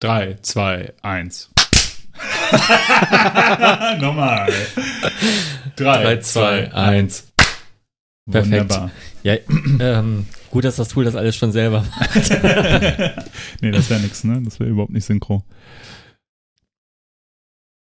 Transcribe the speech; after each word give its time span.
3, 0.00 0.38
2, 0.42 0.94
1. 1.02 1.50
Nochmal. 4.00 4.52
3, 5.76 6.16
2, 6.20 6.72
1. 6.72 7.32
Perfekt. 8.30 8.74
Ja, 9.24 9.34
ähm, 9.80 10.26
gut, 10.50 10.64
dass 10.64 10.76
das 10.76 10.88
Tool 10.88 11.04
das 11.04 11.16
alles 11.16 11.34
schon 11.34 11.50
selber 11.50 11.82
macht. 11.82 12.30
nee, 13.60 13.70
das 13.70 13.90
wäre 13.90 14.00
nichts, 14.00 14.22
ne? 14.24 14.40
Das 14.42 14.60
wäre 14.60 14.70
überhaupt 14.70 14.92
nicht 14.92 15.04
synchro. 15.04 15.42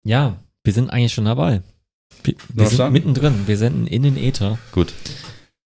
Ja, 0.05 0.37
wir 0.63 0.73
sind 0.73 0.91
eigentlich 0.91 1.15
schon 1.15 1.25
dabei. 1.25 1.63
Wir, 2.23 2.35
wir 2.49 2.67
sind 2.67 2.93
mittendrin. 2.93 3.47
Wir 3.47 3.57
senden 3.57 3.87
in 3.87 4.03
den 4.03 4.17
Äther. 4.17 4.59
Gut. 4.73 4.93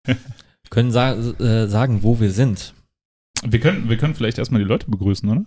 Können 0.69 0.91
sa 0.91 1.13
äh, 1.13 1.67
sagen, 1.67 2.03
wo 2.03 2.19
wir 2.19 2.31
sind. 2.31 2.73
Wir 3.43 3.59
können, 3.59 3.89
wir 3.89 3.97
können 3.97 4.15
vielleicht 4.15 4.37
erstmal 4.37 4.61
die 4.61 4.67
Leute 4.67 4.89
begrüßen, 4.89 5.27
oder? 5.29 5.45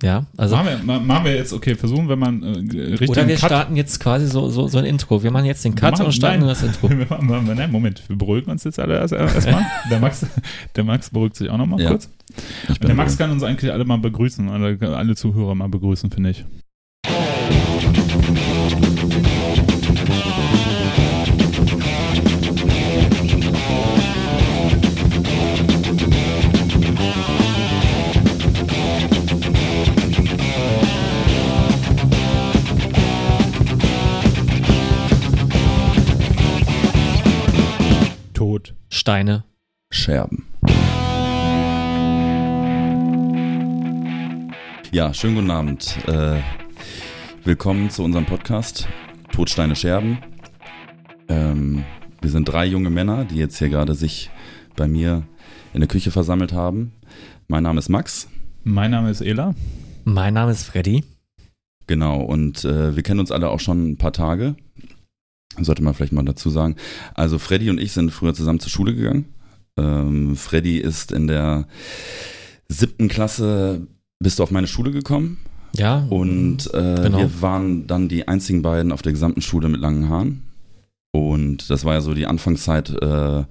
Ja, 0.00 0.26
also. 0.36 0.54
Machen 0.54 0.86
wir, 0.86 1.00
machen 1.00 1.24
wir 1.24 1.34
jetzt, 1.34 1.52
okay, 1.52 1.74
versuchen 1.74 2.08
wir 2.08 2.14
mal 2.14 2.32
äh, 2.42 2.80
richtig. 2.90 3.10
Oder 3.10 3.26
wir 3.26 3.34
Cut. 3.34 3.46
starten 3.46 3.74
jetzt 3.74 3.98
quasi 3.98 4.28
so, 4.28 4.48
so, 4.48 4.68
so 4.68 4.78
ein 4.78 4.84
Intro. 4.84 5.24
Wir 5.24 5.32
machen 5.32 5.46
jetzt 5.46 5.64
den 5.64 5.74
Cut 5.74 5.92
machen, 5.92 6.06
und 6.06 6.12
starten 6.12 6.40
nein, 6.40 6.48
das 6.48 6.62
Intro. 6.62 6.88
Wir 6.98 7.06
machen, 7.08 7.52
nein, 7.56 7.70
Moment, 7.72 8.02
wir 8.08 8.16
beruhigen 8.16 8.50
uns 8.50 8.62
jetzt 8.62 8.78
alle 8.78 8.96
erstmal. 8.96 9.22
Erst 9.22 9.48
der, 9.90 9.98
Max, 9.98 10.26
der 10.76 10.84
Max 10.84 11.10
beruhigt 11.10 11.34
sich 11.34 11.50
auch 11.50 11.58
nochmal 11.58 11.80
ja. 11.80 11.90
kurz. 11.90 12.10
Der 12.80 12.94
Max 12.94 13.18
kann 13.18 13.32
uns 13.32 13.42
eigentlich 13.42 13.72
alle 13.72 13.84
mal 13.84 13.98
begrüßen, 13.98 14.48
alle, 14.48 14.78
alle 14.96 15.16
Zuhörer 15.16 15.56
mal 15.56 15.68
begrüßen, 15.68 16.10
finde 16.10 16.30
ich. 16.30 16.44
Tod. 38.58 38.74
Steine. 38.88 39.44
Scherben. 39.90 40.46
Ja, 44.90 45.14
schönen 45.14 45.36
guten 45.36 45.50
Abend. 45.50 45.96
Äh, 46.08 46.40
willkommen 47.44 47.88
zu 47.90 48.02
unserem 48.02 48.26
Podcast 48.26 48.88
Todsteine 49.30 49.76
Scherben. 49.76 50.18
Ähm, 51.28 51.84
wir 52.20 52.30
sind 52.30 52.46
drei 52.46 52.66
junge 52.66 52.90
Männer, 52.90 53.24
die 53.24 53.36
jetzt 53.36 53.58
hier 53.58 53.68
gerade 53.68 53.94
sich 53.94 54.28
bei 54.74 54.88
mir 54.88 55.22
in 55.72 55.80
der 55.80 55.88
Küche 55.88 56.10
versammelt 56.10 56.52
haben. 56.52 56.92
Mein 57.46 57.62
Name 57.62 57.78
ist 57.78 57.88
Max. 57.88 58.28
Mein 58.64 58.90
Name 58.90 59.10
ist 59.10 59.20
Ela. 59.20 59.54
Mein 60.04 60.34
Name 60.34 60.50
ist 60.50 60.64
Freddy. 60.64 61.04
Genau, 61.86 62.20
und 62.22 62.64
äh, 62.64 62.96
wir 62.96 63.04
kennen 63.04 63.20
uns 63.20 63.30
alle 63.30 63.50
auch 63.50 63.60
schon 63.60 63.92
ein 63.92 63.98
paar 63.98 64.12
Tage 64.12 64.56
sollte 65.64 65.82
man 65.82 65.94
vielleicht 65.94 66.12
mal 66.12 66.24
dazu 66.24 66.50
sagen. 66.50 66.76
Also 67.14 67.38
Freddy 67.38 67.70
und 67.70 67.80
ich 67.80 67.92
sind 67.92 68.10
früher 68.10 68.34
zusammen 68.34 68.60
zur 68.60 68.70
Schule 68.70 68.94
gegangen. 68.94 69.26
Ähm, 69.76 70.36
Freddy 70.36 70.78
ist 70.78 71.12
in 71.12 71.26
der 71.26 71.66
siebten 72.68 73.08
Klasse, 73.08 73.86
bist 74.18 74.38
du 74.38 74.42
auf 74.42 74.50
meine 74.50 74.66
Schule 74.66 74.90
gekommen. 74.90 75.38
Ja. 75.76 76.06
Und 76.10 76.72
äh, 76.74 77.02
genau. 77.02 77.18
wir 77.18 77.42
waren 77.42 77.86
dann 77.86 78.08
die 78.08 78.26
einzigen 78.26 78.62
beiden 78.62 78.92
auf 78.92 79.02
der 79.02 79.12
gesamten 79.12 79.42
Schule 79.42 79.68
mit 79.68 79.80
langen 79.80 80.08
Haaren. 80.08 80.42
Und 81.12 81.70
das 81.70 81.84
war 81.84 81.94
ja 81.94 82.00
so 82.00 82.14
die 82.14 82.26
Anfangszeit 82.26 82.90
äh, 82.90 83.44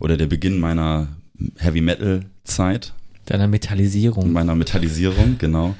oder 0.00 0.16
der 0.16 0.26
Beginn 0.26 0.60
meiner 0.60 1.08
Heavy 1.56 1.80
Metal 1.80 2.24
Zeit. 2.44 2.94
Deiner 3.26 3.46
Metallisierung. 3.46 4.32
Meiner 4.32 4.54
Metallisierung, 4.54 5.36
genau. 5.38 5.74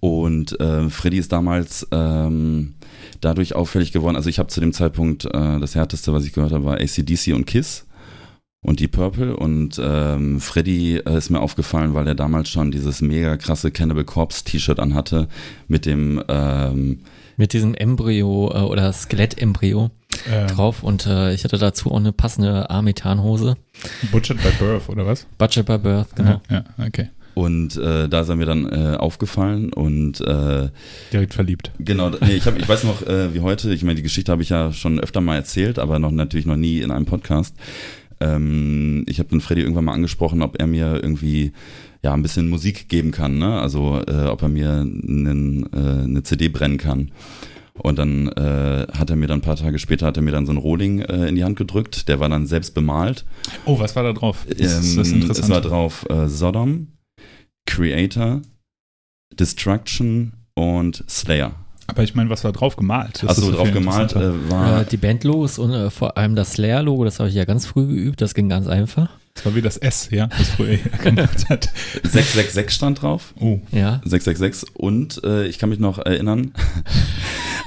Und 0.00 0.58
äh, 0.60 0.88
Freddy 0.88 1.18
ist 1.18 1.32
damals 1.32 1.86
ähm, 1.90 2.74
dadurch 3.20 3.54
auffällig 3.54 3.92
geworden. 3.92 4.16
Also 4.16 4.28
ich 4.28 4.38
habe 4.38 4.48
zu 4.48 4.60
dem 4.60 4.72
Zeitpunkt, 4.72 5.24
äh, 5.24 5.60
das 5.60 5.74
härteste, 5.74 6.12
was 6.12 6.24
ich 6.24 6.32
gehört 6.32 6.52
habe, 6.52 6.64
war 6.64 6.80
ACDC 6.80 7.34
und 7.34 7.46
Kiss 7.46 7.86
und 8.60 8.80
die 8.80 8.88
Purple. 8.88 9.36
Und 9.36 9.80
ähm, 9.82 10.40
Freddy 10.40 10.96
äh, 10.96 11.16
ist 11.16 11.30
mir 11.30 11.40
aufgefallen, 11.40 11.94
weil 11.94 12.06
er 12.06 12.14
damals 12.14 12.48
schon 12.48 12.70
dieses 12.70 13.00
mega 13.00 13.36
krasse 13.36 13.70
Cannibal 13.70 14.04
Corpse 14.04 14.44
T-Shirt 14.44 14.80
anhatte 14.80 15.28
mit 15.68 15.86
dem 15.86 16.22
ähm, 16.28 17.00
mit 17.36 17.52
diesem 17.52 17.74
Embryo 17.74 18.50
äh, 18.54 18.60
oder 18.60 18.92
Skelettembryo 18.92 19.90
ähm. 20.30 20.46
drauf 20.48 20.82
und 20.82 21.06
äh, 21.06 21.34
ich 21.34 21.44
hatte 21.44 21.58
dazu 21.58 21.92
auch 21.92 21.98
eine 21.98 22.12
passende 22.12 22.70
Armetanhose. 22.70 23.56
Butchered 24.10 24.42
by 24.42 24.48
Birth 24.58 24.88
oder 24.88 25.06
was? 25.06 25.26
Butchered 25.36 25.66
by 25.66 25.78
Birth, 25.78 26.16
genau. 26.16 26.40
Ja, 26.48 26.64
ja 26.78 26.86
okay. 26.86 27.10
Und 27.36 27.76
äh, 27.76 28.08
da 28.08 28.22
ist 28.22 28.30
er 28.30 28.36
mir 28.36 28.46
dann 28.46 28.64
äh, 28.64 28.96
aufgefallen 28.96 29.70
und 29.70 30.22
äh, 30.22 30.70
direkt 31.12 31.34
verliebt. 31.34 31.70
Genau, 31.78 32.08
nee, 32.08 32.32
ich 32.32 32.46
habe, 32.46 32.58
ich 32.58 32.66
weiß 32.66 32.84
noch, 32.84 33.06
äh, 33.06 33.34
wie 33.34 33.40
heute. 33.40 33.74
Ich 33.74 33.82
meine, 33.82 33.96
die 33.96 34.02
Geschichte 34.02 34.32
habe 34.32 34.40
ich 34.40 34.48
ja 34.48 34.72
schon 34.72 34.98
öfter 34.98 35.20
mal 35.20 35.36
erzählt, 35.36 35.78
aber 35.78 35.98
noch 35.98 36.12
natürlich 36.12 36.46
noch 36.46 36.56
nie 36.56 36.80
in 36.80 36.90
einem 36.90 37.04
Podcast. 37.04 37.54
Ähm, 38.20 39.04
ich 39.06 39.18
habe 39.18 39.28
dann 39.28 39.42
Freddy 39.42 39.60
irgendwann 39.60 39.84
mal 39.84 39.92
angesprochen, 39.92 40.40
ob 40.40 40.58
er 40.58 40.66
mir 40.66 40.94
irgendwie 41.02 41.52
ja 42.02 42.14
ein 42.14 42.22
bisschen 42.22 42.48
Musik 42.48 42.88
geben 42.88 43.10
kann, 43.10 43.36
ne? 43.36 43.60
Also 43.60 44.00
äh, 44.08 44.28
ob 44.28 44.40
er 44.40 44.48
mir 44.48 44.70
einen, 44.70 45.68
äh, 45.74 46.04
eine 46.04 46.22
CD 46.22 46.48
brennen 46.48 46.78
kann. 46.78 47.10
Und 47.74 47.98
dann 47.98 48.28
äh, 48.28 48.86
hat 48.96 49.10
er 49.10 49.16
mir 49.16 49.26
dann 49.26 49.40
ein 49.40 49.42
paar 49.42 49.56
Tage 49.56 49.78
später 49.78 50.06
hat 50.06 50.16
er 50.16 50.22
mir 50.22 50.32
dann 50.32 50.46
so 50.46 50.52
ein 50.52 50.56
Rohling 50.56 51.00
äh, 51.00 51.28
in 51.28 51.34
die 51.34 51.44
Hand 51.44 51.58
gedrückt. 51.58 52.08
Der 52.08 52.18
war 52.18 52.30
dann 52.30 52.46
selbst 52.46 52.72
bemalt. 52.72 53.26
Oh, 53.66 53.78
was 53.78 53.94
war 53.94 54.04
da 54.04 54.14
drauf? 54.14 54.46
Das, 54.48 54.58
ähm, 54.58 54.96
das 54.96 55.08
ist 55.08 55.12
interessant. 55.12 55.44
Es 55.44 55.50
war 55.50 55.60
drauf 55.60 56.06
äh, 56.08 56.28
Sodom, 56.28 56.86
Creator, 57.66 58.42
Destruction 59.38 60.32
und 60.54 61.04
Slayer. 61.08 61.54
Aber 61.88 62.02
ich 62.02 62.14
meine, 62.14 62.30
was 62.30 62.42
war 62.44 62.52
drauf 62.52 62.76
gemalt? 62.76 63.24
Achso, 63.26 63.50
drauf 63.50 63.70
gemalt 63.72 64.14
äh, 64.16 64.50
war. 64.50 64.82
Äh, 64.82 64.84
die 64.86 64.96
Bandlogos 64.96 65.58
und 65.58 65.72
äh, 65.72 65.90
vor 65.90 66.16
allem 66.16 66.34
das 66.34 66.54
Slayer-Logo, 66.54 67.04
das 67.04 67.20
habe 67.20 67.28
ich 67.28 67.34
ja 67.34 67.44
ganz 67.44 67.66
früh 67.66 67.86
geübt, 67.86 68.20
das 68.20 68.34
ging 68.34 68.48
ganz 68.48 68.66
einfach. 68.66 69.10
Das 69.34 69.44
war 69.44 69.54
wie 69.54 69.62
das 69.62 69.76
S, 69.76 70.08
ja, 70.10 70.26
das 70.26 70.48
früher 70.50 70.78
gemacht 71.02 71.48
hat. 71.48 71.70
666 72.02 72.70
stand 72.70 73.02
drauf. 73.02 73.34
Oh. 73.38 73.60
Ja. 73.70 74.00
666 74.04 74.74
und 74.74 75.22
äh, 75.24 75.46
ich 75.46 75.58
kann 75.58 75.68
mich 75.68 75.78
noch 75.78 75.98
erinnern 75.98 76.52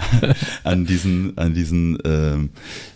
an 0.63 0.85
diesen, 0.85 1.37
an 1.37 1.53
diesen, 1.53 1.99
ähm, 2.03 2.49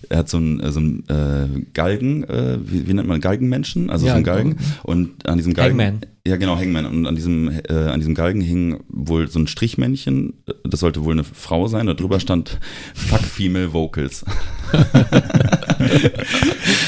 er 0.10 0.20
hat 0.20 0.30
so 0.30 0.38
einen, 0.38 0.72
so 0.72 0.80
einen 0.80 1.04
äh, 1.08 1.62
Galgen, 1.74 2.24
äh, 2.24 2.58
wie, 2.66 2.88
wie, 2.88 2.94
nennt 2.94 3.08
man 3.08 3.22
Galgenmenschen? 3.22 3.90
Also 3.90 4.08
ja, 4.08 4.14
so 4.14 4.16
einen 4.16 4.26
Galgen. 4.26 4.58
Und 4.82 5.28
an 5.28 5.38
diesem 5.38 5.54
Galgen. 5.54 5.80
Hangman. 5.80 6.06
Ja, 6.26 6.38
genau, 6.38 6.56
Hangman. 6.56 6.86
Und 6.86 7.06
an 7.06 7.16
diesem, 7.16 7.50
äh, 7.50 7.74
an 7.74 8.00
diesem 8.00 8.16
Galgen 8.16 8.40
hing 8.40 8.82
wohl 8.88 9.28
so 9.28 9.40
ein 9.40 9.48
Strichmännchen. 9.48 10.42
Das 10.64 10.80
sollte 10.80 11.04
wohl 11.04 11.12
eine 11.12 11.26
Frau 11.26 11.68
sein. 11.68 11.88
Da 11.88 11.96
drüber 11.96 12.22
stand 12.22 12.62
Fuck 12.96 13.20
Female 13.20 13.74
Vocals. 13.74 14.24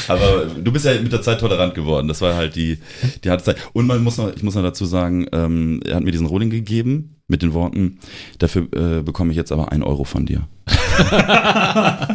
Aber 0.07 0.45
du 0.45 0.71
bist 0.71 0.85
ja 0.85 0.93
mit 1.01 1.11
der 1.11 1.21
Zeit 1.21 1.41
tolerant 1.41 1.75
geworden. 1.75 2.07
Das 2.07 2.21
war 2.21 2.35
halt 2.35 2.55
die, 2.55 2.77
die 3.25 3.29
harte 3.29 3.43
Zeit. 3.43 3.57
Und 3.73 3.87
man 3.87 4.01
muss 4.01 4.17
noch, 4.17 4.33
ich 4.33 4.41
muss 4.41 4.55
noch 4.55 4.63
dazu 4.63 4.85
sagen, 4.85 5.27
ähm, 5.33 5.81
er 5.85 5.95
hat 5.95 6.03
mir 6.03 6.11
diesen 6.11 6.27
Rolling 6.27 6.49
gegeben 6.49 7.15
mit 7.27 7.41
den 7.41 7.53
Worten, 7.53 7.99
dafür 8.37 8.67
äh, 8.73 9.01
bekomme 9.01 9.31
ich 9.31 9.37
jetzt 9.37 9.51
aber 9.51 9.71
ein 9.71 9.83
Euro 9.83 10.03
von 10.03 10.25
dir. 10.25 10.47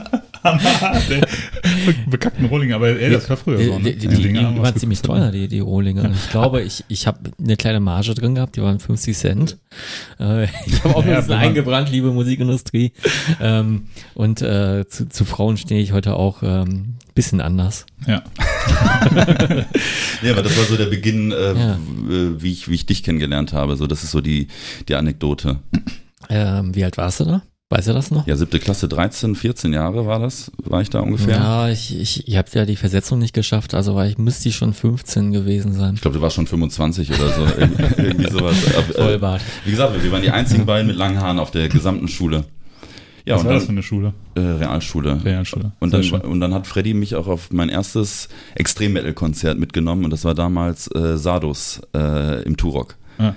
bekackten 2.10 2.46
Rohlinge, 2.46 2.74
aber 2.74 2.88
ey, 2.88 3.10
das 3.10 3.28
war 3.28 3.36
früher 3.36 3.62
so. 3.62 3.78
Ne? 3.78 3.92
Die, 3.92 4.08
die, 4.08 4.08
die, 4.08 4.32
die 4.32 4.62
waren 4.62 4.76
ziemlich 4.76 5.02
teuer, 5.02 5.30
die, 5.30 5.48
die 5.48 5.60
Rohlinge. 5.60 6.10
Ich 6.14 6.30
glaube, 6.30 6.62
ich, 6.62 6.84
ich 6.88 7.06
habe 7.06 7.30
eine 7.38 7.56
kleine 7.56 7.80
Marge 7.80 8.14
drin 8.14 8.34
gehabt, 8.34 8.56
die 8.56 8.62
waren 8.62 8.78
50 8.78 9.16
Cent. 9.16 9.58
Äh, 10.18 10.44
ich 10.66 10.82
habe 10.84 10.96
auch 10.96 11.04
ein 11.04 11.14
bisschen 11.14 11.32
eingebrannt, 11.34 11.90
liebe 11.90 12.10
Musikindustrie. 12.10 12.92
Ähm, 13.40 13.88
und 14.14 14.42
äh, 14.42 14.86
zu, 14.88 15.08
zu 15.08 15.24
Frauen 15.24 15.56
stehe 15.56 15.80
ich 15.80 15.92
heute 15.92 16.14
auch 16.14 16.42
ähm, 16.42 16.94
bisschen 17.14 17.40
anders. 17.40 17.86
Ja. 18.06 18.22
ja, 20.22 20.32
aber 20.32 20.42
das 20.42 20.56
war 20.56 20.64
so 20.64 20.76
der 20.76 20.86
Beginn, 20.86 21.32
äh, 21.32 21.54
ja. 21.54 21.78
wie, 22.38 22.52
ich, 22.52 22.68
wie 22.68 22.74
ich 22.74 22.86
dich 22.86 23.02
kennengelernt 23.02 23.52
habe. 23.52 23.76
So, 23.76 23.86
das 23.86 24.04
ist 24.04 24.12
so 24.12 24.20
die, 24.20 24.48
die 24.88 24.94
Anekdote. 24.94 25.58
Ähm, 26.28 26.74
wie 26.74 26.84
alt 26.84 26.96
warst 26.96 27.20
du 27.20 27.24
da? 27.24 27.42
Weißt 27.72 27.86
du 27.86 27.92
das 27.92 28.10
noch? 28.10 28.26
Ja, 28.26 28.36
siebte 28.36 28.58
Klasse, 28.58 28.88
13, 28.88 29.36
14 29.36 29.72
Jahre 29.72 30.04
war 30.04 30.18
das, 30.18 30.50
war 30.64 30.82
ich 30.82 30.90
da 30.90 30.98
ungefähr. 30.98 31.36
Ja, 31.36 31.68
ich, 31.68 31.96
ich, 31.96 32.26
ich 32.26 32.36
habe 32.36 32.48
ja 32.52 32.66
die 32.66 32.74
Versetzung 32.74 33.20
nicht 33.20 33.32
geschafft, 33.32 33.74
also 33.74 33.94
war 33.94 34.08
ich, 34.08 34.18
müsste 34.18 34.48
ich 34.48 34.56
schon 34.56 34.74
15 34.74 35.30
gewesen 35.30 35.72
sein. 35.72 35.94
Ich 35.94 36.00
glaube, 36.00 36.16
du 36.16 36.22
warst 36.22 36.34
schon 36.34 36.48
25 36.48 37.12
oder 37.12 37.28
so, 37.28 37.46
irgendwie, 37.96 38.28
sowas. 38.28 38.56
Äh, 38.66 38.82
Vollbart. 38.92 39.40
Wie 39.64 39.70
gesagt, 39.70 40.02
wir 40.02 40.10
waren 40.10 40.22
die 40.22 40.32
einzigen 40.32 40.66
beiden 40.66 40.88
mit 40.88 40.96
langen 40.96 41.20
Haaren 41.20 41.38
auf 41.38 41.52
der 41.52 41.68
gesamten 41.68 42.08
Schule. 42.08 42.42
Ja, 43.24 43.36
Was 43.36 43.44
war 43.44 43.50
dann, 43.50 43.58
das 43.58 43.66
für 43.66 43.70
eine 43.72 43.82
Schule? 43.84 44.14
Äh, 44.34 44.40
Realschule. 44.40 45.24
Realschule. 45.24 45.70
Und 45.78 45.92
dann, 45.94 46.04
und 46.10 46.40
dann 46.40 46.52
hat 46.52 46.66
Freddy 46.66 46.92
mich 46.92 47.14
auch 47.14 47.28
auf 47.28 47.52
mein 47.52 47.68
erstes 47.68 48.28
Extrem-Metal-Konzert 48.56 49.60
mitgenommen 49.60 50.04
und 50.04 50.10
das 50.10 50.24
war 50.24 50.34
damals 50.34 50.92
äh, 50.92 51.16
Sardos 51.16 51.82
äh, 51.94 52.42
im 52.42 52.56
Turok. 52.56 52.96
Ah 53.18 53.34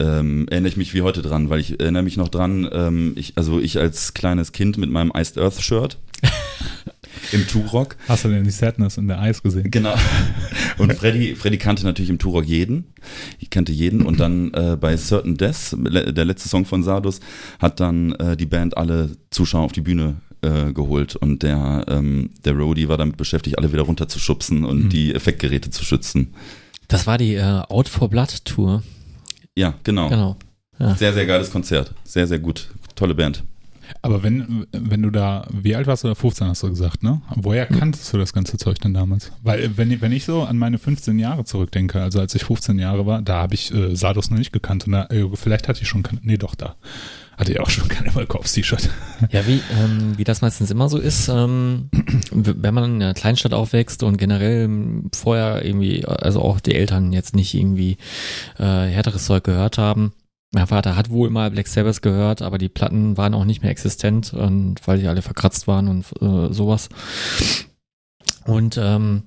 ähm, 0.00 0.46
erinnere 0.48 0.68
ich 0.68 0.76
mich 0.76 0.94
wie 0.94 1.02
heute 1.02 1.22
dran, 1.22 1.50
weil 1.50 1.60
ich 1.60 1.80
erinnere 1.80 2.02
mich 2.02 2.16
noch 2.16 2.28
dran, 2.28 2.68
ähm, 2.72 3.12
ich, 3.16 3.34
also 3.36 3.60
ich 3.60 3.78
als 3.78 4.14
kleines 4.14 4.52
Kind 4.52 4.78
mit 4.78 4.90
meinem 4.90 5.12
Iced 5.14 5.38
Earth 5.38 5.60
Shirt 5.60 5.98
im 7.32 7.46
Turok. 7.46 7.96
Hast 8.08 8.24
du 8.24 8.28
denn 8.28 8.44
die 8.44 8.50
Sadness 8.50 8.96
in 8.96 9.08
der 9.08 9.20
Eis 9.20 9.42
gesehen? 9.42 9.70
Genau. 9.70 9.94
Und 10.78 10.92
Freddy, 10.92 11.34
Freddy 11.34 11.58
kannte 11.58 11.84
natürlich 11.84 12.10
im 12.10 12.18
Turok 12.18 12.44
jeden. 12.44 12.92
Ich 13.38 13.50
kannte 13.50 13.72
jeden. 13.72 14.02
Und 14.02 14.20
dann 14.20 14.52
äh, 14.54 14.76
bei 14.78 14.96
Certain 14.96 15.36
Death, 15.36 15.74
der 15.76 16.24
letzte 16.24 16.48
Song 16.48 16.64
von 16.64 16.82
Sardus, 16.82 17.20
hat 17.58 17.80
dann 17.80 18.12
äh, 18.12 18.36
die 18.36 18.46
Band 18.46 18.76
alle 18.76 19.10
Zuschauer 19.30 19.64
auf 19.64 19.72
die 19.72 19.80
Bühne 19.80 20.16
äh, 20.42 20.72
geholt. 20.72 21.16
Und 21.16 21.42
der, 21.42 21.84
ähm, 21.88 22.30
der 22.44 22.54
Roadie 22.54 22.88
war 22.88 22.98
damit 22.98 23.16
beschäftigt, 23.16 23.58
alle 23.58 23.72
wieder 23.72 23.82
runterzuschubsen 23.82 24.64
und 24.64 24.84
mhm. 24.84 24.88
die 24.90 25.14
Effektgeräte 25.14 25.70
zu 25.70 25.84
schützen. 25.84 26.34
Das 26.88 27.06
war 27.06 27.18
die 27.18 27.34
äh, 27.34 27.62
Out 27.68 27.88
for 27.88 28.08
Blood 28.08 28.44
Tour. 28.44 28.82
Ja, 29.56 29.74
genau. 29.82 30.08
genau. 30.08 30.36
Ja. 30.78 30.94
Sehr, 30.94 31.12
sehr 31.12 31.26
geiles 31.26 31.50
Konzert. 31.50 31.94
Sehr, 32.04 32.26
sehr 32.26 32.38
gut. 32.38 32.68
Tolle 32.94 33.14
Band. 33.14 33.42
Aber 34.02 34.22
wenn, 34.22 34.66
wenn 34.72 35.02
du 35.02 35.10
da, 35.10 35.46
wie 35.50 35.76
alt 35.76 35.86
warst 35.86 36.04
du? 36.04 36.14
15 36.14 36.48
hast 36.48 36.62
du 36.62 36.68
gesagt, 36.68 37.02
ne? 37.02 37.22
Woher 37.34 37.68
hm. 37.68 37.78
kanntest 37.78 38.12
du 38.12 38.18
das 38.18 38.32
ganze 38.32 38.56
Zeug 38.56 38.80
denn 38.80 38.92
damals? 38.94 39.30
Weil, 39.42 39.76
wenn, 39.76 40.00
wenn 40.00 40.12
ich 40.12 40.24
so 40.24 40.42
an 40.42 40.58
meine 40.58 40.78
15 40.78 41.18
Jahre 41.18 41.44
zurückdenke, 41.44 42.02
also 42.02 42.20
als 42.20 42.34
ich 42.34 42.44
15 42.44 42.78
Jahre 42.78 43.06
war, 43.06 43.22
da 43.22 43.42
habe 43.42 43.54
ich 43.54 43.72
äh, 43.72 43.94
Sardos 43.94 44.30
noch 44.30 44.38
nicht 44.38 44.52
gekannt. 44.52 44.86
Und 44.86 44.92
da, 44.92 45.06
äh, 45.06 45.28
vielleicht 45.34 45.68
hatte 45.68 45.82
ich 45.82 45.88
schon, 45.88 46.02
nee, 46.22 46.36
doch, 46.36 46.54
da 46.54 46.76
hatte 47.36 47.52
ich 47.52 47.60
auch 47.60 47.70
schon 47.70 47.88
kein 47.88 48.14
Wolkops-T-Shirt. 48.14 48.88
Ja, 49.30 49.46
wie, 49.46 49.60
ähm, 49.78 50.16
wie 50.16 50.24
das 50.24 50.40
meistens 50.40 50.70
immer 50.70 50.88
so 50.88 50.98
ist, 50.98 51.28
ähm, 51.28 51.90
wenn 52.32 52.74
man 52.74 52.84
in 52.84 53.02
einer 53.02 53.14
Kleinstadt 53.14 53.52
aufwächst 53.52 54.02
und 54.02 54.16
generell 54.16 54.68
vorher 55.14 55.64
irgendwie, 55.64 56.04
also 56.06 56.42
auch 56.42 56.60
die 56.60 56.74
Eltern 56.74 57.12
jetzt 57.12 57.36
nicht 57.36 57.54
irgendwie 57.54 57.98
äh, 58.58 58.62
härteres 58.62 59.26
Zeug 59.26 59.44
gehört 59.44 59.78
haben, 59.78 60.12
mein 60.52 60.66
Vater 60.66 60.96
hat 60.96 61.10
wohl 61.10 61.28
mal 61.28 61.50
Black 61.50 61.66
Sabbath 61.66 62.02
gehört, 62.02 62.40
aber 62.40 62.56
die 62.56 62.68
Platten 62.68 63.16
waren 63.16 63.34
auch 63.34 63.44
nicht 63.44 63.62
mehr 63.62 63.70
existent 63.70 64.32
und 64.32 64.86
weil 64.86 64.98
die 64.98 65.08
alle 65.08 65.22
verkratzt 65.22 65.66
waren 65.66 65.88
und 65.88 66.06
äh, 66.22 66.52
sowas. 66.52 66.88
Und 68.46 68.78
ähm, 68.80 69.24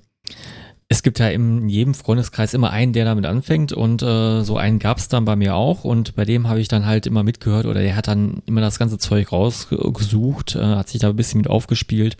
es 0.92 1.04
gibt 1.04 1.20
ja 1.20 1.28
in 1.28 1.68
jedem 1.68 1.94
Freundeskreis 1.94 2.52
immer 2.52 2.70
einen, 2.70 2.92
der 2.92 3.04
damit 3.04 3.24
anfängt 3.24 3.72
und 3.72 4.02
äh, 4.02 4.42
so 4.42 4.56
einen 4.56 4.80
gab 4.80 4.98
es 4.98 5.06
dann 5.06 5.24
bei 5.24 5.36
mir 5.36 5.54
auch 5.54 5.84
und 5.84 6.16
bei 6.16 6.24
dem 6.24 6.48
habe 6.48 6.60
ich 6.60 6.66
dann 6.66 6.84
halt 6.84 7.06
immer 7.06 7.22
mitgehört 7.22 7.64
oder 7.66 7.80
der 7.80 7.94
hat 7.94 8.08
dann 8.08 8.42
immer 8.44 8.60
das 8.60 8.80
ganze 8.80 8.98
Zeug 8.98 9.30
rausgesucht, 9.30 10.56
äh, 10.56 10.58
hat 10.58 10.88
sich 10.88 11.00
da 11.00 11.08
ein 11.08 11.16
bisschen 11.16 11.38
mit 11.38 11.48
aufgespielt 11.48 12.16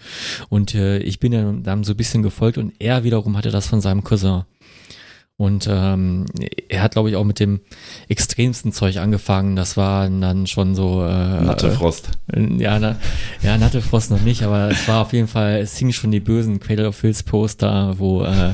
und 0.51 0.77
äh, 0.77 0.99
ich 0.99 1.19
bin 1.19 1.33
dann, 1.33 1.65
dann 1.65 1.83
so 1.83 1.95
ein 1.95 1.97
bisschen 1.97 2.23
gefolgt 2.23 2.59
und 2.59 2.73
er 2.79 3.03
wiederum 3.03 3.37
hatte 3.37 3.51
das 3.51 3.67
von 3.67 3.81
seinem 3.81 4.05
Cousin. 4.05 4.45
Und 5.41 5.67
ähm, 5.73 6.27
er 6.69 6.83
hat, 6.83 6.93
glaube 6.93 7.09
ich, 7.09 7.17
auch 7.17 7.25
mit 7.25 7.41
dem 7.41 7.61
extremsten 8.11 8.73
Zeug 8.73 8.99
angefangen. 8.99 9.57
Das 9.57 9.79
war 9.79 10.07
dann 10.07 10.47
schon 10.47 10.75
so. 10.75 11.03
Äh, 11.03 11.41
Natte 11.41 11.71
Frost. 11.71 12.11
Äh, 12.31 12.59
ja, 12.59 12.79
na, 12.79 12.97
ja, 13.41 13.57
Natte 13.57 13.81
Frost 13.81 14.11
noch 14.11 14.21
nicht, 14.21 14.43
aber 14.43 14.71
es 14.71 14.87
war 14.87 15.01
auf 15.01 15.15
jeden 15.15 15.29
Fall, 15.29 15.57
es 15.61 15.79
hing 15.79 15.93
schon 15.93 16.11
die 16.11 16.21
bösen 16.21 16.61
Cradle 16.61 16.89
of 16.89 17.01
Hills 17.01 17.23
Poster, 17.23 17.95
wo 17.97 18.23
äh, 18.23 18.53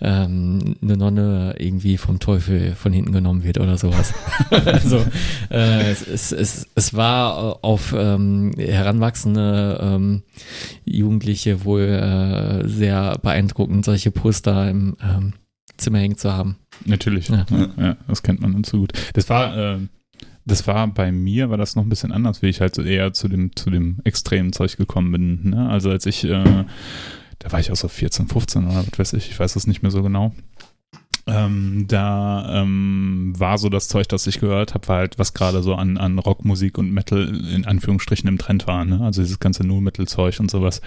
ähm, 0.00 0.74
eine 0.82 0.96
Nonne 0.96 1.54
irgendwie 1.56 1.98
vom 1.98 2.18
Teufel 2.18 2.74
von 2.74 2.92
hinten 2.92 3.12
genommen 3.12 3.44
wird 3.44 3.60
oder 3.60 3.78
sowas. 3.78 4.12
also 4.50 5.04
äh, 5.52 5.92
es, 5.92 6.04
es, 6.04 6.32
es, 6.32 6.66
es 6.74 6.94
war 6.94 7.60
auf 7.62 7.94
ähm, 7.96 8.50
heranwachsende 8.58 9.78
ähm, 9.80 10.22
Jugendliche 10.84 11.64
wohl 11.64 11.82
äh, 11.82 12.68
sehr 12.68 13.18
beeindruckend, 13.22 13.84
solche 13.84 14.10
Poster 14.10 14.68
im 14.68 14.96
ähm, 15.00 15.34
Zimmer 15.76 15.98
hängen 15.98 16.16
zu 16.16 16.32
haben. 16.32 16.56
Natürlich, 16.84 17.28
ja. 17.28 17.46
ja, 17.76 17.96
das 18.08 18.22
kennt 18.22 18.40
man 18.40 18.54
uns 18.54 18.70
so 18.70 18.78
gut. 18.78 18.92
Das 19.14 19.28
war, 19.28 19.56
äh, 19.56 19.78
das 20.44 20.66
war 20.66 20.86
bei 20.88 21.10
mir, 21.10 21.50
war 21.50 21.56
das 21.56 21.76
noch 21.76 21.84
ein 21.84 21.88
bisschen 21.88 22.12
anders, 22.12 22.42
wie 22.42 22.48
ich 22.48 22.60
halt 22.60 22.76
eher 22.78 23.12
zu 23.12 23.28
dem, 23.28 23.54
zu 23.56 23.70
dem 23.70 23.98
extremen 24.04 24.52
Zeug 24.52 24.76
gekommen 24.76 25.12
bin. 25.12 25.50
Ne? 25.50 25.68
Also 25.68 25.90
als 25.90 26.06
ich, 26.06 26.24
äh, 26.24 26.64
da 27.38 27.52
war 27.52 27.60
ich 27.60 27.72
auch 27.72 27.76
so 27.76 27.88
14, 27.88 28.28
15 28.28 28.66
oder 28.66 28.84
was 28.86 28.98
weiß 28.98 29.12
ich, 29.14 29.30
ich 29.30 29.40
weiß 29.40 29.56
es 29.56 29.66
nicht 29.66 29.82
mehr 29.82 29.90
so 29.90 30.02
genau. 30.02 30.34
Ähm, 31.26 31.86
da 31.88 32.62
ähm, 32.62 33.32
war 33.38 33.56
so 33.56 33.70
das 33.70 33.88
Zeug, 33.88 34.08
das 34.08 34.26
ich 34.26 34.40
gehört 34.40 34.74
habe, 34.74 34.86
war 34.88 34.96
halt, 34.98 35.18
was 35.18 35.32
gerade 35.32 35.62
so 35.62 35.74
an, 35.74 35.96
an 35.96 36.18
Rockmusik 36.18 36.76
und 36.76 36.92
Metal 36.92 37.34
in 37.50 37.64
Anführungsstrichen 37.64 38.28
im 38.28 38.36
Trend 38.36 38.66
war. 38.66 38.84
Ne? 38.84 39.00
Also 39.00 39.22
dieses 39.22 39.40
ganze 39.40 39.66
Nu-Metal-Zeug 39.66 40.38
und 40.40 40.50
sowas. 40.50 40.82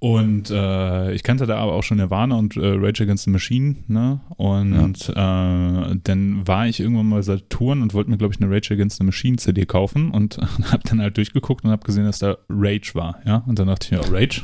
Und 0.00 0.50
äh, 0.50 1.12
ich 1.12 1.24
kannte 1.24 1.46
da 1.46 1.58
aber 1.58 1.72
auch 1.72 1.82
schon 1.82 1.96
Nirvana 1.96 2.36
und 2.36 2.56
äh, 2.56 2.74
Rage 2.76 3.02
Against 3.02 3.24
the 3.24 3.30
Machine, 3.30 3.76
ne? 3.88 4.20
Und 4.36 5.08
ja. 5.08 5.90
äh, 5.90 5.96
dann 6.04 6.46
war 6.46 6.68
ich 6.68 6.78
irgendwann 6.78 7.08
mal 7.08 7.22
Saturn 7.24 7.82
und 7.82 7.94
wollte 7.94 8.08
mir, 8.08 8.16
glaube 8.16 8.32
ich, 8.32 8.40
eine 8.40 8.52
Rage 8.52 8.72
Against 8.74 8.98
the 8.98 9.04
Machine 9.04 9.38
CD 9.38 9.66
kaufen 9.66 10.12
und 10.12 10.38
habe 10.70 10.82
dann 10.84 11.00
halt 11.00 11.16
durchgeguckt 11.16 11.64
und 11.64 11.72
habe 11.72 11.84
gesehen, 11.84 12.04
dass 12.04 12.20
da 12.20 12.36
Rage 12.48 12.92
war, 12.94 13.18
ja? 13.26 13.42
Und 13.46 13.58
dann 13.58 13.66
dachte 13.66 13.86
ich 13.86 13.90
mir, 13.90 14.08
oh, 14.08 14.14
Rage? 14.14 14.42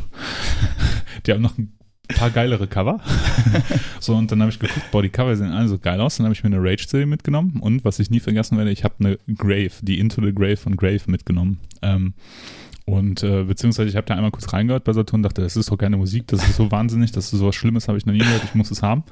Die 1.27 1.33
haben 1.33 1.43
noch 1.43 1.57
ein 1.57 1.73
paar 2.09 2.31
geilere 2.31 2.67
Cover. 2.67 3.01
so, 4.01 4.17
und 4.17 4.33
dann 4.33 4.41
habe 4.41 4.51
ich 4.51 4.59
geguckt, 4.59 4.91
boah, 4.91 5.03
die 5.03 5.09
Cover 5.09 5.37
sehen 5.37 5.53
alle 5.53 5.69
so 5.69 5.79
geil 5.79 6.01
aus. 6.01 6.17
Dann 6.17 6.27
habe 6.27 6.35
ich 6.35 6.43
mir 6.43 6.49
eine 6.49 6.63
Rage-CD 6.63 7.07
mitgenommen 7.07 7.61
und 7.61 7.85
was 7.85 7.99
ich 7.99 8.11
nie 8.11 8.21
vergessen 8.21 8.59
werde, 8.59 8.71
ich 8.71 8.85
habe 8.85 8.95
eine 8.99 9.19
Grave, 9.37 9.71
die 9.81 10.01
Into 10.01 10.23
the 10.23 10.35
Grave 10.35 10.57
von 10.57 10.77
Grave 10.77 11.01
mitgenommen. 11.07 11.61
Ähm, 11.81 12.15
und 12.87 13.23
äh, 13.23 13.45
beziehungsweise 13.45 13.89
ich 13.89 13.97
habe 13.97 14.07
da 14.07 14.15
einmal 14.15 14.31
kurz 14.31 14.53
reingehört 14.53 14.85
bei 14.85 14.93
Saturn 14.93 15.21
und 15.21 15.23
dachte, 15.23 15.41
das 15.41 15.57
ist 15.57 15.71
doch 15.71 15.79
keine 15.79 15.97
Musik, 15.97 16.27
das 16.27 16.47
ist 16.47 16.57
so 16.57 16.71
wahnsinnig, 16.71 17.13
das 17.13 17.33
ist 17.33 17.39
so 17.39 17.47
was 17.47 17.55
Schlimmes, 17.55 17.89
habe 17.89 17.97
ich 17.97 18.05
noch 18.05 18.13
nie 18.13 18.19
gehört, 18.19 18.45
ich 18.45 18.55
muss 18.55 18.71
es 18.71 18.83
haben. 18.83 19.05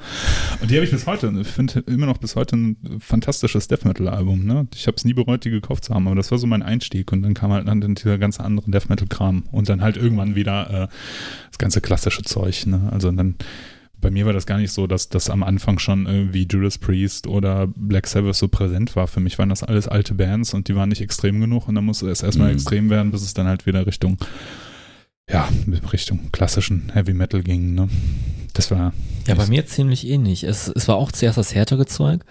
Und 0.60 0.70
die 0.70 0.74
habe 0.74 0.84
ich 0.84 0.90
bis 0.90 1.06
heute, 1.06 1.32
ich 1.40 1.46
finde 1.46 1.80
immer 1.86 2.04
noch 2.04 2.18
bis 2.18 2.36
heute 2.36 2.56
ein 2.56 2.76
fantastisches 2.98 3.68
Death 3.68 3.86
Metal-Album. 3.86 4.44
Ne? 4.44 4.66
Ich 4.74 4.86
habe 4.86 4.96
es 4.96 5.06
nie 5.06 5.14
bereut, 5.14 5.46
die 5.46 5.50
gekauft 5.50 5.84
zu 5.84 5.94
haben, 5.94 6.06
aber 6.06 6.16
das 6.16 6.30
war 6.30 6.36
so 6.36 6.46
mein 6.46 6.62
Einstieg. 6.62 7.12
Und 7.12 7.22
dann 7.22 7.32
kam 7.32 7.50
halt 7.50 7.66
dann 7.66 7.80
dieser 7.94 8.18
ganze 8.18 8.44
andere 8.44 8.70
Death 8.70 8.90
Metal-Kram 8.90 9.44
und 9.50 9.68
dann 9.70 9.80
halt 9.80 9.96
irgendwann 9.96 10.34
wieder 10.34 10.70
äh, 10.70 10.88
das 11.48 11.58
ganze 11.58 11.80
klassische 11.80 12.22
Zeug. 12.22 12.66
Ne? 12.66 12.90
Also 12.90 13.10
dann 13.10 13.36
bei 14.02 14.10
mir 14.10 14.26
war 14.26 14.32
das 14.32 14.46
gar 14.46 14.58
nicht 14.58 14.72
so, 14.72 14.86
dass 14.86 15.08
das 15.08 15.30
am 15.30 15.42
Anfang 15.42 15.78
schon 15.78 16.06
irgendwie 16.06 16.46
Judas 16.50 16.76
Priest 16.76 17.26
oder 17.26 17.68
Black 17.68 18.08
Sabbath 18.08 18.34
so 18.34 18.48
präsent 18.48 18.94
war. 18.96 19.06
Für 19.06 19.20
mich 19.20 19.38
waren 19.38 19.48
das 19.48 19.62
alles 19.62 19.88
alte 19.88 20.14
Bands 20.14 20.52
und 20.52 20.68
die 20.68 20.74
waren 20.74 20.90
nicht 20.90 21.00
extrem 21.00 21.40
genug 21.40 21.68
und 21.68 21.76
dann 21.76 21.84
musste 21.84 22.10
es 22.10 22.22
erstmal 22.22 22.48
mhm. 22.48 22.54
extrem 22.54 22.90
werden, 22.90 23.12
bis 23.12 23.22
es 23.22 23.32
dann 23.32 23.46
halt 23.46 23.64
wieder 23.64 23.86
Richtung, 23.86 24.18
ja, 25.30 25.48
Richtung 25.92 26.30
klassischen 26.32 26.90
Heavy 26.92 27.14
Metal 27.14 27.42
ging, 27.42 27.74
ne? 27.74 27.88
Das 28.54 28.70
war. 28.70 28.92
Ja, 29.26 29.34
bei 29.34 29.46
mir 29.46 29.64
ziemlich 29.66 30.06
ähnlich. 30.06 30.44
Es, 30.44 30.68
es 30.68 30.88
war 30.88 30.96
auch 30.96 31.12
zuerst 31.12 31.38
das 31.38 31.54
härtere 31.54 31.86
Zeug, 31.86 32.22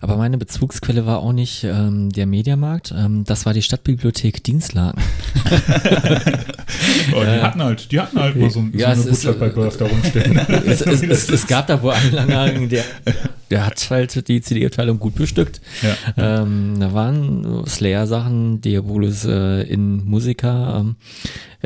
aber 0.00 0.16
meine 0.16 0.38
Bezugsquelle 0.38 1.06
war 1.06 1.18
auch 1.18 1.32
nicht 1.32 1.64
ähm, 1.64 2.10
der 2.10 2.26
Mediamarkt. 2.26 2.94
Ähm, 2.96 3.24
das 3.24 3.46
war 3.46 3.54
die 3.54 3.62
Stadtbibliothek 3.62 4.44
Dienstlagen. 4.44 5.02
oh, 7.14 7.22
die 7.22 7.42
hatten 7.42 7.62
halt, 7.62 7.90
die 7.90 7.98
hatten 7.98 8.20
halt 8.20 8.36
mal 8.36 8.50
so, 8.50 8.64
ja, 8.74 8.94
so 8.94 9.02
eine 9.02 9.10
Botschaft 9.10 9.40
bei 9.40 9.48
Birth 9.48 9.80
da 9.80 9.86
rumstehen. 9.86 10.38
es, 10.66 10.82
es, 10.82 11.02
es, 11.02 11.28
es, 11.30 11.46
gab 11.46 11.66
da 11.66 11.82
wohl 11.82 11.94
einen 11.94 12.12
Langen, 12.12 12.68
der, 12.68 12.84
der 13.50 13.66
hat 13.66 13.84
halt 13.90 14.28
die 14.28 14.40
CD-Abteilung 14.40 14.98
gut 15.00 15.14
bestückt. 15.14 15.62
Ja. 15.82 16.42
Ähm, 16.42 16.76
da 16.78 16.92
waren 16.92 17.64
Slayer-Sachen, 17.66 18.60
Diabolus 18.60 19.24
äh, 19.24 19.62
in 19.62 20.04
Musiker. 20.04 20.94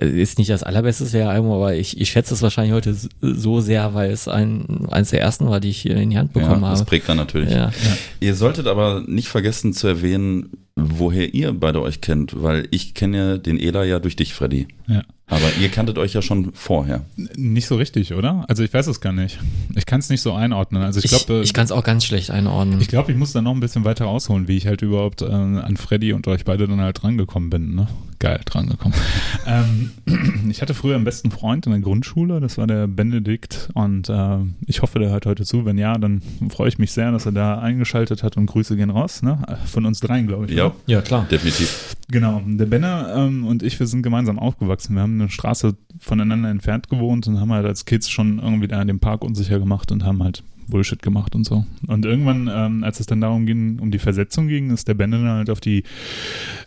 Ist 0.00 0.38
nicht 0.38 0.50
das 0.50 0.62
allerbeste 0.62 1.28
Album, 1.28 1.52
aber 1.52 1.74
ich, 1.74 2.00
ich 2.00 2.10
schätze 2.10 2.34
es 2.34 2.42
wahrscheinlich 2.42 2.72
heute 2.72 2.96
so 3.20 3.60
sehr, 3.60 3.92
weil 3.94 4.10
es 4.10 4.28
ein, 4.28 4.86
eines 4.90 5.10
der 5.10 5.20
ersten 5.20 5.48
war, 5.48 5.60
die 5.60 5.70
ich 5.70 5.80
hier 5.82 5.96
in 5.96 6.10
die 6.10 6.18
Hand 6.18 6.32
bekommen 6.32 6.52
ja, 6.52 6.60
das 6.60 6.68
habe. 6.68 6.78
Das 6.78 6.84
prägt 6.86 7.08
dann 7.08 7.16
natürlich. 7.18 7.50
Ja. 7.50 7.66
Ja. 7.66 7.72
Ihr 8.20 8.34
solltet 8.34 8.66
aber 8.66 9.02
nicht 9.06 9.28
vergessen 9.28 9.72
zu 9.74 9.86
erwähnen, 9.86 10.50
woher 10.74 11.34
ihr 11.34 11.52
beide 11.52 11.82
euch 11.82 12.00
kennt, 12.00 12.42
weil 12.42 12.66
ich 12.70 12.94
kenne 12.94 13.16
ja 13.16 13.38
den 13.38 13.58
Ela 13.58 13.84
ja 13.84 13.98
durch 13.98 14.16
dich, 14.16 14.34
Freddy. 14.34 14.68
Ja. 14.86 15.02
Aber 15.30 15.46
ihr 15.60 15.68
kanntet 15.68 15.96
euch 15.96 16.12
ja 16.12 16.22
schon 16.22 16.52
vorher. 16.52 17.04
Nicht 17.36 17.66
so 17.66 17.76
richtig, 17.76 18.12
oder? 18.14 18.44
Also 18.48 18.64
ich 18.64 18.74
weiß 18.74 18.88
es 18.88 19.00
gar 19.00 19.12
nicht. 19.12 19.38
Ich 19.76 19.86
kann 19.86 20.00
es 20.00 20.10
nicht 20.10 20.22
so 20.22 20.32
einordnen. 20.32 20.82
Also 20.82 21.00
ich 21.02 21.08
glaube, 21.08 21.40
ich, 21.40 21.46
ich 21.46 21.54
kann 21.54 21.64
es 21.64 21.72
auch 21.72 21.84
ganz 21.84 22.04
schlecht 22.04 22.30
einordnen. 22.30 22.80
Ich 22.80 22.88
glaube, 22.88 23.12
ich 23.12 23.18
muss 23.18 23.32
da 23.32 23.40
noch 23.40 23.54
ein 23.54 23.60
bisschen 23.60 23.84
weiter 23.84 24.08
ausholen, 24.08 24.48
wie 24.48 24.56
ich 24.56 24.66
halt 24.66 24.82
überhaupt 24.82 25.22
äh, 25.22 25.26
an 25.26 25.76
Freddy 25.76 26.12
und 26.12 26.26
euch 26.26 26.44
beide 26.44 26.66
dann 26.66 26.80
halt 26.80 27.02
drangekommen 27.02 27.48
bin. 27.48 27.76
Ne? 27.76 27.86
Geil, 28.18 28.40
drangekommen. 28.44 28.98
ähm, 29.46 29.92
ich 30.50 30.62
hatte 30.62 30.74
früher 30.74 30.96
einen 30.96 31.04
besten 31.04 31.30
Freund 31.30 31.64
in 31.66 31.72
der 31.72 31.80
Grundschule, 31.80 32.40
das 32.40 32.58
war 32.58 32.66
der 32.66 32.88
Benedikt 32.88 33.70
und 33.74 34.08
äh, 34.08 34.38
ich 34.66 34.82
hoffe, 34.82 34.98
der 34.98 35.10
hört 35.10 35.26
heute 35.26 35.44
zu. 35.44 35.64
Wenn 35.64 35.78
ja, 35.78 35.96
dann 35.96 36.22
freue 36.50 36.68
ich 36.68 36.78
mich 36.78 36.90
sehr, 36.90 37.12
dass 37.12 37.24
er 37.24 37.32
da 37.32 37.60
eingeschaltet 37.60 38.24
hat 38.24 38.36
und 38.36 38.46
Grüße 38.46 38.76
gehen 38.76 38.90
raus. 38.90 39.22
Ne? 39.22 39.38
Von 39.66 39.86
uns 39.86 40.00
dreien, 40.00 40.26
glaube 40.26 40.46
ich. 40.46 40.52
Ja, 40.52 40.66
oder? 40.66 40.74
ja 40.86 41.02
klar. 41.02 41.26
Definitiv. 41.30 41.96
Genau. 42.10 42.42
Der 42.44 42.66
Benne 42.66 43.12
ähm, 43.16 43.46
und 43.46 43.62
ich, 43.62 43.78
wir 43.78 43.86
sind 43.86 44.02
gemeinsam 44.02 44.38
aufgewachsen. 44.38 44.94
Wir 44.96 45.02
haben 45.02 45.19
eine 45.20 45.30
Straße 45.30 45.76
voneinander 45.98 46.50
entfernt 46.50 46.88
gewohnt 46.88 47.26
und 47.28 47.40
haben 47.40 47.52
halt 47.52 47.66
als 47.66 47.84
Kids 47.84 48.08
schon 48.08 48.38
irgendwie 48.38 48.68
da 48.68 48.84
den 48.84 49.00
Park 49.00 49.24
unsicher 49.24 49.58
gemacht 49.58 49.92
und 49.92 50.04
haben 50.04 50.22
halt 50.22 50.42
Bullshit 50.70 51.02
gemacht 51.02 51.34
und 51.34 51.44
so. 51.44 51.66
Und 51.86 52.06
irgendwann, 52.06 52.48
ähm, 52.50 52.84
als 52.84 53.00
es 53.00 53.06
dann 53.06 53.20
darum 53.20 53.44
ging, 53.44 53.78
um 53.80 53.90
die 53.90 53.98
Versetzung 53.98 54.48
ging, 54.48 54.70
ist 54.70 54.88
der 54.88 54.94
Benne 54.94 55.18
dann 55.18 55.28
halt 55.28 55.50
auf 55.50 55.60
die, 55.60 55.82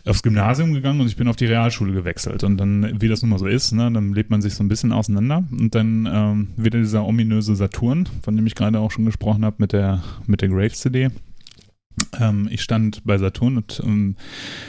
aufs 0.04 0.22
Gymnasium 0.22 0.74
gegangen 0.74 1.00
und 1.00 1.06
ich 1.08 1.16
bin 1.16 1.26
auf 1.26 1.36
die 1.36 1.46
Realschule 1.46 1.92
gewechselt. 1.92 2.44
Und 2.44 2.58
dann, 2.58 3.00
wie 3.00 3.08
das 3.08 3.22
nun 3.22 3.30
mal 3.30 3.38
so 3.38 3.46
ist, 3.46 3.72
ne, 3.72 3.90
dann 3.90 4.12
lebt 4.12 4.30
man 4.30 4.42
sich 4.42 4.54
so 4.54 4.62
ein 4.62 4.68
bisschen 4.68 4.92
auseinander 4.92 5.42
und 5.50 5.74
dann 5.74 6.08
ähm, 6.10 6.48
wieder 6.56 6.78
dieser 6.78 7.04
ominöse 7.04 7.56
Saturn, 7.56 8.08
von 8.22 8.36
dem 8.36 8.46
ich 8.46 8.54
gerade 8.54 8.78
auch 8.78 8.90
schon 8.90 9.06
gesprochen 9.06 9.44
habe 9.44 9.56
mit 9.58 9.72
der, 9.72 10.02
mit 10.26 10.42
der 10.42 10.50
Graves-CD 10.50 11.10
ähm, 12.20 12.48
ich 12.50 12.62
stand 12.62 13.04
bei 13.04 13.18
Saturn 13.18 13.56
und 13.56 13.80
ähm, 13.84 14.16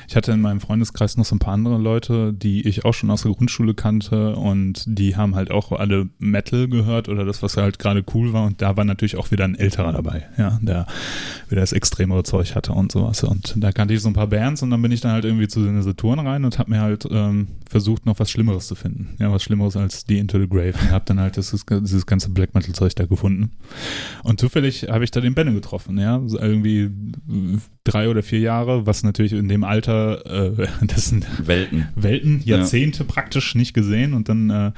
ich 0.08 0.16
hatte 0.16 0.32
in 0.32 0.42
meinem 0.42 0.60
Freundeskreis 0.60 1.18
noch 1.18 1.26
so 1.26 1.36
ein 1.36 1.40
paar 1.40 1.54
andere 1.54 1.78
Leute, 1.78 2.34
die 2.34 2.68
ich 2.68 2.86
auch 2.86 2.94
schon 2.94 3.10
aus 3.10 3.24
der 3.24 3.32
Grundschule 3.32 3.74
kannte 3.74 4.36
und 4.36 4.84
die 4.88 5.16
haben 5.16 5.36
halt 5.36 5.52
auch 5.52 5.72
alle 5.72 6.10
Metal 6.20 6.68
gehört 6.68 7.10
oder 7.10 7.26
das, 7.26 7.42
was 7.42 7.58
halt 7.58 7.80
gerade 7.80 8.04
cool 8.14 8.34
war 8.34 8.46
und 8.46 8.62
da 8.62 8.78
war 8.78 8.86
natürlich 8.86 9.18
auch 9.18 9.32
wieder 9.32 9.46
ein 9.46 9.56
älterer 9.56 9.94
dabei, 9.94 10.28
ja, 10.38 10.60
der 10.62 10.86
wieder 11.50 11.62
das 11.62 11.74
extremere 11.74 12.24
Zeug 12.24 12.56
hatte 12.56 12.74
und 12.74 12.92
sowas 12.92 13.24
und 13.24 13.54
da 13.58 13.72
kannte 13.72 13.94
ich 13.94 14.02
so 14.02 14.10
ein 14.10 14.14
paar 14.14 14.28
Bands 14.28 14.62
und 14.62 14.70
dann 14.70 14.82
bin 14.82 14.92
ich 14.92 15.02
dann 15.02 15.12
halt 15.12 15.26
irgendwie 15.26 15.48
zu 15.48 15.64
den 15.64 15.82
Saturn 15.82 16.20
rein 16.20 16.46
und 16.46 16.60
habe 16.60 16.72
mir 16.72 16.82
halt 16.82 17.08
ähm, 17.10 17.48
versucht 17.70 18.06
noch 18.06 18.20
was 18.20 18.30
Schlimmeres 18.30 18.68
zu 18.68 18.76
finden, 18.76 19.16
ja, 19.20 19.32
was 19.32 19.44
Schlimmeres 19.44 19.76
als 19.76 20.06
die 20.06 20.20
Into 20.20 20.40
the 20.40 20.48
Grave 20.48 20.74
und 20.82 20.92
habe 20.92 21.06
dann 21.06 21.20
halt 21.20 21.38
das, 21.38 21.52
dieses 21.52 22.06
ganze 22.06 22.30
Black 22.30 22.54
Metal 22.54 22.74
Zeug 22.74 22.96
da 22.96 23.06
gefunden. 23.06 23.52
Und 24.24 24.40
zufällig 24.40 24.88
habe 24.90 25.04
ich 25.04 25.12
da 25.12 25.22
den 25.22 25.34
Benne 25.34 25.54
getroffen, 25.54 25.98
ja, 25.98 26.22
irgendwie 26.40 26.92
drei 27.86 28.10
oder 28.10 28.24
vier 28.24 28.40
Jahre, 28.40 28.86
was 28.86 29.04
natürlich 29.04 29.32
in 29.34 29.48
dem 29.48 29.64
Alter, 29.64 30.58
äh, 30.58 30.68
das 30.82 31.06
sind 31.06 31.26
Welten, 31.48 31.88
Welten 31.96 32.42
Jahrzehnte 32.44 33.00
ja. 33.00 33.06
praktisch 33.08 33.56
nicht 33.56 33.74
gesehen. 33.74 34.14
Und 34.14 34.28
dann 34.28 34.50
äh, 34.50 34.72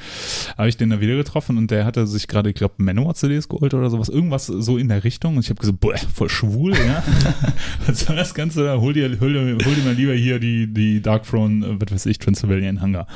habe 0.58 0.70
ich 0.70 0.78
den 0.78 0.90
da 0.90 1.00
wieder 1.00 1.16
getroffen 1.16 1.58
und 1.58 1.72
der 1.72 1.86
hatte 1.86 2.06
sich 2.06 2.28
gerade, 2.28 2.50
ich 2.50 2.56
glaube, 2.56 2.76
Manowar-CDs 2.78 3.48
geholt 3.48 3.74
oder 3.74 3.90
sowas, 3.90 4.10
irgendwas 4.10 4.48
so 4.48 4.78
in 4.78 4.90
der 4.90 5.04
Richtung. 5.04 5.38
Und 5.38 5.44
ich 5.44 5.50
habe 5.50 5.60
gesagt, 5.60 5.80
boah, 5.80 5.96
voll 6.14 6.30
schwul, 6.30 6.74
ja, 6.74 7.04
was 7.88 8.02
soll 8.02 8.16
das 8.16 8.34
Ganze, 8.34 8.80
hol 8.80 8.94
dir, 8.94 9.18
hol 9.20 9.34
dir, 9.34 9.66
hol 9.66 9.76
dir 9.76 9.84
mal 9.84 9.94
lieber 9.94 10.14
hier 10.14 10.40
die, 10.40 10.72
die 10.72 11.02
Dark 11.02 11.24
Throne, 11.24 11.66
äh, 11.66 11.78
was 11.80 11.92
weiß 11.92 12.06
ich, 12.08 12.20
Transylvanian 12.20 12.82
Hunger. 12.82 13.08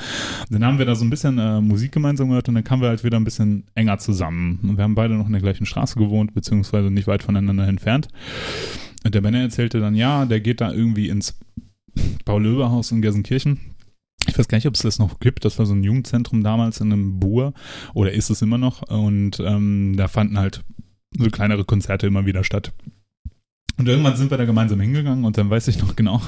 dann 0.50 0.64
haben 0.66 0.80
wir 0.80 0.86
da 0.86 0.96
so 0.96 1.04
ein 1.04 1.10
bisschen 1.10 1.38
äh, 1.38 1.60
Musik 1.60 1.92
gemeinsam 1.92 2.30
gehört 2.30 2.48
und 2.48 2.56
dann 2.56 2.64
kamen 2.64 2.82
wir 2.82 2.90
halt 2.90 3.04
wieder 3.04 3.20
ein 3.20 3.26
bisschen 3.26 3.66
enger 3.76 3.98
zusammen. 3.98 4.60
Und 4.64 4.78
wir 4.78 4.84
haben 4.84 4.96
beide 4.96 5.16
noch 5.16 5.26
in 5.26 5.34
der 5.34 5.42
gleichen 5.42 5.66
Straße 5.66 6.00
gewohnt, 6.00 6.34
beziehungsweise 6.34 6.90
nicht 6.90 7.08
weit 7.08 7.24
voneinander 7.24 7.68
entfernt. 7.68 8.08
Und 9.04 9.16
der 9.16 9.22
Benner 9.22 9.42
erzählte 9.42 9.80
dann, 9.80 9.96
ja, 9.96 10.26
der 10.26 10.42
geht 10.42 10.62
da 10.62 10.72
irgendwie 10.72 11.10
ins 11.10 11.38
Paul-Löber-Haus 12.26 12.92
in 12.92 13.02
Gelsenkirchen. 13.02 13.60
Ich 14.28 14.38
weiß 14.38 14.48
gar 14.48 14.58
nicht, 14.58 14.68
ob 14.68 14.76
es 14.76 14.82
das 14.82 15.00
noch 15.00 15.20
gibt. 15.20 15.46
Das 15.46 15.58
war 15.58 15.66
so 15.66 15.74
ein 15.74 15.84
Jugendzentrum 15.84 16.44
damals 16.44 16.80
in 16.80 16.92
einem 16.92 17.20
Bur 17.20 17.54
oder 17.94 18.12
ist 18.12 18.30
es 18.30 18.42
immer 18.42 18.58
noch. 18.58 18.84
Und 18.84 19.40
ähm, 19.40 19.96
da 19.98 20.08
fanden 20.08 20.38
halt 20.38 20.64
so 21.18 21.30
kleinere 21.30 21.66
Konzerte 21.66 22.08
immer 22.08 22.26
wieder 22.26 22.44
statt. 22.44 22.72
Und 23.78 23.88
irgendwann 23.88 24.16
sind 24.16 24.30
wir 24.30 24.38
da 24.38 24.46
gemeinsam 24.46 24.80
hingegangen 24.80 25.26
und 25.26 25.38
dann 25.38 25.50
weiß 25.50 25.68
ich 25.68 25.82
noch 25.82 25.96
genau, 25.96 26.22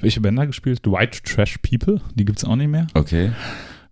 welche 0.00 0.20
Bänder 0.20 0.46
gespielt. 0.46 0.80
White 0.86 1.22
Trash 1.22 1.58
People, 1.58 2.00
die 2.14 2.24
gibt 2.24 2.38
es 2.38 2.44
auch 2.44 2.56
nicht 2.56 2.68
mehr. 2.68 2.88
Okay. 2.94 3.30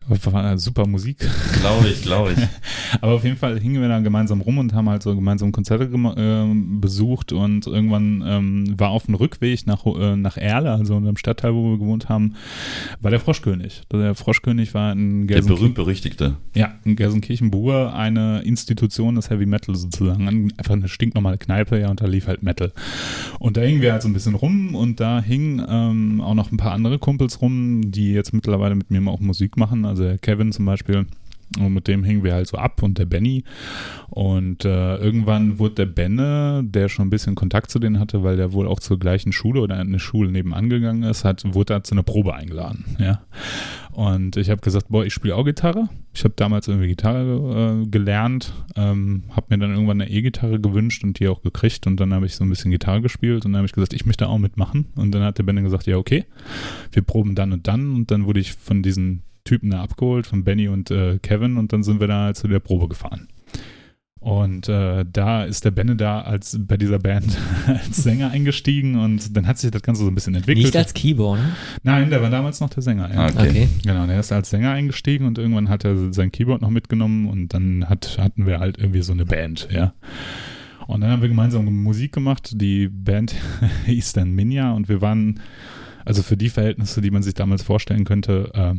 War 0.07 0.59
super 0.59 0.87
Musik. 0.87 1.19
Glaube 1.61 1.89
ich, 1.89 2.03
glaube 2.03 2.33
ich. 2.33 2.39
Aber 3.01 3.13
auf 3.13 3.25
jeden 3.25 3.39
Fall 3.39 3.59
hingen 3.59 3.81
wir 3.81 3.89
da 3.89 4.01
gemeinsam 4.01 4.43
rum 4.43 4.59
und 4.59 4.75
haben 4.75 4.89
halt 4.91 5.03
so 5.03 5.15
gemeinsam 5.15 5.51
Konzerte 5.51 5.85
äh, 5.85 6.55
besucht 6.79 7.33
und 7.33 7.67
irgendwann 7.67 8.23
ähm, 8.27 8.79
war 8.79 8.91
auf 8.91 9.07
dem 9.07 9.15
Rückweg 9.15 9.67
nach, 9.67 9.87
äh, 9.87 10.17
nach 10.17 10.37
Erle, 10.37 10.73
also 10.73 10.99
in 10.99 11.05
dem 11.05 11.17
Stadtteil, 11.17 11.55
wo 11.55 11.71
wir 11.71 11.79
gewohnt 11.79 12.11
haben, 12.11 12.35
war 13.01 13.11
der 13.11 13.21
Froschkönig. 13.21 13.83
Der 13.91 14.15
Froschkönig 14.15 14.75
war 14.75 14.93
in 14.93 15.27
Gelsenkirchen. 15.27 15.47
Der 15.47 15.55
berühmt-berüchtigte. 15.55 16.37
Ja, 16.55 16.75
in 16.85 16.97
Gelsenkirchen-Bur 16.97 17.95
eine 17.95 18.43
Institution 18.43 19.15
des 19.15 19.31
Heavy 19.31 19.47
Metal 19.47 19.75
sozusagen. 19.75 20.53
Einfach 20.57 20.75
eine 20.75 20.89
stinknormale 20.89 21.39
Kneipe, 21.39 21.81
ja, 21.81 21.89
und 21.89 22.03
da 22.03 22.07
lief 22.07 22.27
halt 22.27 22.43
Metal. 22.43 22.73
Und 23.39 23.57
da 23.57 23.63
hingen 23.63 23.81
wir 23.81 23.93
halt 23.93 24.03
so 24.03 24.09
ein 24.09 24.13
bisschen 24.13 24.35
rum 24.35 24.75
und 24.75 25.01
da 25.01 25.23
hingen 25.23 25.65
ähm, 25.67 26.21
auch 26.21 26.35
noch 26.35 26.53
ein 26.53 26.59
paar 26.59 26.73
andere 26.73 26.99
Kumpels 26.99 27.41
rum, 27.41 27.91
die 27.91 28.13
jetzt 28.13 28.35
mittlerweile 28.35 28.75
mit 28.75 28.91
mir 28.91 29.05
auch 29.05 29.21
Musik 29.21 29.57
machen 29.57 29.85
also 29.94 29.94
der 29.95 30.19
Kevin 30.19 30.53
zum 30.53 30.65
Beispiel. 30.65 31.07
Und 31.59 31.73
mit 31.73 31.87
dem 31.89 32.05
hingen 32.05 32.25
wir 32.25 32.35
halt 32.35 32.49
so 32.49 32.57
ab 32.57 32.83
und 32.83 32.99
der 32.99 33.05
Benny. 33.05 33.45
Und 34.11 34.65
äh, 34.65 34.97
irgendwann 34.97 35.59
wurde 35.59 35.75
der 35.75 35.87
Benne, 35.87 36.63
der 36.65 36.89
schon 36.89 37.07
ein 37.07 37.11
bisschen 37.11 37.35
Kontakt 37.35 37.71
zu 37.71 37.79
denen 37.79 38.01
hatte, 38.01 38.23
weil 38.23 38.37
der 38.37 38.53
wohl 38.53 38.67
auch 38.67 38.81
zur 38.81 38.99
gleichen 38.99 39.33
Schule 39.33 39.61
oder 39.61 39.77
in 39.77 39.89
eine 39.89 39.99
Schule 39.99 40.31
nebenan 40.31 40.69
gegangen 40.69 41.03
ist, 41.05 41.25
hat, 41.25 41.45
wurde 41.55 41.75
da 41.75 41.85
zu 41.85 41.95
einer 41.95 42.03
Probe 42.03 42.35
eingeladen. 42.35 42.97
Ja. 42.99 43.23
Und 43.93 44.37
ich 44.37 44.51
habe 44.51 44.61
gesagt, 44.61 44.87
boah, 44.89 45.05
ich 45.05 45.15
spiele 45.15 45.37
auch 45.37 45.45
Gitarre. 45.45 45.89
Ich 46.13 46.25
habe 46.25 46.35
damals 46.37 46.67
irgendwie 46.67 46.89
Gitarre 46.89 47.83
äh, 47.83 47.87
gelernt, 47.87 48.53
ähm, 48.75 49.25
habe 49.31 49.47
mir 49.51 49.59
dann 49.59 49.71
irgendwann 49.71 50.01
eine 50.01 50.11
E-Gitarre 50.11 50.61
gewünscht 50.61 51.05
und 51.05 51.21
die 51.21 51.29
auch 51.29 51.43
gekriegt. 51.43 51.87
Und 51.87 52.01
dann 52.01 52.13
habe 52.13 52.27
ich 52.27 52.35
so 52.35 52.45
ein 52.45 52.51
bisschen 52.51 52.73
Gitarre 52.73 53.03
gespielt 53.03 53.45
und 53.45 53.53
dann 53.53 53.59
habe 53.59 53.67
ich 53.67 53.73
gesagt, 53.73 53.93
ich 53.93 54.07
möchte 54.07 54.29
auch 54.29 54.39
mitmachen. 54.39 54.87
Und 54.97 55.13
dann 55.13 55.23
hat 55.23 55.39
der 55.39 55.45
Benne 55.45 55.63
gesagt, 55.63 55.87
ja, 55.87 55.97
okay, 55.97 56.25
wir 56.91 57.03
proben 57.03 57.37
dann 57.37 57.53
und 57.53 57.69
dann. 57.69 57.95
Und 57.95 58.11
dann 58.11 58.27
wurde 58.27 58.41
ich 58.41 58.55
von 58.55 58.83
diesen 58.83 59.23
Typen 59.45 59.71
da 59.71 59.83
abgeholt, 59.83 60.27
von 60.27 60.45
Benny 60.45 60.69
und 60.69 60.91
äh, 60.91 61.19
Kevin, 61.19 61.57
und 61.57 61.73
dann 61.73 61.83
sind 61.83 62.01
wir 62.01 62.09
da 62.09 62.35
zu 62.35 62.49
der 62.49 62.61
Probe 62.61 62.89
gefahren. 62.89 63.29
Und 64.25 64.71
äh, 64.71 65.05
da 65.05 65.45
ist 65.45 65.67
der 65.67 65.71
Benne 65.71 65.97
da 65.97 66.23
als 66.23 66.59
bei 66.59 66.79
dieser 66.79 66.99
Band 66.99 67.37
als 67.67 68.03
Sänger 68.03 68.31
eingestiegen 68.31 68.97
und 68.99 69.37
dann 69.37 69.47
hat 69.47 69.59
sich 69.59 69.71
das 69.71 69.83
Ganze 69.83 70.03
so 70.03 70.09
ein 70.09 70.15
bisschen 70.15 70.35
entwickelt. 70.35 70.65
Nicht 70.65 70.77
als 70.79 70.95
Keyboard, 70.95 71.41
ne? 71.41 71.53
Nein, 71.83 72.09
der 72.09 72.23
war 72.23 72.31
damals 72.31 72.59
noch 72.61 72.71
der 72.71 72.83
Sänger. 72.83 73.13
Ja. 73.13 73.27
Okay. 73.27 73.51
okay. 73.51 73.69
Genau, 73.85 74.07
der 74.07 74.19
ist 74.19 74.33
als 74.33 74.49
Sänger 74.49 74.71
eingestiegen 74.71 75.27
und 75.27 75.37
irgendwann 75.37 75.69
hat 75.69 75.85
er 75.85 76.11
sein 76.15 76.33
Keyboard 76.33 76.63
noch 76.63 76.71
mitgenommen 76.71 77.29
und 77.29 77.49
dann 77.49 77.87
hat, 77.87 78.17
hatten 78.19 78.47
wir 78.47 78.61
halt 78.61 78.79
irgendwie 78.79 79.03
so 79.03 79.13
eine 79.13 79.27
Band, 79.27 79.69
ja. 79.71 79.93
Und 80.87 81.03
dann 81.03 81.11
haben 81.11 81.21
wir 81.21 81.29
gemeinsam 81.29 81.67
Musik 81.67 82.13
gemacht. 82.13 82.53
Die 82.55 82.89
Band 82.89 83.35
hieß 83.85 84.15
dann 84.15 84.33
Minja 84.33 84.73
und 84.73 84.89
wir 84.89 85.03
waren, 85.03 85.41
also 86.07 86.23
für 86.23 86.39
die 86.39 86.49
Verhältnisse, 86.49 87.03
die 87.03 87.11
man 87.11 87.23
sich 87.23 87.35
damals 87.35 87.63
vorstellen 87.63 88.05
könnte, 88.05 88.51
äh, 88.55 88.75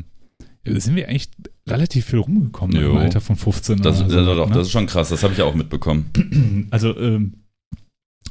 sind 0.65 0.95
wir 0.95 1.07
eigentlich 1.07 1.29
relativ 1.67 2.05
viel 2.05 2.19
rumgekommen 2.19 2.75
jo. 2.75 2.91
im 2.91 2.97
Alter 2.97 3.21
von 3.21 3.35
15 3.35 3.81
das, 3.81 4.01
oder 4.01 4.09
so. 4.09 4.17
Ja, 4.17 4.35
doch, 4.35 4.49
ne? 4.49 4.55
das 4.55 4.67
ist 4.67 4.71
schon 4.71 4.87
krass, 4.87 5.09
das 5.09 5.23
habe 5.23 5.33
ich 5.33 5.41
auch 5.41 5.55
mitbekommen. 5.55 6.09
Also 6.71 6.97
ähm, 6.97 7.45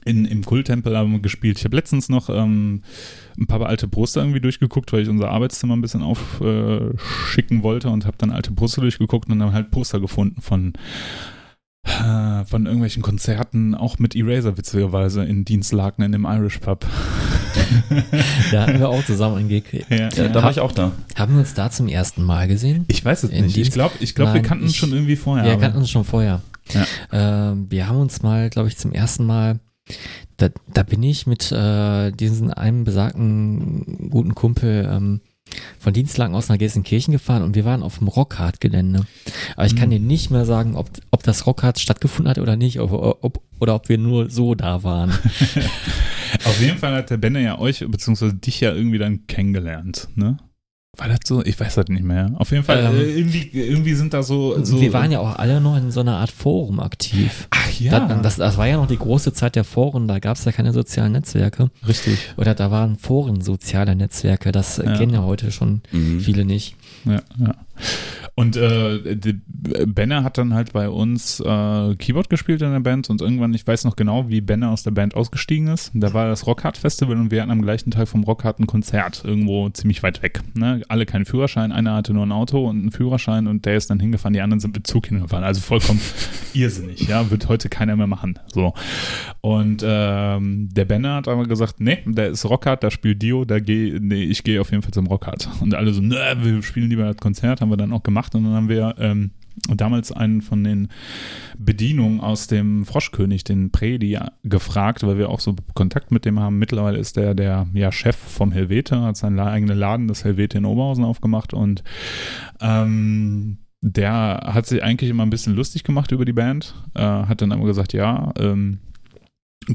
in, 0.04 0.24
im 0.24 0.44
Kulttempel 0.44 0.96
haben 0.96 1.12
wir 1.12 1.20
gespielt. 1.20 1.58
Ich 1.58 1.64
habe 1.64 1.76
letztens 1.76 2.08
noch 2.08 2.28
ähm, 2.28 2.82
ein 3.38 3.46
paar 3.46 3.64
alte 3.64 3.88
Poster 3.88 4.20
irgendwie 4.20 4.40
durchgeguckt, 4.40 4.92
weil 4.92 5.02
ich 5.02 5.08
unser 5.08 5.30
Arbeitszimmer 5.30 5.76
ein 5.76 5.80
bisschen 5.80 6.02
aufschicken 6.02 7.60
äh, 7.60 7.62
wollte 7.62 7.88
und 7.88 8.04
habe 8.04 8.16
dann 8.18 8.30
alte 8.30 8.52
Poster 8.52 8.82
durchgeguckt 8.82 9.30
und 9.30 9.38
dann 9.38 9.52
halt 9.52 9.70
Poster 9.70 10.00
gefunden 10.00 10.40
von 10.42 10.74
äh, 11.84 12.44
von 12.44 12.66
irgendwelchen 12.66 13.02
Konzerten, 13.02 13.74
auch 13.74 13.98
mit 13.98 14.16
Eraser 14.16 14.56
witzigerweise 14.56 15.24
in 15.24 15.44
Dienstlaken 15.44 16.04
in 16.04 16.12
dem 16.12 16.24
Irish 16.24 16.58
Pub. 16.58 16.86
da 18.52 18.66
hatten 18.66 18.78
wir 18.78 18.88
auch 18.88 19.04
zusammen 19.04 19.36
einen 19.36 19.48
Gig. 19.48 19.64
Ja, 19.88 20.08
ja, 20.08 20.28
da 20.28 20.42
war 20.42 20.50
ich 20.50 20.60
auch 20.60 20.72
da. 20.72 20.92
Haben 21.16 21.34
wir 21.34 21.40
uns 21.40 21.54
da 21.54 21.70
zum 21.70 21.88
ersten 21.88 22.22
Mal 22.22 22.48
gesehen? 22.48 22.84
Ich 22.88 23.04
weiß 23.04 23.24
es 23.24 23.30
in 23.30 23.44
nicht. 23.44 23.56
Dienst? 23.56 23.68
Ich 23.68 23.74
glaube, 23.74 23.94
ich 24.00 24.14
glaub, 24.14 24.34
wir 24.34 24.42
kannten 24.42 24.64
uns 24.64 24.76
schon 24.76 24.92
irgendwie 24.92 25.16
vorher. 25.16 25.44
Wir 25.44 25.58
kannten 25.58 25.78
uns 25.78 25.90
schon 25.90 26.04
vorher. 26.04 26.40
Ja. 26.72 27.52
Äh, 27.52 27.56
wir 27.68 27.88
haben 27.88 27.98
uns 27.98 28.22
mal, 28.22 28.50
glaube 28.50 28.68
ich, 28.68 28.76
zum 28.76 28.92
ersten 28.92 29.26
Mal 29.26 29.60
da, 30.36 30.48
da 30.72 30.82
bin 30.82 31.02
ich 31.02 31.26
mit 31.26 31.52
äh, 31.52 32.10
diesem 32.10 32.50
einem 32.50 32.84
besagten 32.84 34.08
guten 34.10 34.34
Kumpel 34.34 34.88
ähm, 34.90 35.20
von 35.78 35.92
Dienstlagen 35.92 36.34
aus 36.34 36.48
nach 36.48 36.58
Gelsenkirchen 36.58 37.12
gefahren 37.12 37.42
und 37.42 37.54
wir 37.54 37.64
waren 37.64 37.82
auf 37.82 37.98
dem 37.98 38.08
Rockhard-Gelände. 38.08 39.06
Aber 39.56 39.66
ich 39.66 39.76
kann 39.76 39.88
mhm. 39.88 39.92
dir 39.92 40.00
nicht 40.00 40.30
mehr 40.30 40.44
sagen, 40.44 40.74
ob, 40.74 40.90
ob 41.10 41.22
das 41.22 41.46
Rockhard 41.46 41.78
stattgefunden 41.78 42.30
hat 42.30 42.38
oder 42.38 42.56
nicht, 42.56 42.80
ob, 42.80 42.92
ob, 42.92 43.42
oder 43.60 43.74
ob 43.74 43.88
wir 43.88 43.98
nur 43.98 44.30
so 44.30 44.54
da 44.54 44.82
waren. 44.82 45.12
auf 46.44 46.60
jeden 46.60 46.78
Fall 46.78 46.94
hat 46.94 47.10
der 47.10 47.16
Benne 47.16 47.42
ja 47.42 47.58
euch, 47.58 47.84
beziehungsweise 47.88 48.34
dich 48.34 48.60
ja 48.60 48.72
irgendwie 48.72 48.98
dann 48.98 49.26
kennengelernt, 49.26 50.08
ne? 50.14 50.38
War 50.96 51.08
das 51.08 51.20
so? 51.24 51.44
Ich 51.44 51.58
weiß 51.58 51.74
das 51.74 51.88
nicht 51.88 52.04
mehr. 52.04 52.30
Auf 52.36 52.52
jeden 52.52 52.62
Fall, 52.62 52.84
ähm, 52.84 52.96
äh, 52.96 53.18
irgendwie, 53.18 53.50
irgendwie 53.52 53.94
sind 53.94 54.14
da 54.14 54.22
so, 54.22 54.62
so. 54.64 54.80
Wir 54.80 54.92
waren 54.92 55.10
ja 55.10 55.18
auch 55.18 55.36
alle 55.36 55.60
noch 55.60 55.76
in 55.76 55.90
so 55.90 56.00
einer 56.00 56.18
Art 56.18 56.30
Forum 56.30 56.78
aktiv. 56.78 57.48
Ach 57.50 57.70
ja. 57.80 58.06
Das, 58.06 58.22
das, 58.22 58.36
das 58.36 58.56
war 58.58 58.68
ja 58.68 58.76
noch 58.76 58.86
die 58.86 58.98
große 58.98 59.32
Zeit 59.32 59.56
der 59.56 59.64
Foren, 59.64 60.06
da 60.06 60.18
gab 60.20 60.36
es 60.36 60.44
ja 60.44 60.52
keine 60.52 60.72
sozialen 60.72 61.12
Netzwerke. 61.12 61.70
Richtig. 61.86 62.18
Oder 62.36 62.54
da 62.54 62.70
waren 62.70 62.96
Foren 62.96 63.40
soziale 63.40 63.96
Netzwerke, 63.96 64.52
das 64.52 64.76
ja. 64.76 64.96
kennen 64.96 65.14
ja 65.14 65.24
heute 65.24 65.50
schon 65.50 65.82
mhm. 65.90 66.20
viele 66.20 66.44
nicht. 66.44 66.76
Ja, 67.04 67.22
ja. 67.38 67.54
Und 68.36 68.56
äh, 68.56 69.16
die, 69.16 69.40
Benne 69.86 70.24
hat 70.24 70.38
dann 70.38 70.54
halt 70.54 70.72
bei 70.72 70.88
uns 70.88 71.40
äh, 71.40 71.94
Keyboard 71.96 72.28
gespielt 72.28 72.62
in 72.62 72.72
der 72.72 72.80
Band 72.80 73.08
und 73.08 73.22
irgendwann, 73.22 73.54
ich 73.54 73.66
weiß 73.66 73.84
noch 73.84 73.94
genau, 73.94 74.28
wie 74.28 74.40
Benne 74.40 74.70
aus 74.70 74.82
der 74.82 74.90
Band 74.90 75.14
ausgestiegen 75.14 75.68
ist. 75.68 75.92
Da 75.94 76.12
war 76.12 76.26
das 76.26 76.46
Rockhard 76.46 76.76
Festival 76.76 77.16
und 77.16 77.30
wir 77.30 77.40
hatten 77.40 77.52
am 77.52 77.62
gleichen 77.62 77.92
Tag 77.92 78.08
vom 78.08 78.24
Rockhard 78.24 78.58
ein 78.58 78.66
Konzert 78.66 79.22
irgendwo 79.24 79.68
ziemlich 79.70 80.02
weit 80.02 80.22
weg. 80.22 80.40
Ne? 80.54 80.82
Alle 80.88 81.06
keinen 81.06 81.26
Führerschein, 81.26 81.70
einer 81.70 81.94
hatte 81.94 82.12
nur 82.12 82.26
ein 82.26 82.32
Auto 82.32 82.68
und 82.68 82.80
einen 82.80 82.90
Führerschein 82.90 83.46
und 83.46 83.64
der 83.64 83.76
ist 83.76 83.88
dann 83.88 84.00
hingefahren, 84.00 84.34
die 84.34 84.40
anderen 84.40 84.60
sind 84.60 84.74
mit 84.74 84.86
Zug 84.86 85.06
hingefahren. 85.06 85.44
Also 85.44 85.60
vollkommen 85.60 86.00
irrsinnig, 86.54 87.06
ja, 87.06 87.30
wird 87.30 87.48
heute 87.48 87.68
keiner 87.68 87.94
mehr 87.94 88.08
machen. 88.08 88.40
So. 88.52 88.74
Und 89.42 89.84
ähm, 89.86 90.68
der 90.72 90.84
Benne 90.84 91.14
hat 91.14 91.28
aber 91.28 91.46
gesagt, 91.46 91.78
nee, 91.78 91.98
der 92.04 92.30
ist 92.30 92.44
Rockhard, 92.44 92.82
da 92.82 92.90
spielt 92.90 93.22
Dio, 93.22 93.44
da 93.44 93.60
geh, 93.60 93.98
nee, 94.00 94.24
ich 94.24 94.42
gehe 94.42 94.60
auf 94.60 94.72
jeden 94.72 94.82
Fall 94.82 94.92
zum 94.92 95.06
Rockhard. 95.06 95.48
Und 95.60 95.74
alle 95.74 95.92
so, 95.92 96.02
ne, 96.02 96.36
wir 96.40 96.62
spielen 96.62 96.90
lieber 96.90 97.04
das 97.04 97.16
Konzert, 97.16 97.60
haben 97.60 97.70
wir 97.70 97.76
dann 97.76 97.92
auch 97.92 98.02
gemacht 98.02 98.23
gemacht 98.24 98.34
und 98.34 98.44
dann 98.44 98.54
haben 98.54 98.68
wir 98.68 98.94
ähm, 98.98 99.30
damals 99.68 100.10
einen 100.12 100.42
von 100.42 100.64
den 100.64 100.88
Bedienungen 101.58 102.20
aus 102.20 102.46
dem 102.46 102.84
Froschkönig, 102.84 103.44
den 103.44 103.70
Predi, 103.70 104.18
gefragt, 104.42 105.02
weil 105.04 105.18
wir 105.18 105.28
auch 105.28 105.40
so 105.40 105.54
Kontakt 105.74 106.10
mit 106.10 106.24
dem 106.24 106.40
haben. 106.40 106.58
Mittlerweile 106.58 106.98
ist 106.98 107.16
der 107.16 107.34
der 107.34 107.66
ja, 107.72 107.92
Chef 107.92 108.16
vom 108.16 108.52
Helvete, 108.52 109.00
hat 109.00 109.16
seinen 109.16 109.38
eigenen 109.38 109.78
Laden, 109.78 110.08
das 110.08 110.24
Helvete 110.24 110.58
in 110.58 110.64
Oberhausen 110.64 111.04
aufgemacht 111.04 111.54
und 111.54 111.84
ähm, 112.60 113.58
der 113.80 114.40
hat 114.46 114.66
sich 114.66 114.82
eigentlich 114.82 115.10
immer 115.10 115.24
ein 115.24 115.30
bisschen 115.30 115.54
lustig 115.54 115.84
gemacht 115.84 116.10
über 116.10 116.24
die 116.24 116.32
Band, 116.32 116.74
äh, 116.94 117.02
hat 117.02 117.42
dann 117.42 117.52
aber 117.52 117.66
gesagt, 117.66 117.92
ja, 117.92 118.32
ähm, 118.38 118.78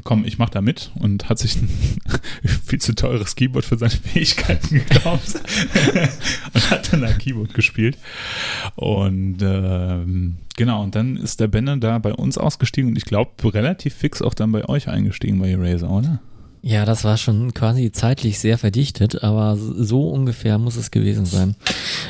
komm, 0.04 0.24
ich 0.24 0.38
mach 0.38 0.50
da 0.50 0.60
mit 0.60 0.90
und 0.94 1.28
hat 1.28 1.38
sich 1.38 1.56
ein 1.56 1.68
viel 2.64 2.80
zu 2.80 2.94
teures 2.94 3.36
Keyboard 3.36 3.64
für 3.64 3.78
seine 3.78 3.90
Fähigkeiten 3.92 4.74
gekauft 4.74 5.34
und 6.54 6.70
hat 6.70 6.92
dann 6.92 7.04
ein 7.04 7.18
Keyboard 7.18 7.54
gespielt. 7.54 7.98
Und 8.76 9.38
ähm, 9.42 10.36
genau, 10.56 10.82
und 10.82 10.94
dann 10.94 11.16
ist 11.16 11.40
der 11.40 11.48
Benne 11.48 11.78
da 11.78 11.98
bei 11.98 12.12
uns 12.12 12.38
ausgestiegen 12.38 12.90
und 12.90 12.96
ich 12.96 13.04
glaube 13.04 13.30
relativ 13.52 13.94
fix 13.94 14.22
auch 14.22 14.34
dann 14.34 14.52
bei 14.52 14.68
euch 14.68 14.88
eingestiegen 14.88 15.38
bei 15.40 15.50
Eraser, 15.50 15.90
oder? 15.90 16.20
Ja, 16.62 16.84
das 16.84 17.04
war 17.04 17.16
schon 17.16 17.54
quasi 17.54 17.90
zeitlich 17.90 18.38
sehr 18.38 18.58
verdichtet, 18.58 19.24
aber 19.24 19.56
so 19.56 20.10
ungefähr 20.10 20.58
muss 20.58 20.76
es 20.76 20.90
gewesen 20.90 21.24
sein. 21.24 21.56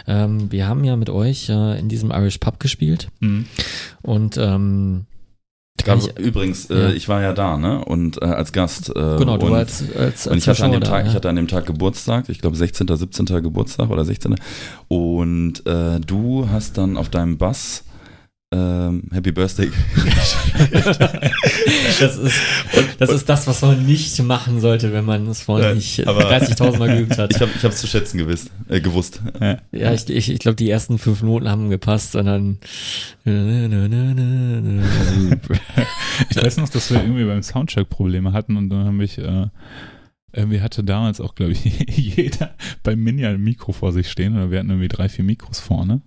Ähm, 0.09 0.51
wir 0.51 0.67
haben 0.67 0.83
ja 0.83 0.97
mit 0.97 1.09
euch 1.09 1.49
äh, 1.49 1.79
in 1.79 1.89
diesem 1.89 2.11
Irish 2.11 2.39
Pub 2.39 2.59
gespielt 2.59 3.09
Mhm. 3.21 3.45
und 4.03 4.37
ähm, 4.39 5.07
Da, 5.85 5.97
ich, 5.97 6.19
übrigens, 6.19 6.69
ja. 6.69 6.89
äh, 6.89 6.93
ich 6.93 7.09
war 7.09 7.23
ja 7.23 7.33
da, 7.33 7.57
ne? 7.57 7.85
Und 7.85 8.21
äh, 8.21 8.27
als 8.27 8.53
Gast. 8.53 8.91
Äh, 8.91 8.93
genau, 8.93 9.39
du 9.39 9.47
und, 9.47 9.55
als, 9.55 9.83
als, 9.97 9.99
als 9.99 10.27
und 10.27 10.39
ich 10.39 10.49
hatte, 10.49 10.65
an 10.65 10.73
dem 10.73 10.81
Tag, 10.83 10.91
da, 10.91 11.01
ich 11.01 11.09
ja. 11.09 11.15
hatte 11.15 11.29
an 11.29 11.37
dem 11.37 11.49
Tag 11.49 11.67
Geburtstag, 11.67 12.29
ich 12.29 12.41
glaube 12.41 12.57
16., 12.57 12.87
17. 12.87 13.27
Geburtstag 13.43 13.89
oder 13.91 14.05
16. 14.05 14.37
Und 14.89 15.67
äh, 15.67 16.01
du 16.01 16.49
hast 16.51 16.77
dann 16.77 16.97
auf 16.97 17.09
deinem 17.09 17.39
Bass 17.39 17.85
ähm, 18.53 19.03
Happy 19.13 19.33
Birthday 19.33 19.71
Das 22.01 22.17
ist, 22.17 22.41
das 22.99 23.11
ist 23.11 23.29
das, 23.29 23.47
was 23.47 23.63
man 23.63 23.85
nicht 23.87 24.21
machen 24.23 24.61
sollte, 24.61 24.93
wenn 24.93 25.05
man 25.05 25.27
es 25.29 25.43
vorher 25.43 25.71
Ja, 25.71 25.75
nicht 25.75 26.07
aber- 26.07 26.31
30.000 26.31 26.79
Mal 26.79 26.97
geübt 26.97 27.19
hat. 27.19 27.31
Ich 27.35 27.41
habe 27.41 27.51
ich 27.57 27.65
hab's 27.65 27.81
zu 27.81 27.87
schätzen 27.87 28.19
gewiss, 28.19 28.51
äh, 28.69 28.81
gewusst. 28.81 29.23
Ja, 29.73 29.93
ich, 29.93 30.09
ich, 30.11 30.31
ich 30.31 30.39
glaube, 30.41 30.57
die 30.57 30.69
ersten 30.69 30.99
fünf 30.99 31.23
Noten 31.23 31.49
haben 31.49 31.71
gepasst, 31.71 32.13
sondern 32.13 32.59
Ich 33.25 33.33
weiß 36.37 36.57
noch, 36.59 36.69
dass 36.69 36.91
wir 36.91 37.01
irgendwie 37.03 37.25
beim 37.25 37.43
Soundcheck 37.43 37.89
Probleme 37.89 38.33
hatten 38.33 38.57
und 38.57 38.69
dann 38.71 38.85
habe 38.87 39.05
ich, 39.05 39.19
äh, 39.19 39.47
irgendwie 40.33 40.61
hatte 40.61 40.85
damals 40.85 41.21
auch, 41.21 41.35
glaube 41.35 41.53
ich, 41.53 41.65
jeder 41.97 42.55
beim 42.83 43.01
Mini 43.01 43.27
ein 43.27 43.41
Mikro 43.41 43.73
vor 43.73 43.93
sich 43.93 44.11
stehen 44.11 44.37
oder 44.37 44.51
wir 44.51 44.59
hatten 44.59 44.71
irgendwie 44.71 44.89
drei, 44.89 45.09
vier 45.09 45.25
Mikros 45.25 45.61
vorne. 45.61 46.03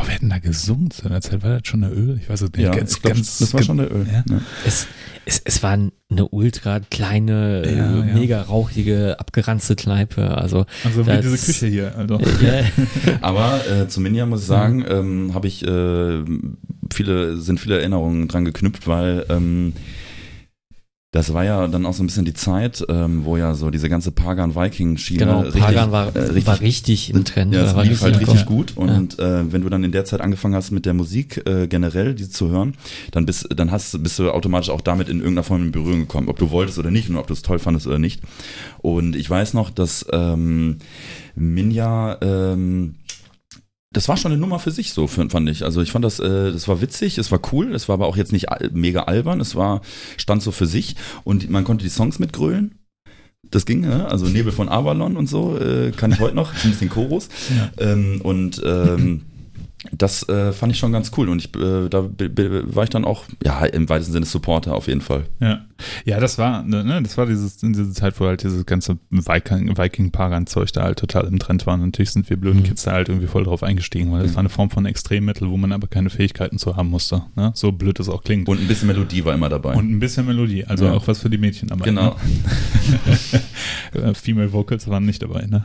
Boah, 0.00 0.08
wir 0.08 0.14
hatten 0.14 0.30
da 0.30 0.38
gesungen 0.38 0.90
zu 0.90 1.04
einer 1.06 1.20
Zeit, 1.20 1.42
war 1.42 1.58
das 1.58 1.68
schon 1.68 1.84
eine 1.84 1.92
Öl? 1.92 2.18
Ich 2.22 2.30
weiß 2.30 2.40
es 2.40 2.52
nicht. 2.52 2.62
Ja, 2.62 2.70
ganz, 2.70 2.96
ich 2.96 3.02
glaub, 3.02 3.14
ganz, 3.14 3.38
das 3.38 3.52
war 3.52 3.62
schon 3.62 3.76
der 3.76 3.92
Öl. 3.92 4.06
Ja. 4.10 4.24
Ne? 4.26 4.40
es, 4.66 4.86
es, 5.26 5.42
es 5.44 5.62
war 5.62 5.72
eine 5.72 6.28
ultra 6.30 6.80
kleine, 6.80 7.62
Ja, 7.66 7.70
äh, 7.70 8.08
ja. 8.08 8.14
mega 8.14 8.40
rauchige, 8.40 9.20
abgeranzte 9.20 9.76
Kneipe. 9.76 10.38
Also, 10.38 10.64
Also 10.84 11.06
wie 11.06 11.20
diese 11.20 11.36
Küche 11.36 11.66
hier. 11.66 11.98
Also. 11.98 12.18
Aber 13.20 13.60
äh, 13.70 13.88
zu 13.88 14.00
Minja 14.00 14.24
muss 14.24 14.40
ich 14.40 14.46
sagen, 14.46 14.86
ähm, 14.88 15.34
habe 15.34 15.48
ich 15.48 15.66
äh, 15.66 16.24
viele, 16.90 17.36
sind 17.36 17.60
viele 17.60 17.78
Erinnerungen 17.78 18.26
dran 18.26 18.46
geknüpft, 18.46 18.86
weil 18.86 19.26
ähm, 19.28 19.74
das 21.12 21.34
war 21.34 21.44
ja 21.44 21.66
dann 21.66 21.86
auch 21.86 21.92
so 21.92 22.04
ein 22.04 22.06
bisschen 22.06 22.24
die 22.24 22.34
Zeit, 22.34 22.84
ähm, 22.88 23.24
wo 23.24 23.36
ja 23.36 23.54
so 23.54 23.70
diese 23.70 23.88
ganze 23.88 24.12
Pagan-Viking-Schiene 24.12 25.18
genau, 25.18 25.40
richtig, 25.40 25.60
Pagan 25.60 25.90
war, 25.90 26.14
äh, 26.14 26.20
richtig 26.20 26.46
war 26.46 26.60
richtig 26.60 27.10
im 27.12 27.24
Trend. 27.24 27.52
Ja, 27.52 27.62
das 27.62 27.74
war 27.74 27.84
lief 27.84 28.00
halt 28.00 28.20
richtig 28.20 28.46
gut. 28.46 28.76
Und 28.76 29.18
äh, 29.18 29.52
wenn 29.52 29.62
du 29.62 29.68
dann 29.68 29.82
in 29.82 29.90
der 29.90 30.04
Zeit 30.04 30.20
angefangen 30.20 30.54
hast 30.54 30.70
mit 30.70 30.86
der 30.86 30.94
Musik 30.94 31.42
äh, 31.48 31.66
generell, 31.66 32.14
die 32.14 32.28
zu 32.28 32.50
hören, 32.50 32.74
dann 33.10 33.26
bist, 33.26 33.48
dann 33.56 33.72
hast, 33.72 34.00
bist 34.04 34.20
du 34.20 34.30
automatisch 34.30 34.70
auch 34.70 34.80
damit 34.80 35.08
in 35.08 35.18
irgendeiner 35.18 35.42
Form 35.42 35.62
in 35.64 35.72
Berührung 35.72 36.00
gekommen, 36.00 36.28
ob 36.28 36.38
du 36.38 36.52
wolltest 36.52 36.78
oder 36.78 36.92
nicht 36.92 37.10
und 37.10 37.16
ob 37.16 37.26
du 37.26 37.32
es 37.32 37.42
toll 37.42 37.58
fandest 37.58 37.88
oder 37.88 37.98
nicht. 37.98 38.22
Und 38.78 39.16
ich 39.16 39.28
weiß 39.28 39.54
noch, 39.54 39.70
dass 39.70 40.06
ähm, 40.12 40.78
Minja 41.34 42.18
ähm, 42.22 42.94
das 43.92 44.08
war 44.08 44.16
schon 44.16 44.30
eine 44.30 44.40
Nummer 44.40 44.60
für 44.60 44.70
sich 44.70 44.92
so, 44.92 45.06
fand 45.08 45.48
ich. 45.48 45.64
Also 45.64 45.82
ich 45.82 45.90
fand 45.90 46.04
das, 46.04 46.20
äh, 46.20 46.52
das 46.52 46.68
war 46.68 46.80
witzig, 46.80 47.18
es 47.18 47.32
war 47.32 47.40
cool, 47.52 47.74
es 47.74 47.88
war 47.88 47.94
aber 47.94 48.06
auch 48.06 48.16
jetzt 48.16 48.32
nicht 48.32 48.46
mega 48.72 49.04
albern, 49.04 49.40
es 49.40 49.56
war, 49.56 49.80
stand 50.16 50.42
so 50.42 50.52
für 50.52 50.66
sich 50.66 50.94
und 51.24 51.50
man 51.50 51.64
konnte 51.64 51.84
die 51.84 51.90
Songs 51.90 52.18
mitgrölen. 52.18 52.76
Das 53.50 53.66
ging, 53.66 53.80
ne? 53.80 54.06
also 54.06 54.26
Nebel 54.26 54.52
von 54.52 54.68
Avalon 54.68 55.16
und 55.16 55.26
so, 55.26 55.58
äh, 55.58 55.90
kann 55.90 56.12
ich 56.12 56.20
heute 56.20 56.36
noch, 56.36 56.54
zumindest 56.56 56.82
den 56.82 56.90
Chorus. 56.90 57.28
Ja. 57.56 57.92
Ähm, 57.92 58.20
und 58.22 58.62
ähm, 58.64 59.22
das 59.92 60.28
äh, 60.28 60.52
fand 60.52 60.72
ich 60.72 60.78
schon 60.78 60.92
ganz 60.92 61.10
cool 61.16 61.28
und 61.30 61.38
ich, 61.38 61.56
äh, 61.56 61.88
da 61.88 62.04
war 62.04 62.84
ich 62.84 62.90
dann 62.90 63.04
auch, 63.06 63.24
ja, 63.42 63.64
im 63.64 63.88
weitesten 63.88 64.12
Sinne 64.12 64.26
Supporter 64.26 64.74
auf 64.74 64.88
jeden 64.88 65.00
Fall. 65.00 65.24
Ja, 65.40 65.64
ja, 66.04 66.20
das 66.20 66.36
war, 66.36 66.62
ne, 66.62 66.84
ne, 66.84 67.02
das 67.02 67.16
war 67.16 67.24
dieses, 67.24 67.56
diese 67.56 67.90
Zeit, 67.92 68.20
wo 68.20 68.26
halt 68.26 68.42
dieses 68.42 68.66
ganze 68.66 68.98
Viking, 69.08 69.78
Viking-Pagan-Zeug 69.78 70.72
da 70.74 70.82
halt 70.82 70.98
total 70.98 71.24
im 71.26 71.38
Trend 71.38 71.66
war. 71.66 71.74
Und 71.74 71.80
natürlich 71.80 72.10
sind 72.10 72.28
wir 72.28 72.36
blöden 72.36 72.60
Mhm. 72.60 72.64
Kids 72.64 72.82
da 72.82 72.92
halt 72.92 73.08
irgendwie 73.08 73.26
voll 73.26 73.44
drauf 73.44 73.62
eingestiegen, 73.62 74.12
weil 74.12 74.20
das 74.22 74.32
Mhm. 74.32 74.34
war 74.34 74.40
eine 74.40 74.48
Form 74.50 74.68
von 74.70 74.84
Extremmittel, 74.84 75.48
wo 75.48 75.56
man 75.56 75.72
aber 75.72 75.86
keine 75.86 76.10
Fähigkeiten 76.10 76.58
zu 76.58 76.76
haben 76.76 76.90
musste. 76.90 77.22
Ne? 77.34 77.52
So 77.54 77.72
blöd 77.72 77.98
es 78.00 78.10
auch 78.10 78.22
klingt. 78.22 78.48
Und 78.50 78.60
ein 78.60 78.68
bisschen 78.68 78.88
Melodie 78.88 79.24
war 79.24 79.32
immer 79.32 79.48
dabei. 79.48 79.74
Und 79.74 79.90
ein 79.90 79.98
bisschen 79.98 80.26
Melodie, 80.26 80.66
also 80.66 80.84
Ja. 80.84 80.92
auch 80.92 81.08
was 81.08 81.20
für 81.20 81.30
die 81.30 81.38
Mädchen 81.38 81.68
dabei. 81.68 81.86
genau. 81.86 82.16
Ne? 83.94 84.14
Female 84.14 84.52
Vocals 84.52 84.86
waren 84.88 85.06
nicht 85.06 85.22
dabei, 85.22 85.46
ne? 85.46 85.64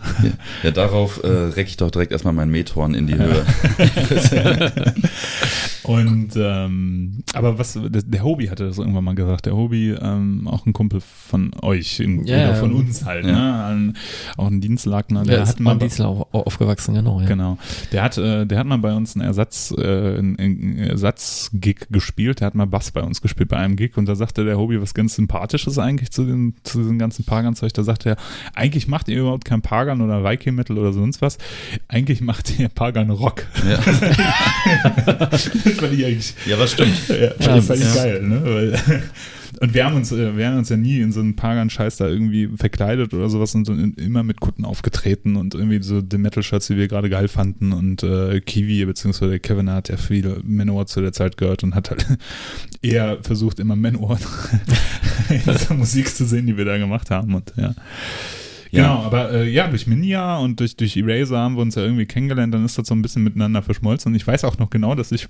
Ja, 0.64 0.72
darauf 0.72 1.22
äh, 1.24 1.28
recke 1.28 1.70
ich 1.70 1.78
doch 1.78 1.92
direkt 1.92 2.12
erstmal 2.14 2.34
mein 2.34 2.50
Methorn 2.50 2.94
in 2.94 3.08
die 3.08 3.16
Höhe. 3.16 3.46
Ja. 4.10 4.72
Und 5.88 6.30
ähm, 6.36 7.24
aber 7.34 7.60
was 7.60 7.74
der, 7.74 8.02
der 8.02 8.24
Hobie 8.24 8.50
hatte 8.50 8.66
das 8.66 8.78
irgendwann 8.78 9.04
mal 9.04 9.16
gesagt. 9.16 9.46
Der 9.46 9.56
Hobie, 9.56 9.90
ähm, 9.92 10.48
auch 10.48 10.66
ein 10.66 10.74
Kumpel 10.74 11.00
von 11.02 11.52
euch, 11.62 12.00
in, 12.00 12.26
Ja, 12.26 12.36
oder 12.36 12.46
ja. 12.48 12.54
von 12.56 12.74
uns 12.74 13.06
halt, 13.06 13.26
Ja. 13.26 13.32
ne? 13.32 13.66
Ein, 13.66 13.98
auch 14.38 14.48
ein 14.48 14.62
Dienstlagner, 14.62 15.24
der 15.24 15.36
Der 15.36 15.44
ist 15.44 15.50
hat 15.50 15.60
mal 15.60 15.78
Diesel 15.78 16.06
auf, 16.06 16.28
aufgewachsen, 16.34 16.96
genau. 16.96 17.22
Ja. 17.22 17.28
Genau. 17.28 17.58
Der 17.92 18.04
hat, 18.04 18.18
äh, 18.18 18.46
der 18.46 18.58
hat 18.60 18.66
mal 18.68 18.78
bei 18.78 18.94
uns 18.94 19.16
einen 19.16 19.26
Ersatz, 19.26 19.74
äh, 19.78 20.18
einen, 20.18 20.40
einen 20.40 20.78
Ersatz-Gig 20.78 21.88
gespielt. 21.92 22.40
Der 22.40 22.48
hat 22.48 22.56
mal 22.56 22.66
Bass 22.68 22.92
bei 22.92 23.02
uns 23.02 23.22
gespielt 23.22 23.50
bei 23.50 23.58
einem 23.58 23.76
Gig 23.76 23.98
und 23.98 24.08
da 24.08 24.16
sagte 24.16 24.44
der 24.46 24.58
Hobby 24.58 24.82
was 24.82 24.94
ganz 24.94 25.16
Sympathisches 25.16 25.78
eigentlich 25.78 26.12
zu, 26.12 26.26
den, 26.26 26.56
zu 26.64 26.80
diesem 26.80 26.98
ganzen 27.00 27.26
Pagan-Zeug. 27.26 27.74
Da 27.74 27.84
sagte 27.84 28.10
er, 28.12 28.18
eigentlich 28.54 28.88
macht 28.88 29.08
ihr 29.08 29.20
überhaupt 29.20 29.46
kein 29.46 29.62
Pagan 29.62 30.02
oder 30.02 30.24
Viking-Metal 30.24 30.78
oder 30.78 30.94
sonst 30.94 31.22
was. 31.22 31.38
Eigentlich 31.88 32.22
macht 32.22 32.60
ihr 32.60 32.70
Pagan-Rock. 32.70 33.46
ja. 33.70 33.80
das 35.76 35.90
fand 35.90 36.00
ich 36.00 36.06
eigentlich 36.06 36.34
ja, 36.46 36.60
was 36.60 36.72
stimmt. 36.72 37.08
ja, 37.10 37.32
ich, 37.38 37.64
fand 37.64 37.80
ich 37.80 37.96
ja. 37.96 37.96
geil, 38.04 38.22
ne? 38.24 38.42
Weil, 38.44 39.04
und 39.62 39.74
wir 39.74 39.86
haben 39.86 39.96
uns, 39.96 40.12
äh, 40.12 40.36
wir 40.36 40.48
haben 40.48 40.58
uns 40.58 40.70
ja 40.70 40.78
nie 40.78 41.00
in 41.00 41.12
so 41.12 41.20
einen 41.20 41.36
Pagan-Scheiß 41.36 41.98
da 41.98 42.08
irgendwie 42.08 42.50
verkleidet 42.56 43.14
oder 43.14 43.30
sowas 43.30 43.56
und 43.56 43.66
so 43.66 43.74
in, 43.74 43.94
immer 43.94 44.24
mit 44.24 44.40
Kutten 44.40 44.66
aufgetreten 44.66 45.36
und 45.36 45.56
irgendwie 45.56 45.82
so 45.82 46.02
die 46.02 46.18
Metal-Shirts, 46.18 46.68
die 46.68 46.78
wir 46.78 46.88
gerade 46.88 47.10
geil 47.10 47.28
fanden 47.28 47.74
und 47.74 48.04
äh, 48.04 48.40
Kiwi, 48.42 48.86
beziehungsweise 48.86 49.40
Kevin 49.40 49.70
hat 49.70 49.90
ja 49.90 49.98
viel 49.98 50.42
Manowar 50.44 50.88
zu 50.88 51.02
der 51.02 51.14
Zeit 51.14 51.38
gehört 51.38 51.64
und 51.64 51.76
hat 51.76 51.90
halt 51.90 52.06
eher 52.82 53.18
versucht, 53.22 53.60
immer 53.60 53.76
Manowar 53.76 54.20
in 55.30 55.42
dieser 55.42 55.74
Musik 55.74 56.10
zu 56.10 56.26
sehen, 56.26 56.48
die 56.48 56.58
wir 56.58 56.66
da 56.66 56.78
gemacht 56.78 57.12
haben 57.12 57.36
und 57.36 57.54
ja. 57.58 57.74
Ja. 58.72 58.82
Genau, 58.82 59.04
aber 59.04 59.32
äh, 59.32 59.50
ja, 59.50 59.68
durch 59.68 59.88
Minia 59.88 60.38
und 60.38 60.60
durch, 60.60 60.76
durch 60.76 60.98
Eraser 60.98 61.38
haben 61.38 61.56
wir 61.56 61.62
uns 61.62 61.76
ja 61.76 61.84
irgendwie 61.84 62.06
kennengelernt, 62.06 62.54
dann 62.54 62.66
ist 62.66 62.78
das 62.78 62.88
so 62.88 62.94
ein 62.94 63.02
bisschen 63.02 63.24
miteinander 63.24 63.62
verschmolzen 63.62 64.12
und 64.12 64.16
ich 64.16 64.28
weiß 64.28 64.44
auch 64.44 64.58
noch 64.58 64.70
genau, 64.70 64.96
dass 64.96 65.14
ich 65.14 65.30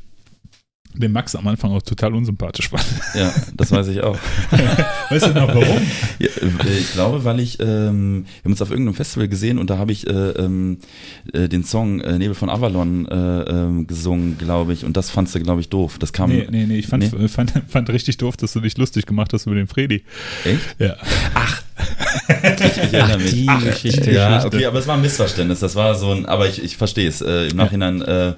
den 0.97 1.11
Max 1.11 1.35
am 1.35 1.47
Anfang 1.47 1.71
auch 1.71 1.81
total 1.81 2.13
unsympathisch 2.13 2.69
fand. 2.69 2.85
Ja, 3.13 3.33
das 3.55 3.71
weiß 3.71 3.87
ich 3.87 4.01
auch. 4.01 4.17
Weißt 5.09 5.27
du 5.27 5.33
noch 5.33 5.47
warum? 5.47 5.81
Ja, 6.19 6.27
äh, 6.27 6.77
ich 6.77 6.91
glaube, 6.93 7.23
weil 7.23 7.39
ich, 7.39 7.59
ähm, 7.59 8.25
wir 8.25 8.43
haben 8.43 8.51
uns 8.51 8.61
auf 8.61 8.71
irgendeinem 8.71 8.95
Festival 8.95 9.27
gesehen 9.27 9.57
und 9.57 9.69
da 9.69 9.77
habe 9.77 9.91
ich 9.91 10.07
äh, 10.07 10.11
ähm, 10.11 10.77
äh, 11.33 11.47
den 11.47 11.63
Song 11.63 11.99
äh, 12.01 12.17
Nebel 12.17 12.35
von 12.35 12.49
Avalon 12.49 13.07
äh, 13.07 13.15
ähm, 13.15 13.87
gesungen, 13.87 14.37
glaube 14.37 14.73
ich, 14.73 14.85
und 14.85 14.97
das 14.97 15.09
fandst 15.09 15.35
du, 15.35 15.39
glaube 15.39 15.61
ich, 15.61 15.69
doof. 15.69 15.97
Das 15.99 16.13
kam. 16.13 16.29
Nee, 16.29 16.47
nee, 16.49 16.65
nee, 16.65 16.77
ich 16.77 16.87
fand, 16.87 17.11
Nee? 17.13 17.27
Fand, 17.27 17.53
fand 17.67 17.89
richtig 17.89 18.17
doof, 18.17 18.37
dass 18.37 18.53
du 18.53 18.59
dich 18.59 18.77
lustig 18.77 19.05
gemacht 19.05 19.33
hast 19.33 19.45
über 19.45 19.55
den 19.55 19.67
Freddy. 19.67 20.03
Echt? 20.43 20.79
Ja. 20.79 20.95
Ich, 21.77 22.77
ich 22.83 22.93
erinnere 22.93 23.17
mich. 23.19 23.31
die 23.31 23.45
Geschichte. 23.63 24.11
Ja, 24.11 24.37
Geschichte. 24.37 24.57
okay, 24.57 24.65
aber 24.65 24.79
es 24.79 24.87
war 24.87 24.95
ein 24.95 25.01
Missverständnis. 25.01 25.59
Das 25.59 25.75
war 25.75 25.95
so 25.95 26.11
ein, 26.11 26.25
aber 26.25 26.47
ich, 26.47 26.63
ich 26.63 26.77
verstehe 26.77 27.07
es. 27.07 27.21
Äh, 27.21 27.47
Im 27.47 27.57
Nachhinein 27.57 28.01
äh, 28.01 28.29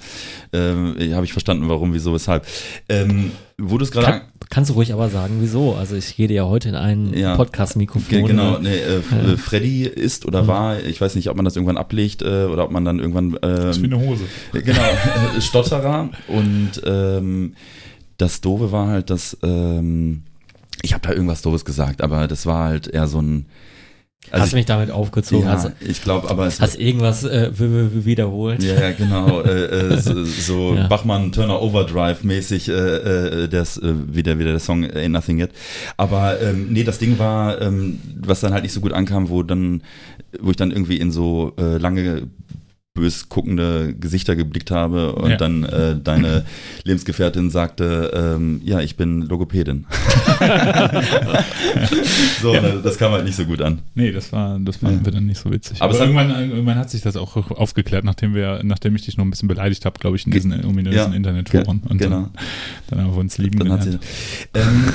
äh, 0.54 1.14
habe 1.14 1.26
ich 1.26 1.32
verstanden, 1.34 1.70
warum, 1.70 1.94
wieso, 1.94 2.14
weshalb. 2.14 2.46
Ähm, 2.90 3.32
wo 3.58 3.78
du 3.78 3.84
es 3.86 3.92
gerade 3.92 4.06
Kann, 4.08 4.22
kannst 4.50 4.70
du 4.70 4.74
ruhig 4.76 4.94
aber 4.94 5.10
sagen, 5.10 5.38
wieso? 5.40 5.76
Also 5.76 5.96
ich 5.96 6.18
rede 6.18 6.34
ja 6.34 6.46
heute 6.46 6.70
in 6.70 6.76
ein 6.76 7.14
Ja. 7.14 7.36
Podcast-Mikrofon. 7.36 8.08
Ge- 8.10 8.24
Genau, 8.24 8.58
nee, 8.60 8.70
äh, 8.76 8.98
äh, 9.34 9.38
Freddy 9.38 9.84
ist 9.84 10.26
oder 10.26 10.48
war, 10.48 10.80
ich 10.80 11.00
weiß 11.00 11.16
nicht, 11.16 11.30
ob 11.30 11.36
man 11.36 11.46
das 11.46 11.56
irgendwann 11.56 11.78
ablegt 11.78 12.22
äh, 12.24 12.46
oder 12.46 12.66
ob 12.66 12.72
man 12.72 12.86
dann 12.86 13.00
irgendwann 13.00 13.38
Das 13.42 13.78
ist 13.78 13.84
wie 13.84 13.88
ähm, 13.88 13.94
eine 13.94 14.06
Hose. 14.08 14.24
genau 14.54 14.82
äh, 15.38 15.42
Stotterer 15.42 16.10
und 16.28 16.72
ähm, 16.86 17.54
das 18.18 18.42
Doofe 18.42 18.72
war 18.72 18.88
halt, 18.88 19.10
dass 19.12 19.38
ähm, 19.44 20.24
ich 20.84 20.94
habe 20.94 21.08
da 21.08 21.14
irgendwas 21.14 21.42
Doofes 21.42 21.66
gesagt, 21.66 22.02
aber 22.02 22.28
das 22.28 22.46
war 22.46 22.66
halt 22.66 22.88
eher 22.88 23.08
so 23.08 23.22
ein 23.22 23.46
also 24.30 24.44
hast 24.44 24.52
du 24.52 24.58
mich 24.58 24.66
damit 24.66 24.92
aufgezogen? 24.92 25.46
ja, 25.46 25.54
Hast, 25.54 25.72
ich 25.80 26.02
glaube, 26.02 26.30
aber 26.30 26.48
es 26.48 26.60
hast 26.60 26.76
irgendwas 26.76 27.24
äh, 27.24 27.50
wiederholt? 27.54 28.62
ja, 28.62 28.74
ja, 28.74 28.92
genau. 28.92 29.42
äh, 29.42 29.94
äh, 29.94 30.02
so 30.02 30.24
so 30.26 30.76
Ja. 30.76 30.88
Bachmann 30.88 31.32
Turner 31.32 31.62
Overdrive 31.62 32.24
mäßig, 32.24 32.68
äh, 32.68 32.74
äh, 32.74 33.48
das 33.48 33.78
äh, 33.78 33.94
wieder 34.14 34.38
wieder 34.38 34.50
der 34.52 34.60
Song 34.60 34.84
Ain't 34.84 35.10
Nothing 35.10 35.40
Yet. 35.40 35.52
Aber 35.96 36.42
ähm, 36.42 36.74
nee, 36.74 36.84
das 36.84 37.00
Ding 37.00 37.18
war, 37.20 37.62
ähm, 37.62 38.00
was 38.20 38.42
dann 38.42 38.52
halt 38.52 38.64
nicht 38.64 38.74
so 38.74 38.82
gut 38.82 38.92
ankam, 38.92 39.30
wo 39.30 39.44
dann, 39.44 39.82
wo 40.42 40.50
ich 40.50 40.58
dann 40.58 40.72
irgendwie 40.72 40.98
in 40.98 41.12
so 41.12 41.54
äh, 41.58 41.78
lange 41.78 42.24
bös 42.98 43.30
guckende 43.30 43.94
Gesichter 43.94 44.36
geblickt 44.36 44.72
habe 44.72 45.14
und 45.14 45.30
Ja. 45.30 45.38
dann 45.38 45.64
äh, 45.64 45.96
deine 46.04 46.44
Lebensgefährtin 46.84 47.52
sagte, 47.52 48.12
ähm, 48.36 48.60
ja, 48.64 48.82
ich 48.82 48.98
bin 48.98 49.22
Logopädin. 49.22 49.86
so, 52.42 52.54
ne, 52.54 52.80
das 52.84 52.98
kam 52.98 53.12
halt 53.12 53.26
nicht 53.26 53.36
so 53.36 53.46
gut 53.46 53.62
an. 53.62 53.80
Nee, 53.96 54.12
das 54.12 54.32
war, 54.32 54.58
das 54.60 54.78
fanden 54.78 55.00
Ja. 55.00 55.06
wir 55.06 55.12
dann 55.12 55.26
nicht 55.28 55.40
so 55.40 55.52
witzig. 55.52 55.78
Aber 55.82 55.86
Aber, 55.86 55.94
es 55.94 56.00
hat- 56.02 56.08
irgendwann, 56.10 56.50
irgendwann 56.52 56.78
hat 56.78 56.90
sich 56.90 57.02
das 57.02 57.16
auch 57.16 57.36
aufgeklärt, 57.52 58.04
nachdem 58.04 58.34
wir, 58.34 58.62
nachdem 58.64 58.96
ich 58.96 59.04
dich 59.06 59.16
noch 59.18 59.26
ein 59.26 59.30
bisschen 59.30 59.48
beleidigt 59.48 59.86
habe, 59.86 60.00
glaube 60.00 60.16
ich, 60.18 60.26
in 60.26 60.32
diesen 60.32 60.52
ominösen 60.66 60.98
Ja, 60.98 61.06
Internetforen. 61.16 61.82
Und 61.88 61.98
genau. 62.00 62.22
dann, 62.24 62.30
dann 62.90 63.02
haben 63.04 63.12
wir 63.14 63.20
uns 63.20 63.38
lieben 63.38 63.60
Dann 63.60 63.72
hat 63.72 63.84
sie, 63.84 64.00
gelernt. 64.54 64.94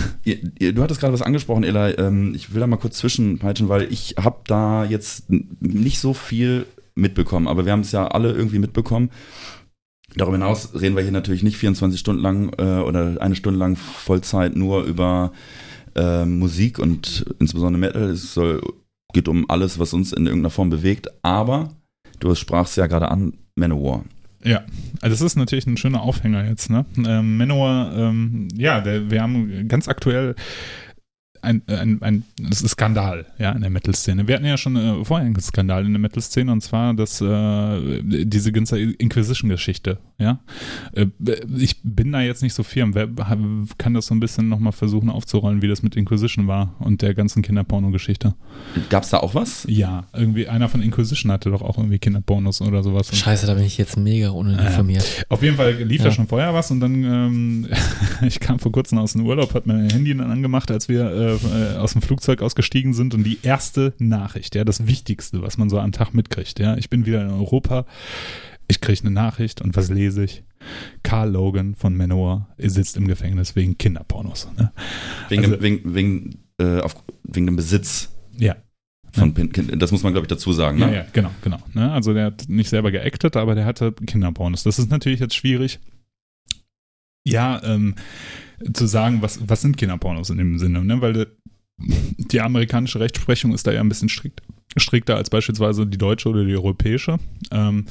ähm, 0.64 0.74
du 0.74 0.82
hattest 0.82 0.98
gerade 1.00 1.12
was 1.12 1.22
angesprochen, 1.22 1.62
Eli. 1.64 1.92
Ähm, 1.92 2.32
ich 2.34 2.52
will 2.52 2.60
da 2.60 2.66
mal 2.66 2.76
kurz 2.78 2.98
zwischenpeitschen, 2.98 3.68
weil 3.68 3.86
ich 3.92 4.16
habe 4.18 4.38
da 4.46 4.84
jetzt 4.84 5.24
nicht 5.60 6.00
so 6.00 6.14
viel 6.14 6.66
mitbekommen, 6.94 7.48
aber 7.48 7.64
wir 7.64 7.72
haben 7.72 7.80
es 7.80 7.92
ja 7.92 8.06
alle 8.06 8.32
irgendwie 8.32 8.58
mitbekommen. 8.58 9.10
Darüber 10.14 10.36
hinaus 10.36 10.74
reden 10.78 10.94
wir 10.94 11.02
hier 11.02 11.12
natürlich 11.12 11.42
nicht 11.42 11.56
24 11.56 11.98
Stunden 11.98 12.22
lang 12.22 12.52
äh, 12.58 12.82
oder 12.82 13.20
eine 13.20 13.34
Stunde 13.34 13.58
lang 13.58 13.76
Vollzeit 13.76 14.56
nur 14.56 14.84
über 14.84 15.32
äh, 15.94 16.24
Musik 16.24 16.78
und 16.78 17.24
insbesondere 17.38 17.80
Metal. 17.80 18.10
Es 18.10 18.34
soll, 18.34 18.60
geht 19.14 19.28
um 19.28 19.48
alles, 19.48 19.78
was 19.78 19.94
uns 19.94 20.12
in 20.12 20.26
irgendeiner 20.26 20.50
Form 20.50 20.70
bewegt. 20.70 21.08
Aber 21.22 21.70
du 22.20 22.34
sprachst 22.34 22.76
ja 22.76 22.86
gerade 22.86 23.10
an, 23.10 23.34
Manowar. 23.54 24.04
Ja, 24.44 24.64
also 25.00 25.14
das 25.14 25.20
ist 25.20 25.36
natürlich 25.36 25.66
ein 25.66 25.76
schöner 25.76 26.02
Aufhänger 26.02 26.44
jetzt, 26.46 26.68
ne? 26.68 26.84
Ähm, 27.06 27.36
Manowar, 27.36 27.96
ähm, 27.96 28.48
ja, 28.56 28.80
der, 28.80 29.10
wir 29.10 29.22
haben 29.22 29.68
ganz 29.68 29.88
aktuell 29.88 30.34
ein, 31.42 31.62
ein, 31.66 32.00
ein 32.02 32.22
das 32.40 32.62
ist 32.62 32.72
Skandal, 32.72 33.26
ja, 33.38 33.52
in 33.52 33.60
der 33.60 33.70
Metal-Szene. 33.70 34.26
Wir 34.28 34.36
hatten 34.36 34.44
ja 34.46 34.56
schon 34.56 34.76
äh, 34.76 35.04
vorher 35.04 35.26
einen 35.26 35.38
Skandal 35.40 35.84
in 35.84 35.92
der 35.92 36.00
Metal-Szene 36.00 36.50
und 36.52 36.60
zwar 36.62 36.94
das, 36.94 37.20
äh, 37.20 38.00
diese 38.02 38.52
ganze 38.52 38.78
Inquisition-Geschichte, 38.80 39.98
ja. 40.18 40.40
Äh, 40.92 41.06
ich 41.58 41.76
bin 41.82 42.12
da 42.12 42.20
jetzt 42.20 42.42
nicht 42.42 42.54
so 42.54 42.62
firm. 42.62 42.94
Wer 42.94 43.08
kann 43.78 43.94
das 43.94 44.06
so 44.06 44.14
ein 44.14 44.20
bisschen 44.20 44.48
nochmal 44.48 44.72
versuchen 44.72 45.10
aufzurollen, 45.10 45.62
wie 45.62 45.68
das 45.68 45.82
mit 45.82 45.96
Inquisition 45.96 46.46
war 46.46 46.74
und 46.78 47.02
der 47.02 47.14
ganzen 47.14 47.42
Kinderporno-Geschichte? 47.42 48.34
Gab 48.88 49.02
es 49.02 49.10
da 49.10 49.18
auch 49.18 49.34
was? 49.34 49.66
Ja, 49.68 50.06
irgendwie 50.12 50.48
einer 50.48 50.68
von 50.68 50.80
Inquisition 50.82 51.32
hatte 51.32 51.50
doch 51.50 51.62
auch 51.62 51.76
irgendwie 51.78 51.98
Kinderpornos 51.98 52.60
oder 52.62 52.82
sowas. 52.82 53.14
Scheiße, 53.16 53.46
da 53.46 53.54
bin 53.54 53.64
ich 53.64 53.78
jetzt 53.78 53.96
mega 53.96 54.30
uninformiert. 54.30 55.26
auf 55.28 55.42
jeden 55.42 55.56
Fall 55.56 55.72
lief 55.82 55.98
Ja. 56.00 56.06
da 56.06 56.10
schon 56.12 56.26
vorher 56.28 56.54
was 56.54 56.70
und 56.70 56.80
dann, 56.80 57.02
ähm, 57.04 57.66
ich 58.26 58.38
kam 58.40 58.58
vor 58.58 58.70
kurzem 58.72 58.98
aus 58.98 59.12
dem 59.12 59.26
Urlaub, 59.26 59.54
hat 59.54 59.66
mein 59.66 59.90
Handy 59.90 60.16
dann 60.16 60.30
angemacht, 60.30 60.70
als 60.70 60.88
wir 60.88 61.31
äh, 61.34 61.76
aus 61.76 61.92
dem 61.92 62.02
Flugzeug 62.02 62.42
ausgestiegen 62.42 62.94
sind 62.94 63.14
und 63.14 63.24
die 63.24 63.38
erste 63.42 63.94
Nachricht, 63.98 64.54
ja, 64.54 64.64
das 64.64 64.86
Wichtigste, 64.86 65.42
was 65.42 65.58
man 65.58 65.68
so 65.70 65.78
am 65.78 65.92
Tag 65.92 66.14
mitkriegt, 66.14 66.58
ja, 66.58 66.76
ich 66.76 66.90
bin 66.90 67.06
wieder 67.06 67.22
in 67.22 67.30
Europa, 67.30 67.86
ich 68.68 68.80
kriege 68.80 69.00
eine 69.00 69.10
Nachricht 69.10 69.60
und 69.60 69.76
was 69.76 69.90
lese 69.90 70.24
ich? 70.24 70.44
Carl 71.02 71.30
Logan 71.30 71.74
von 71.74 71.96
Manowar 71.96 72.48
sitzt 72.58 72.96
im 72.96 73.08
Gefängnis 73.08 73.56
wegen 73.56 73.76
Kinderpornos. 73.78 74.48
Ne? 74.56 74.72
Wegen, 75.28 75.42
Also- 75.44 75.56
dem, 75.56 75.62
wegen, 75.62 75.94
wegen, 75.94 76.38
äh, 76.58 76.80
auf, 76.80 76.94
wegen 77.24 77.46
dem 77.46 77.56
Besitz 77.56 78.10
Ja, 78.38 78.54
von 79.12 79.34
Pin 79.34 79.52
Kind. 79.52 79.82
Das 79.82 79.90
muss 79.92 80.02
man, 80.04 80.12
glaube 80.12 80.24
ich, 80.26 80.28
dazu 80.28 80.52
sagen. 80.52 80.78
Ja, 80.78 80.86
Ne? 80.86 80.94
ja, 80.96 81.06
genau, 81.12 81.30
genau. 81.42 81.58
Ne? 81.74 81.90
Also 81.92 82.14
der 82.14 82.26
hat 82.26 82.44
nicht 82.48 82.70
selber 82.70 82.90
geactet, 82.92 83.36
aber 83.36 83.54
der 83.56 83.64
hatte 83.64 83.92
Kinderpornos. 83.92 84.62
Das 84.62 84.78
ist 84.78 84.90
natürlich 84.90 85.20
jetzt 85.20 85.34
schwierig. 85.34 85.80
Ja, 87.24 87.62
ähm, 87.64 87.94
zu 88.72 88.86
sagen, 88.86 89.22
was, 89.22 89.40
was 89.48 89.62
sind 89.62 89.76
Kinderpornos 89.76 90.30
in 90.30 90.38
dem 90.38 90.58
Sinne, 90.58 90.84
ne? 90.84 91.00
Weil 91.00 91.12
de, 91.12 91.26
die 91.78 92.40
amerikanische 92.40 93.00
Rechtsprechung 93.00 93.52
ist 93.54 93.66
da 93.66 93.72
ja 93.72 93.80
ein 93.80 93.88
bisschen 93.88 94.08
strikt, 94.08 94.42
strikter 94.76 95.16
als 95.16 95.30
beispielsweise 95.30 95.86
die 95.86 95.98
deutsche 95.98 96.28
oder 96.28 96.44
die 96.44 96.54
europäische. 96.54 97.18
Ähm, 97.50 97.86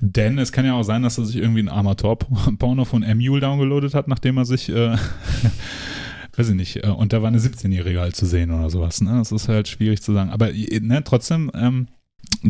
denn 0.00 0.38
es 0.38 0.52
kann 0.52 0.64
ja 0.64 0.74
auch 0.74 0.82
sein, 0.82 1.02
dass 1.02 1.18
er 1.18 1.24
sich 1.24 1.36
irgendwie 1.36 1.60
ein 1.60 1.68
Amateur-Porno 1.68 2.84
von 2.84 3.02
Emule 3.02 3.40
downgeloadet 3.40 3.94
hat, 3.94 4.08
nachdem 4.08 4.36
er 4.38 4.44
sich, 4.44 4.68
äh, 4.68 4.96
weiß 6.36 6.50
ich 6.50 6.54
nicht, 6.54 6.84
äh, 6.84 6.88
und 6.88 7.12
da 7.12 7.22
war 7.22 7.28
eine 7.28 7.38
17-Jährige 7.38 8.00
halt 8.00 8.16
zu 8.16 8.26
sehen 8.26 8.50
oder 8.50 8.70
sowas. 8.70 9.00
Ne? 9.00 9.16
Das 9.18 9.32
ist 9.32 9.48
halt 9.48 9.68
schwierig 9.68 10.02
zu 10.02 10.12
sagen. 10.12 10.30
Aber 10.30 10.50
ne, 10.52 11.02
trotzdem, 11.04 11.50
ähm, 11.54 11.88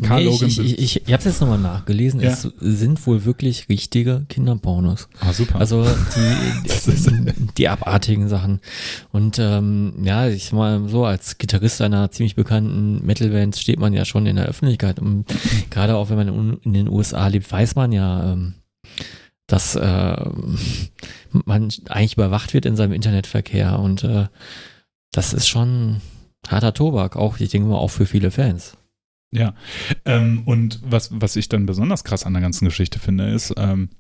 Karl 0.02 0.24
Nee, 0.24 0.28
ich, 0.28 0.32
Logan. 0.32 0.48
ich, 0.48 0.58
ich, 0.58 0.78
ich, 0.78 0.96
ich 1.06 1.12
habe 1.12 1.20
es 1.20 1.24
jetzt 1.24 1.40
nochmal 1.40 1.58
nachgelesen. 1.58 2.20
Ja. 2.20 2.30
Es 2.30 2.42
sind 2.58 3.06
wohl 3.06 3.24
wirklich 3.24 3.68
richtige 3.68 4.26
Kinderpornos. 4.28 5.08
ah, 5.20 5.32
super. 5.32 5.58
Also 5.60 5.86
die, 5.86 7.32
die 7.56 7.68
abartigen 7.68 8.28
Sachen. 8.28 8.60
Und 9.12 9.38
ähm, 9.38 9.94
ja, 10.02 10.28
ich 10.28 10.52
mal 10.52 10.88
so, 10.88 11.04
als 11.04 11.38
Gitarrist 11.38 11.80
einer 11.80 12.10
ziemlich 12.10 12.34
bekannten 12.34 13.04
Metal-Band 13.06 13.56
steht 13.56 13.78
man 13.78 13.94
ja 13.94 14.04
schon 14.04 14.26
in 14.26 14.36
der 14.36 14.46
Öffentlichkeit. 14.46 14.98
Und 14.98 15.24
gerade 15.70 15.96
auch 15.96 16.10
wenn 16.10 16.16
man 16.16 16.28
in, 16.28 16.58
in 16.64 16.74
den 16.74 16.88
USA 16.88 17.26
lebt, 17.28 17.50
weiß 17.50 17.74
man 17.74 17.92
ja, 17.92 18.32
ähm, 18.32 18.54
dass 19.46 19.74
äh, 19.74 20.30
man 21.32 21.72
eigentlich 21.88 22.14
überwacht 22.14 22.52
wird 22.52 22.66
in 22.66 22.76
seinem 22.76 22.92
Internetverkehr. 22.92 23.78
Und 23.78 24.04
äh, 24.04 24.26
das 25.12 25.32
ist 25.32 25.48
schon 25.48 26.02
harter 26.46 26.74
Tobak, 26.74 27.16
auch, 27.16 27.40
ich 27.40 27.50
denke 27.50 27.68
mal, 27.68 27.76
auch 27.76 27.90
für 27.90 28.06
viele 28.06 28.30
Fans. 28.30 28.77
Ja, 29.30 29.54
ähm, 30.04 30.42
und 30.46 30.80
was, 30.84 31.10
was 31.12 31.36
ich 31.36 31.48
dann 31.48 31.66
besonders 31.66 32.04
krass 32.04 32.24
an 32.24 32.32
der 32.32 32.42
ganzen 32.42 32.64
Geschichte 32.64 32.98
finde, 32.98 33.28
ist, 33.28 33.52
ähm, 33.58 33.90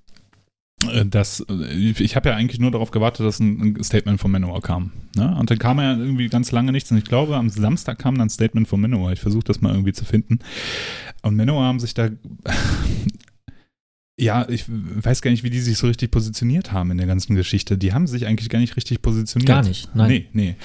äh, 0.86 1.04
dass 1.04 1.44
äh, 1.48 1.74
ich 1.74 2.16
habe 2.16 2.30
ja 2.30 2.36
eigentlich 2.36 2.60
nur 2.60 2.70
darauf 2.70 2.90
gewartet, 2.90 3.26
dass 3.26 3.40
ein, 3.40 3.82
Statement 3.82 4.20
von 4.20 4.30
Manowar 4.30 4.60
kam. 4.62 4.92
Ne? 5.16 5.36
Und 5.36 5.50
dann 5.50 5.58
kam 5.58 5.78
ja 5.78 5.96
irgendwie 5.96 6.28
ganz 6.28 6.52
lange 6.52 6.72
nichts. 6.72 6.90
Und 6.90 6.98
ich 6.98 7.04
glaube, 7.04 7.36
am 7.36 7.48
Samstag 7.48 7.98
kam 7.98 8.14
dann 8.14 8.28
ein 8.28 8.30
Statement 8.30 8.68
von 8.68 8.80
Manowar. 8.80 9.12
Ich 9.12 9.20
versuche 9.20 9.44
das 9.44 9.60
mal 9.60 9.72
irgendwie 9.72 9.92
zu 9.92 10.04
finden. 10.04 10.38
Und 11.22 11.36
Manowar 11.36 11.64
haben 11.64 11.80
sich 11.80 11.94
da. 11.94 12.08
Ja, 14.20 14.48
ich 14.48 14.64
weiß 14.68 15.22
gar 15.22 15.30
nicht, 15.30 15.44
wie 15.44 15.50
die 15.50 15.60
sich 15.60 15.78
so 15.78 15.86
richtig 15.86 16.10
positioniert 16.10 16.72
haben 16.72 16.90
in 16.90 16.98
der 16.98 17.06
ganzen 17.06 17.36
Geschichte. 17.36 17.78
Die 17.78 17.92
haben 17.92 18.08
sich 18.08 18.26
eigentlich 18.26 18.48
gar 18.48 18.58
nicht 18.58 18.76
richtig 18.76 19.00
positioniert. 19.00 19.48
Gar 19.48 19.62
nicht, 19.62 19.94
nein. 19.94 20.08
Nee, 20.08 20.26
nee. 20.32 20.56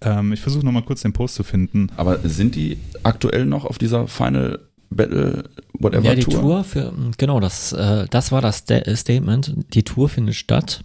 Ähm, 0.00 0.32
ich 0.32 0.40
versuche 0.40 0.64
nochmal 0.64 0.82
kurz 0.82 1.02
den 1.02 1.12
Post 1.12 1.34
zu 1.34 1.44
finden. 1.44 1.90
Aber 1.96 2.20
sind 2.26 2.54
die 2.54 2.78
aktuell 3.02 3.44
noch 3.44 3.66
auf 3.66 3.76
dieser 3.76 4.08
Final 4.08 4.60
Battle 4.88 5.44
Whatever 5.74 6.04
Ja, 6.04 6.14
die 6.14 6.22
Tour? 6.22 6.40
Tour, 6.40 6.64
für, 6.64 6.92
genau, 7.18 7.38
das, 7.38 7.72
äh, 7.72 8.06
das 8.10 8.32
war 8.32 8.40
das 8.40 8.58
Sta 8.60 8.80
Statement. 8.96 9.54
Die 9.74 9.82
Tour 9.82 10.08
findet 10.08 10.34
statt. 10.34 10.82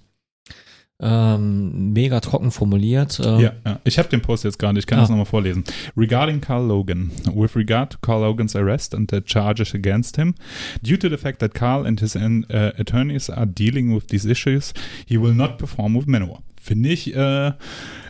Ähm, 1.00 1.94
mega 1.94 2.20
trocken 2.20 2.50
formuliert. 2.50 3.20
Äh, 3.20 3.40
Ja, 3.42 3.52
ja. 3.64 3.80
ich 3.84 4.00
habe 4.00 4.10
den 4.10 4.22
Post 4.22 4.44
jetzt 4.46 4.58
gerade, 4.58 4.80
ich 4.80 4.88
kann 4.88 4.98
Ah. 4.98 5.02
das 5.02 5.10
nochmal 5.12 5.26
vorlesen. 5.28 5.64
Regarding 5.96 6.42
Carl 6.42 6.66
Logan, 6.66 7.12
with 7.36 7.56
regard 7.56 7.92
to 7.92 7.98
Carl 8.02 8.22
Logan's 8.22 8.56
arrest 8.56 8.96
and 8.96 9.10
the 9.12 9.22
charges 9.22 9.76
against 9.76 10.16
him, 10.18 10.34
due 10.82 10.98
to 10.98 11.08
the 11.08 11.18
fact 11.18 11.40
that 11.40 11.54
Carl 11.54 11.86
and 11.86 12.00
his 12.00 12.16
uh, 12.16 12.72
attorneys 12.80 13.30
are 13.30 13.46
dealing 13.46 13.94
with 13.94 14.08
these 14.08 14.26
issues, 14.28 14.74
he 15.06 15.18
will 15.18 15.36
not 15.36 15.60
perform 15.60 15.96
with 15.96 16.08
Manowar. 16.08 16.40
Finde 16.68 16.90
ich, 16.90 17.16
äh, 17.16 17.54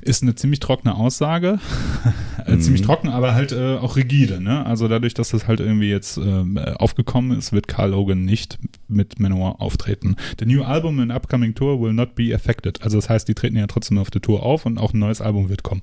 ist 0.01 0.23
eine 0.23 0.33
ziemlich 0.33 0.59
trockene 0.59 0.95
Aussage. 0.95 1.59
äh, 2.45 2.55
Mhm. 2.55 2.61
Ziemlich 2.61 2.81
trocken, 2.81 3.09
aber 3.09 3.35
halt 3.35 3.51
äh, 3.51 3.75
auch 3.75 3.95
rigide. 3.97 4.41
Ne? 4.41 4.65
Also 4.65 4.87
dadurch, 4.87 5.13
dass 5.13 5.29
das 5.29 5.47
halt 5.47 5.59
irgendwie 5.59 5.89
jetzt 5.89 6.17
ähm, 6.17 6.57
aufgekommen 6.57 7.37
ist, 7.37 7.53
wird 7.53 7.67
Carl 7.67 7.91
Logan 7.91 8.25
nicht 8.25 8.57
mit 8.87 9.19
Manowar 9.19 9.61
auftreten. 9.61 10.15
The 10.39 10.45
new 10.45 10.63
album 10.63 10.99
and 10.99 11.11
upcoming 11.11 11.53
tour 11.53 11.79
will 11.81 11.93
not 11.93 12.15
be 12.15 12.33
affected. 12.33 12.81
Also 12.81 12.97
das 12.97 13.09
heißt, 13.09 13.27
die 13.27 13.35
treten 13.35 13.57
ja 13.57 13.67
trotzdem 13.67 13.97
auf 13.99 14.09
der 14.09 14.21
Tour 14.21 14.43
auf 14.43 14.65
und 14.65 14.79
auch 14.79 14.93
ein 14.93 14.99
neues 14.99 15.21
Album 15.21 15.49
wird 15.49 15.61
kommen. 15.63 15.81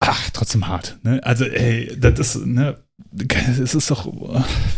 Ach, 0.00 0.30
trotzdem 0.32 0.66
hart. 0.66 0.98
Ne? 1.02 1.20
Also, 1.22 1.44
ey, 1.44 1.94
das 1.96 2.18
ist, 2.18 2.46
ne, 2.46 2.78
es 3.48 3.74
ist 3.74 3.90
doch, 3.90 4.12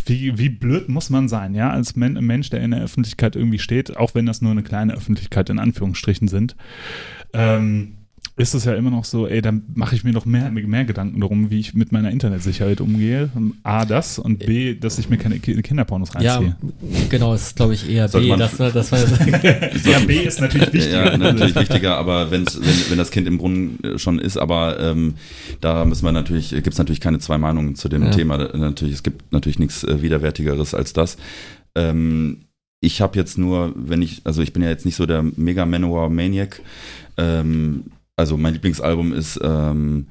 wie, 0.07 0.39
wie 0.39 0.49
blöd 0.49 0.89
muss 0.89 1.11
man 1.11 1.29
sein, 1.29 1.55
ja, 1.55 1.71
als 1.71 1.97
Men 1.97 2.15
Mensch, 2.15 2.51
der 2.51 2.61
in 2.61 2.73
der 2.73 2.83
Öffentlichkeit 2.83 3.37
irgendwie 3.37 3.59
steht, 3.59 3.97
auch 3.97 4.15
wenn 4.15 4.27
das 4.27 4.43
nur 4.43 4.51
eine 4.51 4.63
kleine 4.63 4.95
Öffentlichkeit 4.95 5.51
in 5.51 5.59
Anführungsstrichen 5.59 6.29
sind, 6.29 6.57
ähm, 7.33 8.04
ist 8.37 8.53
es 8.53 8.64
ja 8.64 8.75
immer 8.75 8.90
noch 8.90 9.05
so, 9.05 9.29
ey, 9.29 9.40
dann 9.40 9.62
mache 9.75 9.94
ich 9.94 10.03
mir 10.03 10.12
noch 10.12 10.25
mehr, 10.27 10.51
mehr 10.51 10.85
Gedanken 10.85 11.20
darum, 11.20 11.51
wie 11.51 11.61
ich 11.61 11.73
mit 11.75 11.92
meiner 11.92 12.11
Internetsicherheit 12.11 12.81
umgehe. 12.81 13.31
A, 13.62 13.85
das 13.85 14.18
und 14.18 14.40
B, 14.40 14.75
dass 14.75 14.99
ich 14.99 15.09
mir 15.09 15.18
keine 15.18 15.38
Ki- 15.38 15.62
Kinderpornos 15.62 16.11
ja, 16.20 16.35
reinziehe. 16.38 16.57
genau, 17.11 17.33
ist 17.33 17.55
glaube 17.55 17.75
ich 17.75 17.88
eher 17.88 18.09
Sollte 18.09 18.25
B. 18.27 18.31
man- 18.31 18.40
Das 18.40 18.59
war, 18.59 18.73
das 18.73 18.90
war 18.90 18.99
Ja, 18.99 19.99
B 20.07 20.16
ist 20.25 20.40
natürlich 20.40 20.73
wichtiger. 20.73 21.12
Ja, 21.12 21.16
natürlich 21.16 21.55
wichtiger, 21.55 21.97
aber 21.97 22.33
wenn's, 22.33 22.59
wenn, 22.61 22.90
wenn 22.90 22.99
das 22.99 23.12
Kind 23.12 23.29
im 23.29 23.38
Brunnen 23.38 23.79
äh, 23.85 23.99
schon 23.99 24.18
ist, 24.18 24.37
aber 24.37 24.81
ähm, 24.81 25.14
da 25.61 25.85
müssen 25.85 26.05
wir 26.05 26.11
natürlich, 26.11 26.51
gibt 26.51 26.68
es 26.73 26.79
natürlich 26.79 27.01
keine 27.01 27.20
zwei 27.20 27.38
Meinungen 27.38 27.77
zu 27.77 27.88
dem 27.88 28.03
Ja. 28.03 28.11
Thema. 28.11 28.38
Da- 28.38 28.57
Natürlich, 28.59 28.94
es 28.94 29.03
gibt 29.05 29.33
natürlich 29.33 29.61
nichts 29.61 29.85
äh, 29.85 30.03
Widerwärtigeres 30.03 30.75
als 30.75 30.92
das. 30.92 31.18
Ähm, 31.77 32.38
ich 32.81 33.01
habe 33.01 33.16
jetzt 33.16 33.38
nur, 33.38 33.73
wenn 33.77 34.03
ich, 34.03 34.23
also 34.25 34.42
ich 34.42 34.53
bin 34.53 34.62
ja 34.62 34.70
jetzt 34.70 34.85
nicht 34.87 34.97
so 34.97 35.07
der 35.07 35.23
Mega 35.23 35.64
Manowar 35.66 36.11
Maniac. 36.11 36.61
Ähm, 37.16 37.85
also 38.16 38.37
mein 38.37 38.55
Lieblingsalbum 38.55 39.12
ist 39.12 39.38
ähm, 39.42 40.07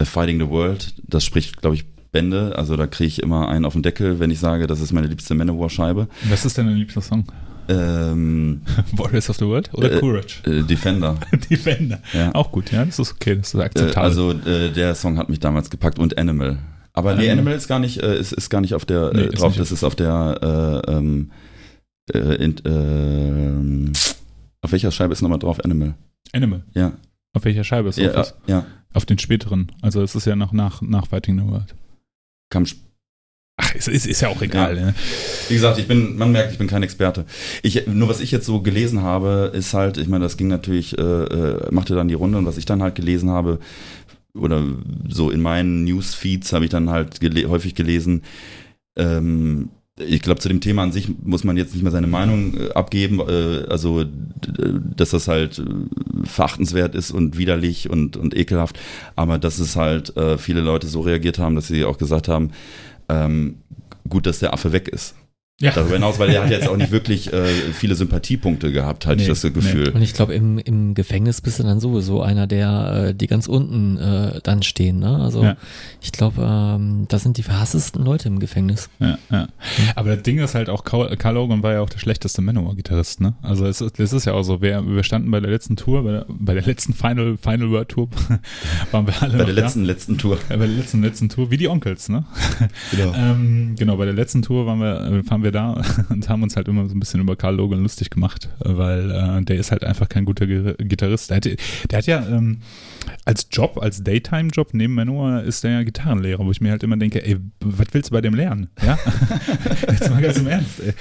Fighting 0.00 0.38
the 0.40 0.48
World. 0.48 0.94
Das 1.06 1.24
spricht, 1.24 1.60
glaube 1.60 1.76
ich, 1.76 1.84
Bände. 2.12 2.56
Also 2.56 2.76
da 2.76 2.86
kriege 2.86 3.08
ich 3.08 3.22
immer 3.22 3.48
einen 3.48 3.64
auf 3.64 3.72
den 3.74 3.82
Deckel, 3.82 4.18
wenn 4.18 4.30
ich 4.30 4.38
sage, 4.40 4.66
das 4.66 4.80
ist 4.80 4.92
meine 4.92 5.06
liebste 5.06 5.34
Manowar-Scheibe. 5.34 6.08
Was 6.28 6.44
ist 6.44 6.56
denn 6.58 6.66
dein 6.66 6.76
liebster 6.76 7.00
Song? 7.00 7.24
Ähm, 7.68 8.62
Warriors 8.92 9.30
of 9.30 9.36
the 9.36 9.46
World 9.46 9.70
oder 9.74 9.92
Äh, 9.92 10.00
Courage? 10.00 10.42
äh, 10.44 10.62
Defender. 10.62 11.16
Defender. 11.50 12.00
Ja. 12.12 12.34
Auch 12.34 12.50
gut, 12.50 12.72
ja, 12.72 12.84
das 12.84 12.98
ist 12.98 13.12
okay, 13.12 13.36
das 13.36 13.54
ist 13.54 13.60
Äh, 13.60 13.64
akzeptabel. 13.64 14.02
also 14.02 14.32
äh, 14.32 14.72
der 14.72 14.94
Song 14.96 15.18
hat 15.18 15.28
mich 15.28 15.38
damals 15.38 15.70
gepackt 15.70 15.98
und 16.00 16.18
Animal. 16.18 16.58
Aber 16.92 17.14
nee, 17.14 17.30
Animal 17.30 17.54
ist 17.54 17.68
gar 17.68 17.78
nicht, 17.78 18.02
äh, 18.02 18.18
ist, 18.18 18.32
ist 18.32 18.50
gar 18.50 18.60
nicht 18.60 18.74
auf 18.74 18.84
der 18.84 19.12
Nee, 19.14 19.20
äh, 19.22 19.26
ist 19.26 19.40
drauf, 19.40 19.56
das 19.56 19.70
ist 19.70 19.84
auf 19.84 19.94
der 19.94 20.82
äh, 20.88 20.92
ähm, 20.92 21.30
äh, 22.12 22.18
in, 22.44 22.56
äh, 22.64 23.92
auf 24.62 24.72
welcher 24.72 24.90
Scheibe 24.90 25.12
ist 25.12 25.22
nochmal 25.22 25.38
drauf? 25.38 25.60
Animal. 25.64 25.94
Animal. 26.32 26.64
Ja. 26.74 26.92
Auf 27.32 27.44
welcher 27.44 27.64
Scheibe 27.64 27.88
ist 27.88 27.98
Ja, 27.98 28.08
das? 28.12 28.34
ja. 28.46 28.66
Auf 28.92 29.06
den 29.06 29.18
späteren. 29.18 29.70
Also 29.82 30.02
es 30.02 30.14
ist 30.14 30.26
ja 30.26 30.34
noch 30.36 30.52
nach, 30.52 30.82
nach 30.82 31.06
Fighting 31.06 31.38
the 31.38 31.46
World. 31.46 31.74
Kam 32.50 32.64
Ach, 33.56 33.74
ist, 33.74 33.88
ist, 33.88 34.06
ist 34.06 34.20
ja 34.22 34.28
auch 34.28 34.40
egal. 34.40 34.76
Ja. 34.76 34.86
Ne? 34.86 34.94
Wie 35.48 35.54
gesagt, 35.54 35.78
ich 35.78 35.86
bin, 35.86 36.16
man 36.16 36.32
merkt, 36.32 36.52
ich 36.52 36.58
bin 36.58 36.66
kein 36.66 36.82
Experte. 36.82 37.26
Ich, 37.62 37.86
nur 37.86 38.08
was 38.08 38.20
ich 38.20 38.30
jetzt 38.30 38.46
so 38.46 38.62
gelesen 38.62 39.02
habe, 39.02 39.52
ist 39.54 39.74
halt, 39.74 39.98
ich 39.98 40.08
meine, 40.08 40.24
das 40.24 40.38
ging 40.38 40.48
natürlich, 40.48 40.98
äh, 40.98 41.02
äh, 41.02 41.70
machte 41.70 41.94
dann 41.94 42.08
die 42.08 42.14
Runde 42.14 42.38
und 42.38 42.46
was 42.46 42.56
ich 42.56 42.64
dann 42.64 42.82
halt 42.82 42.94
gelesen 42.94 43.28
habe, 43.30 43.58
oder 44.34 44.64
so 45.08 45.30
in 45.30 45.40
meinen 45.42 45.84
Newsfeeds 45.84 46.52
habe 46.52 46.64
ich 46.64 46.70
dann 46.70 46.88
halt 46.88 47.20
gele 47.20 47.48
häufig 47.48 47.74
gelesen, 47.74 48.22
ähm, 48.96 49.68
ich 50.06 50.22
glaube, 50.22 50.40
zu 50.40 50.48
dem 50.48 50.60
Thema 50.60 50.82
an 50.82 50.92
sich 50.92 51.08
muss 51.22 51.44
man 51.44 51.56
jetzt 51.56 51.74
nicht 51.74 51.82
mehr 51.82 51.92
seine 51.92 52.06
Meinung 52.06 52.54
äh, 52.56 52.72
abgeben, 52.72 53.20
äh, 53.20 53.66
also 53.68 54.04
dass 54.96 55.10
das 55.10 55.28
halt 55.28 55.58
äh, 55.58 56.26
verachtenswert 56.26 56.94
ist 56.94 57.10
und 57.10 57.38
widerlich 57.38 57.90
und, 57.90 58.16
und 58.16 58.36
ekelhaft, 58.36 58.78
aber 59.16 59.38
dass 59.38 59.58
es 59.58 59.76
halt 59.76 60.16
äh, 60.16 60.38
viele 60.38 60.60
Leute 60.60 60.86
so 60.86 61.00
reagiert 61.00 61.38
haben, 61.38 61.54
dass 61.54 61.68
sie 61.68 61.84
auch 61.84 61.98
gesagt 61.98 62.28
haben, 62.28 62.50
ähm, 63.08 63.56
gut, 64.08 64.26
dass 64.26 64.38
der 64.38 64.54
Affe 64.54 64.72
weg 64.72 64.88
ist. 64.88 65.14
Ja. 65.62 65.72
Darüber 65.72 65.94
hinaus, 65.94 66.18
weil 66.18 66.30
er 66.30 66.42
hat 66.42 66.50
jetzt 66.50 66.66
auch 66.68 66.76
nicht 66.76 66.90
wirklich 66.90 67.32
äh, 67.32 67.44
viele 67.74 67.94
Sympathiepunkte 67.94 68.72
gehabt, 68.72 69.04
hatte 69.04 69.16
Nee, 69.16 69.22
ich 69.24 69.28
das 69.28 69.42
Gefühl. 69.42 69.90
Und 69.90 70.00
ich 70.00 70.14
glaube, 70.14 70.32
im, 70.34 70.58
im 70.58 70.94
Gefängnis 70.94 71.42
bist 71.42 71.58
du 71.58 71.62
dann 71.64 71.80
sowieso 71.80 72.22
einer, 72.22 72.46
der, 72.46 73.08
äh, 73.08 73.14
die 73.14 73.26
ganz 73.26 73.46
unten 73.46 73.98
äh, 73.98 74.40
dann 74.42 74.62
stehen. 74.62 74.98
Ne? 75.00 75.18
Also 75.20 75.42
Ja. 75.44 75.56
ich 76.00 76.12
glaube, 76.12 76.46
ähm, 76.48 77.04
das 77.08 77.22
sind 77.22 77.36
die 77.36 77.42
verhasstesten 77.42 78.02
Leute 78.02 78.28
im 78.28 78.38
Gefängnis. 78.38 78.88
Ja, 79.00 79.18
ja. 79.30 79.48
Aber 79.96 80.14
das 80.14 80.22
Ding 80.22 80.38
ist 80.38 80.54
halt 80.54 80.70
auch, 80.70 80.82
Carl 80.84 81.14
Carl 81.18 81.34
Logan 81.34 81.62
war 81.62 81.72
ja 81.74 81.80
auch 81.82 81.90
der 81.90 81.98
schlechteste 81.98 82.40
Manowar-Gitarrist, 82.40 83.20
ne? 83.20 83.34
Also 83.42 83.66
es 83.66 83.82
ist, 83.82 84.00
es 84.00 84.12
ist 84.14 84.24
ja 84.24 84.32
auch 84.32 84.42
so, 84.44 84.62
wir, 84.62 84.82
wir 84.86 85.02
standen 85.04 85.30
bei 85.30 85.40
der 85.40 85.50
letzten 85.50 85.76
Tour, 85.76 86.04
bei 86.04 86.12
der, 86.12 86.26
bei 86.28 86.54
der 86.54 86.64
letzten 86.64 86.94
Final, 86.94 87.36
Final 87.36 87.70
World 87.70 87.88
Tour, 87.90 88.08
waren 88.92 89.06
wir 89.06 89.22
alle 89.22 89.36
Bei 89.36 89.44
der 89.44 89.54
letzten, 89.54 89.84
letzten 89.84 90.16
Tour. 90.16 90.38
da. 90.48 90.54
Ja, 90.54 90.58
bei 90.58 90.66
der 90.66 90.76
letzten, 90.76 91.02
letzten 91.02 91.28
Tour, 91.28 91.50
wie 91.50 91.58
die 91.58 91.68
Onkels, 91.68 92.08
ne? 92.08 92.24
Genau. 92.92 93.12
Ähm, 93.20 93.74
genau, 93.78 93.96
bei 93.96 94.06
der 94.06 94.14
letzten 94.14 94.40
Tour 94.40 94.64
waren 94.66 94.78
wir, 94.80 95.00
äh, 95.04 95.30
waren 95.30 95.42
wir 95.50 95.60
da 95.60 95.82
und 96.08 96.28
haben 96.28 96.42
uns 96.42 96.56
halt 96.56 96.68
immer 96.68 96.86
so 96.88 96.94
ein 96.94 97.00
bisschen 97.00 97.20
über 97.20 97.36
Carl 97.36 97.56
Logan 97.56 97.82
lustig 97.82 98.10
gemacht, 98.10 98.48
äh, 98.64 98.76
weil 98.76 99.10
äh, 99.10 99.42
der 99.44 99.56
ist 99.56 99.70
halt 99.70 99.84
einfach 99.84 100.08
kein 100.08 100.24
guter 100.24 100.46
Gi- 100.46 100.74
Gitarrist. 100.78 101.30
Der 101.30 101.36
hat, 101.36 101.44
der 101.44 101.98
hat 101.98 102.06
ja 102.06 102.26
ähm, 102.28 102.60
als 103.24 103.48
Job, 103.50 103.78
als 103.80 104.02
Daytime-Job 104.02 104.70
neben 104.72 104.94
Manowar 104.94 105.42
ist 105.42 105.64
der 105.64 105.70
ja 105.72 105.82
Gitarrenlehrer, 105.82 106.44
wo 106.44 106.50
ich 106.50 106.60
mir 106.60 106.70
halt 106.70 106.82
immer 106.82 106.96
denke, 106.96 107.24
ey, 107.24 107.36
was 107.60 107.86
willst 107.92 108.10
du 108.10 108.12
bei 108.14 108.20
dem 108.20 108.34
lernen? 108.34 108.68
Ja? 108.84 108.98
Jetzt 109.88 110.10
mal 110.10 110.20
ganz 110.22 110.38
im 110.38 110.46
Ernst, 110.46 110.80
ey. 110.80 110.92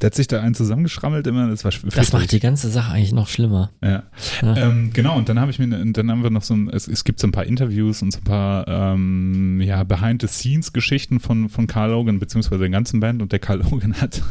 Der 0.00 0.06
hat 0.08 0.14
sich 0.14 0.26
da 0.28 0.40
einen 0.40 0.54
zusammengeschrammelt 0.54 1.26
immer, 1.26 1.48
das 1.48 1.64
war 1.64 1.72
Das 1.94 2.12
macht 2.12 2.32
die 2.32 2.40
ganze 2.40 2.68
Sache 2.70 2.92
eigentlich 2.92 3.12
noch 3.12 3.28
schlimmer. 3.28 3.70
Ja. 3.82 4.04
Ja. 4.42 4.56
Ähm, 4.56 4.90
genau, 4.92 5.16
und 5.16 5.28
dann 5.28 5.40
habe 5.40 5.50
ich 5.50 5.58
mir, 5.58 5.68
dann 5.68 6.10
haben 6.10 6.22
wir 6.22 6.30
noch 6.30 6.42
so 6.42 6.54
ein, 6.54 6.68
es, 6.70 6.88
es 6.88 7.04
gibt 7.04 7.20
so 7.20 7.26
ein 7.26 7.32
paar 7.32 7.44
Interviews 7.46 8.02
und 8.02 8.12
so 8.12 8.18
ein 8.20 8.24
paar 8.24 8.66
ähm, 8.68 9.60
ja, 9.60 9.82
Behind-the-Scenes-Geschichten 9.84 11.20
von, 11.20 11.48
von 11.48 11.66
Carl 11.66 11.90
Logan, 11.90 12.18
beziehungsweise 12.18 12.60
der 12.60 12.70
ganzen 12.70 13.00
Band 13.00 13.22
und 13.22 13.32
der 13.32 13.38
Carl 13.38 13.58
Logan 13.62 13.79
hat, 14.00 14.22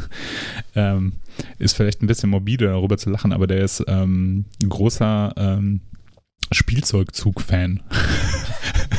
ähm, 0.74 1.12
ist 1.58 1.76
vielleicht 1.76 2.02
ein 2.02 2.06
bisschen 2.06 2.30
morbide 2.30 2.66
darüber 2.66 2.98
zu 2.98 3.10
lachen, 3.10 3.32
aber 3.32 3.46
der 3.46 3.64
ist 3.64 3.84
ähm, 3.86 4.44
ein 4.62 4.68
großer 4.68 5.34
ähm, 5.36 5.80
Spielzeugzug-Fan. 6.52 7.80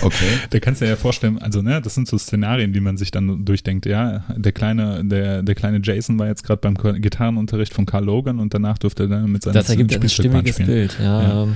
Okay. 0.03 0.39
Da 0.49 0.59
kannst 0.59 0.81
du 0.81 0.85
dir 0.85 0.91
ja 0.91 0.95
vorstellen, 0.95 1.37
also 1.37 1.61
ne, 1.61 1.79
das 1.79 1.93
sind 1.93 2.07
so 2.07 2.17
Szenarien, 2.17 2.73
die 2.73 2.79
man 2.79 2.97
sich 2.97 3.11
dann 3.11 3.45
durchdenkt. 3.45 3.85
Ja, 3.85 4.23
der 4.35 4.51
kleine, 4.51 5.05
der, 5.05 5.43
der 5.43 5.53
kleine 5.53 5.79
Jason 5.83 6.17
war 6.17 6.27
jetzt 6.27 6.43
gerade 6.43 6.59
beim 6.59 6.75
Gitarrenunterricht 6.75 7.73
von 7.73 7.85
Carl 7.85 8.05
Logan 8.05 8.39
und 8.39 8.53
danach 8.53 8.79
durfte 8.79 9.03
er 9.03 9.09
dann 9.09 9.31
mit 9.31 9.43
seinem 9.43 9.53
Das 9.53 9.69
ergibt 9.69 9.93
ein 9.93 10.09
stimmiges 10.09 10.55
spielen. 10.55 10.67
Bild. 10.67 10.97
Ja, 10.99 11.21
Ja. 11.21 11.47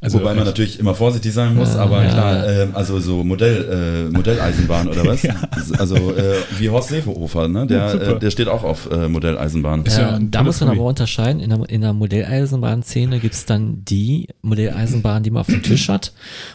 Also 0.00 0.20
Wobei 0.20 0.30
man 0.30 0.38
ich- 0.38 0.44
natürlich 0.44 0.78
immer 0.78 0.94
vorsichtig 0.94 1.32
sein 1.32 1.56
muss, 1.56 1.74
Ja, 1.74 1.80
aber 1.80 2.04
ja, 2.04 2.10
klar, 2.10 2.46
ähm, 2.48 2.70
also 2.74 3.00
so 3.00 3.24
Modell, 3.24 4.06
äh, 4.08 4.14
Modelleisenbahn 4.14 4.86
oder 4.88 5.04
was? 5.06 5.22
Ja. 5.28 5.34
Also 5.76 5.96
äh, 5.96 6.34
wie 6.58 6.70
Horst 6.70 6.90
Seehofer, 6.90 7.48
ne? 7.48 7.66
Der, 7.66 7.94
äh, 7.94 8.18
der 8.20 8.30
steht 8.30 8.46
auch 8.46 8.62
auf 8.62 8.88
äh, 8.92 9.08
Modelleisenbahn. 9.08 9.84
Ja 9.88 10.16
äh, 10.16 10.20
da 10.30 10.44
muss 10.44 10.60
man 10.60 10.70
aber 10.70 10.82
unterscheiden. 10.84 11.40
In 11.40 11.50
der, 11.50 11.68
in 11.68 11.80
der 11.80 11.92
Modelleisenbahnszene 11.94 13.18
gibt 13.18 13.34
es 13.34 13.44
dann 13.44 13.84
die 13.84 14.28
Modelleisenbahn, 14.42 15.24
die 15.24 15.30
man 15.30 15.40
auf 15.40 15.48
dem 15.48 15.62
Tisch 15.64 15.88
hat. 15.88 16.12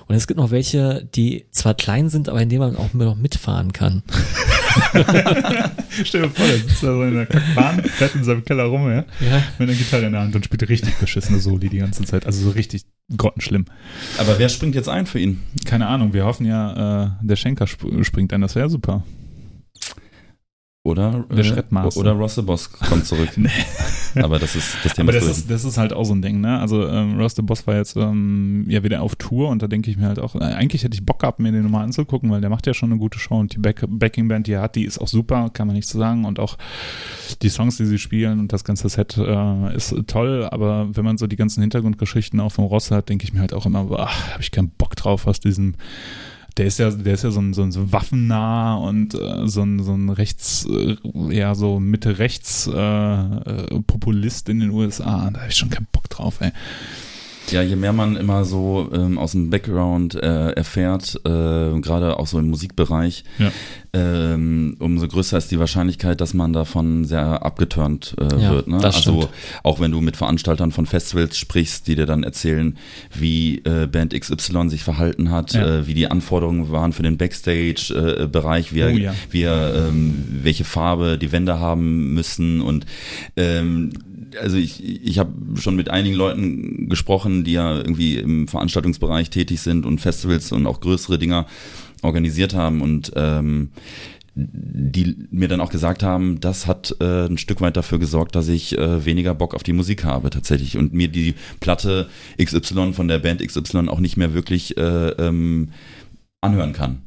Und 0.08 0.16
es 0.16 0.26
gibt 0.28 0.40
noch 0.40 0.52
welche, 0.52 1.06
die 1.14 1.46
zwar 1.52 1.74
klein 1.74 2.08
sind, 2.10 2.30
aber 2.30 2.42
in 2.42 2.48
denen 2.50 2.62
man 2.62 2.78
auch 2.78 2.94
noch 2.94 3.16
mitfahren 3.18 3.74
kann. 3.74 4.04
Stell 6.04 6.22
dir 6.24 6.30
vor, 6.30 6.46
der 6.48 6.58
sitzt 6.58 6.84
da 6.84 6.88
so 6.94 7.04
in 7.04 7.14
der 7.14 7.26
Kackbahn, 7.26 7.84
fährt 7.84 8.16
in 8.16 8.24
seinem 8.24 8.44
Keller 8.46 8.64
rum, 8.66 8.90
ja, 8.90 9.06
Ja. 9.20 9.44
mit 9.60 9.70
einer 9.70 9.78
Gitarre 9.78 10.06
in 10.06 10.12
der 10.14 10.22
Hand 10.22 10.36
und 10.36 10.46
spielt 10.46 10.68
richtig 10.70 10.96
beschissene 10.96 11.40
Soli 11.40 11.70
die 11.70 11.78
ganze 11.80 12.04
Zeit. 12.04 12.26
Also 12.26 12.44
so 12.44 12.50
richtig 12.52 12.84
grottenschlimm. 13.16 13.66
Aber 14.18 14.40
wer 14.40 14.50
springt 14.50 14.76
jetzt 14.76 14.90
ein 14.90 15.06
für 15.06 15.20
ihn? 15.20 15.42
Keine 15.66 15.88
Ahnung, 15.88 16.14
wir 16.14 16.26
hoffen 16.26 16.46
ja, 16.46 17.06
äh, 17.06 17.10
der 17.22 17.36
Schenker 17.36 17.66
sp 17.70 17.86
springt 18.04 18.34
ein, 18.34 18.42
das 18.42 18.56
wäre 18.56 18.70
super. 18.70 19.04
Oder, 20.86 21.24
Der 21.34 21.46
Schrittmaster. 21.46 21.98
oder 21.98 22.12
Ross 22.12 22.36
the 22.36 22.42
Boss 22.42 22.70
kommt 22.70 23.06
zurück. 23.06 23.30
Aber 24.16 24.38
das 24.38 24.54
ist 24.54 24.76
das 24.84 24.94
Thema 24.96 25.12
Aber 25.12 25.18
das 25.18 25.30
ist, 25.30 25.50
das 25.50 25.64
ist 25.64 25.78
halt 25.78 25.94
auch 25.94 26.04
so 26.04 26.14
ein 26.14 26.22
Ding, 26.22 26.42
ne? 26.42 26.60
Also 26.60 26.86
ähm, 26.86 27.18
Ross 27.18 27.36
the 27.36 27.42
Boss 27.42 27.66
war 27.66 27.78
jetzt 27.78 27.96
ähm, 27.96 28.66
ja 28.68 28.84
wieder 28.84 29.02
auf 29.02 29.16
Tour 29.16 29.48
und 29.48 29.62
da 29.62 29.68
denke 29.68 29.90
ich 29.90 29.96
mir 29.96 30.08
halt 30.08 30.20
auch, 30.20 30.36
äh, 30.36 30.40
eigentlich 30.40 30.84
hätte 30.84 30.94
ich 30.94 31.06
Bock 31.06 31.20
gehabt, 31.20 31.40
mir 31.40 31.54
den 31.54 31.64
nochmal 31.64 31.86
anzugucken, 31.86 32.30
weil 32.32 32.42
der 32.42 32.50
macht 32.50 32.68
ja 32.68 32.74
schon 32.74 32.92
eine 32.92 33.00
gute 33.00 33.18
Show 33.18 33.40
und 33.40 33.54
die 33.54 33.60
Back 33.60 33.86
Backing 33.88 34.28
Band, 34.28 34.48
die 34.48 34.52
er 34.52 34.62
hat, 34.62 34.76
die 34.76 34.84
ist 34.84 35.00
auch 35.00 35.08
super, 35.08 35.50
kann 35.54 35.68
man 35.68 35.78
nicht 35.78 35.88
so 35.88 35.98
sagen 35.98 36.26
und 36.26 36.38
auch 36.38 36.58
die 37.42 37.50
Songs, 37.50 37.78
die 37.78 37.86
sie 37.86 37.98
spielen 37.98 38.42
und 38.42 38.52
das 38.52 38.66
ganze 38.66 38.90
Set 38.90 39.18
äh, 39.18 39.76
ist 39.76 39.96
toll, 40.08 40.50
aber 40.52 40.90
wenn 40.94 41.06
man 41.06 41.18
so 41.18 41.28
die 41.28 41.38
ganzen 41.38 41.62
Hintergrundgeschichten 41.62 42.42
auch 42.42 42.52
vom 42.52 42.66
Ross 42.66 42.92
hat, 42.92 43.08
denke 43.08 43.24
ich 43.24 43.32
mir 43.32 43.40
halt 43.40 43.54
auch 43.54 43.66
immer, 43.66 43.86
boah, 43.86 44.10
habe 44.34 44.42
ich 44.42 44.52
keinen 44.52 44.72
Bock 44.72 44.98
drauf 44.98 45.28
aus 45.28 45.40
diesem 45.40 45.76
der 46.58 46.68
ist 46.68 46.80
ja, 46.80 46.92
der 46.92 47.14
ist 47.14 47.24
ja 47.24 47.32
so 47.32 47.40
ein, 47.40 47.54
so 47.54 47.64
ein 47.64 47.72
so 47.72 47.92
waffennah 47.92 48.76
und 48.76 49.16
äh, 49.16 49.48
so 49.48 49.64
ein, 49.64 49.82
so 49.82 49.94
ein 49.94 50.10
rechts, 50.10 50.68
äh, 50.70 50.96
ja, 51.30 51.56
so 51.56 51.80
Mitte-rechts 51.80 52.68
äh, 52.68 52.80
äh, 52.80 53.82
in 54.48 54.60
den 54.60 54.70
USA. 54.70 55.30
Da 55.32 55.40
habe 55.40 55.50
ich 55.50 55.56
schon 55.56 55.70
keinen 55.70 55.88
Bock 55.92 56.10
drauf, 56.10 56.42
ey. 56.42 56.52
Ja, 57.52 57.62
je 57.62 57.76
mehr 57.76 57.94
man 57.94 58.16
immer 58.16 58.46
so 58.46 58.90
ähm, 58.94 59.18
aus 59.18 59.34
dem 59.34 59.50
Background 59.50 60.16
äh, 60.16 60.52
erfährt, 60.52 61.20
äh, 61.26 61.80
gerade 61.82 62.18
auch 62.18 62.26
so 62.28 62.40
im 62.40 62.50
Musikbereich, 62.50 63.26
Ja. 63.38 63.52
ähm, 63.94 64.76
umso 64.80 65.08
größer 65.08 65.38
ist 65.38 65.52
die 65.52 65.60
Wahrscheinlichkeit, 65.60 66.20
dass 66.22 66.34
man 66.34 66.54
davon 66.54 67.06
sehr 67.06 67.44
abgeturnt 67.46 68.16
äh, 68.20 68.42
Ja, 68.42 68.52
wird. 68.54 68.68
Ne? 68.68 68.80
das 68.82 68.96
also 68.96 69.22
stimmt. 69.24 69.34
auch 69.64 69.80
wenn 69.80 69.92
du 69.92 70.02
mit 70.02 70.16
Veranstaltern 70.18 70.72
von 70.72 70.86
Festivals 70.86 71.38
sprichst, 71.38 71.86
die 71.88 71.96
dir 71.96 72.06
dann 72.06 72.24
erzählen, 72.24 72.76
wie 73.14 73.60
äh, 73.66 73.88
Band 73.88 74.20
XY 74.20 74.70
sich 74.70 74.84
verhalten 74.84 75.30
hat, 75.30 75.54
Ja. 75.54 75.80
äh, 75.80 75.88
wie 75.88 75.94
die 75.94 76.08
Anforderungen 76.08 76.72
waren 76.72 76.94
für 76.94 77.04
den 77.04 77.18
Backstage-Bereich, 77.18 78.74
wie, 78.74 78.80
er, 78.80 78.94
Oh 78.94 78.98
ja. 78.98 79.14
wie 79.30 79.44
ähm, 79.44 80.24
welche 80.44 80.64
Farbe 80.64 81.18
die 81.18 81.32
Wände 81.32 81.60
haben 81.60 82.14
müssen 82.14 82.62
und 82.62 82.86
ähm, 83.36 83.92
also 84.42 84.58
ich, 84.58 84.84
ich 84.84 85.20
habe 85.20 85.32
schon 85.56 85.76
mit 85.76 85.90
einigen 85.90 86.16
Leuten 86.16 86.90
gesprochen, 86.90 87.44
die 87.44 87.54
ja 87.54 87.78
irgendwie 87.78 88.18
im 88.18 88.48
Veranstaltungsbereich 88.48 89.30
tätig 89.30 89.62
sind 89.62 89.86
und 89.86 90.00
Festivals 90.00 90.52
und 90.52 90.68
auch 90.68 90.82
größere 90.82 91.18
Dinger 91.18 91.48
organisiert 92.02 92.54
haben 92.54 92.82
und 92.82 93.12
ähm, 93.16 93.70
die 94.36 95.28
mir 95.30 95.48
dann 95.48 95.62
auch 95.62 95.70
gesagt 95.70 96.02
haben, 96.02 96.40
das 96.40 96.66
hat 96.66 96.96
äh, 97.00 97.28
ein 97.28 97.38
Stück 97.38 97.62
weit 97.62 97.78
dafür 97.78 98.00
gesorgt, 98.00 98.36
dass 98.36 98.48
ich 98.48 98.78
äh, 98.78 99.06
weniger 99.06 99.36
Bock 99.36 99.54
auf 99.54 99.62
die 99.62 99.74
Musik 99.74 100.04
habe 100.04 100.32
tatsächlich 100.32 100.78
und 100.78 100.92
mir 100.94 101.08
die 101.08 101.36
Platte 101.60 102.10
XY 102.42 102.94
von 102.94 103.08
der 103.08 103.20
Band 103.20 103.46
XY 103.46 103.90
auch 103.90 104.00
nicht 104.00 104.18
mehr 104.18 104.34
wirklich 104.34 104.76
äh, 104.76 105.10
ähm, 105.10 105.70
anhören 106.42 106.74
kann. 106.74 107.04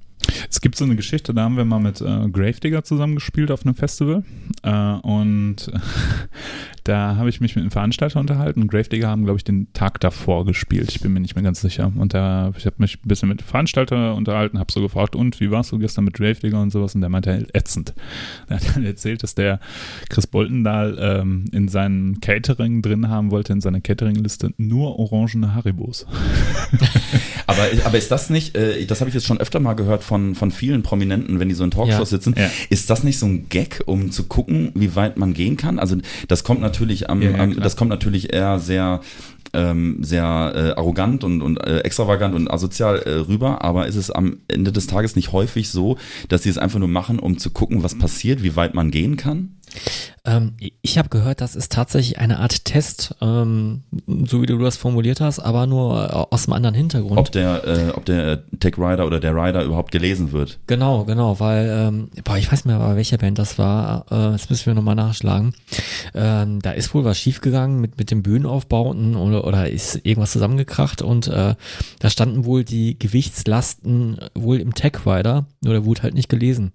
Es 0.48 0.60
gibt 0.60 0.76
so 0.76 0.84
eine 0.84 0.96
Geschichte, 0.96 1.34
da 1.34 1.42
haben 1.42 1.56
wir 1.56 1.64
mal 1.64 1.80
mit 1.80 2.00
äh, 2.00 2.28
Gravedigger 2.30 2.84
zusammengespielt 2.84 3.50
auf 3.50 3.64
einem 3.64 3.74
Festival 3.74 4.24
äh, 4.62 4.70
und 5.02 5.70
da 6.88 7.16
habe 7.16 7.28
ich 7.28 7.40
mich 7.40 7.56
mit 7.56 7.62
einem 7.62 7.70
Veranstalter 7.70 8.20
unterhalten 8.20 8.62
und 8.62 8.70
Gravedigger 8.70 9.08
haben, 9.08 9.24
glaube 9.24 9.38
ich, 9.38 9.44
den 9.44 9.72
Tag 9.72 9.98
davor 10.00 10.44
gespielt. 10.46 10.88
Ich 10.90 11.00
bin 11.00 11.12
mir 11.12 11.20
nicht 11.20 11.34
mehr 11.34 11.42
ganz 11.42 11.60
sicher. 11.60 11.92
Und 11.96 12.14
da, 12.14 12.52
ich 12.56 12.64
habe 12.66 12.76
mich 12.78 12.98
ein 13.04 13.08
bisschen 13.08 13.28
mit 13.28 13.40
dem 13.40 13.46
Veranstalter 13.46 14.14
unterhalten, 14.14 14.58
habe 14.58 14.70
so 14.72 14.80
gefragt, 14.80 15.16
und 15.16 15.40
wie 15.40 15.50
warst 15.50 15.72
du 15.72 15.78
gestern 15.78 16.04
mit 16.04 16.14
Gravedigger 16.14 16.60
und 16.60 16.70
sowas? 16.70 16.94
Und 16.94 17.00
der 17.00 17.10
meinte, 17.10 17.46
ätzend. 17.52 17.94
Er 18.48 18.56
hat 18.60 18.76
dann 18.76 18.84
erzählt, 18.84 19.22
dass 19.22 19.34
der 19.34 19.58
Chris 20.08 20.26
Boltendahl 20.26 20.96
ähm, 21.00 21.46
in 21.52 21.68
seinem 21.68 22.20
Catering 22.20 22.80
drin 22.82 23.08
haben 23.08 23.30
wollte, 23.30 23.52
in 23.52 23.60
seiner 23.60 23.80
Catering-Liste 23.80 24.52
nur 24.56 24.98
orangene 24.98 25.54
Haribos. 25.54 26.06
Aber, 27.48 27.62
aber 27.84 27.96
ist 27.96 28.10
das 28.10 28.28
nicht, 28.28 28.56
äh, 28.56 28.84
das 28.86 29.00
habe 29.00 29.08
ich 29.08 29.14
jetzt 29.14 29.24
schon 29.26 29.38
öfter 29.38 29.60
mal 29.60 29.74
gehört 29.74 30.02
von, 30.02 30.34
von 30.34 30.50
vielen 30.50 30.82
Prominenten, 30.82 31.38
wenn 31.38 31.48
die 31.48 31.54
so 31.54 31.62
in 31.62 31.70
Talkshows 31.70 32.10
Ja. 32.10 32.16
sitzen, 32.18 32.34
Ja. 32.36 32.50
ist 32.70 32.90
das 32.90 33.04
nicht 33.04 33.18
so 33.20 33.26
ein 33.26 33.48
Gag, 33.48 33.82
um 33.86 34.10
zu 34.10 34.24
gucken, 34.24 34.72
wie 34.74 34.96
weit 34.96 35.16
man 35.16 35.32
gehen 35.32 35.56
kann? 35.56 35.78
Also 35.78 35.96
das 36.26 36.42
kommt 36.42 36.60
natürlich 36.60 36.75
natürlich 36.76 37.08
am, 37.08 37.22
Ja, 37.22 37.30
ja, 37.30 37.38
am 37.38 37.56
das 37.56 37.76
kommt 37.76 37.90
natürlich 37.90 38.32
eher 38.32 38.58
sehr 38.58 39.00
ähm, 39.52 39.98
sehr 40.02 40.52
äh, 40.54 40.78
arrogant 40.78 41.24
und, 41.24 41.40
und 41.40 41.56
äh, 41.58 41.78
extravagant 41.78 42.34
und 42.34 42.50
asozial 42.50 42.98
äh, 42.98 43.10
rüber, 43.10 43.64
aber 43.64 43.86
ist 43.86 43.96
es 43.96 44.10
am 44.10 44.38
Ende 44.48 44.70
des 44.70 44.86
Tages 44.86 45.16
nicht 45.16 45.32
häufig 45.32 45.70
so, 45.70 45.96
dass 46.28 46.42
sie 46.42 46.50
es 46.50 46.58
einfach 46.58 46.78
nur 46.78 46.88
machen, 46.88 47.18
um 47.18 47.38
zu 47.38 47.50
gucken, 47.50 47.82
was 47.82 47.96
passiert, 47.96 48.42
wie 48.42 48.56
weit 48.56 48.74
man 48.74 48.90
gehen 48.90 49.16
kann? 49.16 49.56
Ähm, 50.26 50.54
ich 50.82 50.98
habe 50.98 51.08
gehört, 51.08 51.40
das 51.40 51.54
ist 51.54 51.72
tatsächlich 51.72 52.18
eine 52.18 52.40
Art 52.40 52.64
Test, 52.64 53.14
ähm, 53.20 53.84
so 54.26 54.42
wie 54.42 54.46
du 54.46 54.58
das 54.58 54.76
formuliert 54.76 55.20
hast, 55.20 55.38
aber 55.38 55.66
nur 55.66 56.10
äh, 56.10 56.12
aus 56.12 56.46
einem 56.46 56.54
anderen 56.54 56.74
Hintergrund. 56.74 57.18
Ob 57.18 57.30
der, 57.30 57.64
äh, 57.64 57.90
ob 57.90 58.04
der 58.04 58.42
Tech 58.58 58.76
Rider 58.76 59.06
oder 59.06 59.20
der 59.20 59.34
Rider 59.34 59.62
überhaupt 59.62 59.92
gelesen 59.92 60.32
wird. 60.32 60.58
Genau, 60.66 61.04
genau, 61.04 61.38
weil, 61.38 61.68
ähm, 61.70 62.10
boah, 62.24 62.36
ich 62.36 62.50
weiß 62.50 62.64
nicht 62.64 62.76
mehr, 62.76 62.78
bei 62.78 62.96
welcher 62.96 63.18
Band 63.18 63.38
das 63.38 63.58
war, 63.58 64.06
äh, 64.10 64.32
das 64.32 64.50
müssen 64.50 64.66
wir 64.66 64.74
nochmal 64.74 64.96
nachschlagen. 64.96 65.54
Ähm, 66.14 66.60
da 66.60 66.72
ist 66.72 66.92
wohl 66.92 67.04
was 67.04 67.18
schiefgegangen 67.18 67.80
mit, 67.80 67.98
mit 67.98 68.10
den 68.10 68.22
Bühnenaufbauten 68.22 69.14
oder, 69.14 69.46
oder 69.46 69.70
ist 69.70 70.00
irgendwas 70.04 70.32
zusammengekracht 70.32 71.02
und 71.02 71.28
äh, 71.28 71.54
da 72.00 72.10
standen 72.10 72.44
wohl 72.44 72.64
die 72.64 72.98
Gewichtslasten 72.98 74.18
wohl 74.34 74.58
im 74.58 74.74
Tech 74.74 75.06
Rider, 75.06 75.46
nur 75.62 75.74
der 75.74 75.84
wurde 75.84 76.02
halt 76.02 76.14
nicht 76.14 76.28
gelesen. 76.28 76.72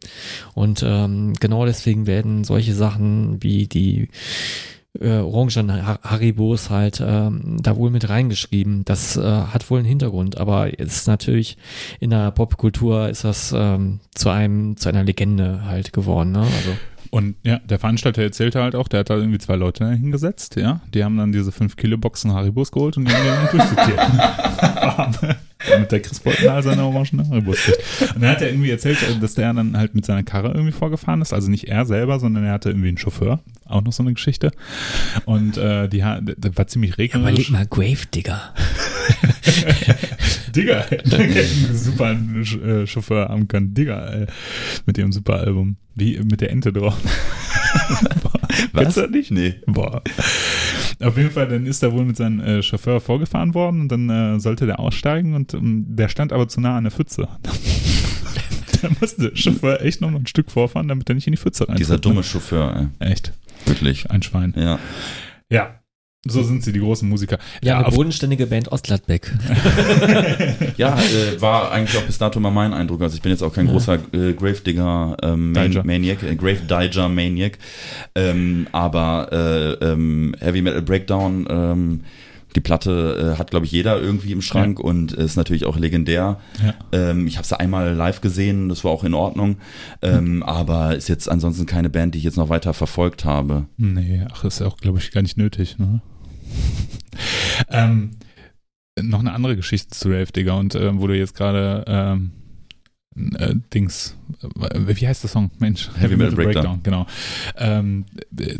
Und 0.53 0.83
ähm, 0.85 1.33
genau 1.39 1.65
deswegen 1.65 2.07
werden 2.07 2.45
solche 2.45 2.73
Sachen 2.73 3.40
wie 3.41 3.67
die 3.67 4.09
äh, 4.99 5.19
Orangen 5.19 5.85
Har- 5.85 6.01
Haribos 6.03 6.69
halt 6.69 7.01
ähm, 7.05 7.59
da 7.61 7.77
wohl 7.77 7.91
mit 7.91 8.09
reingeschrieben. 8.09 8.83
Das 8.85 9.15
äh, 9.15 9.21
hat 9.21 9.69
wohl 9.69 9.79
einen 9.79 9.87
Hintergrund, 9.87 10.37
aber 10.37 10.77
ist 10.79 11.07
natürlich 11.07 11.57
in 11.99 12.09
der 12.09 12.31
Popkultur 12.31 13.07
ist 13.09 13.23
das 13.23 13.53
ähm, 13.55 14.01
zu 14.13 14.29
einem 14.29 14.75
zu 14.77 14.89
einer 14.89 15.03
Legende 15.03 15.65
halt 15.65 15.93
geworden. 15.93 16.31
Ne? 16.33 16.39
Also 16.39 16.71
Und 17.11 17.35
ja, 17.43 17.59
der 17.59 17.77
Veranstalter 17.77 18.23
erzählte 18.23 18.61
halt 18.61 18.73
auch, 18.73 18.87
der 18.87 19.01
hat 19.01 19.09
da 19.09 19.15
irgendwie 19.17 19.37
zwei 19.37 19.57
Leute 19.57 19.85
hingesetzt, 19.91 20.55
ja. 20.55 20.79
Die 20.93 21.03
haben 21.03 21.17
dann 21.17 21.31
diese 21.33 21.51
5 21.51 21.75
Kilo 21.75 21.97
Boxen 21.97 22.31
Haribos 22.33 22.71
geholt 22.71 22.95
und 22.97 23.05
die 23.07 23.13
haben 23.13 23.23
die 23.51 23.57
dann 23.57 23.67
durchsortiert. 23.67 25.37
Damit 25.69 25.91
der 25.91 26.01
Chris 26.01 26.19
Bolton 26.21 26.47
all 26.47 26.63
seine 26.63 26.83
orangen 26.83 27.29
Haribos 27.29 27.57
kriegt. 27.57 28.15
Und 28.15 28.21
dann 28.23 28.31
hat 28.31 28.41
er 28.41 28.49
irgendwie 28.49 28.71
erzählt, 28.71 28.97
dass 29.21 29.35
der 29.35 29.53
dann 29.53 29.77
halt 29.77 29.93
mit 29.93 30.05
seiner 30.05 30.23
Karre 30.23 30.53
irgendwie 30.53 30.71
vorgefahren 30.71 31.21
ist. 31.21 31.33
Also 31.33 31.51
nicht 31.51 31.67
er 31.67 31.85
selber, 31.85 32.19
sondern 32.19 32.43
er 32.45 32.53
hatte 32.53 32.69
irgendwie 32.69 32.87
einen 32.87 32.97
Chauffeur. 32.97 33.41
Auch 33.65 33.83
noch 33.83 33.93
so 33.93 34.01
eine 34.03 34.13
Geschichte. 34.13 34.51
Und 35.25 35.57
äh, 35.57 35.87
die 35.87 36.03
ha- 36.03 36.19
das 36.21 36.57
war 36.57 36.65
ziemlich 36.67 36.97
regnerisch. 36.97 37.51
mal 37.51 37.67
Grave 37.67 38.07
Digger. 38.13 38.41
Digga, 40.55 40.85
einen 41.11 41.75
super 41.75 42.11
äh, 42.11 42.87
Chauffeur 42.87 43.29
haben 43.29 43.47
können. 43.47 43.73
Digga, 43.73 44.07
ey, 44.07 44.27
mit 44.85 44.97
ihrem 44.97 45.11
super 45.11 45.35
Album. 45.35 45.77
Wie 45.95 46.19
mit 46.19 46.41
der 46.41 46.51
Ente 46.51 46.71
drauf. 46.71 46.97
Kennst 48.73 48.97
du 48.97 49.01
das 49.01 49.11
nicht? 49.11 49.31
Nee. 49.31 49.55
Boah. 49.65 50.01
Auf 51.01 51.17
jeden 51.17 51.31
Fall, 51.31 51.47
dann 51.47 51.65
ist 51.65 51.83
er 51.83 51.91
wohl 51.93 52.05
mit 52.05 52.17
seinem 52.17 52.39
äh, 52.39 52.61
Chauffeur 52.61 53.01
vorgefahren 53.01 53.53
worden 53.53 53.81
und 53.81 53.89
dann 53.89 54.09
äh, 54.09 54.39
sollte 54.39 54.65
der 54.65 54.79
aussteigen 54.79 55.33
und 55.35 55.53
ähm, 55.53 55.85
der 55.87 56.09
stand 56.09 56.31
aber 56.33 56.47
zu 56.47 56.61
nah 56.61 56.77
an 56.77 56.83
der 56.83 56.91
Pfütze. 56.91 57.27
da 58.81 58.89
musste 58.99 59.29
der 59.29 59.35
Chauffeur 59.35 59.81
echt 59.81 60.01
noch 60.01 60.11
mal 60.11 60.19
ein 60.19 60.27
Stück 60.27 60.51
vorfahren, 60.51 60.87
damit 60.87 61.09
er 61.09 61.15
nicht 61.15 61.27
in 61.27 61.33
die 61.33 61.37
Pfütze 61.37 61.67
rein. 61.67 61.77
Dieser 61.77 61.97
dumme 61.97 62.23
Chauffeur, 62.23 62.89
Echt, 62.99 63.33
ey. 63.65 63.69
wirklich. 63.69 64.11
ein 64.11 64.21
Schwein. 64.21 64.53
Ja. 64.55 64.79
Ja, 65.49 65.80
so 66.27 66.43
sind 66.43 66.63
sie, 66.63 66.71
die 66.71 66.79
großen 66.79 67.07
Musiker. 67.09 67.39
Ja, 67.63 67.77
eine 67.79 67.87
auf- 67.87 67.95
bodenständige 67.95 68.45
Band 68.47 68.71
Ostgladbeck. 68.71 69.31
Ja, 70.77 70.97
äh, 70.97 71.41
war 71.41 71.71
eigentlich 71.71 71.97
auch 71.97 72.05
bis 72.05 72.17
dato 72.17 72.39
mal 72.39 72.51
mein 72.51 72.73
Eindruck. 72.73 73.01
Also 73.01 73.15
ich 73.15 73.21
bin 73.21 73.31
jetzt 73.31 73.43
auch 73.43 73.53
kein 73.53 73.65
Ja. 73.67 73.71
großer 73.73 73.95
äh, 74.13 74.33
Gravedigger 74.33 75.17
ähm, 75.21 75.51
Man 75.51 75.69
Diger. 75.71 75.83
Maniac, 75.83 76.23
äh, 76.23 76.35
Grave 76.35 76.61
Diger 76.67 77.09
Maniac, 77.09 77.57
ähm, 78.15 78.67
aber 78.71 79.29
äh, 79.31 79.85
ähm, 79.85 80.35
Heavy 80.39 80.61
Metal 80.61 80.81
Breakdown, 80.81 81.45
ähm, 81.49 82.01
die 82.55 82.59
Platte 82.61 83.33
äh, 83.35 83.39
hat, 83.39 83.49
glaube 83.51 83.65
ich, 83.65 83.71
jeder 83.71 83.99
irgendwie 84.01 84.31
im 84.33 84.41
Schrank 84.41 84.79
und 84.79 85.13
ist 85.13 85.37
natürlich 85.37 85.65
auch 85.65 85.77
legendär. 85.77 86.39
Ja. 86.63 86.73
Ähm, 86.91 87.25
ich 87.27 87.37
habe 87.37 87.47
sie 87.47 87.57
einmal 87.59 87.93
live 87.93 88.19
gesehen, 88.21 88.67
das 88.67 88.83
war 88.83 88.91
auch 88.91 89.03
in 89.05 89.13
Ordnung, 89.13 89.55
ähm, 90.01 90.43
aber 90.43 90.95
ist 90.95 91.07
jetzt 91.07 91.29
ansonsten 91.29 91.65
keine 91.65 91.89
Band, 91.89 92.13
die 92.13 92.17
ich 92.19 92.25
jetzt 92.25 92.37
noch 92.37 92.49
weiter 92.49 92.73
verfolgt 92.73 93.23
habe. 93.23 93.67
Nee, 93.77 94.25
ach, 94.33 94.43
ist 94.43 94.59
ja 94.59 94.67
auch, 94.67 94.77
glaube 94.77 94.97
ich, 94.99 95.11
gar 95.11 95.21
nicht 95.21 95.37
nötig, 95.37 95.77
ne? 95.79 96.01
Ähm, 97.69 98.11
noch 98.99 99.19
eine 99.19 99.33
andere 99.33 99.55
Geschichte 99.55 99.89
zu 99.89 100.09
Rave 100.09 100.31
Digger 100.31 100.57
und 100.57 100.75
ähm, 100.75 101.01
wo 101.01 101.07
du 101.07 101.17
jetzt 101.17 101.35
gerade 101.35 101.83
ähm, 101.87 102.31
äh, 103.15 103.55
Dings, 103.73 104.15
äh, 104.41 104.79
wie 104.87 105.07
heißt 105.07 105.23
der 105.23 105.29
Song? 105.29 105.51
Mensch, 105.59 105.89
Heavy 105.97 106.15
Metal 106.15 106.35
Breakdown. 106.35 106.79
genau. 106.83 107.05
Ähm, 107.57 108.05
äh, 108.37 108.55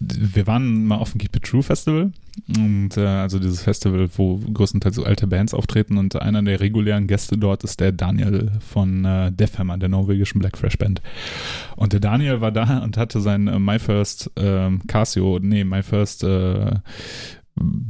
wir 0.00 0.46
waren 0.46 0.86
mal 0.86 0.96
auf 0.96 1.12
dem 1.12 1.18
Keep 1.18 1.36
It 1.36 1.42
True 1.44 1.62
Festival 1.62 2.12
und 2.56 2.96
äh, 2.96 3.04
also 3.04 3.38
dieses 3.38 3.62
Festival, 3.62 4.08
wo 4.16 4.38
größtenteils 4.38 4.96
so 4.96 5.04
alte 5.04 5.26
Bands 5.26 5.52
auftreten 5.52 5.98
und 5.98 6.16
einer 6.16 6.42
der 6.42 6.60
regulären 6.60 7.06
Gäste 7.06 7.36
dort 7.36 7.64
ist 7.64 7.80
der 7.80 7.92
Daniel 7.92 8.52
von 8.60 9.04
äh, 9.04 9.32
Deathhammer, 9.32 9.76
der 9.76 9.90
norwegischen 9.90 10.40
Black 10.40 10.56
Fresh 10.56 10.78
Band. 10.78 11.02
Und 11.76 11.92
der 11.92 12.00
Daniel 12.00 12.40
war 12.40 12.52
da 12.52 12.78
und 12.78 12.96
hatte 12.96 13.20
sein 13.20 13.48
äh, 13.48 13.58
My 13.58 13.78
First 13.78 14.30
ähm, 14.36 14.80
Casio, 14.86 15.38
nee, 15.40 15.64
My 15.64 15.82
First 15.82 16.24
äh, 16.24 16.76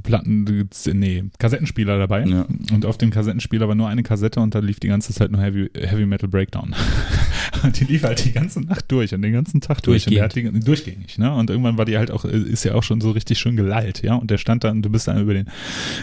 Platten, 0.02 0.68
nee, 0.92 1.24
Kassettenspieler 1.38 1.98
dabei. 1.98 2.24
Ja. 2.24 2.46
Und 2.72 2.84
auf 2.86 2.98
dem 2.98 3.10
Kassettenspieler 3.10 3.68
war 3.68 3.74
nur 3.74 3.88
eine 3.88 4.02
Kassette 4.02 4.40
und 4.40 4.54
da 4.54 4.58
lief 4.58 4.80
die 4.80 4.88
ganze 4.88 5.12
Zeit 5.12 5.30
nur 5.30 5.40
Heavy, 5.40 5.70
Heavy 5.74 6.06
Metal 6.06 6.28
Breakdown. 6.28 6.74
und 7.62 7.78
die 7.78 7.84
lief 7.84 8.02
halt 8.02 8.24
die 8.24 8.32
ganze 8.32 8.60
Nacht 8.60 8.90
durch 8.90 9.14
und 9.14 9.22
den 9.22 9.32
ganzen 9.32 9.60
Tag 9.60 9.82
durch. 9.82 10.06
Und 10.06 10.14
der 10.14 10.24
hat 10.24 10.34
die, 10.34 10.50
durchgängig, 10.50 11.18
ne? 11.18 11.32
Und 11.32 11.50
irgendwann 11.50 11.78
war 11.78 11.84
die 11.84 11.98
halt 11.98 12.10
auch, 12.10 12.24
ist 12.24 12.64
ja 12.64 12.74
auch 12.74 12.82
schon 12.82 13.00
so 13.00 13.12
richtig 13.12 13.38
schön 13.38 13.56
gelallt, 13.56 14.02
ja? 14.02 14.14
Und 14.14 14.30
der 14.30 14.38
stand 14.38 14.64
dann, 14.64 14.82
du 14.82 14.90
bist 14.90 15.06
dann 15.06 15.20
über 15.20 15.34
den, 15.34 15.46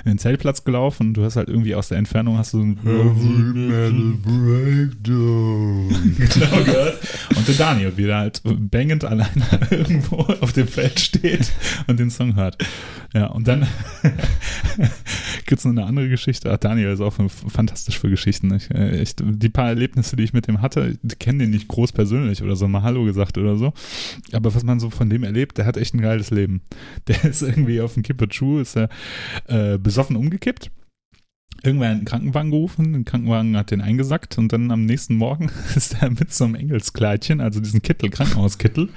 den 0.05 0.17
Zeltplatz 0.17 0.63
gelaufen 0.63 1.07
und 1.07 1.13
du 1.15 1.23
hast 1.23 1.35
halt 1.35 1.49
irgendwie 1.49 1.75
aus 1.75 1.89
der 1.89 1.97
Entfernung 1.97 2.37
hast 2.37 2.53
du 2.53 2.59
so 2.59 2.63
ein 2.63 2.79
Heavy 2.83 3.53
Metal 3.53 4.13
Breakdown 4.23 5.89
genau 6.17 6.63
gehört. 6.63 6.99
Und 7.35 7.47
der 7.47 7.55
Daniel 7.55 7.97
wieder 7.97 8.17
halt 8.17 8.41
bangend 8.43 9.03
alleine 9.03 9.27
irgendwo 9.71 10.17
auf 10.17 10.53
dem 10.53 10.67
Feld 10.67 10.99
steht 10.99 11.51
und 11.87 11.99
den 11.99 12.09
Song 12.09 12.35
hört. 12.35 12.57
Ja, 13.13 13.27
und 13.27 13.47
dann 13.47 13.56
gibt 15.45 15.59
es 15.59 15.65
noch 15.65 15.71
eine 15.71 15.85
andere 15.85 16.09
Geschichte. 16.09 16.51
Ach, 16.51 16.57
Daniel 16.57 16.91
ist 16.91 17.01
auch 17.01 17.13
fantastisch 17.29 17.99
für 17.99 18.09
Geschichten. 18.09 18.53
Ich, 18.53 18.69
äh, 18.71 18.99
echt, 18.99 19.21
die 19.23 19.49
paar 19.49 19.69
Erlebnisse, 19.69 20.15
die 20.15 20.23
ich 20.23 20.33
mit 20.33 20.47
dem 20.47 20.61
hatte, 20.61 20.97
ich 21.03 21.19
kenne 21.19 21.39
den 21.39 21.51
nicht 21.51 21.67
groß 21.67 21.93
persönlich 21.93 22.43
oder 22.43 22.55
so, 22.55 22.67
mal 22.67 22.83
Hallo 22.83 23.05
gesagt 23.05 23.37
oder 23.37 23.55
so. 23.55 23.73
Aber 24.33 24.53
was 24.53 24.63
man 24.63 24.79
so 24.79 24.89
von 24.89 25.09
dem 25.09 25.23
erlebt, 25.23 25.57
der 25.57 25.65
hat 25.65 25.77
echt 25.77 25.93
ein 25.93 26.01
geiles 26.01 26.31
Leben. 26.31 26.61
Der 27.07 27.23
ist 27.29 27.41
irgendwie 27.41 27.81
auf 27.81 27.93
dem 27.93 28.03
Kipper-Schuh, 28.03 28.59
ist 28.59 28.77
er 28.77 28.89
äh, 29.47 29.77
besoffen 29.77 30.15
umgekippt. 30.15 30.69
Irgendwer 31.63 31.89
einen 31.89 32.05
Krankenwagen 32.05 32.51
gerufen, 32.51 32.93
den 32.93 33.03
Krankenwagen 33.03 33.57
hat 33.57 33.71
den 33.71 33.81
eingesackt 33.81 34.37
und 34.37 34.53
dann 34.53 34.69
am 34.69 34.85
nächsten 34.85 35.15
Morgen 35.15 35.49
ist 35.75 36.01
er 36.01 36.11
mit 36.11 36.31
so 36.31 36.45
einem 36.45 36.55
Engelskleidchen, 36.55 37.41
also 37.41 37.59
diesen 37.59 37.81
Kittel, 37.81 38.09
Krankenhauskittel, 38.09 38.89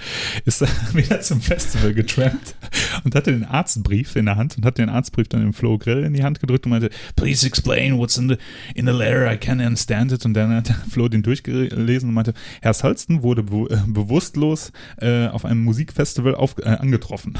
ist 0.44 0.60
er 0.60 0.68
wieder 0.94 1.20
zum 1.22 1.40
Festival 1.40 1.94
getrampt 1.94 2.54
und 3.02 3.14
hatte 3.14 3.32
den 3.32 3.44
Arztbrief 3.44 4.14
in 4.14 4.26
der 4.26 4.36
Hand 4.36 4.58
und 4.58 4.66
hat 4.66 4.76
den 4.76 4.90
Arztbrief 4.90 5.28
dann 5.28 5.40
dem 5.40 5.54
Flo 5.54 5.78
Grill 5.78 6.04
in 6.04 6.12
die 6.12 6.22
Hand 6.22 6.40
gedrückt 6.40 6.66
und 6.66 6.70
meinte, 6.70 6.90
please 7.16 7.46
explain 7.46 7.96
what's 7.96 8.18
in 8.18 8.28
the, 8.28 8.36
in 8.74 8.86
the 8.86 8.92
letter, 8.92 9.32
I 9.32 9.36
can't 9.36 9.64
understand 9.66 10.12
it. 10.12 10.24
Und 10.26 10.34
dann 10.34 10.54
hat 10.54 10.68
Flo 10.90 11.08
den 11.08 11.22
durchgelesen 11.22 12.10
und 12.10 12.14
meinte, 12.14 12.34
Herr 12.60 12.74
Salston 12.74 13.22
wurde 13.22 13.42
be 13.42 13.70
äh, 13.70 13.78
bewusstlos 13.86 14.70
äh, 14.98 15.28
auf 15.28 15.44
einem 15.44 15.64
Musikfestival 15.64 16.34
auf, 16.34 16.56
äh, 16.58 16.68
angetroffen. 16.68 17.38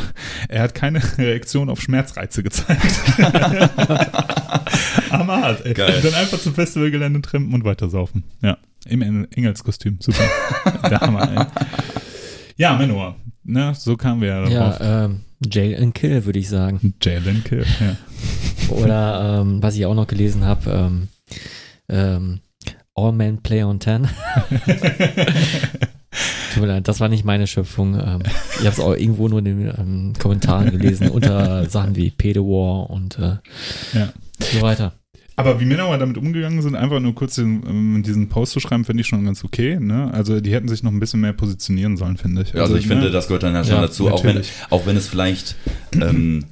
Er 0.48 0.62
hat 0.62 0.74
keine 0.74 1.00
Reaktion 1.18 1.68
auf 1.68 1.80
Schmerzreize 1.80 2.42
gezeigt. 2.42 2.96
Hammerhart, 5.10 5.64
ey. 5.66 5.74
Geil. 5.74 5.94
Und 5.96 6.04
dann 6.04 6.14
einfach 6.14 6.38
zum 6.40 6.54
Festivalgelände 6.54 7.20
trampen 7.22 7.52
und 7.54 7.64
weitersaufen. 7.64 8.24
Ja, 8.42 8.58
im 8.86 9.02
En- 9.02 9.30
Engelskostüm. 9.32 9.98
Super. 10.00 10.24
Der 10.90 11.00
Hammer, 11.00 11.30
ey. 11.30 11.46
Ja, 12.56 12.76
Menor. 12.76 13.16
Ne, 13.42 13.72
so 13.74 13.96
kamen 13.96 14.20
wir 14.20 14.28
ja 14.28 14.44
darauf. 14.48 14.80
Ja, 14.80 15.04
ähm, 15.06 15.20
Jail 15.50 15.82
and 15.82 15.94
Kill, 15.94 16.24
würde 16.26 16.38
ich 16.38 16.48
sagen. 16.48 16.94
Jalen 17.02 17.42
Kill, 17.42 17.64
ja. 17.80 17.96
Oder 18.76 19.40
ähm, 19.40 19.62
was 19.62 19.74
ich 19.76 19.86
auch 19.86 19.94
noch 19.94 20.06
gelesen 20.06 20.44
habe, 20.44 20.70
ähm, 20.70 21.08
ähm, 21.88 22.40
All 22.94 23.12
Men 23.12 23.38
Play 23.42 23.62
on 23.64 23.80
Ten. 23.80 24.06
Tut 26.52 26.62
mir 26.62 26.66
leid, 26.68 26.88
das 26.88 26.98
war 27.00 27.08
nicht 27.08 27.24
meine 27.24 27.46
Schöpfung. 27.46 27.94
Ähm, 27.94 28.22
ich 28.54 28.66
habe 28.66 28.68
es 28.70 28.80
auch 28.80 28.94
irgendwo 28.94 29.28
nur 29.28 29.38
in 29.38 29.44
den 29.44 29.66
ähm, 29.78 30.12
Kommentaren 30.18 30.70
gelesen, 30.70 31.08
unter 31.08 31.68
Sachen 31.70 31.94
wie 31.96 32.10
Pedo 32.10 32.44
War 32.44 32.90
und 32.90 33.18
äh, 33.18 33.36
Ja. 33.96 34.12
So 34.42 34.62
weiter. 34.62 34.94
Aber 35.36 35.58
wie 35.58 35.64
Männer 35.64 35.96
damit 35.96 36.18
umgegangen 36.18 36.60
sind, 36.60 36.74
einfach 36.74 37.00
nur 37.00 37.14
kurz 37.14 37.36
den, 37.36 37.62
ähm, 37.66 38.02
diesen 38.02 38.28
Post 38.28 38.52
zu 38.52 38.60
schreiben, 38.60 38.84
finde 38.84 39.00
ich 39.00 39.06
schon 39.06 39.24
ganz 39.24 39.42
okay. 39.42 39.78
Ne? 39.80 40.12
Also 40.12 40.40
die 40.40 40.52
hätten 40.52 40.68
sich 40.68 40.82
noch 40.82 40.92
ein 40.92 41.00
bisschen 41.00 41.20
mehr 41.20 41.32
positionieren 41.32 41.96
sollen, 41.96 42.18
finde 42.18 42.42
ich. 42.42 42.52
Ja, 42.52 42.60
also 42.62 42.76
ich 42.76 42.86
ne? 42.86 42.94
finde, 42.94 43.10
das 43.10 43.26
gehört 43.26 43.44
dann 43.44 43.54
ja 43.54 43.64
schon 43.64 43.76
Ja, 43.76 43.80
dazu, 43.80 44.10
auch 44.10 44.22
wenn, 44.22 44.42
auch 44.68 44.84
wenn 44.84 44.96
es 44.96 45.08
vielleicht 45.08 45.56
ähm, 45.94 46.44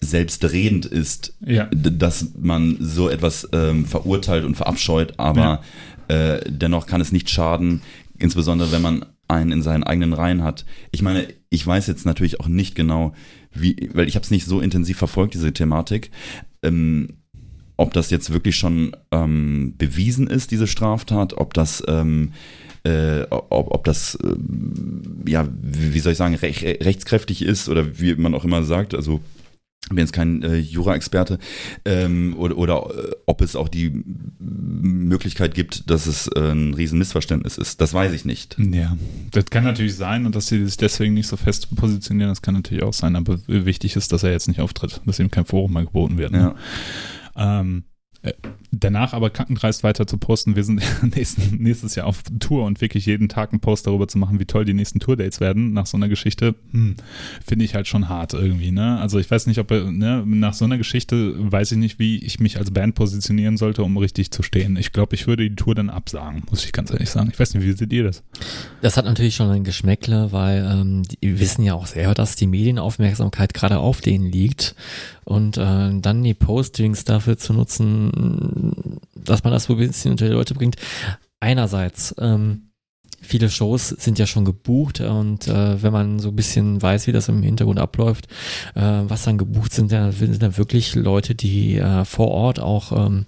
selbstredend 0.00 0.86
ist, 0.86 1.34
Ja, 1.44 1.68
dass 1.72 2.28
man 2.38 2.76
so 2.78 3.08
etwas 3.08 3.48
ähm, 3.52 3.86
verurteilt 3.86 4.44
und 4.44 4.56
verabscheut, 4.56 5.14
aber 5.16 5.62
äh, 6.06 6.38
dennoch 6.48 6.86
kann 6.86 7.00
es 7.00 7.10
nicht 7.10 7.30
schaden, 7.30 7.80
insbesondere 8.18 8.70
wenn 8.70 8.82
man 8.82 9.04
einen 9.26 9.50
in 9.50 9.62
seinen 9.62 9.82
eigenen 9.82 10.12
Reihen 10.12 10.44
hat. 10.44 10.64
Ich 10.92 11.02
meine, 11.02 11.26
ich 11.50 11.66
weiß 11.66 11.86
jetzt 11.88 12.06
natürlich 12.06 12.40
auch 12.40 12.48
nicht 12.48 12.74
genau, 12.74 13.14
wie, 13.52 13.90
weil 13.92 14.08
ich 14.08 14.14
habe 14.14 14.24
es 14.24 14.30
nicht 14.30 14.46
so 14.46 14.60
intensiv 14.60 14.96
verfolgt, 14.96 15.34
diese 15.34 15.52
Thematik. 15.52 16.10
Ähm, 16.62 17.18
ob 17.78 17.94
das 17.94 18.10
jetzt 18.10 18.32
wirklich 18.32 18.56
schon 18.56 18.94
ähm, 19.10 19.74
bewiesen 19.78 20.26
ist, 20.26 20.50
diese 20.50 20.66
Straftat, 20.66 21.34
ob 21.38 21.54
das 21.54 21.82
ähm, 21.88 22.32
äh, 22.84 23.26
ob, 23.30 23.72
ob 23.72 23.84
das, 23.84 24.14
äh, 24.16 24.36
ja, 25.26 25.48
wie 25.60 26.00
soll 26.00 26.12
ich 26.12 26.18
sagen, 26.18 26.34
rech, 26.34 26.62
rechtskräftig 26.62 27.42
ist 27.42 27.68
oder 27.68 27.98
wie 27.98 28.14
man 28.14 28.34
auch 28.34 28.44
immer 28.44 28.62
sagt, 28.62 28.94
also 28.94 29.20
ich 29.84 29.88
bin 29.90 29.98
jetzt 29.98 30.12
kein 30.12 30.42
äh, 30.42 30.56
Jura-Experte, 30.56 31.38
ähm, 31.86 32.34
oder, 32.36 32.58
oder 32.58 32.90
äh, 32.94 33.14
ob 33.24 33.40
es 33.40 33.56
auch 33.56 33.68
die 33.68 34.04
Möglichkeit 34.38 35.54
gibt, 35.54 35.88
dass 35.90 36.06
es 36.06 36.28
äh, 36.28 36.50
ein 36.52 36.74
Riesenmissverständnis 36.74 37.56
ist. 37.56 37.80
Das 37.80 37.94
weiß 37.94 38.12
ich 38.12 38.26
nicht. 38.26 38.56
Ja, 38.58 38.96
das 39.30 39.46
kann 39.46 39.64
natürlich 39.64 39.94
sein 39.94 40.26
und 40.26 40.34
dass 40.34 40.48
sie 40.48 40.64
sich 40.66 40.76
deswegen 40.76 41.14
nicht 41.14 41.26
so 41.26 41.36
fest 41.36 41.74
positionieren, 41.74 42.30
das 42.30 42.42
kann 42.42 42.54
natürlich 42.54 42.84
auch 42.84 42.92
sein, 42.92 43.16
aber 43.16 43.38
wichtig 43.46 43.96
ist, 43.96 44.12
dass 44.12 44.24
er 44.24 44.32
jetzt 44.32 44.48
nicht 44.48 44.60
auftritt, 44.60 45.00
dass 45.06 45.20
ihm 45.20 45.30
kein 45.30 45.46
Forum 45.46 45.72
mehr 45.72 45.84
geboten 45.84 46.18
wird. 46.18 46.32
Ne? 46.32 46.38
Ja. 46.38 46.54
Ähm, 47.38 47.84
äh, 48.22 48.32
danach 48.72 49.12
aber 49.12 49.30
kackendreist 49.30 49.82
weiter 49.84 50.06
zu 50.06 50.18
posten, 50.18 50.56
wir 50.56 50.64
sind 50.64 50.82
nächsten, 51.14 51.62
nächstes 51.62 51.94
Jahr 51.94 52.06
auf 52.06 52.22
Tour 52.40 52.64
und 52.64 52.80
wirklich 52.80 53.06
jeden 53.06 53.28
Tag 53.28 53.52
einen 53.52 53.60
Post 53.60 53.86
darüber 53.86 54.08
zu 54.08 54.18
machen, 54.18 54.40
wie 54.40 54.44
toll 54.44 54.64
die 54.64 54.74
nächsten 54.74 54.98
Tourdates 54.98 55.40
werden, 55.40 55.72
nach 55.72 55.86
so 55.86 55.96
einer 55.96 56.08
Geschichte, 56.08 56.54
hm, 56.72 56.96
finde 57.46 57.64
ich 57.64 57.74
halt 57.74 57.86
schon 57.86 58.08
hart 58.08 58.34
irgendwie, 58.34 58.72
ne? 58.72 58.98
Also 58.98 59.18
ich 59.18 59.30
weiß 59.30 59.46
nicht, 59.46 59.58
ob, 59.58 59.70
ne, 59.70 60.24
nach 60.26 60.52
so 60.52 60.64
einer 60.64 60.78
Geschichte 60.78 61.34
weiß 61.38 61.72
ich 61.72 61.78
nicht, 61.78 61.98
wie 61.98 62.18
ich 62.18 62.40
mich 62.40 62.58
als 62.58 62.72
Band 62.72 62.96
positionieren 62.96 63.56
sollte, 63.56 63.84
um 63.84 63.96
richtig 63.96 64.32
zu 64.32 64.42
stehen. 64.42 64.76
Ich 64.76 64.92
glaube, 64.92 65.14
ich 65.14 65.26
würde 65.26 65.48
die 65.48 65.56
Tour 65.56 65.74
dann 65.74 65.88
absagen, 65.88 66.42
muss 66.50 66.64
ich 66.64 66.72
ganz 66.72 66.90
ehrlich 66.90 67.10
sagen. 67.10 67.30
Ich 67.32 67.38
weiß 67.38 67.54
nicht, 67.54 67.64
wie 67.64 67.72
seht 67.72 67.92
ihr 67.92 68.04
das? 68.04 68.22
Das 68.82 68.96
hat 68.96 69.04
natürlich 69.04 69.36
schon 69.36 69.50
ein 69.50 69.64
Geschmäckle, 69.64 70.32
weil 70.32 70.68
ähm, 70.70 71.02
die 71.04 71.38
wissen 71.38 71.62
ja 71.62 71.74
auch 71.74 71.86
selber, 71.86 72.14
dass 72.14 72.36
die 72.36 72.46
Medienaufmerksamkeit 72.48 73.54
gerade 73.54 73.78
auf 73.78 74.00
denen 74.00 74.26
liegt 74.26 74.74
und 75.28 75.58
äh, 75.58 76.00
dann 76.00 76.22
die 76.24 76.34
Postings 76.34 77.04
dafür 77.04 77.36
zu 77.36 77.52
nutzen, 77.52 78.98
dass 79.14 79.44
man 79.44 79.52
das 79.52 79.64
so 79.64 79.74
ein 79.74 79.78
bisschen 79.78 80.12
unter 80.12 80.26
die 80.26 80.32
Leute 80.32 80.54
bringt. 80.54 80.76
Einerseits, 81.38 82.14
ähm, 82.18 82.70
viele 83.20 83.50
Shows 83.50 83.88
sind 83.88 84.18
ja 84.18 84.26
schon 84.26 84.46
gebucht 84.46 85.00
und 85.00 85.46
äh, 85.46 85.82
wenn 85.82 85.92
man 85.92 86.18
so 86.18 86.30
ein 86.30 86.36
bisschen 86.36 86.80
weiß, 86.80 87.06
wie 87.06 87.12
das 87.12 87.28
im 87.28 87.42
Hintergrund 87.42 87.78
abläuft, 87.78 88.28
äh, 88.74 88.80
was 88.80 89.24
dann 89.24 89.36
gebucht 89.36 89.74
sind, 89.74 89.92
dann 89.92 90.12
sind 90.12 90.42
dann 90.42 90.56
wirklich 90.56 90.94
Leute, 90.94 91.34
die 91.34 91.76
äh, 91.76 92.06
vor 92.06 92.28
Ort 92.28 92.58
auch 92.58 92.92
ähm, 92.92 93.26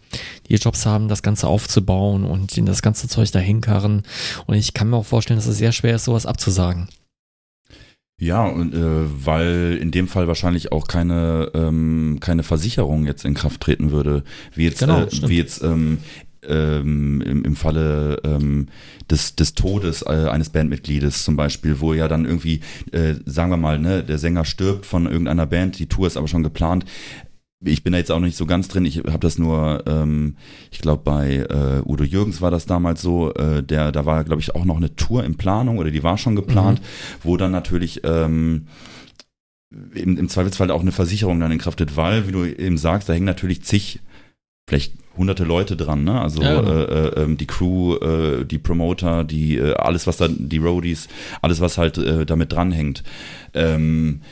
die 0.48 0.54
Jobs 0.54 0.86
haben, 0.86 1.08
das 1.08 1.22
Ganze 1.22 1.48
aufzubauen 1.48 2.24
und 2.24 2.56
in 2.56 2.64
das 2.64 2.80
ganze 2.80 3.08
Zeug 3.08 3.30
dahin 3.30 3.60
karren. 3.60 4.04
Und 4.46 4.54
ich 4.54 4.72
kann 4.72 4.88
mir 4.88 4.96
auch 4.96 5.06
vorstellen, 5.06 5.38
dass 5.38 5.46
es 5.46 5.58
sehr 5.58 5.72
schwer 5.72 5.96
ist, 5.96 6.06
sowas 6.06 6.24
abzusagen. 6.24 6.88
Ja, 8.20 8.44
und, 8.44 8.74
äh, 8.74 9.24
weil 9.24 9.78
in 9.80 9.90
dem 9.90 10.06
Fall 10.06 10.28
wahrscheinlich 10.28 10.72
auch 10.72 10.86
keine, 10.86 11.50
ähm, 11.54 12.18
keine 12.20 12.42
Versicherung 12.42 13.06
jetzt 13.06 13.24
in 13.24 13.32
Kraft 13.32 13.62
treten 13.62 13.92
würde, 13.92 14.24
wie 14.54 14.64
jetzt, 14.64 14.80
genau, 14.80 15.00
äh, 15.00 15.08
wie 15.26 15.38
jetzt 15.38 15.62
ähm, 15.62 15.98
ähm, 16.46 17.22
im, 17.22 17.44
im 17.44 17.56
Falle 17.56 18.20
ähm, 18.22 18.68
des, 19.10 19.36
des 19.36 19.54
Todes 19.54 20.02
äh, 20.02 20.28
eines 20.30 20.50
Bandmitgliedes 20.50 21.24
zum 21.24 21.36
Beispiel, 21.36 21.80
wo 21.80 21.94
ja 21.94 22.08
dann 22.08 22.26
irgendwie, 22.26 22.60
äh, 22.92 23.14
sagen 23.24 23.50
wir 23.52 23.56
mal, 23.56 23.78
ne, 23.78 24.04
der 24.04 24.18
Sänger 24.18 24.44
stirbt 24.44 24.84
von 24.84 25.06
irgendeiner 25.06 25.46
Band, 25.46 25.78
die 25.78 25.86
Tour 25.86 26.06
ist 26.06 26.18
aber 26.18 26.28
schon 26.28 26.42
geplant, 26.42 26.84
ich 27.62 27.82
bin 27.82 27.92
da 27.92 27.98
jetzt 27.98 28.10
auch 28.10 28.20
nicht 28.20 28.36
so 28.36 28.46
ganz 28.46 28.68
drin. 28.68 28.84
Ich 28.86 28.98
habe 28.98 29.18
das 29.18 29.38
nur, 29.38 29.84
ähm, 29.86 30.36
ich 30.70 30.78
glaube 30.80 31.02
bei 31.04 31.36
äh, 31.36 31.82
Udo 31.84 32.04
Jürgens 32.04 32.40
war 32.40 32.50
das 32.50 32.66
damals 32.66 33.02
so. 33.02 33.34
Äh, 33.34 33.62
der, 33.62 33.92
da 33.92 34.06
war 34.06 34.24
glaube 34.24 34.40
ich 34.40 34.54
auch 34.54 34.64
noch 34.64 34.78
eine 34.78 34.96
Tour 34.96 35.24
in 35.24 35.36
Planung 35.36 35.78
oder 35.78 35.90
die 35.90 36.02
war 36.02 36.16
schon 36.16 36.36
geplant, 36.36 36.80
mhm. 36.80 36.84
wo 37.22 37.36
dann 37.36 37.52
natürlich 37.52 38.00
ähm, 38.04 38.66
im, 39.94 40.16
im 40.16 40.28
Zweifelsfall 40.28 40.70
auch 40.70 40.80
eine 40.80 40.92
Versicherung 40.92 41.38
dann 41.38 41.52
in 41.52 41.58
Kraft 41.58 41.78
tritt, 41.78 41.96
weil, 41.96 42.26
wie 42.26 42.32
du 42.32 42.44
eben 42.44 42.78
sagst, 42.78 43.08
da 43.08 43.12
hängen 43.12 43.26
natürlich 43.26 43.62
zig, 43.62 44.00
vielleicht 44.68 44.94
hunderte 45.16 45.44
Leute 45.44 45.76
dran, 45.76 46.04
ne? 46.04 46.20
Also 46.20 46.42
ja. 46.42 46.60
Äh, 46.60 46.82
äh, 46.84 47.22
ähm, 47.22 47.36
die 47.36 47.46
Crew, 47.46 47.96
äh, 47.96 48.44
die 48.44 48.58
Promoter, 48.58 49.24
die 49.24 49.58
äh, 49.58 49.74
alles 49.74 50.06
was 50.06 50.16
da, 50.16 50.28
die 50.28 50.58
Roadies, 50.58 51.08
alles 51.42 51.60
was 51.60 51.76
halt 51.76 51.98
äh, 51.98 52.24
damit 52.24 52.52
dranhängt. 52.52 53.02
Ähm, 53.52 54.22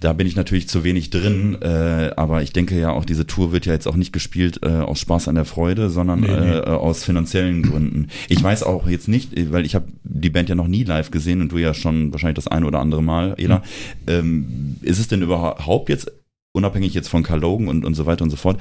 da 0.00 0.12
bin 0.12 0.26
ich 0.26 0.36
natürlich 0.36 0.68
zu 0.68 0.84
wenig 0.84 1.10
drin, 1.10 1.56
äh, 1.62 2.10
aber 2.16 2.42
ich 2.42 2.52
denke 2.52 2.78
ja 2.78 2.90
auch, 2.90 3.04
diese 3.04 3.26
Tour 3.26 3.52
wird 3.52 3.66
ja 3.66 3.72
jetzt 3.72 3.86
auch 3.86 3.96
nicht 3.96 4.12
gespielt 4.12 4.60
äh, 4.62 4.68
aus 4.68 4.98
Spaß 5.00 5.28
an 5.28 5.36
der 5.36 5.44
Freude, 5.44 5.88
sondern 5.88 6.20
nee, 6.20 6.28
nee. 6.28 6.50
Äh, 6.50 6.62
aus 6.62 7.04
finanziellen 7.04 7.62
Gründen. 7.62 8.08
Ich 8.28 8.42
weiß 8.42 8.64
auch 8.64 8.88
jetzt 8.88 9.08
nicht, 9.08 9.32
weil 9.52 9.64
ich 9.64 9.74
habe 9.74 9.86
die 10.02 10.30
Band 10.30 10.48
ja 10.48 10.54
noch 10.54 10.68
nie 10.68 10.84
live 10.84 11.10
gesehen 11.10 11.40
und 11.40 11.52
du 11.52 11.58
ja 11.58 11.74
schon 11.74 12.12
wahrscheinlich 12.12 12.36
das 12.36 12.48
eine 12.48 12.66
oder 12.66 12.80
andere 12.80 13.02
Mal, 13.02 13.34
Ela. 13.38 13.58
Mhm. 13.58 13.62
Ähm, 14.06 14.76
ist 14.82 14.98
es 14.98 15.08
denn 15.08 15.22
überhaupt 15.22 15.88
jetzt, 15.88 16.10
unabhängig 16.52 16.94
jetzt 16.94 17.08
von 17.08 17.22
Carl 17.22 17.40
Logan 17.40 17.68
und, 17.68 17.84
und 17.84 17.94
so 17.94 18.06
weiter 18.06 18.24
und 18.24 18.30
so 18.30 18.36
fort, 18.36 18.60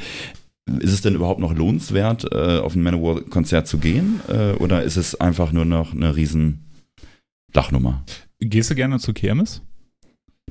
ist 0.80 0.94
es 0.94 1.02
denn 1.02 1.16
überhaupt 1.16 1.40
noch 1.40 1.54
lohnenswert, 1.54 2.32
äh, 2.32 2.60
auf 2.60 2.76
ein 2.76 2.84
Manowar-Konzert 2.84 3.68
zu 3.68 3.80
gehen? 3.80 4.22
Äh, 4.30 4.54
oder 4.54 4.84
ist 4.84 4.98
es 4.98 5.20
einfach 5.20 5.52
nur 5.52 5.66
noch 5.66 5.94
eine 5.94 6.16
riesen 6.16 6.72
Dachnummer? 7.52 8.04
Gehst 8.40 8.70
du 8.72 8.76
gerne 8.76 9.00
zu 9.00 9.14
Kirmes? 9.14 9.62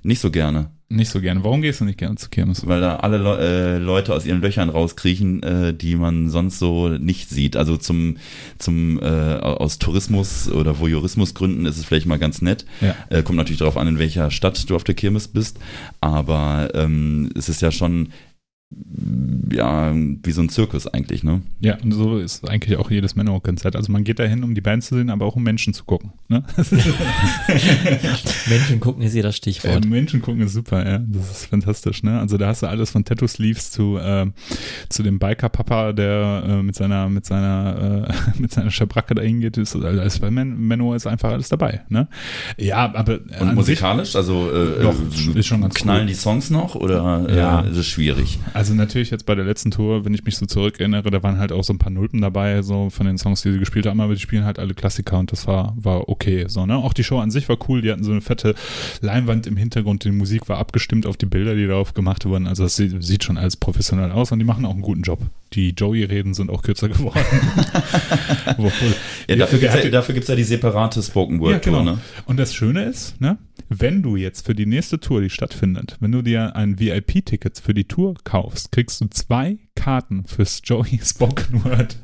Nicht 0.02 0.20
so 0.20 0.30
gerne. 0.30 0.70
Nicht 0.88 1.10
so 1.10 1.22
gerne. 1.22 1.42
Warum 1.42 1.62
gehst 1.62 1.80
du 1.80 1.86
nicht 1.86 1.98
gerne 1.98 2.16
zu 2.16 2.28
Kirmes? 2.28 2.66
Weil 2.66 2.80
da 2.82 2.96
alle 2.96 3.16
Le 3.16 3.38
äh, 3.38 3.78
Leute 3.78 4.12
aus 4.14 4.26
ihren 4.26 4.42
Löchern 4.42 4.68
rauskriechen, 4.68 5.42
äh, 5.42 5.74
die 5.74 5.96
man 5.96 6.28
sonst 6.28 6.58
so 6.58 6.88
nicht 6.88 7.30
sieht. 7.30 7.56
Also 7.56 7.78
zum, 7.78 8.18
zum 8.58 9.00
äh, 9.00 9.36
aus 9.36 9.78
Tourismus 9.78 10.50
oder 10.50 10.78
Voyeurismusgründen 10.78 11.64
ist 11.64 11.78
es 11.78 11.86
vielleicht 11.86 12.06
mal 12.06 12.18
ganz 12.18 12.42
nett. 12.42 12.66
Ja. 12.82 12.94
Äh, 13.08 13.22
kommt 13.22 13.38
natürlich 13.38 13.60
darauf 13.60 13.78
an, 13.78 13.88
in 13.88 13.98
welcher 13.98 14.30
Stadt 14.30 14.68
du 14.68 14.76
auf 14.76 14.84
der 14.84 14.94
Kirmes 14.94 15.28
bist. 15.28 15.58
Aber 16.02 16.68
ähm, 16.74 17.30
es 17.34 17.48
ist 17.48 17.62
ja 17.62 17.70
schon 17.70 18.08
ja, 19.52 19.92
wie 19.94 20.32
so 20.32 20.42
ein 20.42 20.48
Zirkus 20.48 20.86
eigentlich, 20.86 21.22
ne? 21.22 21.42
Ja, 21.60 21.76
und 21.82 21.92
so 21.92 22.18
ist 22.18 22.48
eigentlich 22.48 22.78
auch 22.78 22.90
jedes 22.90 23.16
Manowar-Konzert. 23.16 23.76
Also 23.76 23.92
man 23.92 24.04
geht 24.04 24.18
dahin, 24.18 24.44
um 24.44 24.54
die 24.54 24.60
Band 24.60 24.84
zu 24.84 24.94
sehen, 24.94 25.10
aber 25.10 25.26
auch 25.26 25.36
um 25.36 25.42
Menschen 25.42 25.74
zu 25.74 25.84
gucken. 25.84 26.12
Ne? 26.28 26.42
Menschen 28.48 28.80
gucken 28.80 29.02
ist 29.02 29.12
hier 29.12 29.22
das 29.22 29.36
Stichwort. 29.36 29.84
Äh, 29.84 29.88
Menschen 29.88 30.22
gucken 30.22 30.42
ist 30.42 30.54
super, 30.54 30.88
ja. 30.88 30.98
Das 30.98 31.30
ist 31.30 31.46
fantastisch, 31.46 32.02
ne? 32.02 32.20
Also 32.20 32.38
da 32.38 32.48
hast 32.48 32.62
du 32.62 32.66
alles 32.66 32.90
von 32.90 33.04
Tattoo-Sleeves 33.04 33.70
zu, 33.70 33.98
äh, 33.98 34.26
zu 34.88 35.02
dem 35.02 35.18
Biker-Papa, 35.18 35.92
der 35.92 36.44
äh, 36.46 36.62
mit 36.62 36.74
seiner, 36.74 37.08
mit 37.08 37.26
seiner, 37.26 38.08
äh, 38.08 38.12
mit 38.40 38.52
seiner 38.52 38.70
Schabracke 38.70 39.14
dahin 39.14 39.40
geht. 39.40 39.56
Ist, 39.56 39.76
also 39.76 40.20
bei 40.20 40.30
Man 40.30 40.66
Manowar 40.66 40.96
ist 40.96 41.06
einfach 41.06 41.30
alles 41.30 41.48
dabei, 41.48 41.82
ne? 41.88 42.08
Ja, 42.56 42.94
aber. 42.94 43.20
Und 43.40 43.54
musikalisch? 43.54 44.08
Sich, 44.08 44.16
also, 44.16 44.50
äh, 44.50 44.82
doch, 44.82 44.94
ist 45.34 45.46
schon 45.46 45.62
ganz 45.62 45.74
knallen 45.74 46.02
cool. 46.02 46.06
die 46.06 46.14
Songs 46.14 46.50
noch 46.50 46.74
oder 46.74 47.26
ja. 47.34 47.60
ist 47.60 47.76
es 47.76 47.86
schwierig? 47.86 48.38
Also 48.54 48.61
natürlich 48.70 49.10
jetzt 49.10 49.26
bei 49.26 49.34
der 49.34 49.44
letzten 49.44 49.70
Tour, 49.70 50.04
wenn 50.04 50.14
ich 50.14 50.24
mich 50.24 50.36
so 50.36 50.46
zurückerinnere, 50.46 51.10
da 51.10 51.22
waren 51.22 51.38
halt 51.38 51.52
auch 51.52 51.64
so 51.64 51.72
ein 51.72 51.78
paar 51.78 51.90
Nulpen 51.90 52.20
dabei, 52.20 52.62
so 52.62 52.90
von 52.90 53.06
den 53.06 53.18
Songs, 53.18 53.42
die 53.42 53.52
sie 53.52 53.58
gespielt 53.58 53.86
haben, 53.86 54.00
aber 54.00 54.14
die 54.14 54.20
spielen 54.20 54.44
halt 54.44 54.58
alle 54.58 54.74
Klassiker 54.74 55.18
und 55.18 55.32
das 55.32 55.46
war, 55.46 55.74
war 55.76 56.08
okay. 56.08 56.46
So, 56.48 56.66
ne? 56.66 56.76
Auch 56.76 56.92
die 56.92 57.04
Show 57.04 57.18
an 57.18 57.30
sich 57.30 57.48
war 57.48 57.56
cool, 57.68 57.82
die 57.82 57.90
hatten 57.90 58.04
so 58.04 58.12
eine 58.12 58.20
fette 58.20 58.54
Leinwand 59.00 59.46
im 59.46 59.56
Hintergrund, 59.56 60.04
die 60.04 60.10
Musik 60.10 60.48
war 60.48 60.58
abgestimmt 60.58 61.06
auf 61.06 61.16
die 61.16 61.26
Bilder, 61.26 61.54
die 61.54 61.66
darauf 61.66 61.94
gemacht 61.94 62.24
wurden. 62.24 62.46
Also 62.46 62.64
das 62.64 62.76
sieht 62.76 63.24
schon 63.24 63.38
alles 63.38 63.56
professionell 63.56 64.10
aus 64.10 64.32
und 64.32 64.38
die 64.38 64.44
machen 64.44 64.64
auch 64.64 64.72
einen 64.72 64.82
guten 64.82 65.02
Job. 65.02 65.20
Die 65.54 65.70
Joey-Reden 65.70 66.34
sind 66.34 66.50
auch 66.50 66.62
kürzer 66.62 66.88
geworden. 66.88 67.20
ja, 69.28 69.36
dafür 69.36 69.58
gibt 69.58 69.74
es 69.74 69.84
ja, 69.84 69.90
dafür 69.90 70.14
gibt's 70.14 70.28
ja 70.28 70.34
die 70.34 70.44
separate 70.44 71.02
Spoken 71.02 71.40
Word 71.40 71.52
ja, 71.52 71.58
genau. 71.58 71.82
ne? 71.82 71.98
Und 72.26 72.38
das 72.38 72.54
Schöne 72.54 72.84
ist, 72.84 73.20
ne, 73.20 73.38
wenn 73.68 74.02
du 74.02 74.16
jetzt 74.16 74.46
für 74.46 74.54
die 74.54 74.66
nächste 74.66 75.00
Tour, 75.00 75.20
die 75.20 75.30
stattfindet, 75.30 75.96
wenn 76.00 76.12
du 76.12 76.22
dir 76.22 76.56
ein 76.56 76.78
VIP-Ticket 76.78 77.58
für 77.58 77.74
die 77.74 77.84
Tour 77.84 78.14
kaufst, 78.24 78.72
kriegst 78.72 79.00
du 79.00 79.06
zwei 79.06 79.58
Karten 79.74 80.24
fürs 80.26 80.60
Joey 80.64 81.00
Spoken 81.02 81.64
Word. 81.64 81.96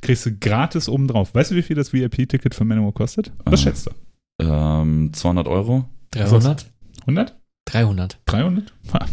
Kriegst 0.00 0.26
du 0.26 0.36
gratis 0.36 0.88
obendrauf. 0.88 1.34
Weißt 1.34 1.50
du, 1.50 1.56
wie 1.56 1.62
viel 1.62 1.76
das 1.76 1.92
VIP-Ticket 1.92 2.54
für 2.54 2.64
Manowar 2.64 2.92
kostet? 2.92 3.32
Was 3.44 3.60
äh, 3.60 3.64
schätzt 3.64 3.86
du? 3.86 3.90
Ähm, 4.44 5.12
200 5.12 5.48
Euro? 5.48 5.88
300? 6.12 6.70
100? 7.02 7.36
300. 7.66 8.20
300? 8.26 8.72
Ha, 8.92 9.06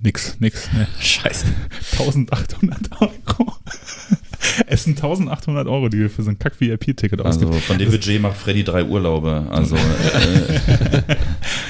nix, 0.00 0.36
nix. 0.40 0.70
Ne. 0.72 0.86
Scheiße. 1.00 1.46
1800 1.92 3.00
Euro. 3.00 3.12
Es 4.68 4.84
sind 4.84 4.98
1800 4.98 5.66
Euro, 5.66 5.88
die 5.88 5.98
wir 5.98 6.10
für 6.10 6.22
so 6.22 6.30
ein 6.30 6.38
Kack-VIP-Ticket 6.38 7.20
ausgeben. 7.20 7.52
Also 7.52 7.60
von 7.60 7.76
dem 7.78 7.90
Budget 7.90 8.22
macht 8.22 8.36
Freddy 8.36 8.62
drei 8.62 8.84
Urlaube. 8.84 9.48
Also 9.50 9.74
äh. 9.74 9.80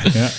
ja. 0.14 0.30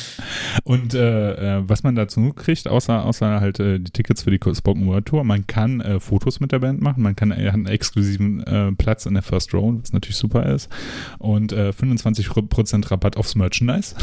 Und 0.64 0.94
äh, 0.94 1.58
äh, 1.58 1.64
was 1.68 1.84
man 1.84 1.96
dazu 1.96 2.34
kriegt, 2.34 2.68
außer, 2.68 3.06
außer 3.06 3.40
halt 3.40 3.60
äh, 3.60 3.80
die 3.80 3.92
Tickets 3.92 4.24
für 4.24 4.32
die 4.32 4.40
Spoken 4.56 4.88
Word 4.88 5.06
Tour, 5.06 5.24
man 5.24 5.48
kann 5.48 5.82
äh, 5.82 6.00
Fotos 6.00 6.40
mit 6.40 6.52
der 6.52 6.60
Band 6.60 6.82
machen, 6.82 7.04
man 7.04 7.16
kann 7.16 7.32
äh, 7.32 7.50
einen 7.50 7.66
exklusiven 7.66 8.44
äh, 8.44 8.72
Platz 8.74 9.06
in 9.06 9.14
der 9.14 9.24
First 9.24 9.54
Row, 9.54 9.74
was 9.82 9.94
natürlich 9.94 10.18
super 10.18 10.46
ist. 10.46 10.70
Und 11.18 11.52
äh, 11.52 11.70
25% 11.70 12.92
Rabatt 12.92 13.18
aufs 13.18 13.36
Merchandise. 13.36 13.96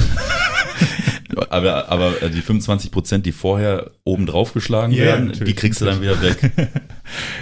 aber, 1.50 1.88
aber 1.88 2.12
die 2.28 2.42
25%, 2.42 3.18
die 3.18 3.32
vorher 3.32 3.90
oben 4.04 4.26
drauf 4.26 4.52
geschlagen 4.52 4.92
yeah, 4.92 5.04
werden, 5.04 5.32
die 5.32 5.54
kriegst 5.54 5.80
du 5.80 5.84
dann 5.84 6.00
wieder 6.00 6.20
weg. 6.22 6.52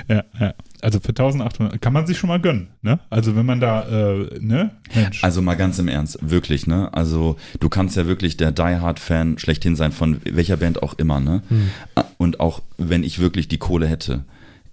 ja, 0.08 0.24
ja. 0.38 0.54
Also 0.84 1.00
für 1.00 1.08
1800 1.08 1.80
kann 1.80 1.94
man 1.94 2.06
sich 2.06 2.18
schon 2.18 2.28
mal 2.28 2.38
gönnen, 2.38 2.68
ne? 2.82 3.00
Also 3.08 3.34
wenn 3.36 3.46
man 3.46 3.58
da, 3.58 3.88
äh, 3.88 4.38
ne? 4.38 4.70
Mensch. 4.94 5.24
Also 5.24 5.40
mal 5.40 5.54
ganz 5.54 5.78
im 5.78 5.88
Ernst, 5.88 6.18
wirklich, 6.20 6.66
ne? 6.66 6.92
Also 6.92 7.36
du 7.58 7.70
kannst 7.70 7.96
ja 7.96 8.06
wirklich 8.06 8.36
der 8.36 8.52
Die 8.52 8.62
Hard 8.62 9.00
Fan 9.00 9.38
schlechthin 9.38 9.76
sein 9.76 9.92
von 9.92 10.20
welcher 10.24 10.58
Band 10.58 10.82
auch 10.82 10.92
immer, 10.94 11.20
ne? 11.20 11.42
Hm. 11.48 11.70
Und 12.18 12.38
auch 12.38 12.60
wenn 12.76 13.02
ich 13.02 13.18
wirklich 13.18 13.48
die 13.48 13.56
Kohle 13.56 13.86
hätte, 13.86 14.24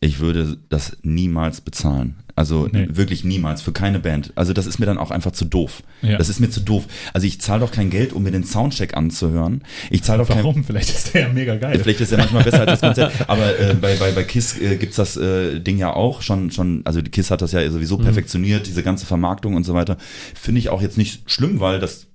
ich 0.03 0.19
würde 0.19 0.57
das 0.69 0.97
niemals 1.03 1.61
bezahlen. 1.61 2.15
Also 2.35 2.67
nee. 2.71 2.87
wirklich 2.89 3.23
niemals, 3.23 3.61
für 3.61 3.71
keine 3.71 3.99
Band. 3.99 4.33
Also 4.35 4.51
das 4.51 4.65
ist 4.65 4.79
mir 4.79 4.87
dann 4.87 4.97
auch 4.97 5.11
einfach 5.11 5.31
zu 5.31 5.45
doof. 5.45 5.83
Ja. 6.01 6.17
Das 6.17 6.27
ist 6.27 6.39
mir 6.39 6.49
zu 6.49 6.59
doof. 6.59 6.87
Also 7.13 7.27
ich 7.27 7.39
zahle 7.39 7.59
doch 7.59 7.71
kein 7.71 7.91
Geld, 7.91 8.11
um 8.13 8.23
mir 8.23 8.31
den 8.31 8.43
Soundcheck 8.43 8.97
anzuhören. 8.97 9.63
Ich 9.91 10.01
zahle 10.01 10.23
doch 10.23 10.29
Warum? 10.29 10.55
Kein, 10.55 10.63
vielleicht 10.63 10.89
ist 10.89 11.13
der 11.13 11.21
ja 11.21 11.29
mega 11.29 11.55
geil. 11.55 11.77
Vielleicht 11.77 12.01
ist 12.01 12.11
er 12.11 12.17
manchmal 12.17 12.43
besser 12.43 12.61
als 12.61 12.79
das 12.79 12.81
Konzert. 12.81 13.13
Aber 13.27 13.59
äh, 13.59 13.75
bei, 13.75 13.95
bei, 13.95 14.11
bei 14.11 14.23
KISS 14.23 14.59
äh, 14.59 14.77
gibt's 14.77 14.95
das 14.95 15.17
äh, 15.17 15.59
Ding 15.59 15.77
ja 15.77 15.93
auch 15.93 16.23
schon, 16.23 16.49
schon, 16.49 16.81
also 16.85 16.99
KISS 17.03 17.29
hat 17.29 17.43
das 17.43 17.51
ja 17.51 17.69
sowieso 17.69 17.99
mhm. 17.99 18.03
perfektioniert, 18.03 18.65
diese 18.65 18.81
ganze 18.81 19.05
Vermarktung 19.05 19.53
und 19.53 19.65
so 19.65 19.75
weiter. 19.75 19.97
Finde 20.33 20.59
ich 20.59 20.69
auch 20.69 20.81
jetzt 20.81 20.97
nicht 20.97 21.29
schlimm, 21.29 21.59
weil 21.59 21.79
das 21.79 22.07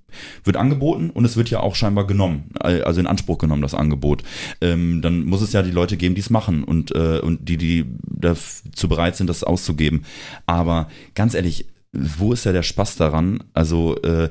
wird 0.43 0.57
angeboten 0.57 1.09
und 1.09 1.25
es 1.25 1.37
wird 1.37 1.49
ja 1.49 1.59
auch 1.59 1.75
scheinbar 1.75 2.07
genommen, 2.07 2.49
also 2.59 2.99
in 2.99 3.07
Anspruch 3.07 3.37
genommen, 3.37 3.61
das 3.61 3.73
Angebot. 3.73 4.23
Ähm, 4.61 5.01
dann 5.01 5.25
muss 5.25 5.41
es 5.41 5.53
ja 5.53 5.63
die 5.63 5.71
Leute 5.71 5.97
geben, 5.97 6.15
die 6.15 6.21
es 6.21 6.29
machen 6.29 6.63
und, 6.63 6.95
äh, 6.95 7.19
und 7.19 7.47
die, 7.47 7.57
die 7.57 7.85
dazu 8.03 8.87
bereit 8.87 9.15
sind, 9.15 9.29
das 9.29 9.43
auszugeben. 9.43 10.03
Aber 10.45 10.87
ganz 11.13 11.33
ehrlich, 11.33 11.67
wo 11.93 12.33
ist 12.33 12.43
ja 12.45 12.51
der 12.51 12.63
Spaß 12.63 12.97
daran? 12.97 13.43
Also 13.53 13.95
äh, 14.01 14.29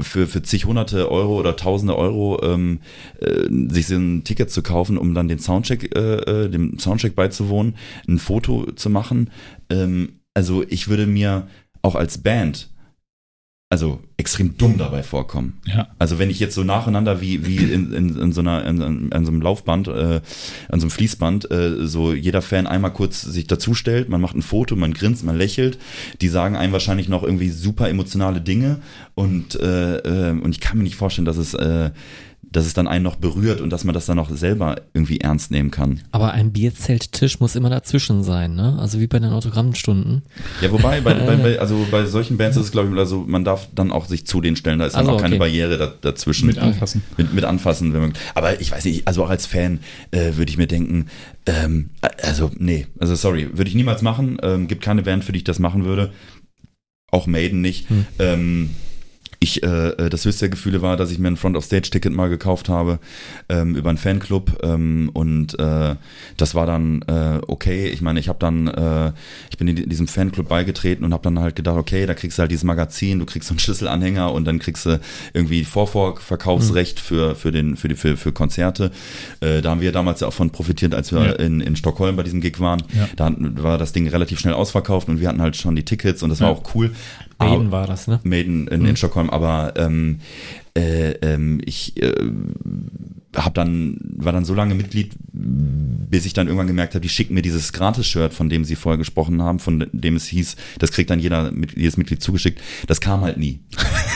für, 0.00 0.26
für 0.26 0.42
zig 0.42 0.64
hunderte 0.64 1.10
Euro 1.10 1.38
oder 1.38 1.56
tausende 1.56 1.96
Euro 1.96 2.42
ähm, 2.42 2.80
äh, 3.20 3.48
sich 3.72 3.86
so 3.86 3.96
ein 3.96 4.24
Ticket 4.24 4.50
zu 4.50 4.62
kaufen, 4.62 4.98
um 4.98 5.14
dann 5.14 5.28
den 5.28 5.38
Soundcheck, 5.38 5.94
äh, 5.94 6.44
äh 6.44 6.48
dem 6.48 6.78
Soundcheck 6.78 7.14
beizuwohnen, 7.14 7.76
ein 8.08 8.18
Foto 8.18 8.72
zu 8.72 8.90
machen. 8.90 9.30
Ähm, 9.70 10.20
also 10.32 10.64
ich 10.68 10.88
würde 10.88 11.06
mir 11.06 11.46
auch 11.82 11.94
als 11.94 12.18
Band 12.18 12.70
also 13.70 14.00
extrem 14.16 14.56
dumm 14.56 14.78
dabei 14.78 15.02
vorkommen. 15.02 15.60
Ja. 15.66 15.88
Also 15.98 16.18
wenn 16.18 16.30
ich 16.30 16.38
jetzt 16.38 16.54
so 16.54 16.62
nacheinander 16.62 17.20
wie, 17.20 17.44
wie 17.44 17.56
in, 17.56 17.92
in, 17.92 18.16
in 18.16 18.32
so 18.32 18.40
einer, 18.40 18.64
in, 18.64 19.10
in, 19.10 19.24
so 19.24 19.32
einem 19.32 19.42
Laufband, 19.42 19.88
äh, 19.88 20.20
an 20.68 20.80
so 20.80 20.84
einem 20.84 20.90
Fließband, 20.90 21.50
äh, 21.50 21.86
so 21.86 22.12
jeder 22.12 22.40
Fan 22.40 22.66
einmal 22.66 22.92
kurz 22.92 23.22
sich 23.22 23.46
dazustellt, 23.46 24.08
man 24.08 24.20
macht 24.20 24.36
ein 24.36 24.42
Foto, 24.42 24.76
man 24.76 24.94
grinst, 24.94 25.24
man 25.24 25.36
lächelt, 25.36 25.78
die 26.20 26.28
sagen 26.28 26.56
einem 26.56 26.72
wahrscheinlich 26.72 27.08
noch 27.08 27.24
irgendwie 27.24 27.50
super 27.50 27.88
emotionale 27.88 28.40
Dinge 28.40 28.80
und, 29.14 29.58
äh, 29.60 29.96
äh, 29.96 30.30
und 30.30 30.50
ich 30.50 30.60
kann 30.60 30.78
mir 30.78 30.84
nicht 30.84 30.96
vorstellen, 30.96 31.26
dass 31.26 31.36
es 31.36 31.54
äh, 31.54 31.90
dass 32.54 32.66
es 32.66 32.72
dann 32.72 32.86
einen 32.86 33.02
noch 33.02 33.16
berührt 33.16 33.60
und 33.60 33.70
dass 33.70 33.82
man 33.82 33.94
das 33.94 34.06
dann 34.06 34.18
auch 34.20 34.30
selber 34.30 34.76
irgendwie 34.94 35.18
ernst 35.18 35.50
nehmen 35.50 35.72
kann. 35.72 36.00
Aber 36.12 36.32
ein 36.32 36.52
Bierzelttisch 36.52 37.40
muss 37.40 37.56
immer 37.56 37.68
dazwischen 37.68 38.22
sein, 38.22 38.54
ne? 38.54 38.78
Also 38.78 39.00
wie 39.00 39.08
bei 39.08 39.18
den 39.18 39.30
Autogrammstunden. 39.30 40.22
Ja, 40.60 40.70
wobei, 40.70 41.00
bei, 41.00 41.14
bei, 41.14 41.34
bei, 41.34 41.58
also 41.58 41.84
bei 41.90 42.04
solchen 42.06 42.36
Bands 42.36 42.56
ist 42.56 42.66
es, 42.66 42.70
glaube 42.70 42.90
ich, 42.92 42.98
also 42.98 43.24
man 43.26 43.44
darf 43.44 43.68
dann 43.74 43.90
auch 43.90 44.06
sich 44.06 44.24
zu 44.24 44.40
denen 44.40 44.54
stellen, 44.54 44.78
da 44.78 44.86
ist 44.86 44.92
dann 44.92 45.00
also, 45.00 45.16
auch 45.16 45.20
keine 45.20 45.34
okay. 45.34 45.40
Barriere 45.40 45.78
da, 45.78 45.92
dazwischen. 46.00 46.46
Mit 46.46 46.58
anfassen. 46.58 47.02
Mit, 47.16 47.34
mit 47.34 47.44
anfassen. 47.44 47.92
Wenn 47.92 48.00
man, 48.00 48.12
aber 48.36 48.60
ich 48.60 48.70
weiß 48.70 48.84
nicht, 48.84 49.08
also 49.08 49.24
auch 49.24 49.30
als 49.30 49.46
Fan 49.46 49.80
äh, 50.12 50.36
würde 50.36 50.50
ich 50.50 50.56
mir 50.56 50.68
denken, 50.68 51.06
ähm, 51.46 51.90
also 52.22 52.52
nee, 52.56 52.86
also 53.00 53.16
sorry, 53.16 53.48
würde 53.52 53.68
ich 53.68 53.74
niemals 53.74 54.00
machen. 54.00 54.38
Ähm, 54.42 54.68
gibt 54.68 54.82
keine 54.82 55.02
Band, 55.02 55.24
für 55.24 55.32
die 55.32 55.38
ich 55.38 55.44
das 55.44 55.58
machen 55.58 55.84
würde. 55.84 56.12
Auch 57.10 57.26
Maiden 57.26 57.60
nicht. 57.60 57.88
Hm. 57.90 58.06
Ähm, 58.20 58.70
ich 59.44 59.62
äh, 59.62 59.90
äh, 59.90 60.10
das 60.10 60.24
höchste 60.24 60.46
der 60.46 60.48
Gefühle 60.50 60.82
war, 60.82 60.96
dass 60.96 61.10
ich 61.10 61.18
mir 61.18 61.28
ein 61.28 61.36
Front-of-Stage-Ticket 61.36 62.12
mal 62.12 62.28
gekauft 62.28 62.68
habe 62.68 62.98
ähm, 63.48 63.76
über 63.76 63.90
einen 63.90 63.98
Fanclub 63.98 64.58
ähm, 64.62 65.10
und 65.12 65.58
äh, 65.58 65.94
das 66.36 66.54
war 66.54 66.66
dann 66.66 67.02
äh, 67.02 67.40
okay. 67.46 67.88
Ich 67.88 68.00
meine, 68.00 68.18
ich 68.18 68.28
habe 68.28 68.38
dann, 68.38 68.66
äh, 68.68 69.12
ich 69.50 69.58
bin 69.58 69.68
in 69.68 69.88
diesem 69.88 70.08
Fanclub 70.08 70.48
beigetreten 70.48 71.04
und 71.04 71.12
habe 71.12 71.22
dann 71.22 71.38
halt 71.38 71.56
gedacht, 71.56 71.76
okay, 71.76 72.06
da 72.06 72.14
kriegst 72.14 72.38
du 72.38 72.40
halt 72.40 72.50
dieses 72.50 72.64
Magazin, 72.64 73.18
du 73.18 73.26
kriegst 73.26 73.48
so 73.48 73.52
einen 73.52 73.58
Schlüsselanhänger 73.58 74.32
und 74.32 74.46
dann 74.46 74.58
kriegst 74.58 74.86
du 74.86 75.00
irgendwie 75.34 75.64
Vorverkaufsrecht 75.64 76.98
mhm. 76.98 77.02
für 77.02 77.34
für 77.34 77.52
den 77.52 77.76
für 77.76 77.88
die 77.88 77.94
für, 77.94 78.16
für 78.16 78.32
Konzerte. 78.32 78.90
Äh, 79.40 79.60
da 79.60 79.70
haben 79.70 79.80
wir 79.80 79.92
damals 79.92 80.20
ja 80.20 80.28
auch 80.28 80.32
von 80.32 80.50
profitiert, 80.50 80.94
als 80.94 81.12
wir 81.12 81.24
ja. 81.24 81.32
in, 81.32 81.60
in 81.60 81.76
Stockholm 81.76 82.16
bei 82.16 82.22
diesem 82.22 82.40
Gig 82.40 82.60
waren. 82.60 82.82
Ja. 82.96 83.08
Da 83.16 83.34
war 83.38 83.78
das 83.78 83.92
Ding 83.92 84.08
relativ 84.08 84.40
schnell 84.40 84.54
ausverkauft 84.54 85.08
und 85.08 85.20
wir 85.20 85.28
hatten 85.28 85.42
halt 85.42 85.56
schon 85.56 85.76
die 85.76 85.84
Tickets 85.84 86.22
und 86.22 86.30
das 86.30 86.38
ja. 86.38 86.46
war 86.46 86.52
auch 86.52 86.74
cool. 86.74 86.92
Maiden 87.38 87.72
war 87.72 87.86
das, 87.86 88.06
ne? 88.06 88.20
Maiden 88.22 88.68
in, 88.68 88.80
mhm. 88.80 88.86
in 88.86 88.96
Stockholm, 88.96 89.30
aber 89.30 89.74
ähm, 89.76 90.20
äh, 90.76 91.12
ähm, 91.22 91.60
ich 91.64 92.00
äh, 92.02 92.12
hab 93.34 93.54
dann, 93.54 93.98
war 94.16 94.32
dann 94.32 94.44
so 94.44 94.54
lange 94.54 94.74
Mitglied, 94.74 95.12
bis 95.32 96.26
ich 96.26 96.32
dann 96.32 96.46
irgendwann 96.46 96.66
gemerkt 96.66 96.94
habe, 96.94 97.02
die 97.02 97.08
schicken 97.08 97.34
mir 97.34 97.42
dieses 97.42 97.72
Gratis-Shirt, 97.72 98.32
von 98.32 98.48
dem 98.48 98.64
sie 98.64 98.76
vorher 98.76 98.98
gesprochen 98.98 99.42
haben, 99.42 99.58
von 99.58 99.86
dem 99.92 100.16
es 100.16 100.26
hieß, 100.26 100.56
das 100.78 100.92
kriegt 100.92 101.10
dann 101.10 101.18
jeder, 101.18 101.52
jedes 101.74 101.96
Mitglied 101.96 102.22
zugeschickt. 102.22 102.60
Das 102.86 103.00
kam 103.00 103.22
halt 103.22 103.36
nie. 103.36 103.60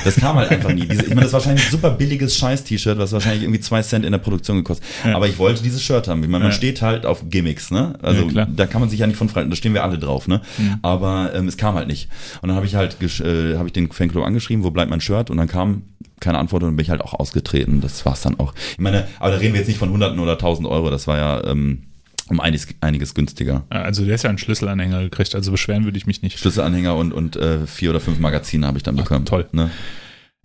Das 0.05 0.17
kam 0.17 0.37
halt 0.37 0.51
einfach 0.51 0.73
nie. 0.73 0.87
Diese, 0.87 1.03
ich 1.03 1.09
meine, 1.09 1.23
das 1.23 1.33
war 1.33 1.41
wahrscheinlich 1.41 1.67
ein 1.67 1.71
super 1.71 1.91
billiges 1.91 2.37
Scheiß-T-Shirt, 2.37 2.99
was 2.99 3.13
wahrscheinlich 3.13 3.43
irgendwie 3.43 3.61
zwei 3.61 3.83
Cent 3.83 4.05
in 4.05 4.13
der 4.13 4.19
Produktion 4.19 4.59
gekostet. 4.59 4.87
Ja. 5.05 5.17
Aber 5.17 5.27
ich 5.27 5.39
wollte 5.39 5.63
dieses 5.63 5.83
Shirt 5.83 6.09
haben. 6.09 6.23
Ich 6.23 6.29
meine, 6.29 6.45
man 6.45 6.53
ja. 6.53 6.57
steht 6.57 6.83
halt 6.83 7.05
auf 7.05 7.29
Gimmicks, 7.29 7.71
ne? 7.71 7.99
Also 8.03 8.29
ja, 8.29 8.47
da 8.47 8.67
kann 8.67 8.81
man 8.81 8.91
sich 8.91 9.01
ja 9.01 9.07
nicht 9.07 9.17
von 9.17 9.29
frei, 9.29 9.45
da 9.45 9.57
stehen 9.57 9.75
wir 9.75 9.83
alle 9.83 9.99
drauf, 9.99 10.29
ne? 10.29 10.41
Mhm. 10.59 10.77
Aber 10.83 11.33
ähm, 11.35 11.49
es 11.49 11.57
kam 11.57 11.75
halt 11.75 11.89
nicht. 11.89 12.09
Und 12.43 12.49
dann 12.49 12.57
habe 12.57 12.67
ich 12.67 12.75
halt, 12.77 12.97
äh, 13.03 13.57
habe 13.57 13.67
ich 13.67 13.73
den 13.73 13.91
Fanclub 13.91 14.25
angeschrieben, 14.25 14.65
wo 14.65 14.71
bleibt 14.71 14.91
mein 14.91 15.01
Shirt? 15.01 15.31
Und 15.31 15.37
dann 15.39 15.49
kam 15.49 15.83
keine 16.21 16.39
Antwort 16.39 16.63
und 16.63 16.77
bin 16.77 16.83
ich 16.83 16.91
halt 16.91 17.01
auch 17.01 17.15
ausgetreten. 17.15 17.81
Das 17.81 18.05
war's 18.07 18.23
dann 18.23 18.39
auch. 18.39 18.55
Ich 18.73 18.79
meine, 18.79 19.08
aber 19.19 19.33
da 19.33 19.39
reden 19.39 19.55
wir 19.55 19.61
jetzt 19.61 19.69
nicht 19.69 19.79
von 19.79 19.91
Hunderten 19.91 20.19
oder 20.19 20.39
Tausend 20.39 20.67
Euro. 20.69 20.91
Das 20.91 21.07
war 21.07 21.19
ja 21.19 21.45
ähm, 21.45 21.85
um 22.29 22.41
einiges, 22.41 22.69
einiges 22.81 23.15
günstiger. 23.15 23.65
Also 23.71 24.05
der 24.05 24.15
ist 24.15 24.23
ja 24.23 24.31
einen 24.31 24.39
Schlüsselanhänger 24.39 25.03
gekriegt, 25.03 25.35
also 25.35 25.51
beschweren 25.51 25.85
würde 25.85 25.99
ich 25.99 26.07
mich 26.07 26.23
nicht. 26.23 26.39
Schlüsselanhänger 26.39 26.95
und, 26.95 27.13
und 27.13 27.37
äh, 27.37 27.67
vier 27.67 27.91
oder 27.91 28.01
fünf 28.01 28.19
Magazine 28.19 28.67
habe 28.67 28.77
ich 28.77 28.83
dann 28.83 28.97
bekommen. 28.97 29.25
Ach, 29.27 29.31
toll. 29.31 29.47
Ne? 29.53 29.71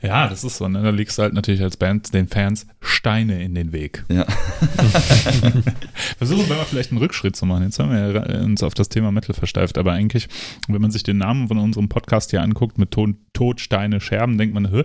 Ja, 0.04 0.28
das 0.28 0.44
ist 0.44 0.58
so, 0.58 0.68
ne? 0.68 0.84
Da 0.84 0.90
legst 0.90 1.18
du 1.18 1.22
halt 1.22 1.34
natürlich 1.34 1.62
als 1.62 1.78
Band 1.78 2.14
den 2.14 2.28
Fans 2.28 2.68
Steine 2.82 3.42
in 3.42 3.56
den 3.56 3.72
Weg. 3.72 4.04
Ja. 4.10 4.26
Versuchen 6.18 6.50
wir 6.50 6.58
mal 6.58 6.66
vielleicht 6.66 6.92
einen 6.92 7.00
Rückschritt 7.00 7.38
zu 7.38 7.46
machen. 7.46 7.64
Jetzt 7.64 7.80
haben 7.80 7.90
wir 7.90 8.12
ja 8.12 8.42
uns 8.42 8.64
auf 8.64 8.74
das 8.74 8.90
Thema 8.90 9.14
Metal 9.14 9.34
versteift, 9.34 9.78
aber 9.78 9.94
eigentlich, 9.94 10.28
wenn 10.68 10.82
man 10.82 10.92
sich 10.92 11.04
den 11.04 11.20
Namen 11.20 11.48
von 11.48 11.58
unserem 11.58 11.88
Podcast 11.88 12.32
hier 12.32 12.42
anguckt 12.42 12.78
mit 12.78 12.92
Tod, 12.92 13.12
Tod 13.32 13.62
Steine, 13.62 14.02
Scherben, 14.02 14.38
denkt 14.38 14.54
man, 14.54 14.70
hä? 14.72 14.84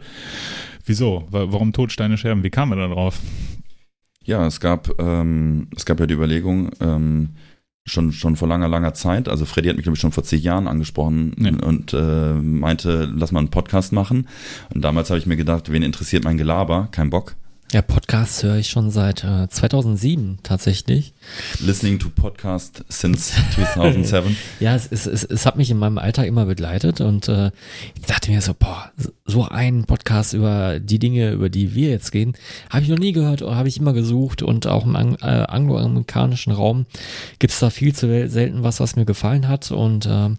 Wieso? 0.87 1.27
Warum 1.31 1.73
Tod, 1.73 1.91
Steine, 1.91 2.17
Scherben? 2.17 2.45
Wie 2.45 2.51
kamen 2.51 2.79
wir 2.79 2.89
da 2.89 2.95
drauf? 2.95 3.19
Ja, 4.29 4.47
es 4.47 4.61
gab, 4.61 5.01
ähm, 5.01 5.69
es 5.75 5.87
gab 5.87 6.01
ja 6.01 6.07
die 6.07 6.13
Überlegung, 6.13 6.69
ähm, 6.81 7.31
schon, 7.87 8.13
schon 8.13 8.37
vor 8.37 8.47
langer, 8.47 8.69
langer 8.69 8.93
Zeit. 8.93 9.27
Also 9.27 9.47
Freddy 9.47 9.71
hat 9.71 9.77
mich, 9.77 9.85
glaube 9.85 9.97
ich, 9.97 10.03
schon 10.03 10.13
vor 10.13 10.23
zig 10.23 10.43
Jahren 10.43 10.69
angesprochen 10.69 11.35
ja. 11.39 11.67
und 11.67 11.95
äh, 11.95 12.35
meinte, 12.35 13.11
lass 13.17 13.33
mal 13.33 13.39
einen 13.39 13.49
Podcast 13.49 13.91
machen. 13.95 14.29
Und 14.75 14.85
damals 14.85 15.09
habe 15.09 15.19
ich 15.19 15.25
mir 15.25 15.39
gedacht, 15.39 15.73
wen 15.73 15.83
interessiert 15.83 16.25
mein 16.25 16.37
Gelaber? 16.37 16.89
Kein 16.91 17.09
Bock. 17.09 17.37
Ja, 17.71 17.83
Podcasts 17.83 18.43
höre 18.43 18.57
ich 18.57 18.71
schon 18.71 18.91
seit 18.91 19.25
äh, 19.25 19.47
2007 19.47 20.39
tatsächlich. 20.43 21.13
Listening 21.61 21.99
to 21.99 22.09
Podcast 22.09 22.83
since 22.89 23.35
2007. 23.57 24.39
ja, 24.61 24.75
es, 24.75 24.91
es, 24.91 25.07
es, 25.07 25.25
es 25.25 25.45
hat 25.45 25.57
mich 25.57 25.71
in 25.71 25.77
meinem 25.77 25.99
Alltag 25.99 26.27
immer 26.29 26.47
begleitet 26.47 27.03
und 27.03 27.29
äh, 27.29 27.51
ich 27.95 28.07
dachte 28.07 28.31
mir 28.31 28.41
so, 28.41 28.55
boah, 28.59 28.91
so 29.27 29.45
ein 29.47 29.85
Podcast 29.85 30.33
über 30.33 30.81
die 30.81 30.99
Dinge, 30.99 31.33
über 31.33 31.51
die 31.51 31.75
wir 31.75 31.91
jetzt 31.91 32.11
gehen, 32.11 32.33
habe 32.71 32.85
ich 32.85 32.89
noch 32.89 32.97
nie 32.97 33.13
gehört 33.13 33.43
oder 33.43 33.57
habe 33.57 33.69
ich 33.69 33.77
immer 33.77 33.93
gesucht 33.93 34.41
und 34.41 34.67
auch 34.67 34.87
im 34.87 34.95
äh, 34.95 35.27
angloamerikanischen 35.27 36.55
Raum 36.55 36.87
gibt 37.39 37.53
es 37.53 37.59
da 37.59 37.69
viel 37.69 37.95
zu 37.95 38.31
selten 38.31 38.63
was, 38.63 38.81
was 38.81 38.97
mir 38.97 39.05
gefallen 39.05 39.47
hat 39.47 39.71
und 39.73 40.07
äh, 40.07 40.31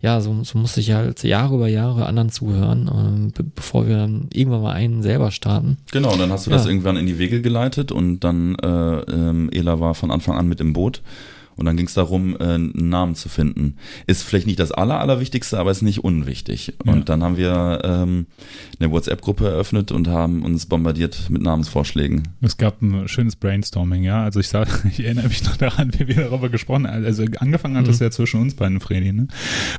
ja, 0.00 0.22
so, 0.22 0.42
so 0.42 0.56
musste 0.56 0.80
ich 0.80 0.92
halt 0.92 1.22
Jahre 1.22 1.54
über 1.56 1.68
Jahre 1.68 2.06
anderen 2.06 2.30
zuhören, 2.30 3.30
äh, 3.36 3.42
bevor 3.54 3.86
wir 3.86 3.98
dann 3.98 4.30
irgendwann 4.32 4.62
mal 4.62 4.72
einen 4.72 5.02
selber 5.02 5.32
starten. 5.32 5.76
Genau, 5.90 6.14
und 6.14 6.18
dann 6.18 6.32
hast 6.32 6.46
du 6.46 6.50
ja. 6.50 6.61
Das 6.62 6.70
irgendwann 6.70 6.96
in 6.96 7.06
die 7.06 7.18
Wege 7.18 7.42
geleitet 7.42 7.92
und 7.92 8.20
dann 8.20 8.54
äh, 8.56 8.68
ähm, 8.68 9.50
Ela 9.52 9.80
war 9.80 9.94
von 9.94 10.10
Anfang 10.10 10.36
an 10.36 10.48
mit 10.48 10.60
im 10.60 10.72
Boot. 10.72 11.02
Und 11.56 11.66
dann 11.66 11.76
ging 11.76 11.86
es 11.86 11.94
darum, 11.94 12.36
äh, 12.36 12.44
einen 12.44 12.88
Namen 12.88 13.14
zu 13.14 13.28
finden. 13.28 13.76
Ist 14.06 14.22
vielleicht 14.22 14.46
nicht 14.46 14.58
das 14.58 14.72
Aller, 14.72 15.00
Allerwichtigste, 15.00 15.58
aber 15.58 15.70
ist 15.70 15.82
nicht 15.82 16.02
unwichtig. 16.02 16.74
Ja. 16.84 16.92
Und 16.92 17.08
dann 17.08 17.22
haben 17.22 17.36
wir 17.36 17.80
ähm, 17.84 18.26
eine 18.80 18.90
WhatsApp-Gruppe 18.90 19.48
eröffnet 19.48 19.92
und 19.92 20.08
haben 20.08 20.42
uns 20.42 20.66
bombardiert 20.66 21.28
mit 21.30 21.42
Namensvorschlägen. 21.42 22.28
Es 22.40 22.56
gab 22.56 22.80
ein 22.82 23.08
schönes 23.08 23.36
Brainstorming, 23.36 24.02
ja. 24.02 24.22
Also 24.22 24.40
ich 24.40 24.48
sag, 24.48 24.84
ich 24.90 25.04
erinnere 25.04 25.28
mich 25.28 25.44
noch 25.44 25.56
daran, 25.56 25.92
wie 25.98 26.08
wir 26.08 26.16
darüber 26.16 26.48
gesprochen 26.48 26.86
haben. 26.86 27.04
Also 27.04 27.24
angefangen 27.38 27.76
hat 27.76 27.88
es 27.88 28.00
mhm. 28.00 28.04
ja 28.04 28.10
zwischen 28.10 28.40
uns 28.40 28.54
beiden, 28.54 28.80
Fredi, 28.80 29.12
ne? 29.12 29.28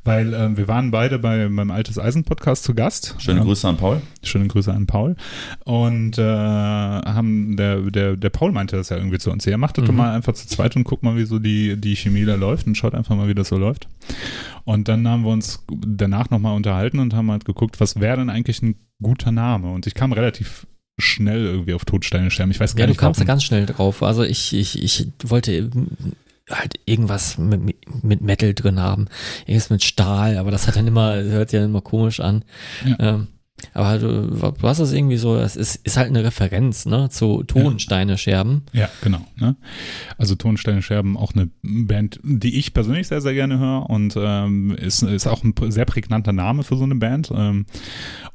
Weil 0.03 0.33
äh, 0.33 0.55
wir 0.55 0.67
waren 0.67 0.91
beide 0.91 1.19
bei 1.19 1.49
meinem 1.49 1.71
Altes 1.71 1.97
Eisen-Podcast 1.97 2.63
zu 2.63 2.73
Gast. 2.75 3.15
Schöne 3.17 3.39
ähm, 3.39 3.45
Grüße 3.45 3.67
an 3.67 3.77
Paul. 3.77 4.01
Schöne 4.21 4.47
Grüße 4.47 4.73
an 4.73 4.85
Paul. 4.85 5.15
Und 5.65 6.17
äh, 6.17 6.23
haben 6.23 7.55
der, 7.57 7.81
der, 7.81 8.15
der 8.15 8.29
Paul 8.29 8.51
meinte 8.51 8.75
das 8.75 8.89
ja 8.89 8.97
irgendwie 8.97 9.19
zu 9.19 9.31
uns. 9.31 9.45
Er 9.47 9.57
macht 9.57 9.77
das 9.77 9.83
mhm. 9.83 9.87
doch 9.87 9.93
mal 9.95 10.15
einfach 10.15 10.33
zu 10.33 10.47
zweit 10.47 10.75
und 10.75 10.83
guck 10.83 11.03
mal, 11.03 11.15
wie 11.17 11.25
so 11.25 11.39
die 11.39 11.62
die, 11.75 11.95
Chemie 11.95 12.25
da 12.25 12.35
läuft 12.35 12.67
und 12.67 12.75
schaut 12.75 12.95
einfach 12.95 13.15
mal, 13.15 13.27
wie 13.27 13.35
das 13.35 13.49
so 13.49 13.57
läuft. 13.57 13.87
Und 14.65 14.87
dann 14.87 15.07
haben 15.07 15.23
wir 15.23 15.31
uns 15.31 15.63
danach 15.67 16.29
nochmal 16.29 16.55
unterhalten 16.55 16.99
und 16.99 17.13
haben 17.13 17.31
halt 17.31 17.45
geguckt, 17.45 17.79
was 17.79 17.99
wäre 17.99 18.17
denn 18.17 18.29
eigentlich 18.29 18.61
ein 18.61 18.75
guter 19.01 19.31
Name? 19.31 19.71
Und 19.71 19.87
ich 19.87 19.93
kam 19.93 20.13
relativ 20.13 20.67
schnell 20.97 21.45
irgendwie 21.45 21.73
auf 21.73 21.85
Todsteine 21.85 22.29
Scherben. 22.31 22.51
Ich 22.51 22.59
weiß 22.59 22.75
gar 22.75 22.81
ja, 22.81 22.87
nicht. 22.87 22.95
Ja, 22.95 23.01
du 23.01 23.05
kamst 23.05 23.19
da 23.19 23.25
ganz 23.25 23.43
schnell 23.43 23.65
drauf. 23.65 24.03
Also 24.03 24.23
ich, 24.23 24.53
ich, 24.53 24.81
ich 24.81 25.07
wollte 25.23 25.69
halt 26.49 26.79
irgendwas 26.85 27.37
mit, 27.37 27.61
mit 28.03 28.21
Metal 28.21 28.53
drin 28.53 28.79
haben, 28.79 29.07
irgendwas 29.45 29.69
mit 29.69 29.83
Stahl, 29.83 30.37
aber 30.37 30.51
das 30.51 30.67
hat 30.67 30.75
dann 30.75 30.87
immer, 30.87 31.15
hört 31.15 31.49
sich 31.49 31.59
ja 31.59 31.65
immer 31.65 31.81
komisch 31.81 32.19
an. 32.19 32.43
Ja. 32.85 32.95
Ähm, 32.99 33.27
aber 33.73 33.97
du, 33.97 34.27
du 34.27 34.67
hast 34.67 34.79
das 34.79 34.91
irgendwie 34.91 35.17
so, 35.17 35.37
es 35.37 35.55
ist, 35.55 35.75
ist 35.77 35.97
halt 35.97 36.09
eine 36.09 36.23
Referenz, 36.23 36.85
ne, 36.85 37.09
zu 37.09 37.43
Tonsteine 37.43 38.17
Scherben. 38.17 38.63
Ja, 38.73 38.89
genau. 39.01 39.25
Ne? 39.37 39.55
Also 40.17 40.35
Tonsteine 40.35 40.81
Scherben, 40.81 41.17
auch 41.17 41.33
eine 41.33 41.49
Band, 41.61 42.19
die 42.23 42.57
ich 42.57 42.73
persönlich 42.73 43.07
sehr, 43.07 43.21
sehr 43.21 43.33
gerne 43.33 43.59
höre 43.59 43.89
und 43.89 44.15
ähm, 44.17 44.75
ist, 44.75 45.03
ist 45.03 45.27
auch 45.27 45.43
ein 45.43 45.53
sehr 45.69 45.85
prägnanter 45.85 46.33
Name 46.33 46.63
für 46.63 46.75
so 46.75 46.83
eine 46.83 46.95
Band. 46.95 47.31
Ähm, 47.33 47.65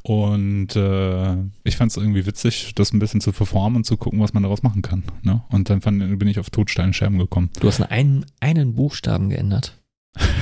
und 0.02 0.74
äh, 0.76 1.36
ich 1.64 1.76
fand 1.76 1.90
es 1.90 1.96
irgendwie 1.96 2.26
witzig, 2.26 2.74
das 2.74 2.92
ein 2.92 2.98
bisschen 2.98 3.20
zu 3.20 3.32
verformen 3.32 3.76
und 3.76 3.84
zu 3.84 3.96
gucken, 3.96 4.20
was 4.20 4.32
man 4.32 4.42
daraus 4.42 4.62
machen 4.62 4.82
kann. 4.82 5.02
Ne? 5.22 5.42
Und 5.50 5.68
dann 5.68 5.80
fand, 5.80 6.18
bin 6.18 6.28
ich 6.28 6.38
auf 6.38 6.50
Totsteine 6.50 6.94
Scherben 6.94 7.18
gekommen. 7.18 7.50
Du 7.60 7.68
hast 7.68 7.82
einen, 7.82 8.24
einen 8.40 8.74
Buchstaben 8.74 9.28
geändert. 9.28 9.76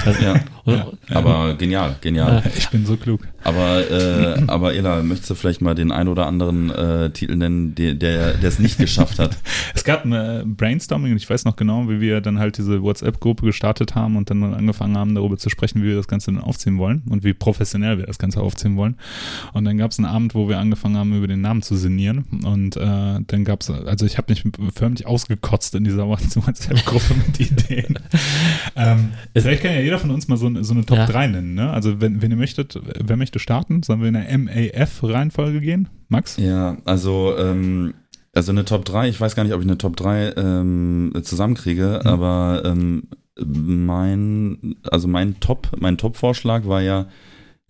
Das, 0.04 0.20
ja. 0.20 0.40
ja. 0.66 0.86
Aber 1.10 1.54
genial, 1.54 1.96
genial. 2.00 2.42
Ich 2.56 2.68
bin 2.70 2.84
so 2.86 2.96
klug. 2.96 3.20
Aber, 3.44 3.88
äh, 3.88 4.42
aber 4.48 4.74
Ela, 4.74 5.02
möchtest 5.02 5.30
du 5.30 5.34
vielleicht 5.36 5.60
mal 5.60 5.76
den 5.76 5.92
ein 5.92 6.08
oder 6.08 6.26
anderen 6.26 6.70
äh, 6.70 7.10
Titel 7.10 7.36
nennen, 7.36 7.76
der, 7.76 7.94
der 7.94 8.42
es 8.42 8.58
nicht 8.58 8.76
geschafft 8.76 9.20
hat? 9.20 9.36
es 9.74 9.84
gab 9.84 10.04
ein 10.04 10.12
äh, 10.12 10.42
Brainstorming 10.44 11.12
und 11.12 11.18
ich 11.18 11.30
weiß 11.30 11.44
noch 11.44 11.54
genau, 11.54 11.88
wie 11.88 12.00
wir 12.00 12.20
dann 12.20 12.40
halt 12.40 12.58
diese 12.58 12.82
WhatsApp-Gruppe 12.82 13.46
gestartet 13.46 13.94
haben 13.94 14.16
und 14.16 14.30
dann 14.30 14.42
angefangen 14.42 14.96
haben, 14.96 15.14
darüber 15.14 15.36
zu 15.36 15.48
sprechen, 15.48 15.82
wie 15.82 15.86
wir 15.86 15.96
das 15.96 16.08
Ganze 16.08 16.32
dann 16.32 16.40
aufziehen 16.40 16.78
wollen 16.78 17.02
und 17.08 17.22
wie 17.22 17.34
professionell 17.34 17.98
wir 17.98 18.06
das 18.06 18.18
Ganze 18.18 18.40
aufziehen 18.40 18.76
wollen. 18.76 18.96
Und 19.52 19.64
dann 19.64 19.78
gab 19.78 19.92
es 19.92 19.98
einen 19.98 20.06
Abend, 20.06 20.34
wo 20.34 20.48
wir 20.48 20.58
angefangen 20.58 20.96
haben, 20.96 21.16
über 21.16 21.28
den 21.28 21.40
Namen 21.40 21.62
zu 21.62 21.76
sinnieren. 21.76 22.24
Und 22.44 22.76
äh, 22.76 23.20
dann 23.24 23.44
gab 23.44 23.60
es, 23.60 23.70
also 23.70 24.06
ich 24.06 24.18
habe 24.18 24.32
mich 24.32 24.42
förmlich 24.74 25.06
ausgekotzt 25.06 25.74
in 25.76 25.84
dieser 25.84 26.08
WhatsApp-Gruppe 26.08 27.14
mit 27.26 27.38
Ideen. 27.38 27.98
ähm, 28.76 29.12
vielleicht 29.34 29.62
kann 29.62 29.72
ja 29.72 29.80
jeder 29.80 30.00
von 30.00 30.10
uns 30.10 30.26
mal 30.26 30.36
so, 30.36 30.55
so 30.64 30.74
eine 30.74 30.84
Top 30.84 30.98
ja. 30.98 31.07
3 31.07 31.28
nennen. 31.28 31.54
Ne? 31.54 31.70
Also 31.70 32.00
wenn, 32.00 32.22
wenn 32.22 32.30
ihr 32.30 32.36
möchtet, 32.36 32.78
wer 32.84 33.16
möchte 33.16 33.38
starten? 33.38 33.82
Sollen 33.82 34.00
wir 34.00 34.09
in 34.09 34.14
der 34.14 34.38
MAF-Reihenfolge 34.38 35.61
gehen? 35.61 35.88
Max? 36.09 36.36
Ja, 36.36 36.76
also 36.84 37.34
ähm, 37.38 37.94
also 38.36 38.52
eine 38.52 38.66
Top 38.66 38.84
3, 38.84 39.09
ich 39.09 39.20
weiß 39.20 39.34
gar 39.34 39.44
nicht, 39.44 39.54
ob 39.54 39.61
ich 39.61 39.66
eine 39.66 39.78
Top 39.78 39.96
3 39.96 40.34
ähm, 40.36 41.12
zusammenkriege, 41.22 42.00
mhm. 42.02 42.09
aber 42.09 42.62
ähm, 42.66 43.09
mein, 43.44 44.76
also 44.90 45.09
mein 45.09 45.40
Top, 45.40 45.68
mein 45.78 45.96
Top-Vorschlag 45.96 46.66
war 46.66 46.82
ja 46.82 47.07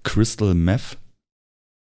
Crystal 0.03 0.55
Meth. 0.55 0.99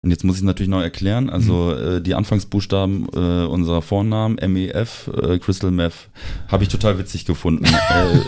Und 0.06 0.12
jetzt 0.12 0.22
muss 0.22 0.36
ich 0.36 0.44
natürlich 0.44 0.70
noch 0.70 0.82
erklären, 0.82 1.28
also 1.28 1.74
mhm. 1.76 1.96
äh, 1.96 2.00
die 2.00 2.14
Anfangsbuchstaben 2.14 3.08
äh, 3.12 3.44
unserer 3.46 3.82
Vornamen, 3.82 4.36
MEF, 4.36 5.10
äh, 5.20 5.40
Crystal 5.40 5.72
Meth, 5.72 6.10
habe 6.46 6.62
ich 6.62 6.68
total 6.68 6.96
witzig 7.00 7.24
gefunden. 7.24 7.66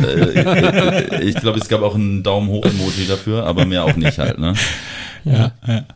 Äh, 0.02 0.40
äh, 0.40 1.24
ich 1.24 1.36
glaube, 1.36 1.58
es 1.58 1.68
gab 1.68 1.82
auch 1.82 1.94
einen 1.94 2.22
Daumen 2.22 2.48
hoch 2.48 2.64
Emoji 2.64 3.06
dafür, 3.06 3.44
aber 3.44 3.64
mehr 3.64 3.84
auch 3.84 3.96
nicht 3.96 4.18
halt, 4.18 4.38
ne? 4.38 4.54
Ja, 5.24 5.52
ja. 5.66 5.86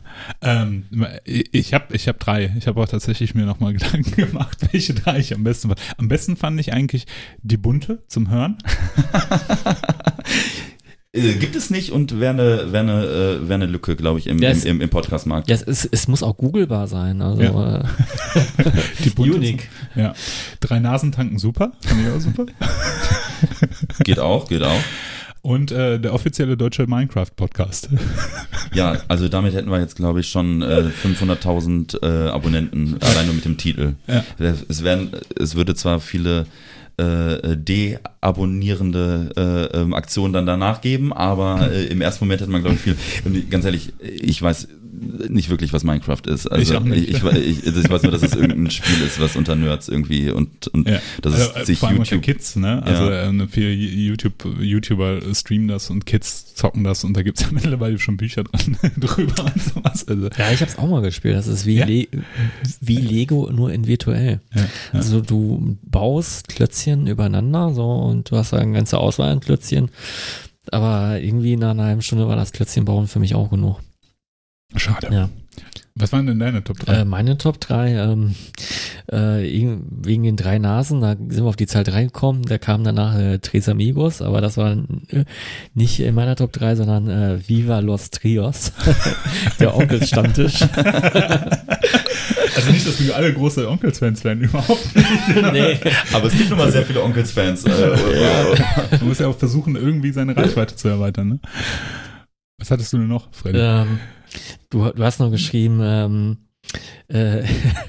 Ähm, 0.41 0.85
ich 1.25 1.73
habe 1.73 1.93
ich 1.95 2.07
hab 2.07 2.19
drei. 2.19 2.53
Ich 2.57 2.67
habe 2.67 2.81
auch 2.81 2.87
tatsächlich 2.87 3.35
mir 3.35 3.45
nochmal 3.45 3.73
Gedanken 3.77 4.15
gemacht, 4.15 4.57
welche 4.71 4.93
drei 4.93 5.19
ich 5.19 5.33
am 5.33 5.43
besten 5.43 5.69
fand. 5.69 5.81
Am 5.97 6.07
besten 6.07 6.37
fand 6.37 6.59
ich 6.59 6.71
eigentlich 6.73 7.05
die 7.41 7.57
bunte 7.57 8.03
zum 8.07 8.29
Hören. 8.29 8.57
Äh, 11.15 11.33
gibt 11.33 11.55
es 11.55 11.69
nicht 11.69 11.91
und 11.91 12.19
wäre 12.19 12.33
eine, 12.33 12.71
wär 12.71 12.79
eine, 12.79 13.03
äh, 13.05 13.47
wär 13.47 13.55
eine 13.55 13.67
Lücke, 13.67 13.95
glaube 13.95 14.17
ich, 14.17 14.25
im, 14.25 14.39
ja, 14.39 14.49
im, 14.49 14.81
im 14.81 14.89
Podcast-Markt. 14.89 15.47
Ja, 15.47 15.55
es, 15.55 15.61
ist, 15.61 15.89
es 15.91 16.07
muss 16.07 16.23
auch 16.23 16.35
googlebar 16.37 16.87
sein. 16.87 17.21
Also, 17.21 17.41
ja. 17.43 17.81
äh, 17.81 17.83
Die 19.05 19.11
bunte 19.11 19.35
Unique. 19.35 19.69
Ja. 19.95 20.15
Drei 20.59 20.79
Nasen 20.79 21.11
tanken 21.11 21.37
super. 21.37 21.73
Fand 21.85 22.01
ich 22.01 22.11
auch 22.11 22.19
super. 22.19 22.45
geht 24.03 24.19
auch, 24.19 24.47
geht 24.47 24.63
auch. 24.63 24.79
Und 25.43 25.71
äh, 25.71 25.99
der 25.99 26.15
offizielle 26.15 26.57
deutsche 26.57 26.87
Minecraft-Podcast. 26.87 27.89
Ja, 28.73 28.97
also 29.07 29.27
damit 29.27 29.53
hätten 29.53 29.69
wir 29.69 29.79
jetzt, 29.79 29.97
glaube 29.97 30.21
ich, 30.21 30.29
schon 30.29 30.63
äh, 30.63 30.89
500.000 31.03 32.01
äh, 32.01 32.29
Abonnenten, 32.31 32.97
allein 33.01 33.27
nur 33.27 33.35
mit 33.35 33.45
dem 33.45 33.55
Titel. 33.55 33.93
Ja. 34.07 34.23
Es, 34.39 34.83
werden, 34.83 35.11
es 35.39 35.53
würde 35.53 35.75
zwar 35.75 35.99
viele 35.99 36.47
äh, 36.97 37.57
deabonnierende 37.57 39.31
äh, 39.35 39.79
ähm, 39.79 39.93
Aktionen 39.93 40.33
dann 40.33 40.45
danach 40.45 40.81
geben, 40.81 41.13
aber 41.13 41.71
äh, 41.71 41.85
im 41.85 42.01
ersten 42.01 42.25
Moment 42.25 42.41
hätte 42.41 42.51
man, 42.51 42.61
glaube 42.61 42.75
ich, 42.75 42.81
viel. 42.81 42.97
Und 43.25 43.49
ganz 43.49 43.65
ehrlich, 43.65 43.93
ich 43.99 44.41
weiß 44.41 44.67
nicht 45.29 45.49
wirklich, 45.49 45.73
was 45.73 45.83
Minecraft 45.83 46.21
ist. 46.27 46.47
Also 46.47 46.75
ich, 46.85 46.91
ich, 46.91 47.23
ich, 47.23 47.65
ich, 47.65 47.89
weiß 47.89 48.03
nur, 48.03 48.11
dass 48.11 48.21
es 48.21 48.35
irgendein 48.35 48.69
Spiel 48.69 49.01
ist, 49.05 49.19
was 49.19 49.35
unter 49.35 49.55
Nerds 49.55 49.89
irgendwie 49.89 50.29
und, 50.29 50.67
und 50.67 50.87
ja. 50.87 50.99
das 51.21 51.33
also, 51.33 51.59
ist 51.59 51.65
sich 51.65 51.79
vor 51.79 51.89
allem 51.89 51.99
YouTube. 51.99 52.21
Kids, 52.21 52.55
ne? 52.55 52.83
Also 52.83 53.09
ja. 53.09 53.29
äh, 53.29 53.47
viele 53.47 53.71
YouTube, 53.71 54.45
YouTuber 54.59 55.21
streamen 55.33 55.67
das 55.67 55.89
und 55.89 56.05
Kids 56.05 56.53
zocken 56.55 56.83
das 56.83 57.03
und 57.03 57.17
da 57.17 57.23
gibt 57.23 57.39
es 57.39 57.45
ja 57.45 57.51
mittlerweile 57.53 57.97
schon 57.99 58.17
Bücher 58.17 58.43
dran 58.43 58.77
drüber 58.97 59.45
und 59.45 59.63
sowas. 59.63 60.07
Also. 60.07 60.29
Ja, 60.37 60.51
ich 60.51 60.61
habe 60.61 60.71
es 60.71 60.77
auch 60.77 60.87
mal 60.87 61.01
gespielt. 61.01 61.35
Das 61.35 61.47
ist 61.47 61.65
wie, 61.65 61.77
ja. 61.77 61.85
Le 61.85 62.07
wie 62.81 62.97
Lego, 62.97 63.49
nur 63.51 63.71
in 63.71 63.87
virtuell. 63.87 64.41
Also 64.91 65.21
du 65.21 65.77
baust 65.83 66.49
Klötzchen 66.49 67.07
übereinander 67.07 67.73
so 67.73 67.83
und 67.83 68.29
du 68.29 68.37
hast 68.37 68.53
eine 68.53 68.73
ganze 68.73 68.97
Auswahl 68.97 69.31
an 69.31 69.39
Klötzchen. 69.39 69.89
Aber 70.71 71.19
irgendwie 71.19 71.57
nach 71.57 71.71
einer 71.71 71.85
halben 71.85 72.01
Stunde 72.01 72.27
war 72.27 72.35
das 72.35 72.51
Klötzchen 72.51 72.85
bauen 72.85 73.07
für 73.07 73.19
mich 73.19 73.35
auch 73.35 73.49
genug. 73.49 73.79
Schade. 74.75 75.07
Ja. 75.11 75.29
Was 75.95 76.11
waren 76.11 76.25
denn 76.25 76.39
deine 76.39 76.63
Top 76.63 76.79
3? 76.79 76.91
Äh, 77.01 77.05
meine 77.05 77.37
Top 77.37 77.59
3, 77.61 77.91
ähm, 77.93 78.33
äh, 79.11 79.43
wegen 80.01 80.23
den 80.23 80.35
drei 80.35 80.57
Nasen, 80.57 81.01
da 81.01 81.09
sind 81.11 81.35
wir 81.37 81.45
auf 81.45 81.55
die 81.55 81.67
Zahl 81.67 81.83
3 81.83 82.05
gekommen, 82.05 82.41
da 82.41 82.57
kam 82.57 82.83
danach 82.83 83.15
äh, 83.15 83.37
Tres 83.37 83.69
Amigos, 83.69 84.23
aber 84.23 84.41
das 84.41 84.57
war 84.57 84.71
äh, 85.09 85.25
nicht 85.75 85.99
in 85.99 86.15
meiner 86.15 86.35
Top 86.35 86.51
3, 86.51 86.77
sondern 86.77 87.07
äh, 87.09 87.47
Viva 87.47 87.77
Los 87.79 88.09
Trios, 88.09 88.73
der 89.59 89.75
Onkelsstammtisch. 89.75 90.61
also 92.55 92.71
nicht, 92.71 92.87
dass 92.87 92.99
wir 92.99 93.15
alle 93.15 93.31
große 93.31 93.69
Onkels-Fans 93.69 94.23
werden, 94.23 94.43
überhaupt 94.45 94.95
nicht. 94.95 95.07
nee. 95.53 95.77
Aber 96.11 96.25
es 96.25 96.33
gibt 96.35 96.49
nun 96.49 96.57
mal 96.57 96.71
sehr 96.71 96.85
viele 96.87 97.03
Onkels-Fans. 97.03 97.65
Äh, 97.65 97.95
Man 98.99 99.07
muss 99.09 99.19
ja 99.19 99.27
auch 99.27 99.37
versuchen, 99.37 99.75
irgendwie 99.75 100.11
seine 100.11 100.35
Reichweite 100.35 100.75
zu 100.75 100.87
erweitern, 100.87 101.27
ne? 101.29 101.39
Was 102.57 102.71
hattest 102.71 102.93
du 102.93 102.97
denn 102.97 103.09
noch, 103.09 103.27
Freddy? 103.31 103.59
Ähm, 103.59 103.99
du, 104.73 104.89
du 104.91 105.03
hast 105.03 105.19
noch 105.19 105.31
geschrieben, 105.31 105.79
ähm, 105.81 106.37
äh, 107.07 107.43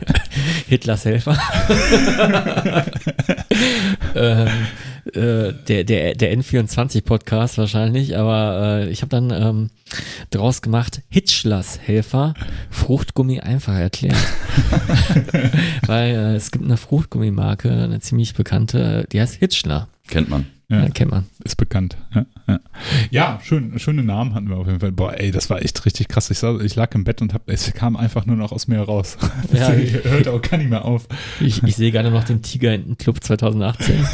Hitlers 0.69 1.05
Helfer. 1.05 1.37
ähm, 4.15 4.49
äh, 5.15 5.53
der, 5.69 5.85
der, 5.85 6.15
der 6.15 6.39
N24-Podcast 6.39 7.59
wahrscheinlich, 7.59 8.17
aber 8.17 8.83
äh, 8.83 8.89
ich 8.91 9.03
habe 9.03 9.11
dann 9.11 9.31
ähm, 9.31 9.71
draus 10.31 10.63
gemacht, 10.63 11.03
Hitchlers 11.09 11.79
Helfer, 11.83 12.35
Fruchtgummi 12.71 13.41
einfach 13.41 13.75
erklärt. 13.75 14.17
Weil 15.87 16.15
äh, 16.15 16.35
es 16.35 16.51
gibt 16.51 16.65
eine 16.65 16.77
Fruchtgummimarke, 16.77 17.71
eine 17.71 18.01
ziemlich 18.01 18.35
bekannte, 18.35 19.07
die 19.13 19.21
heißt 19.21 19.37
Hitchler. 19.37 19.89
Kennt 20.09 20.29
man. 20.29 20.47
Ja, 20.69 20.85
ja, 20.85 20.89
kennt 20.89 21.11
man. 21.11 21.27
Ist 21.45 21.57
bekannt. 21.57 21.99
Ja, 22.15 22.25
ja. 22.49 22.61
ja, 23.11 23.41
schön, 23.43 23.79
schöne 23.79 24.03
Namen 24.03 24.35
hatten 24.35 24.49
wir 24.49 24.57
auf 24.57 24.67
jeden 24.67 24.81
Fall. 24.81 24.93
Boah, 24.93 25.13
ey, 25.19 25.31
das 25.31 25.51
war 25.51 25.61
echt 25.63 25.85
richtig 25.85 26.09
krass. 26.09 26.31
Ich, 26.31 26.39
sah, 26.39 26.59
ich 26.59 26.75
lag 26.75 26.95
im 26.95 27.05
Bett 27.05 27.21
und 27.21 27.35
hab, 27.35 27.49
es 27.51 27.73
kam 27.75 27.97
einfach 27.97 28.25
nur 28.25 28.37
noch 28.37 28.51
aus 28.51 28.67
mir 28.67 28.81
raus. 28.81 29.19
Ja, 29.53 29.69
hört 30.05 30.29
auch 30.29 30.41
gar 30.41 30.57
nicht 30.57 30.71
mehr 30.71 30.87
auf. 30.87 31.07
Ich, 31.41 31.63
ich 31.63 31.77
sehe 31.77 31.93
gerade 31.93 32.11
noch 32.11 32.25
den 32.25 32.41
Tiger 32.41 32.75
in 32.75 32.85
den 32.87 32.99
Club 32.99 33.23
2018. 33.23 34.05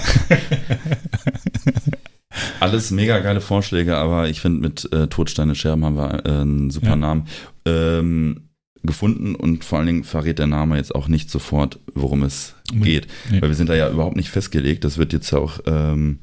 Alles 2.60 2.90
mega 2.90 3.20
geile 3.20 3.40
Vorschläge, 3.40 3.96
aber 3.96 4.28
ich 4.28 4.40
finde, 4.40 4.60
mit 4.60 4.92
äh, 4.92 5.06
Todsteine 5.08 5.54
Scherben 5.54 5.84
haben 5.84 5.96
wir 5.96 6.26
äh, 6.26 6.40
einen 6.40 6.70
super 6.70 6.96
Namen. 6.96 7.26
Ähm, 7.64 8.49
gefunden 8.82 9.34
und 9.34 9.64
vor 9.64 9.78
allen 9.78 9.86
Dingen 9.86 10.04
verrät 10.04 10.38
der 10.38 10.46
Name 10.46 10.76
jetzt 10.76 10.94
auch 10.94 11.08
nicht 11.08 11.30
sofort, 11.30 11.78
worum 11.94 12.22
es 12.22 12.54
geht. 12.72 13.06
Nee. 13.30 13.42
Weil 13.42 13.50
wir 13.50 13.56
sind 13.56 13.68
da 13.68 13.74
ja 13.74 13.90
überhaupt 13.90 14.16
nicht 14.16 14.30
festgelegt. 14.30 14.84
Das 14.84 14.96
wird 14.96 15.12
jetzt 15.12 15.30
ja 15.30 15.38
auch 15.38 15.60
ähm, 15.66 16.20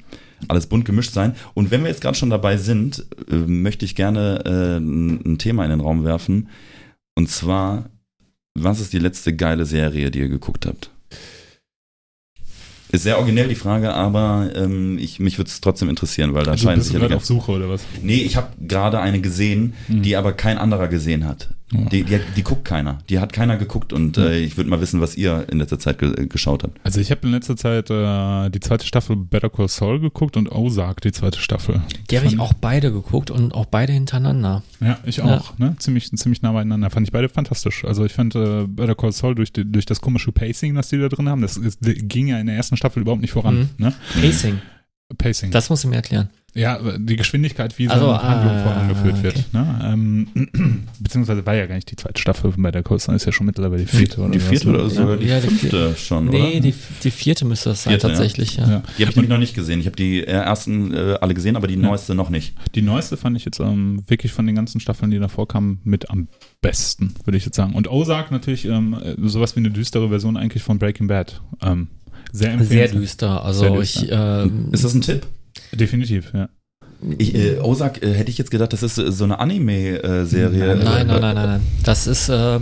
alles 0.47 0.67
bunt 0.67 0.85
gemischt 0.85 1.13
sein. 1.13 1.35
Und 1.53 1.71
wenn 1.71 1.81
wir 1.81 1.89
jetzt 1.89 2.01
gerade 2.01 2.17
schon 2.17 2.29
dabei 2.29 2.57
sind, 2.57 3.05
äh, 3.29 3.35
möchte 3.35 3.85
ich 3.85 3.95
gerne 3.95 4.43
äh, 4.45 4.77
ein 4.77 5.37
Thema 5.37 5.63
in 5.63 5.71
den 5.71 5.81
Raum 5.81 6.03
werfen. 6.03 6.49
Und 7.15 7.29
zwar, 7.29 7.89
was 8.55 8.79
ist 8.79 8.93
die 8.93 8.99
letzte 8.99 9.35
geile 9.35 9.65
Serie, 9.65 10.11
die 10.11 10.19
ihr 10.19 10.29
geguckt 10.29 10.65
habt? 10.65 10.91
Ist 12.89 13.03
sehr 13.03 13.17
originell 13.17 13.49
die 13.49 13.55
Frage, 13.55 13.93
aber 13.93 14.49
ähm, 14.55 14.97
ich, 14.97 15.19
mich 15.19 15.37
würde 15.37 15.49
es 15.49 15.59
trotzdem 15.59 15.89
interessieren, 15.89 16.33
weil 16.33 16.45
da 16.45 16.51
also 16.51 16.63
scheint 16.63 16.83
sich 16.83 16.97
ja 16.97 17.15
auf 17.15 17.25
Suche 17.25 17.51
oder 17.51 17.69
was? 17.69 17.83
Nee, 18.01 18.21
ich 18.21 18.37
habe 18.37 18.47
gerade 18.65 19.01
eine 19.01 19.19
gesehen, 19.19 19.73
hm. 19.87 20.03
die 20.03 20.15
aber 20.15 20.31
kein 20.31 20.57
anderer 20.57 20.87
gesehen 20.87 21.25
hat. 21.25 21.49
Die, 21.71 22.03
die, 22.03 22.19
die, 22.35 22.43
guckt 22.43 22.63
keiner. 22.63 22.99
Die 23.09 23.19
hat 23.19 23.33
keiner 23.33 23.57
geguckt 23.57 23.91
und 23.91 24.17
äh, 24.17 24.39
ich 24.39 24.55
würde 24.55 24.69
mal 24.69 24.79
wissen, 24.79 25.01
was 25.01 25.17
ihr 25.17 25.47
in 25.49 25.57
letzter 25.57 25.77
Zeit 25.77 25.99
ge 25.99 26.27
geschaut 26.27 26.63
habt. 26.63 26.79
Also 26.85 27.01
ich 27.01 27.11
habe 27.11 27.27
in 27.27 27.33
letzter 27.33 27.57
Zeit 27.57 27.89
äh, 27.89 28.49
die 28.49 28.61
zweite 28.61 28.85
Staffel 28.85 29.17
Better 29.17 29.49
Call 29.49 29.67
Saul 29.67 29.99
geguckt 29.99 30.37
und 30.37 30.49
Ozark, 30.49 31.01
die 31.01 31.11
zweite 31.11 31.39
Staffel. 31.39 31.81
Die 32.09 32.17
habe 32.17 32.25
ich 32.25 32.39
auch 32.39 32.53
beide 32.53 32.93
geguckt 32.93 33.31
und 33.31 33.53
auch 33.53 33.65
beide 33.65 33.91
hintereinander. 33.91 34.63
Ja, 34.79 34.97
ich 35.03 35.21
auch. 35.21 35.59
Ja. 35.59 35.65
Ne? 35.65 35.75
Ziemlich, 35.77 36.09
ziemlich 36.09 36.41
nah 36.41 36.53
beieinander. 36.53 36.89
Fand 36.89 37.05
ich 37.05 37.11
beide 37.11 37.27
fantastisch. 37.27 37.83
Also 37.83 38.05
ich 38.05 38.13
fand 38.13 38.35
äh, 38.35 38.65
Better 38.65 38.95
Call 38.95 39.11
Saul 39.11 39.35
durch, 39.35 39.51
die, 39.51 39.69
durch 39.69 39.85
das 39.85 39.99
komische 39.99 40.31
Pacing, 40.31 40.73
das 40.73 40.87
die 40.87 40.97
da 40.97 41.09
drin 41.09 41.27
haben, 41.27 41.41
das, 41.41 41.59
das 41.61 41.77
ging 41.81 42.27
ja 42.27 42.39
in 42.39 42.47
der 42.47 42.55
ersten 42.55 42.77
Staffel 42.77 43.01
überhaupt 43.01 43.21
nicht 43.21 43.31
voran. 43.31 43.69
Mhm. 43.77 43.85
Ne? 43.85 43.93
Pacing. 44.21 44.61
Pacing. 45.17 45.51
Das 45.51 45.69
musst 45.69 45.83
du 45.83 45.89
mir 45.89 45.97
erklären. 45.97 46.29
Ja, 46.57 46.79
die 46.97 47.15
Geschwindigkeit, 47.15 47.77
wie 47.77 47.85
so 47.85 47.93
Also, 47.93 48.09
eine 48.11 48.21
Handlung 48.23 48.51
ah, 48.55 48.63
vorangeführt 48.63 49.13
okay. 49.15 49.23
wird. 49.23 49.53
Ne? 49.53 49.79
Ähm, 49.83 50.87
beziehungsweise 50.99 51.45
war 51.45 51.53
ja 51.55 51.67
gar 51.67 51.75
nicht 51.75 51.91
die 51.91 51.95
zweite 51.95 52.19
Staffel 52.19 52.51
bei 52.57 52.71
der 52.71 52.81
Coaster, 52.83 53.13
ist 53.13 53.25
ja 53.25 53.31
schon 53.31 53.45
mittlerweile 53.45 53.83
die 53.83 53.87
vierte 53.87 54.19
oder 54.21 54.31
Die 54.31 54.39
vierte 54.39 54.67
ne? 54.69 54.73
oder 54.79 54.89
sogar 54.89 55.17
die 55.17 55.27
Ja, 55.27 55.39
die 55.39 55.47
fünfte 55.47 55.95
schon, 55.95 56.25
Nee, 56.25 56.41
oder? 56.53 56.59
die, 56.61 56.73
die 57.03 57.11
vierte 57.11 57.45
müsste 57.45 57.69
das 57.69 57.83
sein, 57.83 57.91
Vierte, 57.91 58.07
ja. 58.07 58.13
tatsächlich, 58.13 58.57
ja. 58.57 58.67
Ja. 58.69 58.83
Die 58.97 59.03
habe 59.03 59.11
ich 59.11 59.15
nämlich 59.15 59.29
noch 59.29 59.37
nicht 59.37 59.53
gesehen. 59.53 59.79
Ich 59.79 59.85
habe 59.85 59.95
die 59.95 60.21
äh, 60.21 60.31
ersten 60.31 60.93
äh, 60.93 61.17
alle 61.21 61.33
gesehen, 61.35 61.55
aber 61.55 61.67
die 61.67 61.77
neueste 61.77 62.15
noch 62.15 62.29
nicht. 62.29 62.55
Die 62.75 62.81
neueste 62.81 63.17
fand 63.17 63.37
ich 63.37 63.45
jetzt 63.45 63.59
ähm, 63.59 64.01
wirklich 64.07 64.31
von 64.33 64.45
den 64.47 64.55
ganzen 64.55 64.79
Staffeln, 64.79 65.11
die 65.11 65.19
davor 65.19 65.47
kamen, 65.47 65.79
mit 65.83 66.09
am 66.09 66.27
besten, 66.61 67.13
würde 67.23 67.37
ich 67.37 67.45
jetzt 67.45 67.55
sagen. 67.55 67.73
Und 67.73 67.87
Ozark 67.89 68.31
natürlich 68.31 68.65
ähm, 68.65 68.95
äh, 68.99 69.15
sowas 69.27 69.55
wie 69.55 69.59
eine 69.59 69.69
düstere 69.69 70.09
Version 70.09 70.37
eigentlich 70.37 70.63
von 70.63 70.79
Breaking 70.79 71.07
Bad. 71.07 71.41
Ähm, 71.61 71.87
sehr 72.31 72.49
Sehr 72.51 72.59
empfehlenswert. 72.59 73.01
düster. 73.03 73.45
Also 73.45 73.59
Sehr 73.61 73.71
düster. 73.71 74.03
ich 74.03 74.09
ähm, 74.11 74.69
Ist 74.71 74.83
das 74.83 74.93
ein 74.93 75.01
Tipp? 75.01 75.25
Definitiv, 75.71 76.31
ja. 76.33 76.49
Ich, 77.17 77.35
äh, 77.35 77.59
Ozark 77.59 78.01
äh, 78.01 78.13
hätte 78.13 78.31
ich 78.31 78.37
jetzt 78.37 78.49
gedacht, 78.49 78.73
das 78.73 78.81
ist 78.81 78.97
äh, 78.97 79.11
so 79.11 79.23
eine 79.23 79.39
Anime-Serie. 79.39 80.75
Nein, 80.75 81.07
nein, 81.07 81.07
nein, 81.07 81.21
nein, 81.21 81.35
nein. 81.35 81.61
Das 81.83 82.07
ist, 82.07 82.29
äh, 82.29 82.59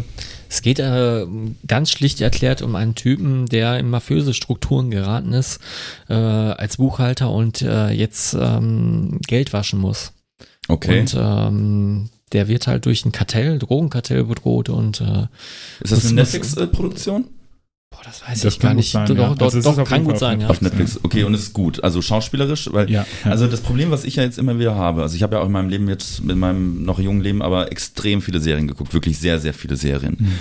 es 0.50 0.62
geht 0.62 0.80
äh, 0.80 1.26
ganz 1.68 1.92
schlicht 1.92 2.22
erklärt 2.22 2.62
um 2.62 2.76
einen 2.76 2.96
Typen, 2.96 3.46
der 3.46 3.80
in 3.80 3.90
mafiöse 3.90 4.34
Strukturen 4.34 4.92
geraten 4.92 5.34
ist, 5.34 5.60
äh, 6.10 6.14
als 6.14 6.78
Buchhalter 6.78 7.32
und 7.32 7.62
äh, 7.62 7.92
jetzt 7.92 8.36
ähm, 8.40 9.20
Geld 9.28 9.54
waschen 9.54 9.80
muss. 9.80 10.12
Okay. 10.68 11.02
Und 11.02 11.16
ähm, 11.18 12.10
der 12.34 12.48
wird 12.48 12.68
halt 12.68 12.86
durch 12.86 13.06
ein 13.06 13.12
Kartell, 13.12 13.60
Drogenkartell 13.60 14.26
bedroht 14.26 14.70
und 14.70 15.00
äh, 15.00 15.28
ist 15.82 15.92
das 15.92 16.06
eine 16.06 16.16
Netflix-Produktion? 16.16 17.26
Boah, 17.90 18.00
das 18.04 18.22
weiß 18.28 18.42
Das 18.42 18.54
ich 18.54 18.60
kann 18.60 18.70
gar 18.70 18.74
gut 18.76 18.78
nicht. 18.78 18.92
sein, 18.92 19.08
doch, 19.08 19.16
ja. 19.18 19.36
doch, 19.36 19.46
Also 19.46 19.58
es 19.60 19.64
doch 19.66 19.74
ist 19.74 19.80
auf 19.80 19.90
kann 19.90 20.04
gut 20.04 20.20
sein, 20.20 20.42
ja. 20.42 20.48
Auf 20.48 20.62
Netflix. 20.62 21.00
Okay, 21.04 21.24
und 21.24 21.34
ist 21.34 21.54
gut. 21.54 21.84
Also 21.84 22.02
schauspielerisch, 22.02 22.70
weil 22.72 22.90
Ja, 22.90 23.06
ja. 23.24 23.32
Also 23.32 23.48
das 23.48 23.62
Problem, 23.62 23.92
was 23.92 24.04
ich 24.04 24.16
ja 24.18 24.24
jetzt 24.24 24.38
immer 24.38 24.60
wieder 24.60 24.76
habe, 24.76 25.02
also 25.02 25.16
ich 25.16 25.24
habe 25.24 25.36
ja 25.36 25.42
auch 25.42 25.46
in 25.48 25.52
meinem 25.52 25.70
Leben 25.70 25.88
jetzt, 25.90 26.20
in 26.20 26.38
meinem 26.40 26.84
noch 26.84 27.00
jungen 27.00 27.22
Leben, 27.22 27.42
aber 27.42 27.72
extrem 27.72 28.22
viele 28.22 28.40
Serien 28.40 28.68
geguckt, 28.68 28.94
wirklich 28.94 29.18
sehr, 29.20 29.40
sehr 29.40 29.54
viele 29.54 29.76
Serien. 29.78 30.18
Mhm. 30.20 30.32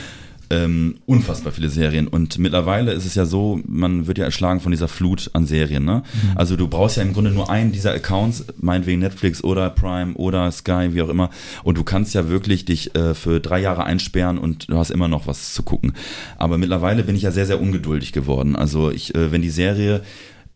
Ähm, 0.50 0.96
unfassbar 1.06 1.52
viele 1.52 1.68
Serien. 1.68 2.06
Und 2.06 2.38
mittlerweile 2.38 2.92
ist 2.92 3.06
es 3.06 3.14
ja 3.14 3.24
so, 3.24 3.60
man 3.66 4.06
wird 4.06 4.18
ja 4.18 4.24
erschlagen 4.24 4.60
von 4.60 4.72
dieser 4.72 4.88
Flut 4.88 5.30
an 5.32 5.46
Serien. 5.46 5.84
Ne? 5.84 6.02
Mhm. 6.04 6.36
Also 6.36 6.56
du 6.56 6.68
brauchst 6.68 6.96
ja 6.96 7.02
im 7.02 7.12
Grunde 7.12 7.30
nur 7.30 7.50
einen 7.50 7.72
dieser 7.72 7.92
Accounts, 7.92 8.44
meinetwegen 8.58 9.00
Netflix 9.00 9.42
oder 9.42 9.70
Prime 9.70 10.14
oder 10.14 10.50
Sky, 10.52 10.90
wie 10.92 11.02
auch 11.02 11.08
immer. 11.08 11.30
Und 11.62 11.78
du 11.78 11.84
kannst 11.84 12.14
ja 12.14 12.28
wirklich 12.28 12.64
dich 12.64 12.94
äh, 12.94 13.14
für 13.14 13.40
drei 13.40 13.60
Jahre 13.60 13.84
einsperren 13.84 14.38
und 14.38 14.70
du 14.70 14.76
hast 14.76 14.90
immer 14.90 15.08
noch 15.08 15.26
was 15.26 15.54
zu 15.54 15.62
gucken. 15.62 15.94
Aber 16.36 16.58
mittlerweile 16.58 17.02
bin 17.02 17.16
ich 17.16 17.22
ja 17.22 17.30
sehr, 17.30 17.46
sehr 17.46 17.60
ungeduldig 17.60 18.12
geworden. 18.12 18.56
Also 18.56 18.90
ich, 18.90 19.14
äh, 19.14 19.32
wenn 19.32 19.42
die 19.42 19.50
Serie 19.50 20.02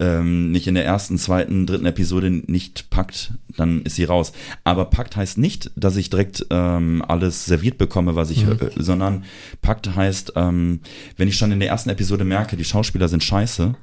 ähm, 0.01 0.53
nicht 0.53 0.67
in 0.69 0.75
der 0.75 0.85
ersten, 0.85 1.19
zweiten, 1.19 1.67
dritten 1.67 1.87
Episode 1.87 2.31
nicht 2.31 2.89
packt, 2.91 3.33
dann 3.57 3.83
ist 3.83 3.97
sie 3.97 4.05
raus. 4.05 4.33
Aber 4.65 4.85
packt 4.87 5.17
heißt 5.17 5.39
nicht, 5.39 5.71
dass 5.75 5.97
ich 5.97 6.09
direkt 6.11 6.47
ähm, 6.51 7.03
alles 7.07 7.47
serviert 7.47 7.79
bekomme, 7.79 8.15
was 8.15 8.31
ich, 8.31 8.45
Mhm. 8.47 8.53
äh, 8.53 8.71
sondern 8.77 9.25
packt 9.61 9.95
heißt, 9.97 10.35
ähm, 10.37 10.81
wenn 11.17 11.29
ich 11.29 11.37
schon 11.37 11.51
in 11.53 11.59
der 11.61 11.69
ersten 11.69 11.91
Episode 11.91 12.25
merke, 12.25 12.57
die 12.57 12.65
Schauspieler 12.65 13.09
sind 13.09 13.25
scheiße, 13.25 13.75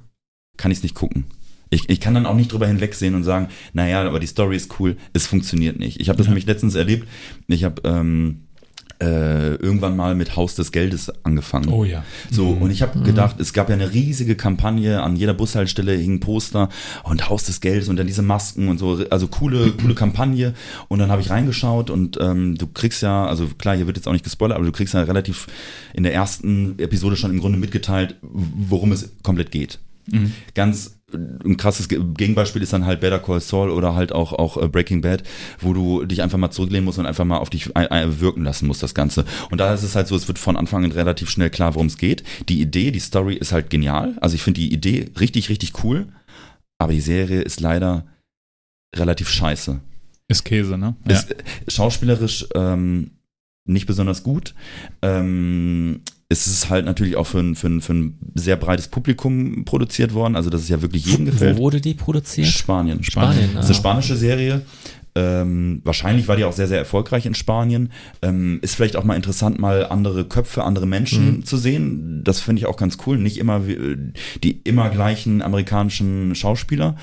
kann 0.57 0.72
ich 0.72 0.78
es 0.78 0.84
nicht 0.84 0.95
gucken. 0.95 1.26
Ich, 1.72 1.89
ich 1.89 1.99
kann 1.99 2.13
dann 2.13 2.28
auch 2.28 2.36
nicht 2.36 2.51
drüber 2.53 2.68
hinwegsehen 2.68 3.16
und 3.16 3.24
sagen, 3.24 3.49
naja, 3.74 4.03
aber 4.07 4.20
die 4.20 4.28
Story 4.28 4.55
ist 4.55 4.80
cool, 4.80 4.95
es 5.13 5.28
funktioniert 5.28 5.80
nicht. 5.80 5.99
Ich 5.99 6.07
habe 6.09 6.18
das 6.18 6.28
Ja. 6.28 6.30
nämlich 6.30 6.45
letztens 6.45 6.76
erlebt. 6.76 7.07
Ich 7.47 7.63
habe 7.66 7.82
ähm, 7.84 8.45
äh, 9.02 9.56
irgendwann 9.56 9.96
mal 9.96 10.16
mit 10.16 10.36
Haus 10.36 10.56
des 10.56 10.72
Geldes 10.72 11.12
angefangen. 11.24 11.70
Oh 11.70 11.84
ja. 11.84 12.04
So, 12.32 12.50
und 12.50 12.72
ich 12.72 12.82
habe 12.82 13.00
gedacht, 13.00 13.39
es 13.39 13.54
gab 13.54 13.70
ja 13.70 13.76
eine 13.76 13.93
riesige 13.93 14.36
Kampagne, 14.36 15.02
an 15.02 15.16
jeder 15.16 15.34
Bushaltestelle 15.34 15.93
hingen 15.93 16.20
Poster 16.20 16.70
und 17.04 17.30
Haus 17.30 17.43
des 17.43 17.62
Geldes 17.62 17.89
und 17.89 17.98
dann 17.98 18.08
diese 18.08 18.22
Masken 18.22 18.68
und 18.68 18.78
so, 18.78 19.04
also 19.10 19.28
coole, 19.28 19.72
coole 19.72 19.96
Kampagne. 19.96 20.54
Und 20.88 21.00
dann 21.00 21.12
habe 21.12 21.22
ich 21.22 21.30
reingeschaut 21.30 21.89
und 21.89 22.18
ähm, 22.22 22.58
du 22.58 22.68
kriegst 22.68 23.02
ja, 23.02 23.26
also 23.26 23.48
klar, 23.58 23.76
hier 23.76 23.88
wird 23.88 23.98
jetzt 23.98 24.08
auch 24.08 24.14
nicht 24.14 24.24
gespoilert, 24.24 24.58
aber 24.58 24.66
du 24.66 24.72
kriegst 24.72 24.93
ja 24.93 25.04
relativ 25.04 25.48
in 25.93 26.04
der 26.04 26.14
ersten 26.14 26.80
Episode 26.80 27.16
schon 27.16 27.32
im 27.32 27.39
Grunde 27.39 27.58
mitgeteilt, 27.58 28.16
worum 28.22 28.91
es 28.91 29.12
komplett 29.24 29.52
geht. 29.52 29.80
Mhm. 30.12 30.32
Ganz 30.53 30.99
äh, 31.12 31.18
ein 31.18 31.58
krasses 31.58 31.89
Ge- 31.89 32.01
Gegenbeispiel 32.16 32.62
ist 32.62 32.74
dann 32.74 32.86
halt 32.86 32.99
Better 32.99 33.20
Call 33.20 33.39
Saul 33.41 33.70
oder 33.70 33.95
halt 33.95 34.12
auch, 34.12 34.34
auch 34.34 34.62
äh, 34.62 34.68
Breaking 34.68 35.01
Bad, 35.01 35.24
wo 35.60 35.74
du 35.74 36.06
dich 36.06 36.22
einfach 36.22 36.38
mal 36.38 36.51
zurücklehnen 36.51 36.86
musst 36.86 36.99
und 36.99 37.06
einfach 37.06 37.26
mal 37.26 37.38
auf 37.38 37.49
dich 37.49 37.68
wirken 37.68 38.43
lassen 38.43 38.68
musst, 38.68 38.84
das 38.84 38.93
Ganze. 38.93 39.26
Und 39.51 39.60
da 39.60 39.74
ist 39.74 39.84
es 39.84 39.95
halt 39.95 40.08
so, 40.08 40.16
es 40.16 40.28
wird 40.28 40.39
von 40.39 40.58
Anfang 40.58 40.84
an 40.84 40.91
relativ 40.91 41.30
schnell 41.30 41.49
klar, 41.49 41.76
worum 41.76 41.88
es 41.88 41.97
geht. 41.97 42.24
Die 42.49 42.62
Idee, 42.62 42.91
die 42.91 42.99
Story 42.99 43.36
ist 43.36 43.51
halt 43.51 43.70
genial. 43.70 44.18
Also 44.22 44.36
ich 44.36 44.41
finde 44.43 44.62
die 44.62 44.74
Idee 44.74 45.10
richtig, 45.20 45.49
richtig 45.49 45.84
cool. 45.84 46.08
Aber 46.78 46.91
die 46.91 47.01
Serie 47.01 47.41
ist 47.41 47.62
leider 47.62 48.06
relativ 48.95 49.30
scheiße. 49.30 49.80
Ist 50.28 50.43
Käse, 50.43 50.78
ne? 50.78 50.95
Ist 51.08 51.32
äh, 51.32 51.36
schauspielerisch 51.68 52.47
ähm, 52.56 53.12
nicht 53.68 53.86
besonders 53.86 54.24
gut. 54.24 54.53
Ähm, 55.01 56.01
es 56.41 56.47
ist 56.47 56.69
halt 56.69 56.86
natürlich 56.86 57.15
auch 57.15 57.27
für 57.27 57.39
ein, 57.39 57.55
für, 57.55 57.67
ein, 57.67 57.81
für 57.81 57.93
ein 57.93 58.17
sehr 58.36 58.55
breites 58.57 58.88
Publikum 58.88 59.65
produziert 59.65 60.13
worden. 60.13 60.36
Also, 60.36 60.49
dass 60.49 60.61
es 60.61 60.69
ja 60.69 60.81
wirklich 60.81 61.05
jedem 61.05 61.27
Wo 61.27 61.31
gefällt. 61.31 61.57
wurde 61.57 61.81
die 61.81 61.93
produziert? 61.93 62.47
Spanien. 62.47 63.03
Spanien, 63.03 63.51
Das 63.55 63.65
ist 63.65 63.69
eine 63.69 63.75
ah. 63.77 63.79
spanische 63.79 64.15
Serie. 64.15 64.61
Ähm, 65.17 65.79
wahrscheinlich 65.86 66.27
war 66.27 66.36
die 66.36 66.43
auch 66.43 66.51
sehr, 66.51 66.67
sehr 66.67 66.77
erfolgreich 66.79 67.25
in 67.25 67.36
Spanien. 67.36 67.89
Ähm, 68.21 68.59
ist 68.61 68.75
vielleicht 68.75 68.97
auch 68.97 69.05
mal 69.05 69.15
interessant, 69.15 69.59
mal 69.59 69.86
andere 69.86 70.25
Köpfe, 70.25 70.63
andere 70.65 70.86
Menschen 70.86 71.38
Mhm. 71.38 71.45
zu 71.45 71.55
sehen. 71.55 72.21
Das 72.25 72.41
finde 72.41 72.59
ich 72.59 72.65
auch 72.65 72.75
ganz 72.75 72.97
cool. 73.07 73.17
Nicht 73.17 73.38
immer 73.38 73.65
wie, 73.65 73.73
äh, 73.75 73.97
die 74.43 74.59
immer 74.65 74.89
gleichen 74.89 75.41
amerikanischen 75.41 76.36
Schauspieler. 76.36 76.97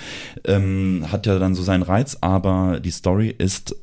Ähm, 0.44 1.06
hat 1.10 1.24
ja 1.26 1.38
dann 1.38 1.54
so 1.54 1.62
seinen 1.62 1.82
Reiz, 1.82 2.18
aber 2.20 2.80
die 2.80 2.90
Story 2.90 3.34
ist, 3.36 3.74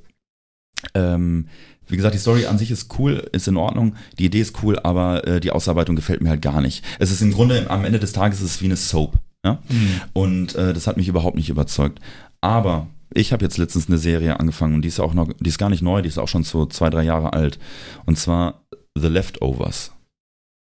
ähm, 0.93 1.47
wie 1.89 1.95
gesagt, 1.97 2.13
die 2.15 2.19
Story 2.19 2.45
an 2.45 2.57
sich 2.57 2.71
ist 2.71 2.97
cool, 2.99 3.27
ist 3.31 3.47
in 3.47 3.57
Ordnung, 3.57 3.95
die 4.17 4.25
Idee 4.25 4.41
ist 4.41 4.61
cool, 4.63 4.79
aber 4.79 5.27
äh, 5.27 5.39
die 5.39 5.51
Ausarbeitung 5.51 5.95
gefällt 5.95 6.21
mir 6.21 6.29
halt 6.29 6.41
gar 6.41 6.61
nicht. 6.61 6.83
Es 6.99 7.11
ist 7.11 7.21
im 7.21 7.31
Grunde, 7.31 7.69
am 7.69 7.83
Ende 7.85 7.99
des 7.99 8.13
Tages 8.13 8.39
ist 8.41 8.51
es 8.55 8.61
wie 8.61 8.65
eine 8.65 8.75
Soap. 8.77 9.17
Ja? 9.45 9.59
Mhm. 9.69 10.01
Und 10.13 10.55
äh, 10.55 10.73
das 10.73 10.87
hat 10.87 10.97
mich 10.97 11.07
überhaupt 11.07 11.35
nicht 11.35 11.49
überzeugt. 11.49 11.99
Aber 12.41 12.87
ich 13.13 13.33
habe 13.33 13.43
jetzt 13.43 13.57
letztens 13.57 13.87
eine 13.87 13.97
Serie 13.97 14.39
angefangen 14.39 14.75
und 14.75 14.81
die 14.83 14.87
ist 14.87 14.99
auch 14.99 15.13
noch, 15.13 15.29
die 15.39 15.49
ist 15.49 15.57
gar 15.57 15.69
nicht 15.69 15.81
neu, 15.81 16.01
die 16.01 16.09
ist 16.09 16.17
auch 16.19 16.27
schon 16.27 16.43
so 16.43 16.65
zwei, 16.67 16.89
drei 16.89 17.03
Jahre 17.03 17.33
alt. 17.33 17.57
Und 18.05 18.17
zwar 18.17 18.63
The 18.95 19.07
Leftovers. 19.07 19.91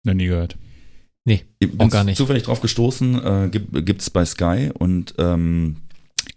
Noch 0.04 0.14
nie 0.14 0.26
gehört. 0.26 0.56
Nee, 1.26 1.44
Ich 1.58 1.68
Auch 1.72 1.76
bin 1.76 1.88
gar 1.90 2.04
nicht. 2.04 2.16
zufällig 2.16 2.44
drauf 2.44 2.60
gestoßen, 2.60 3.24
äh, 3.24 3.48
gibt, 3.50 3.84
gibt's 3.84 4.10
bei 4.10 4.24
Sky 4.24 4.70
und 4.78 5.14
ähm, 5.18 5.76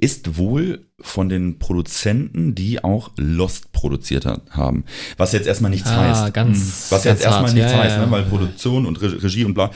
ist 0.04 0.38
wohl 0.38 0.86
von 1.00 1.30
den 1.30 1.60
Produzenten, 1.60 2.56
die 2.56 2.84
auch 2.84 3.12
Lost 3.16 3.72
produziert 3.72 4.26
hat, 4.26 4.42
haben. 4.52 4.84
Was 5.16 5.32
jetzt 5.32 5.48
erstmal 5.48 5.72
nichts 5.72 5.90
ah, 5.90 6.24
heißt. 6.24 6.34
ganz. 6.34 6.92
Was 6.92 7.04
ganz 7.04 7.06
jetzt 7.06 7.24
erstmal 7.24 7.46
hart. 7.46 7.54
nichts 7.54 7.72
ja, 7.72 7.78
heißt, 7.78 7.96
ja, 7.98 8.06
ne? 8.06 8.12
weil. 8.12 8.24
Produktion 8.24 8.86
und 8.86 9.02
Re- 9.02 9.24
Regie 9.24 9.46
und 9.46 9.54
bla 9.54 9.72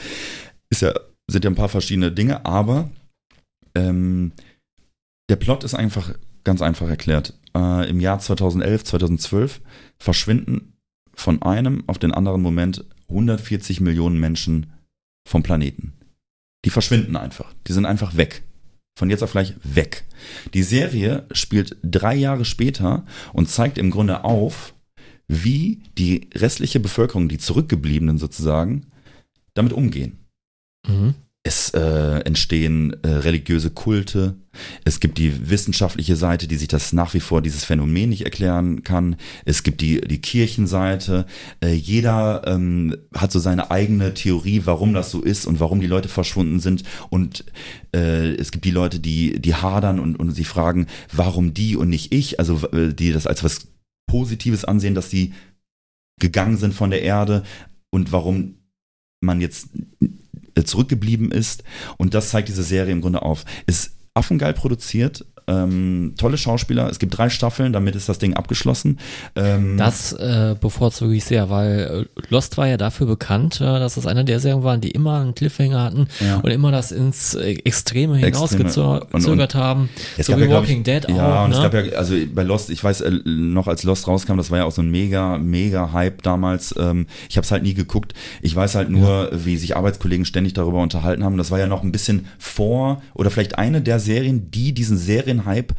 ist 0.70 0.82
ja, 0.82 0.92
sind 1.30 1.44
ja 1.44 1.50
ein 1.50 1.54
paar 1.54 1.70
verschiedene 1.70 2.12
Dinge, 2.12 2.44
aber 2.44 2.90
ähm, 3.74 4.32
der 5.30 5.36
Plot 5.36 5.64
ist 5.64 5.74
einfach 5.74 6.12
ganz 6.44 6.60
einfach 6.60 6.88
erklärt. 6.88 7.34
Äh, 7.54 7.88
Im 7.88 8.00
Jahr 8.00 8.18
2011, 8.18 8.84
2012 8.84 9.60
verschwinden 9.98 10.74
von 11.14 11.42
einem 11.42 11.84
auf 11.86 11.98
den 11.98 12.12
anderen 12.12 12.42
Moment 12.42 12.84
140 13.08 13.80
Millionen 13.80 14.20
Menschen 14.20 14.72
vom 15.26 15.42
Planeten. 15.42 15.94
Die 16.64 16.70
verschwinden 16.70 17.16
einfach. 17.16 17.52
Die 17.66 17.72
sind 17.72 17.86
einfach 17.86 18.16
weg. 18.16 18.42
Von 18.98 19.10
jetzt 19.10 19.22
auf 19.22 19.30
gleich 19.30 19.54
weg. 19.62 20.04
Die 20.54 20.64
Serie 20.64 21.28
spielt 21.30 21.76
drei 21.84 22.16
Jahre 22.16 22.44
später 22.44 23.06
und 23.32 23.48
zeigt 23.48 23.78
im 23.78 23.92
Grunde 23.92 24.24
auf, 24.24 24.74
wie 25.28 25.84
die 25.96 26.28
restliche 26.34 26.80
Bevölkerung, 26.80 27.28
die 27.28 27.38
Zurückgebliebenen 27.38 28.18
sozusagen, 28.18 28.88
damit 29.54 29.72
umgehen. 29.72 30.18
Mhm. 30.84 31.14
Es 31.44 31.70
äh, 31.70 32.20
entstehen 32.24 32.96
äh, 33.04 33.08
religiöse 33.08 33.70
Kulte. 33.70 34.36
Es 34.84 34.98
gibt 35.00 35.18
die 35.18 35.48
wissenschaftliche 35.48 36.16
Seite, 36.16 36.48
die 36.48 36.56
sich 36.56 36.68
das 36.68 36.92
nach 36.92 37.14
wie 37.14 37.20
vor 37.20 37.40
dieses 37.42 37.64
Phänomen 37.64 38.10
nicht 38.10 38.24
erklären 38.24 38.82
kann. 38.82 39.16
Es 39.44 39.62
gibt 39.62 39.80
die, 39.80 40.00
die 40.00 40.20
Kirchenseite. 40.20 41.26
Äh, 41.62 41.74
jeder 41.74 42.42
ähm, 42.46 42.96
hat 43.14 43.30
so 43.30 43.38
seine 43.38 43.70
eigene 43.70 44.14
Theorie, 44.14 44.62
warum 44.64 44.92
das 44.92 45.10
so 45.10 45.22
ist 45.22 45.46
und 45.46 45.60
warum 45.60 45.80
die 45.80 45.86
Leute 45.86 46.08
verschwunden 46.08 46.58
sind. 46.58 46.82
Und 47.08 47.44
äh, 47.94 48.34
es 48.34 48.50
gibt 48.50 48.64
die 48.64 48.72
Leute, 48.72 48.98
die, 48.98 49.40
die 49.40 49.54
hadern 49.54 50.00
und, 50.00 50.16
und 50.16 50.32
sich 50.32 50.48
fragen, 50.48 50.86
warum 51.12 51.54
die 51.54 51.76
und 51.76 51.88
nicht 51.88 52.12
ich? 52.12 52.40
Also 52.40 52.68
äh, 52.72 52.92
die 52.92 53.12
das 53.12 53.28
als 53.28 53.44
was 53.44 53.68
Positives 54.08 54.64
ansehen, 54.64 54.94
dass 54.94 55.08
die 55.08 55.32
gegangen 56.20 56.56
sind 56.56 56.74
von 56.74 56.90
der 56.90 57.02
Erde 57.02 57.44
und 57.90 58.10
warum 58.10 58.56
man 59.20 59.40
jetzt 59.40 59.68
zurückgeblieben 60.64 61.30
ist. 61.30 61.64
Und 61.96 62.14
das 62.14 62.30
zeigt 62.30 62.48
diese 62.48 62.62
Serie 62.62 62.92
im 62.92 63.00
Grunde 63.00 63.22
auf. 63.22 63.44
Ist 63.66 63.92
affengeil 64.14 64.54
produziert, 64.54 65.24
Ähm, 65.48 66.14
tolle 66.18 66.36
Schauspieler. 66.36 66.90
Es 66.90 66.98
gibt 66.98 67.16
drei 67.16 67.30
Staffeln, 67.30 67.72
damit 67.72 67.96
ist 67.96 68.08
das 68.08 68.18
Ding 68.18 68.34
abgeschlossen. 68.34 68.98
Ähm, 69.34 69.78
das 69.78 70.12
äh, 70.12 70.54
bevorzuge 70.60 71.14
ich 71.14 71.24
sehr, 71.24 71.48
weil 71.48 72.06
äh, 72.18 72.22
Lost 72.28 72.58
war 72.58 72.68
ja 72.68 72.76
dafür 72.76 73.06
bekannt, 73.06 73.60
äh, 73.60 73.64
dass 73.64 73.96
es 73.96 74.06
einer 74.06 74.24
der 74.24 74.40
Serien 74.40 74.62
waren, 74.62 74.82
die 74.82 74.90
immer 74.90 75.20
einen 75.20 75.34
Cliffhanger 75.34 75.82
hatten 75.82 76.08
ja. 76.20 76.36
und 76.36 76.50
immer 76.50 76.70
das 76.70 76.92
ins 76.92 77.34
äh, 77.34 77.52
Extreme 77.64 78.18
hinausgezögert 78.18 79.54
haben. 79.54 79.88
Es 80.18 80.26
so 80.26 80.36
wie 80.36 80.44
ja, 80.44 80.50
Walking 80.50 80.78
ich, 80.78 80.84
Dead 80.84 81.06
auch. 81.06 81.16
Ja, 81.16 81.44
und 81.44 81.50
ne? 81.50 81.56
es 81.56 81.62
gab 81.62 81.74
ja, 81.74 81.96
also 81.96 82.14
bei 82.34 82.42
Lost, 82.42 82.68
ich 82.68 82.84
weiß 82.84 83.00
äh, 83.00 83.10
noch, 83.24 83.68
als 83.68 83.84
Lost 83.84 84.06
rauskam, 84.06 84.36
das 84.36 84.50
war 84.50 84.58
ja 84.58 84.64
auch 84.64 84.72
so 84.72 84.82
ein 84.82 84.90
mega, 84.90 85.38
mega 85.38 85.92
Hype 85.92 86.22
damals. 86.22 86.74
Ähm, 86.78 87.06
ich 87.30 87.38
habe 87.38 87.44
es 87.44 87.50
halt 87.50 87.62
nie 87.62 87.74
geguckt. 87.74 88.12
Ich 88.42 88.54
weiß 88.54 88.74
halt 88.74 88.90
nur, 88.90 89.30
ja. 89.32 89.44
wie 89.44 89.56
sich 89.56 89.76
Arbeitskollegen 89.76 90.26
ständig 90.26 90.52
darüber 90.52 90.82
unterhalten 90.82 91.24
haben. 91.24 91.38
Das 91.38 91.50
war 91.50 91.58
ja 91.58 91.66
noch 91.66 91.82
ein 91.82 91.92
bisschen 91.92 92.26
vor 92.38 93.02
oder 93.14 93.30
vielleicht 93.30 93.58
eine 93.58 93.80
der 93.80 93.98
Serien, 93.98 94.50
die 94.50 94.72
diesen 94.72 94.98
Serienhype 95.38 95.74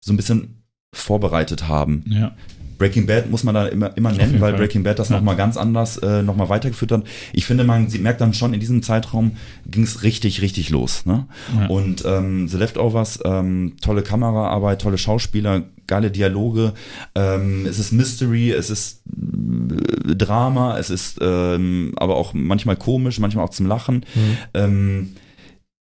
so 0.00 0.12
ein 0.12 0.16
bisschen 0.16 0.62
vorbereitet 0.92 1.68
haben. 1.68 2.04
Ja. 2.08 2.34
Breaking 2.78 3.06
Bad 3.06 3.28
muss 3.28 3.42
man 3.42 3.56
da 3.56 3.66
immer, 3.66 3.96
immer 3.96 4.12
nennen, 4.12 4.40
weil 4.40 4.52
Fall. 4.52 4.60
Breaking 4.60 4.84
Bad 4.84 5.00
das 5.00 5.08
ja. 5.08 5.16
nochmal 5.16 5.34
ganz 5.34 5.56
anders 5.56 5.96
äh, 5.98 6.22
nochmal 6.22 6.48
weitergeführt 6.48 6.92
hat. 6.92 7.04
Ich 7.32 7.44
finde, 7.44 7.64
man 7.64 7.88
sie 7.90 7.98
merkt 7.98 8.20
dann 8.20 8.34
schon, 8.34 8.54
in 8.54 8.60
diesem 8.60 8.82
Zeitraum 8.84 9.32
ging 9.66 9.82
es 9.82 10.04
richtig, 10.04 10.42
richtig 10.42 10.70
los. 10.70 11.04
Ne? 11.04 11.26
Ja. 11.58 11.66
Und 11.66 12.04
ähm, 12.06 12.46
The 12.46 12.56
Leftovers, 12.56 13.18
ähm, 13.24 13.74
tolle 13.82 14.02
Kameraarbeit, 14.02 14.80
tolle 14.80 14.96
Schauspieler, 14.96 15.64
geile 15.88 16.12
Dialoge. 16.12 16.72
Ähm, 17.16 17.66
es 17.66 17.80
ist 17.80 17.90
Mystery, 17.90 18.52
es 18.52 18.70
ist 18.70 19.02
äh, 19.08 20.14
Drama, 20.14 20.78
es 20.78 20.90
ist 20.90 21.18
ähm, 21.20 21.94
aber 21.96 22.14
auch 22.14 22.32
manchmal 22.32 22.76
komisch, 22.76 23.18
manchmal 23.18 23.44
auch 23.44 23.50
zum 23.50 23.66
Lachen. 23.66 24.06
Mhm. 24.14 24.36
Ähm, 24.54 25.08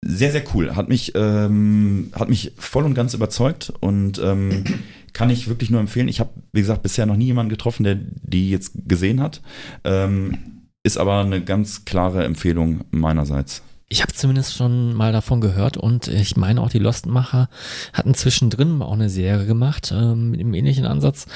sehr, 0.05 0.33
sehr 0.33 0.45
cool. 0.55 0.77
Hat 0.77 0.89
mich, 0.89 1.13
ähm, 1.15 2.11
hat 2.15 2.29
mich 2.29 2.53
voll 2.57 2.85
und 2.85 2.95
ganz 2.95 3.15
überzeugt 3.15 3.73
und 3.81 4.19
ähm, 4.19 4.65
kann 5.13 5.31
ich 5.31 5.49
wirklich 5.49 5.71
nur 5.71 5.81
empfehlen. 5.81 6.09
Ich 6.09 6.21
habe, 6.21 6.31
wie 6.53 6.61
gesagt, 6.61 6.83
bisher 6.83 7.07
noch 7.07 7.17
nie 7.17 7.27
jemanden 7.27 7.51
getroffen, 7.51 7.85
der 7.85 7.97
die 7.97 8.51
jetzt 8.51 8.73
gesehen 8.87 9.21
hat. 9.21 9.41
Ähm, 9.85 10.65
ist 10.83 10.99
aber 10.99 11.21
eine 11.21 11.43
ganz 11.43 11.85
klare 11.85 12.25
Empfehlung 12.25 12.85
meinerseits. 12.91 13.63
Ich 13.89 14.03
habe 14.03 14.13
zumindest 14.13 14.57
schon 14.57 14.93
mal 14.95 15.13
davon 15.13 15.41
gehört 15.41 15.77
und 15.77 16.09
ich 16.09 16.37
meine 16.37 16.61
auch 16.61 16.71
die 16.71 16.79
Lostmacher 16.79 17.49
hatten 17.93 18.15
zwischendrin 18.15 18.83
auch 18.83 18.93
eine 18.93 19.09
Serie 19.09 19.47
gemacht 19.47 19.93
ähm, 19.95 20.31
mit 20.31 20.41
einem 20.41 20.55
ähnlichen 20.55 20.85
Ansatz, 20.85 21.27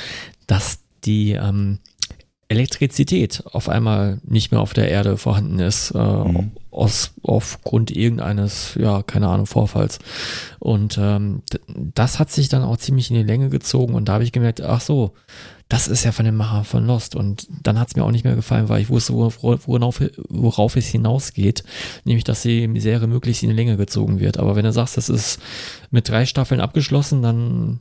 dass 0.46 0.80
die 1.04 1.32
ähm, 1.32 1.78
Elektrizität 2.50 3.42
auf 3.44 3.68
einmal 3.68 4.20
nicht 4.24 4.52
mehr 4.52 4.60
auf 4.60 4.72
der 4.72 4.88
Erde 4.88 5.18
vorhanden 5.18 5.58
ist, 5.58 5.90
äh, 5.90 5.98
mhm. 5.98 6.52
aus, 6.70 7.12
aufgrund 7.22 7.90
irgendeines, 7.90 8.74
ja, 8.80 9.02
keine 9.02 9.28
Ahnung, 9.28 9.44
Vorfalls. 9.44 9.98
Und 10.58 10.98
ähm, 10.98 11.42
das 11.66 12.18
hat 12.18 12.30
sich 12.30 12.48
dann 12.48 12.62
auch 12.62 12.78
ziemlich 12.78 13.10
in 13.10 13.16
die 13.16 13.22
Länge 13.22 13.50
gezogen 13.50 13.94
und 13.94 14.08
da 14.08 14.14
habe 14.14 14.24
ich 14.24 14.32
gemerkt, 14.32 14.62
ach 14.62 14.80
so, 14.80 15.12
das 15.68 15.88
ist 15.88 16.04
ja 16.04 16.12
von 16.12 16.24
dem 16.24 16.36
Macher 16.36 16.64
von 16.64 16.86
Lost. 16.86 17.14
Und 17.14 17.46
dann 17.62 17.78
hat 17.78 17.88
es 17.88 17.96
mir 17.96 18.04
auch 18.04 18.10
nicht 18.10 18.24
mehr 18.24 18.34
gefallen, 18.34 18.70
weil 18.70 18.80
ich 18.80 18.88
wusste, 18.88 19.12
worauf, 19.12 20.00
worauf 20.30 20.76
es 20.76 20.86
hinausgeht, 20.86 21.64
nämlich, 22.04 22.24
dass 22.24 22.40
die 22.40 22.80
Serie 22.80 23.06
möglichst 23.06 23.42
in 23.42 23.50
die 23.50 23.56
Länge 23.56 23.76
gezogen 23.76 24.20
wird. 24.20 24.38
Aber 24.38 24.56
wenn 24.56 24.64
du 24.64 24.72
sagst, 24.72 24.96
das 24.96 25.10
ist 25.10 25.38
mit 25.90 26.08
drei 26.08 26.24
Staffeln 26.24 26.62
abgeschlossen, 26.62 27.20
dann 27.20 27.80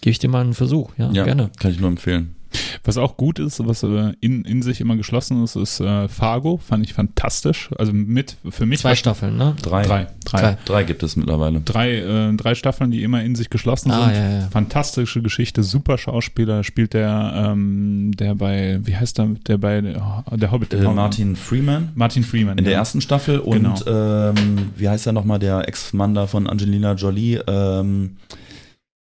gebe 0.00 0.12
ich 0.12 0.20
dir 0.20 0.28
mal 0.28 0.42
einen 0.42 0.54
Versuch. 0.54 0.92
Ja, 0.96 1.10
ja 1.10 1.24
gerne. 1.24 1.50
Kann 1.58 1.72
ich 1.72 1.80
nur 1.80 1.90
empfehlen. 1.90 2.35
Was 2.84 2.96
auch 2.98 3.16
gut 3.16 3.38
ist, 3.38 3.66
was 3.66 3.82
äh, 3.82 4.12
in, 4.20 4.44
in 4.44 4.62
sich 4.62 4.80
immer 4.80 4.96
geschlossen 4.96 5.42
ist, 5.42 5.56
ist 5.56 5.80
äh, 5.80 6.08
Fargo. 6.08 6.58
Fand 6.58 6.84
ich 6.84 6.94
fantastisch. 6.94 7.70
Also 7.76 7.92
mit 7.92 8.36
für 8.48 8.66
mich. 8.66 8.80
Zwei 8.80 8.94
Staffeln, 8.94 9.36
ne? 9.36 9.56
Drei. 9.62 9.82
Drei. 9.82 10.06
Drei, 10.24 10.58
drei 10.64 10.82
gibt 10.84 11.02
es 11.02 11.16
mittlerweile. 11.16 11.60
Drei, 11.60 11.96
äh, 11.96 12.36
drei 12.36 12.54
Staffeln, 12.54 12.90
die 12.90 13.02
immer 13.02 13.22
in 13.22 13.34
sich 13.34 13.50
geschlossen 13.50 13.90
ah, 13.90 14.06
sind. 14.06 14.14
Ja, 14.14 14.30
ja. 14.40 14.48
Fantastische 14.48 15.22
Geschichte, 15.22 15.62
super 15.62 15.98
Schauspieler. 15.98 16.64
Spielt 16.64 16.94
der, 16.94 17.32
ähm, 17.52 18.12
der 18.16 18.34
bei, 18.34 18.80
wie 18.82 18.96
heißt 18.96 19.18
der, 19.18 19.30
der 19.46 19.58
bei 19.58 19.96
oh, 19.96 20.36
der 20.36 20.50
Hobbit? 20.52 20.74
Äh, 20.74 20.82
Martin 20.82 21.36
Freeman. 21.36 21.90
Martin 21.94 22.22
Freeman. 22.24 22.58
In 22.58 22.64
ja. 22.64 22.70
der 22.70 22.78
ersten 22.78 23.00
Staffel. 23.00 23.38
Und 23.38 23.84
genau. 23.84 24.30
ähm, 24.30 24.70
wie 24.76 24.88
heißt 24.88 25.06
er 25.06 25.12
nochmal, 25.12 25.38
der 25.38 25.68
Ex-Mann 25.68 26.14
da 26.14 26.26
von 26.26 26.46
Angelina 26.46 26.94
Jolie? 26.94 27.42
Ähm, 27.46 28.16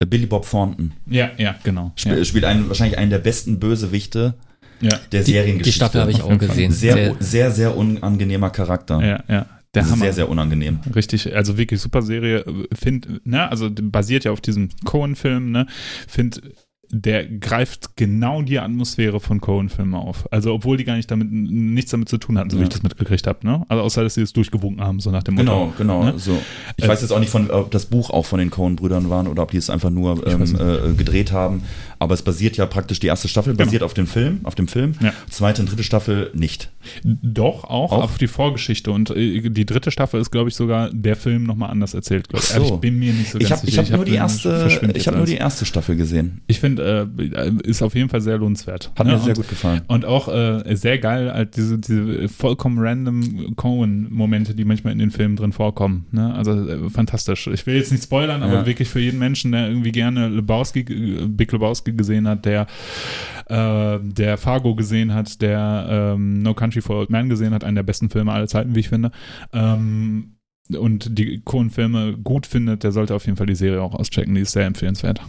Billy 0.07 0.27
Bob 0.27 0.49
Thornton. 0.49 0.93
Ja, 1.07 1.31
ja, 1.39 1.57
genau. 1.65 1.93
Sp 1.99 2.15
ja. 2.15 2.25
Spielt 2.25 2.45
einen, 2.45 2.69
wahrscheinlich 2.69 2.99
einen 2.99 3.11
der 3.11 3.19
besten 3.19 3.59
Bösewichte 3.59 4.35
ja. 4.81 4.99
der 5.13 5.25
die, 5.25 5.33
Seriengeschichte. 5.33 5.71
Die 5.71 5.73
Staffel 5.73 6.01
habe 6.01 6.11
ich 6.11 6.23
auch 6.23 6.39
gesehen. 6.39 6.71
Sehr, 6.71 6.95
sehr, 6.95 7.17
sehr, 7.19 7.51
sehr 7.51 7.77
unangenehmer 7.77 8.51
Charakter. 8.51 9.01
Ja, 9.05 9.25
ja. 9.29 9.47
Der 9.75 9.85
Hammer. 9.85 10.05
Sehr, 10.05 10.13
sehr 10.15 10.29
unangenehm. 10.29 10.81
Richtig, 10.95 11.35
also 11.35 11.59
wirklich 11.59 11.81
super 11.81 12.01
Serie. 12.01 12.45
Find, 12.73 13.27
ne, 13.27 13.51
also 13.51 13.69
basiert 13.71 14.25
ja 14.25 14.33
auf 14.33 14.41
diesem 14.41 14.71
Cohen-Film, 14.85 15.51
ne? 15.51 15.67
Find 16.07 16.41
der 16.91 17.27
greift 17.27 17.97
genau 17.97 18.43
die 18.43 18.59
Atmosphäre 18.59 19.21
von 19.21 19.41
Cohen-Filmen 19.41 19.95
auf. 19.95 20.31
Also, 20.33 20.55
obwohl 20.55 20.77
die 20.77 20.85
gar 20.85 20.97
nicht 20.97 21.11
damit, 21.11 21.31
nichts 21.31 21.91
damit 21.91 22.09
zu 22.09 22.19
tun 22.19 22.39
hatten, 22.39 22.51
so 22.51 22.57
ja. 22.57 22.63
wie 22.63 22.65
ich 22.65 22.71
das 22.71 22.83
mitgekriegt 22.83 23.27
habe, 23.27 23.47
ne? 23.47 23.65
Also, 23.69 23.83
außer, 23.83 24.03
dass 24.03 24.15
sie 24.15 24.23
es 24.23 24.33
durchgewunken 24.33 24.83
haben, 24.83 25.01
so 25.01 25.11
nach 25.11 25.23
dem 25.23 25.35
Motto. 25.35 25.47
Genau, 25.47 25.73
genau, 25.77 26.05
ne? 26.05 26.19
so. 26.19 26.39
Ich 26.77 26.85
äh, 26.85 26.89
weiß 26.89 27.03
jetzt 27.03 27.11
auch 27.11 27.21
nicht 27.21 27.31
von, 27.31 27.51
ob 27.51 27.71
das 27.71 27.87
Buch 27.87 28.11
auch 28.11 28.25
von 28.25 28.39
den 28.39 28.51
Cohen-Brüdern 28.51 29.11
waren 29.11 29.27
oder 29.27 29.43
ob 29.43 29.51
die 29.51 29.59
es 29.59 29.71
einfach 29.71 29.91
nur 29.91 30.27
ähm, 30.27 30.43
äh, 30.43 30.95
gedreht 30.95 31.33
haben. 31.33 31.63
Aber 31.99 32.15
es 32.15 32.23
basiert 32.23 32.57
ja 32.57 32.67
praktisch, 32.67 33.01
die 33.01 33.09
erste 33.09 33.29
Staffel 33.29 33.55
genau. 33.55 33.65
basiert 33.65 33.83
auf 33.83 33.95
dem 33.95 34.07
Film, 34.07 34.41
auf 34.45 34.55
dem 34.55 34.69
Film. 34.69 34.95
Ja. 35.03 35.13
Zweite 35.31 35.63
und 35.63 35.71
dritte 35.71 35.83
Staffel 35.83 36.31
nicht. 36.35 36.71
Doch, 37.03 37.65
auch, 37.65 37.93
auch? 37.93 38.05
auf 38.05 38.19
die 38.19 38.29
Vorgeschichte. 38.29 38.93
Und 38.93 39.11
äh, 39.11 39.51
die 39.51 39.67
dritte 39.67 39.91
Staffel 39.91 40.21
ist, 40.21 40.31
glaube 40.31 40.49
ich, 40.49 40.55
sogar 40.55 40.91
der 40.93 41.17
Film 41.17 41.45
nochmal 41.45 41.71
anders 41.71 41.95
erzählt, 41.95 42.29
ich. 42.33 42.41
So. 42.41 42.63
Ich 42.63 42.71
bin 42.81 42.99
mir 42.99 43.13
nicht 43.13 43.31
so 43.31 43.39
ganz 43.39 43.45
ich 43.45 43.53
hab, 43.53 43.61
sicher. 43.61 43.83
Ich 43.83 43.93
habe 43.93 43.93
hab 43.93 43.97
nur, 43.99 44.05
die 44.05 44.15
erste, 44.15 44.93
ich 44.95 45.09
hab 45.09 45.17
nur 45.17 45.27
die 45.27 45.37
erste 45.37 45.65
Staffel 45.65 45.97
gesehen. 45.97 46.41
Ich 46.47 46.61
finde, 46.61 47.11
äh, 47.19 47.69
ist 47.69 47.83
auf 47.83 47.95
jeden 47.95 48.09
Fall 48.09 48.21
sehr 48.21 48.39
lohnenswert. 48.39 48.93
Hat 48.97 49.07
mir 49.07 49.15
ja, 49.15 49.19
sehr 49.19 49.35
gut 49.35 49.49
gefallen. 49.49 49.83
Und 49.89 50.05
auch 50.05 50.29
äh, 50.29 50.77
sehr 50.77 50.99
geil, 50.99 51.33
halt 51.33 51.57
diese, 51.57 51.79
diese 51.79 52.29
vollkommen 52.29 52.79
random 52.79 53.57
Cohen-Momente, 53.57 54.55
die 54.55 54.65
manchmal 54.65 54.93
in 54.93 54.99
den 54.99 55.11
Filmen 55.11 55.37
drin 55.37 55.53
vorkommen. 55.53 56.07
Ne? 56.13 56.33
Also 56.35 56.53
äh, 56.53 56.91
fantastisch. 56.91 57.49
Ich 57.49 57.67
will 57.67 57.77
jetzt 57.77 57.91
nicht 57.91 58.05
spoilern, 58.05 58.43
aber 58.43 58.67
wirklich 58.67 58.89
für 58.89 59.01
jeden 59.01 59.19
Menschen, 59.19 59.53
der 59.53 59.69
irgendwie 59.69 59.93
gerne 59.93 60.29
Lebowski, 60.29 60.81
äh, 60.81 61.27
Big 61.27 61.53
Lebowski 61.53 61.88
gesehen 61.93 62.29
hat, 62.29 62.45
der 62.45 62.67
äh, 63.47 63.99
der 64.03 64.37
Fargo 64.37 64.75
gesehen 64.75 65.15
hat, 65.15 65.41
der 65.41 65.87
ähm, 65.91 66.43
No 66.43 66.55
Country 66.55 66.81
for 66.81 66.97
Old 66.97 67.11
Men 67.11 67.29
gesehen 67.29 67.55
hat, 67.55 67.65
einen 67.65 67.77
der 67.77 67.83
besten 67.83 68.11
Filme 68.11 68.33
aller 68.33 68.49
Zeiten, 68.49 68.75
wie 68.75 68.81
ich 68.81 68.89
finde. 68.89 69.11
Ähm, 69.53 70.35
und 70.77 71.19
die 71.19 71.41
Cohen-Filme 71.45 72.19
gut 72.19 72.47
findet, 72.47 72.85
der 72.85 72.93
sollte 72.93 73.15
auf 73.15 73.25
jeden 73.25 73.39
Fall 73.39 73.47
die 73.47 73.55
Serie 73.55 73.81
auch 73.81 73.95
auschecken. 73.95 74.35
Die 74.35 74.43
ist 74.43 74.53
sehr 74.53 74.67
empfehlenswert. 74.67 75.21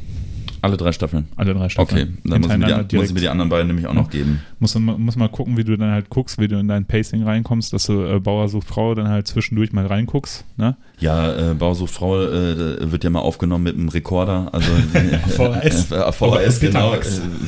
Alle 0.62 0.78
drei 0.78 0.92
Staffeln. 0.92 1.28
Alle 1.36 1.54
drei 1.54 1.70
Staffeln. 1.70 2.20
Okay, 2.22 2.30
dann 2.30 2.42
muss 2.42 2.52
ich, 2.52 2.58
mir 2.58 2.84
die, 2.84 2.96
muss 2.96 3.08
ich 3.08 3.14
mir 3.14 3.20
die 3.22 3.30
anderen 3.30 3.50
beiden 3.50 3.68
nämlich 3.68 3.88
auch 3.88 3.94
noch 3.94 4.10
geben. 4.10 4.42
Muss, 4.60 4.76
muss 4.76 5.16
mal 5.16 5.30
gucken, 5.30 5.58
wie 5.58 5.64
du 5.64 5.78
dann 5.78 5.92
halt 5.92 6.10
guckst, 6.10 6.40
wie 6.40 6.48
du 6.48 6.58
in 6.60 6.68
dein 6.68 6.86
Pacing 6.86 7.24
reinkommst, 7.24 7.74
dass 7.74 7.86
du 7.86 8.04
äh, 8.04 8.20
Bauer 8.20 8.50
sucht 8.50 8.68
Frau 8.68 8.96
dann 8.96 9.08
halt 9.08 9.28
zwischendurch 9.28 9.72
mal 9.72 9.86
reinguckst. 9.86 10.46
Ne? 10.58 10.76
Ja, 11.00 11.52
äh, 11.52 11.54
Bauer 11.54 11.76
sucht 11.76 11.94
Frau 11.94 12.22
äh, 12.22 12.92
wird 12.92 13.04
ja 13.04 13.10
mal 13.10 13.20
aufgenommen 13.20 13.64
mit 13.64 13.76
einem 13.76 13.90
Rekorder. 13.90 14.50
Also 14.54 14.72
VHS. 15.30 15.86
VHS, 16.16 16.60
genau. 16.60 16.94
Äh, 16.94 17.02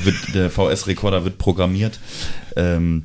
wird, 0.03 0.36
der 0.36 0.49
VS-Rekorder 0.49 1.26
wird 1.26 1.38
programmiert. 1.38 1.99
Ähm, 2.55 3.03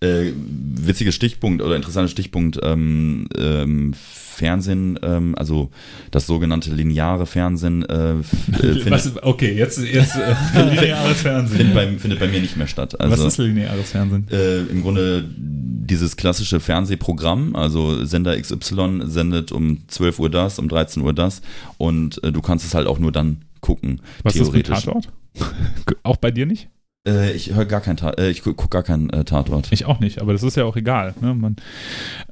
äh, 0.00 0.32
witziger 0.36 1.12
Stichpunkt 1.12 1.62
oder 1.62 1.76
interessanter 1.76 2.08
Stichpunkt. 2.08 2.58
Ähm, 2.62 3.28
ähm, 3.36 3.94
Fernsehen, 4.34 4.98
ähm, 5.02 5.34
also 5.38 5.70
das 6.10 6.26
sogenannte 6.26 6.74
lineare 6.74 7.26
Fernsehen. 7.26 7.84
Äh, 7.84 8.14
äh 8.14 8.22
findet, 8.52 8.90
Was, 8.90 9.22
okay, 9.22 9.54
jetzt, 9.54 9.78
jetzt 9.78 10.16
äh, 10.16 10.62
lineares 10.74 11.22
Fernsehen. 11.22 11.56
Findet 11.56 11.74
bei, 11.74 11.98
findet 11.98 12.20
bei 12.20 12.28
mir 12.28 12.40
nicht 12.40 12.56
mehr 12.56 12.66
statt. 12.66 13.00
Also, 13.00 13.24
Was 13.24 13.34
ist 13.34 13.38
lineares 13.38 13.92
Fernsehen? 13.92 14.26
Äh, 14.30 14.62
Im 14.64 14.82
Grunde 14.82 15.24
dieses 15.36 16.16
klassische 16.16 16.60
Fernsehprogramm, 16.60 17.54
also 17.54 18.04
Sender 18.04 18.40
XY 18.40 19.02
sendet 19.04 19.52
um 19.52 19.86
12 19.88 20.18
Uhr 20.18 20.30
das, 20.30 20.58
um 20.58 20.68
13 20.68 21.02
Uhr 21.02 21.12
das 21.12 21.42
und 21.78 22.22
äh, 22.24 22.32
du 22.32 22.40
kannst 22.40 22.66
es 22.66 22.74
halt 22.74 22.86
auch 22.86 22.98
nur 22.98 23.12
dann 23.12 23.42
gucken. 23.60 24.00
Was 24.22 24.34
theoretisch. 24.34 24.78
ist 24.78 24.86
mit 24.86 25.02
Tatort? 25.02 25.12
auch 26.02 26.16
bei 26.16 26.30
dir 26.30 26.46
nicht? 26.46 26.68
Äh, 27.06 27.32
ich 27.32 27.54
höre 27.54 27.66
gar 27.66 27.80
kein 27.80 27.96
Tatort, 27.96 28.18
äh, 28.18 28.30
ich 28.30 28.42
gucke 28.42 28.68
gar 28.68 28.82
keinen 28.82 29.10
äh, 29.10 29.24
Tatort. 29.24 29.72
Ich 29.72 29.84
auch 29.86 30.00
nicht, 30.00 30.20
aber 30.20 30.32
das 30.32 30.42
ist 30.42 30.56
ja 30.56 30.64
auch 30.64 30.76
egal. 30.76 31.14
Ne? 31.20 31.34
Man, 31.34 31.56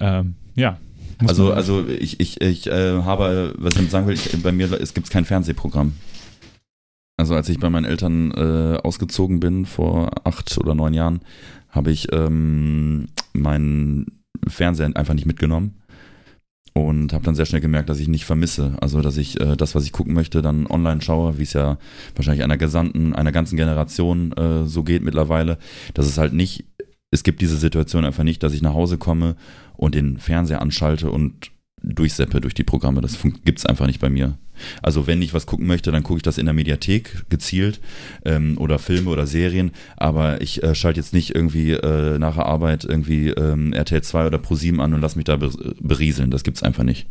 ähm, 0.00 0.34
ja, 0.54 0.78
also, 1.28 1.52
also 1.52 1.86
ich, 1.86 2.20
ich, 2.20 2.40
ich 2.40 2.66
äh, 2.66 3.02
habe, 3.02 3.54
was 3.58 3.76
ich 3.76 3.90
sagen 3.90 4.06
will, 4.06 4.14
ich, 4.14 4.42
bei 4.42 4.52
mir 4.52 4.72
es 4.72 4.94
gibt 4.94 5.10
kein 5.10 5.24
Fernsehprogramm. 5.24 5.94
Also 7.16 7.34
als 7.34 7.48
ich 7.48 7.60
bei 7.60 7.70
meinen 7.70 7.84
Eltern 7.84 8.32
äh, 8.32 8.78
ausgezogen 8.82 9.40
bin 9.40 9.66
vor 9.66 10.10
acht 10.26 10.58
oder 10.58 10.74
neun 10.74 10.94
Jahren, 10.94 11.20
habe 11.68 11.90
ich 11.90 12.12
ähm, 12.12 13.08
meinen 13.32 14.22
Fernseher 14.48 14.90
einfach 14.94 15.14
nicht 15.14 15.26
mitgenommen 15.26 15.81
und 16.74 17.12
habe 17.12 17.24
dann 17.24 17.34
sehr 17.34 17.46
schnell 17.46 17.60
gemerkt, 17.60 17.90
dass 17.90 17.98
ich 17.98 18.08
nicht 18.08 18.24
vermisse. 18.24 18.76
Also 18.80 19.02
dass 19.02 19.16
ich 19.16 19.40
äh, 19.40 19.56
das, 19.56 19.74
was 19.74 19.84
ich 19.84 19.92
gucken 19.92 20.14
möchte, 20.14 20.42
dann 20.42 20.66
online 20.66 21.02
schaue, 21.02 21.38
wie 21.38 21.42
es 21.42 21.52
ja 21.52 21.78
wahrscheinlich 22.14 22.44
einer 22.44 22.56
gesamten, 22.56 23.14
einer 23.14 23.32
ganzen 23.32 23.56
Generation 23.56 24.32
äh, 24.32 24.64
so 24.64 24.82
geht 24.82 25.02
mittlerweile. 25.02 25.58
Dass 25.94 26.06
es 26.06 26.18
halt 26.18 26.32
nicht, 26.32 26.64
es 27.10 27.22
gibt 27.22 27.40
diese 27.40 27.56
Situation 27.56 28.04
einfach 28.04 28.24
nicht, 28.24 28.42
dass 28.42 28.54
ich 28.54 28.62
nach 28.62 28.74
Hause 28.74 28.96
komme 28.96 29.36
und 29.76 29.94
den 29.94 30.16
Fernseher 30.18 30.62
anschalte 30.62 31.10
und 31.10 31.50
durchseppe 31.82 32.40
durch 32.40 32.54
die 32.54 32.64
Programme. 32.64 33.00
Das 33.00 33.18
gibt 33.44 33.58
es 33.58 33.66
einfach 33.66 33.86
nicht 33.86 34.00
bei 34.00 34.10
mir. 34.10 34.38
Also 34.82 35.06
wenn 35.06 35.22
ich 35.22 35.34
was 35.34 35.46
gucken 35.46 35.66
möchte, 35.66 35.92
dann 35.92 36.02
gucke 36.02 36.18
ich 36.18 36.22
das 36.22 36.38
in 36.38 36.46
der 36.46 36.54
Mediathek 36.54 37.24
gezielt 37.28 37.80
ähm, 38.24 38.56
oder 38.58 38.78
Filme 38.78 39.10
oder 39.10 39.26
Serien, 39.26 39.72
aber 39.96 40.40
ich 40.40 40.62
äh, 40.62 40.74
schalte 40.74 41.00
jetzt 41.00 41.12
nicht 41.12 41.34
irgendwie 41.34 41.72
äh, 41.72 42.18
nach 42.18 42.36
der 42.36 42.46
Arbeit 42.46 42.84
irgendwie 42.84 43.28
ähm, 43.30 43.72
RTL 43.72 44.02
2 44.02 44.26
oder 44.26 44.38
Pro7 44.38 44.78
an 44.78 44.94
und 44.94 45.00
lass 45.00 45.16
mich 45.16 45.24
da 45.24 45.36
berieseln. 45.36 46.30
Das 46.30 46.44
gibt 46.44 46.58
es 46.58 46.62
einfach 46.62 46.84
nicht. 46.84 47.06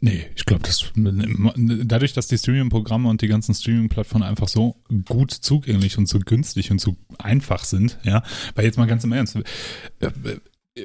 Nee, 0.00 0.26
ich 0.36 0.44
glaube, 0.44 0.62
das 0.62 0.92
dadurch, 0.94 2.12
dass 2.12 2.28
die 2.28 2.36
Streaming-Programme 2.36 3.08
und 3.08 3.22
die 3.22 3.28
ganzen 3.28 3.54
Streaming-Plattformen 3.54 4.28
einfach 4.28 4.48
so 4.48 4.76
gut 5.06 5.30
zugänglich 5.30 5.96
und 5.96 6.06
so 6.06 6.18
günstig 6.18 6.70
und 6.70 6.80
so 6.80 6.96
einfach 7.18 7.64
sind, 7.64 7.98
ja, 8.02 8.22
weil 8.54 8.66
jetzt 8.66 8.76
mal 8.76 8.86
ganz 8.86 9.04
im 9.04 9.12
Ernst, 9.12 9.36
äh, 9.36 10.10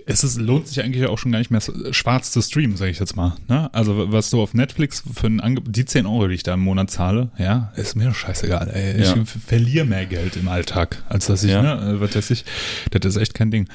es 0.06 0.24
ist, 0.24 0.40
lohnt 0.40 0.68
sich 0.68 0.82
eigentlich 0.82 1.06
auch 1.06 1.18
schon 1.18 1.32
gar 1.32 1.40
nicht 1.40 1.52
mehr 1.52 1.62
schwarz 1.92 2.32
zu 2.32 2.42
streamen, 2.42 2.78
sage 2.78 2.92
ich 2.92 3.00
jetzt 3.00 3.16
mal. 3.16 3.36
Ne? 3.50 3.74
Also 3.74 4.12
was 4.12 4.30
du 4.30 4.42
auf 4.42 4.54
Netflix 4.54 5.04
für 5.14 5.28
ein 5.28 5.42
Angebot, 5.42 5.76
die 5.76 5.86
10 5.86 6.06
Euro, 6.06 6.28
die 6.28 6.36
ich 6.36 6.44
da 6.44 6.54
im 6.54 6.62
Monat 6.62 6.90
zahle, 6.90 7.32
ja, 7.38 7.74
ist 7.76 7.96
mir 7.96 8.14
scheißegal. 8.14 8.70
Ey. 8.70 9.02
Ja. 9.02 9.16
Ich 9.16 9.30
verliere 9.30 9.86
mehr 9.86 10.06
Geld 10.06 10.38
im 10.38 10.48
Alltag, 10.48 11.04
als 11.10 11.26
dass 11.26 11.44
ich, 11.44 11.52
ja. 11.52 11.62
ne, 11.62 12.00
was 12.00 12.16
weiß 12.16 12.32
ich, 12.32 12.46
das 12.90 13.16
ist 13.16 13.22
echt 13.22 13.34
kein 13.34 13.52
Ding. 13.52 13.68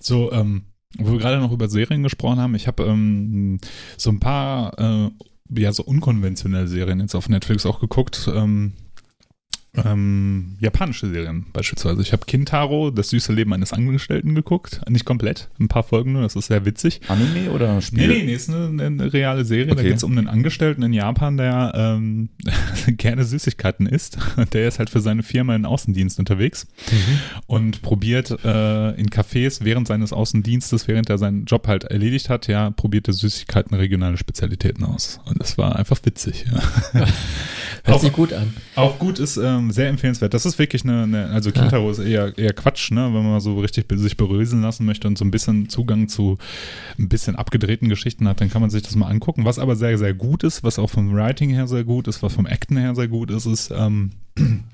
So, 0.00 0.32
ähm, 0.32 0.64
wo 0.98 1.12
wir 1.12 1.18
gerade 1.18 1.38
noch 1.38 1.52
über 1.52 1.68
Serien 1.68 2.02
gesprochen 2.02 2.38
haben, 2.38 2.54
ich 2.54 2.66
habe 2.66 2.84
ähm, 2.84 3.58
so 3.96 4.10
ein 4.10 4.20
paar 4.20 4.78
äh, 4.78 5.10
ja 5.56 5.72
so 5.72 5.82
unkonventionelle 5.82 6.68
Serien 6.68 7.00
jetzt 7.00 7.14
auf 7.14 7.28
Netflix 7.28 7.66
auch 7.66 7.80
geguckt. 7.80 8.30
Ähm, 8.32 8.74
ähm, 9.76 10.56
japanische 10.60 11.08
Serien 11.08 11.46
beispielsweise. 11.52 12.00
Ich 12.02 12.12
habe 12.12 12.24
Kintaro, 12.26 12.90
das 12.90 13.10
süße 13.10 13.32
Leben 13.32 13.52
eines 13.52 13.72
Angestellten 13.72 14.34
geguckt. 14.34 14.80
Nicht 14.88 15.04
komplett, 15.04 15.48
ein 15.58 15.68
paar 15.68 15.82
Folgen 15.82 16.12
nur, 16.12 16.22
das 16.22 16.36
ist 16.36 16.46
sehr 16.46 16.64
witzig. 16.64 17.00
Anime 17.08 17.50
oder 17.50 17.80
Spiel? 17.80 18.06
Nee, 18.06 18.18
nee, 18.18 18.24
nee, 18.24 18.34
ist 18.34 18.50
eine, 18.50 18.84
eine 18.84 19.12
reale 19.12 19.44
Serie. 19.44 19.72
Okay. 19.72 19.76
Da 19.76 19.82
geht 19.82 19.96
es 19.96 20.04
um 20.04 20.16
einen 20.16 20.28
Angestellten 20.28 20.82
in 20.82 20.92
Japan, 20.92 21.36
der 21.36 21.72
ähm, 21.74 22.28
gerne 22.96 23.24
Süßigkeiten 23.24 23.86
isst. 23.86 24.18
Der 24.52 24.68
ist 24.68 24.78
halt 24.78 24.90
für 24.90 25.00
seine 25.00 25.22
Firma 25.22 25.56
in 25.56 25.64
Außendienst 25.64 26.18
unterwegs 26.18 26.66
mhm. 26.90 27.18
und 27.46 27.82
probiert 27.82 28.30
äh, 28.44 28.90
in 28.90 29.08
Cafés 29.08 29.64
während 29.64 29.88
seines 29.88 30.12
Außendienstes, 30.12 30.86
während 30.86 31.10
er 31.10 31.18
seinen 31.18 31.46
Job 31.46 31.66
halt 31.66 31.84
erledigt 31.84 32.28
hat, 32.28 32.46
ja, 32.46 32.70
probiert 32.70 33.08
er 33.08 33.14
Süßigkeiten 33.14 33.76
regionale 33.76 34.16
Spezialitäten 34.16 34.84
aus. 34.84 35.20
Und 35.24 35.40
das 35.40 35.58
war 35.58 35.76
einfach 35.76 35.98
witzig. 36.04 36.44
Ja. 36.52 37.06
Hört 37.84 38.00
sich 38.00 38.12
gut 38.12 38.32
an. 38.32 38.54
Auch 38.76 38.98
gut 38.98 39.18
ist 39.18 39.36
ähm, 39.36 39.63
sehr 39.70 39.88
empfehlenswert. 39.88 40.34
Das 40.34 40.46
ist 40.46 40.58
wirklich 40.58 40.84
eine, 40.84 41.02
eine 41.02 41.26
also 41.26 41.52
Kintaro 41.52 41.86
ja. 41.86 41.90
ist 41.90 41.98
eher, 41.98 42.38
eher 42.38 42.52
Quatsch, 42.52 42.90
ne? 42.90 43.10
wenn 43.12 43.24
man 43.24 43.40
so 43.40 43.58
richtig 43.58 43.86
sich 43.92 44.16
beröseln 44.16 44.62
lassen 44.62 44.86
möchte 44.86 45.08
und 45.08 45.18
so 45.18 45.24
ein 45.24 45.30
bisschen 45.30 45.68
Zugang 45.68 46.08
zu 46.08 46.38
ein 46.98 47.08
bisschen 47.08 47.36
abgedrehten 47.36 47.88
Geschichten 47.88 48.28
hat, 48.28 48.40
dann 48.40 48.50
kann 48.50 48.60
man 48.60 48.70
sich 48.70 48.82
das 48.82 48.96
mal 48.96 49.08
angucken. 49.08 49.44
Was 49.44 49.58
aber 49.58 49.76
sehr, 49.76 49.98
sehr 49.98 50.14
gut 50.14 50.44
ist, 50.44 50.62
was 50.62 50.78
auch 50.78 50.90
vom 50.90 51.14
Writing 51.14 51.50
her 51.50 51.66
sehr 51.66 51.84
gut 51.84 52.08
ist, 52.08 52.22
was 52.22 52.34
vom 52.34 52.46
Acten 52.46 52.76
her 52.76 52.94
sehr 52.94 53.08
gut 53.08 53.30
ist, 53.30 53.46
ist 53.46 53.72
ähm, 53.76 54.10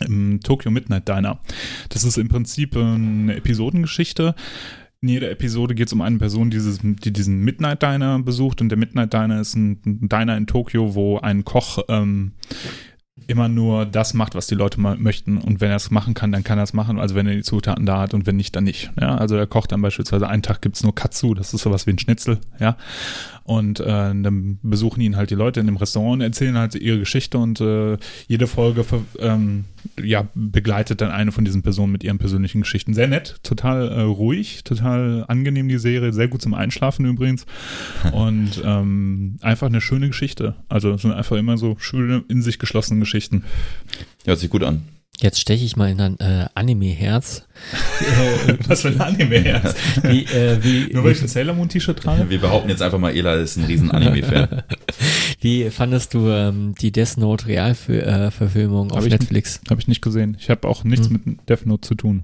im 0.00 0.40
Tokyo 0.42 0.70
Midnight 0.70 1.08
Diner. 1.08 1.40
Das 1.88 2.04
ist 2.04 2.18
im 2.18 2.28
Prinzip 2.28 2.76
eine 2.76 3.36
Episodengeschichte 3.36 4.34
in 5.00 5.10
jeder 5.10 5.30
Episode 5.30 5.76
geht 5.76 5.86
es 5.86 5.92
um 5.92 6.00
eine 6.00 6.18
Person, 6.18 6.50
dieses, 6.50 6.80
die 6.82 7.12
diesen 7.12 7.44
Midnight 7.44 7.82
Diner 7.82 8.18
besucht. 8.18 8.60
Und 8.60 8.68
der 8.68 8.78
Midnight 8.78 9.12
Diner 9.12 9.40
ist 9.40 9.54
ein 9.54 9.80
Diner 9.84 10.36
in 10.36 10.48
Tokio, 10.48 10.94
wo 10.94 11.18
ein 11.18 11.44
Koch 11.44 11.78
ähm, 11.88 12.32
immer 13.26 13.48
nur 13.48 13.84
das 13.86 14.14
macht, 14.14 14.34
was 14.34 14.46
die 14.46 14.54
Leute 14.54 14.80
möchten. 14.80 15.38
Und 15.38 15.60
wenn 15.60 15.70
er 15.70 15.76
es 15.76 15.90
machen 15.90 16.14
kann, 16.14 16.32
dann 16.32 16.44
kann 16.44 16.58
er 16.58 16.64
es 16.64 16.72
machen. 16.72 16.98
Also 16.98 17.14
wenn 17.14 17.26
er 17.26 17.34
die 17.34 17.42
Zutaten 17.42 17.86
da 17.86 18.00
hat 18.00 18.14
und 18.14 18.26
wenn 18.26 18.36
nicht, 18.36 18.56
dann 18.56 18.64
nicht. 18.64 18.90
Ja, 19.00 19.16
also 19.16 19.36
er 19.36 19.46
kocht 19.46 19.72
dann 19.72 19.82
beispielsweise 19.82 20.28
einen 20.28 20.42
Tag 20.42 20.62
gibt 20.62 20.76
es 20.76 20.82
nur 20.82 20.94
Katsu, 20.94 21.34
das 21.34 21.52
ist 21.52 21.62
sowas 21.62 21.86
wie 21.86 21.90
ein 21.90 21.98
Schnitzel, 21.98 22.38
ja. 22.58 22.76
Und 23.48 23.80
äh, 23.80 23.84
dann 23.86 24.58
besuchen 24.62 25.00
ihn 25.00 25.16
halt 25.16 25.30
die 25.30 25.34
Leute 25.34 25.58
in 25.60 25.64
dem 25.64 25.78
Restaurant 25.78 26.16
und 26.16 26.20
erzählen 26.20 26.58
halt 26.58 26.74
ihre 26.74 26.98
Geschichte 26.98 27.38
und 27.38 27.62
äh, 27.62 27.96
jede 28.26 28.46
Folge 28.46 28.84
ähm, 29.20 29.64
ja, 29.98 30.28
begleitet 30.34 31.00
dann 31.00 31.10
eine 31.10 31.32
von 31.32 31.46
diesen 31.46 31.62
Personen 31.62 31.90
mit 31.90 32.04
ihren 32.04 32.18
persönlichen 32.18 32.60
Geschichten. 32.60 32.92
Sehr 32.92 33.08
nett, 33.08 33.36
total 33.42 33.88
äh, 33.88 34.02
ruhig, 34.02 34.64
total 34.64 35.24
angenehm 35.28 35.66
die 35.66 35.78
Serie, 35.78 36.12
sehr 36.12 36.28
gut 36.28 36.42
zum 36.42 36.52
Einschlafen 36.52 37.06
übrigens. 37.06 37.46
Und 38.12 38.62
ähm, 38.62 39.38
einfach 39.40 39.68
eine 39.68 39.80
schöne 39.80 40.08
Geschichte. 40.08 40.54
Also 40.68 40.90
es 40.90 41.00
sind 41.00 41.12
einfach 41.12 41.36
immer 41.38 41.56
so 41.56 41.74
schöne, 41.78 42.22
in 42.28 42.42
sich 42.42 42.58
geschlossene 42.58 43.00
Geschichten. 43.00 43.44
Hört 44.26 44.40
sich 44.40 44.50
gut 44.50 44.62
an. 44.62 44.82
Jetzt 45.20 45.40
steche 45.40 45.64
ich 45.64 45.76
mal 45.76 45.90
in 45.90 46.00
ein 46.00 46.20
äh, 46.20 46.46
Anime-Herz. 46.54 47.44
Was 48.68 48.82
für 48.82 48.88
ein 48.88 49.00
Anime-Herz? 49.00 49.74
Wie, 50.04 50.22
äh, 50.24 50.62
wie, 50.62 50.90
Nur 50.92 51.02
weil 51.02 51.12
ich 51.12 51.22
ein 51.22 51.28
Sailor 51.28 51.54
Moon-T-Shirt 51.54 51.98
trage? 51.98 52.30
Wir 52.30 52.40
behaupten 52.40 52.68
jetzt 52.68 52.82
einfach 52.82 52.98
mal, 52.98 53.14
Ela 53.14 53.34
ist 53.34 53.56
ein 53.56 53.64
riesen 53.64 53.90
Anime-Fan. 53.90 54.62
wie 55.40 55.70
fandest 55.70 56.14
du 56.14 56.28
ähm, 56.28 56.74
die 56.80 56.92
Death 56.92 57.16
Note 57.16 57.48
Realverfilmung 57.48 58.92
auf 58.92 59.04
Netflix? 59.08 59.60
Habe 59.68 59.80
ich 59.80 59.88
nicht 59.88 60.02
gesehen. 60.02 60.36
Ich 60.38 60.50
habe 60.50 60.68
auch 60.68 60.84
nichts 60.84 61.08
hm. 61.08 61.20
mit 61.24 61.48
Death 61.48 61.66
Note 61.66 61.80
zu 61.80 61.96
tun. 61.96 62.22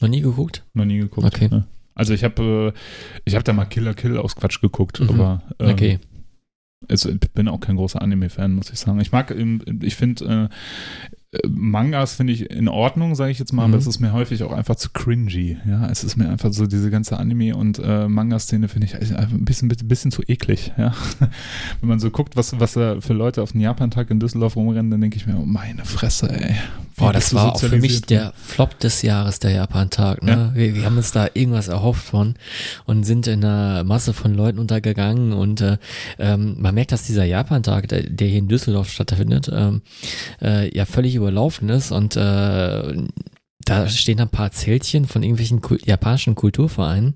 Noch 0.00 0.08
nie 0.08 0.20
geguckt? 0.20 0.64
Noch 0.74 0.84
nie 0.84 0.98
geguckt. 0.98 1.26
Okay. 1.26 1.48
Ne? 1.48 1.66
Also 1.96 2.14
ich 2.14 2.22
habe 2.22 2.72
äh, 2.72 2.78
ich 3.24 3.34
habe 3.34 3.42
da 3.42 3.52
mal 3.52 3.64
Killer 3.64 3.94
Kill 3.94 4.16
aus 4.16 4.36
Quatsch 4.36 4.60
geguckt, 4.60 5.00
mhm. 5.00 5.08
aber 5.08 5.42
ähm, 5.58 5.70
okay. 5.70 5.98
Also, 6.86 7.10
ich 7.10 7.18
bin 7.34 7.48
auch 7.48 7.58
kein 7.58 7.76
großer 7.76 8.00
Anime-Fan, 8.00 8.52
muss 8.52 8.70
ich 8.70 8.78
sagen. 8.78 9.00
Ich 9.00 9.10
mag, 9.10 9.34
ich 9.82 9.96
finde, 9.96 10.48
äh, 11.27 11.27
Mangas 11.46 12.14
finde 12.14 12.32
ich 12.32 12.50
in 12.50 12.68
Ordnung, 12.68 13.14
sage 13.14 13.30
ich 13.30 13.38
jetzt 13.38 13.52
mal, 13.52 13.66
mhm. 13.66 13.74
aber 13.74 13.82
es 13.82 13.86
ist 13.86 14.00
mir 14.00 14.14
häufig 14.14 14.42
auch 14.44 14.52
einfach 14.52 14.76
zu 14.76 14.88
cringy. 14.90 15.58
Ja, 15.66 15.86
es 15.90 16.02
ist 16.02 16.16
mir 16.16 16.30
einfach 16.30 16.54
so 16.54 16.66
diese 16.66 16.90
ganze 16.90 17.18
Anime- 17.18 17.54
und 17.54 17.78
äh, 17.78 18.08
Manga-Szene 18.08 18.68
finde 18.68 18.86
ich 18.86 18.94
ein 18.94 19.44
bisschen, 19.44 19.68
bisschen, 19.68 19.88
bisschen 19.88 20.10
zu 20.10 20.22
eklig. 20.22 20.72
Ja, 20.78 20.94
wenn 21.80 21.88
man 21.88 22.00
so 22.00 22.10
guckt, 22.10 22.36
was, 22.36 22.58
was 22.58 22.72
da 22.72 23.02
für 23.02 23.12
Leute 23.12 23.42
auf 23.42 23.52
den 23.52 23.60
Japan-Tag 23.60 24.10
in 24.10 24.20
Düsseldorf 24.20 24.56
rumrennen, 24.56 24.90
dann 24.90 25.02
denke 25.02 25.18
ich 25.18 25.26
mir, 25.26 25.36
oh 25.38 25.44
meine 25.44 25.84
Fresse, 25.84 26.30
ey. 26.30 26.56
Boah, 26.96 27.12
das 27.12 27.32
war 27.32 27.52
auch 27.52 27.60
für 27.60 27.76
mich 27.76 28.00
der 28.02 28.32
Flop 28.34 28.78
des 28.80 29.02
Jahres, 29.02 29.38
der 29.38 29.52
Japan-Tag. 29.52 30.22
Ne? 30.24 30.32
Ja. 30.32 30.54
Wir, 30.54 30.74
wir, 30.74 30.84
haben 30.84 30.96
uns 30.96 31.12
da 31.12 31.28
irgendwas 31.32 31.68
erhofft 31.68 32.04
von 32.04 32.34
und 32.86 33.04
sind 33.04 33.28
in 33.28 33.44
einer 33.44 33.84
Masse 33.84 34.12
von 34.12 34.34
Leuten 34.34 34.58
untergegangen 34.58 35.32
und 35.32 35.60
äh, 35.60 35.78
ähm, 36.18 36.56
man 36.58 36.74
merkt, 36.74 36.90
dass 36.90 37.04
dieser 37.04 37.24
Japan-Tag, 37.24 37.86
der, 37.88 38.02
der, 38.02 38.26
hier 38.26 38.38
in 38.38 38.48
Düsseldorf 38.48 38.90
stattfindet, 38.90 39.48
ähm, 39.52 39.82
äh, 40.42 40.74
ja 40.76 40.86
völlig 40.86 41.17
überlaufen 41.18 41.68
ist 41.68 41.92
und 41.92 42.16
äh, 42.16 42.94
da 43.68 43.88
stehen 43.88 44.20
ein 44.20 44.30
paar 44.30 44.50
Zeltchen 44.50 45.04
von 45.04 45.22
irgendwelchen 45.22 45.60
Kul 45.60 45.78
japanischen 45.84 46.34
Kulturvereinen, 46.34 47.14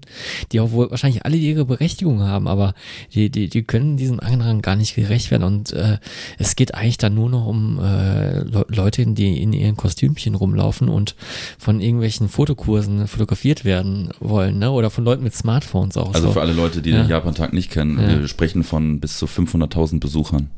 die 0.50 0.60
auch 0.60 0.72
wohl 0.72 0.90
wahrscheinlich 0.90 1.24
alle 1.24 1.36
ihre 1.36 1.64
Berechtigung 1.64 2.20
haben, 2.20 2.46
aber 2.46 2.74
die, 3.14 3.30
die, 3.30 3.48
die 3.48 3.62
können 3.62 3.96
diesem 3.96 4.20
Andrang 4.20 4.60
gar 4.60 4.76
nicht 4.76 4.94
gerecht 4.94 5.30
werden. 5.30 5.44
Und 5.44 5.72
äh, 5.72 5.98
es 6.38 6.54
geht 6.54 6.74
eigentlich 6.74 6.98
dann 6.98 7.14
nur 7.14 7.30
noch 7.30 7.46
um 7.46 7.78
äh, 7.78 8.40
Le 8.40 8.66
Leute, 8.68 9.06
die 9.06 9.40
in 9.42 9.52
ihren 9.52 9.76
Kostümchen 9.76 10.34
rumlaufen 10.34 10.88
und 10.88 11.16
von 11.58 11.80
irgendwelchen 11.80 12.28
Fotokursen 12.28 13.06
fotografiert 13.06 13.64
werden 13.64 14.10
wollen, 14.20 14.58
ne? 14.58 14.70
Oder 14.70 14.90
von 14.90 15.04
Leuten 15.04 15.22
mit 15.22 15.34
Smartphones 15.34 15.96
auch. 15.96 16.14
Also 16.14 16.28
so. 16.28 16.32
für 16.34 16.40
alle 16.40 16.52
Leute, 16.52 16.82
die 16.82 16.90
ja. 16.90 17.02
den 17.02 17.08
Japan-Tag 17.08 17.52
nicht 17.52 17.70
kennen, 17.70 17.98
ja. 17.98 18.20
wir 18.20 18.28
sprechen 18.28 18.62
von 18.62 19.00
bis 19.00 19.16
zu 19.16 19.26
500.000 19.26 20.00
Besuchern. 20.00 20.50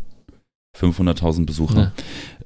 500.000 0.78 1.46
Besucher. 1.46 1.92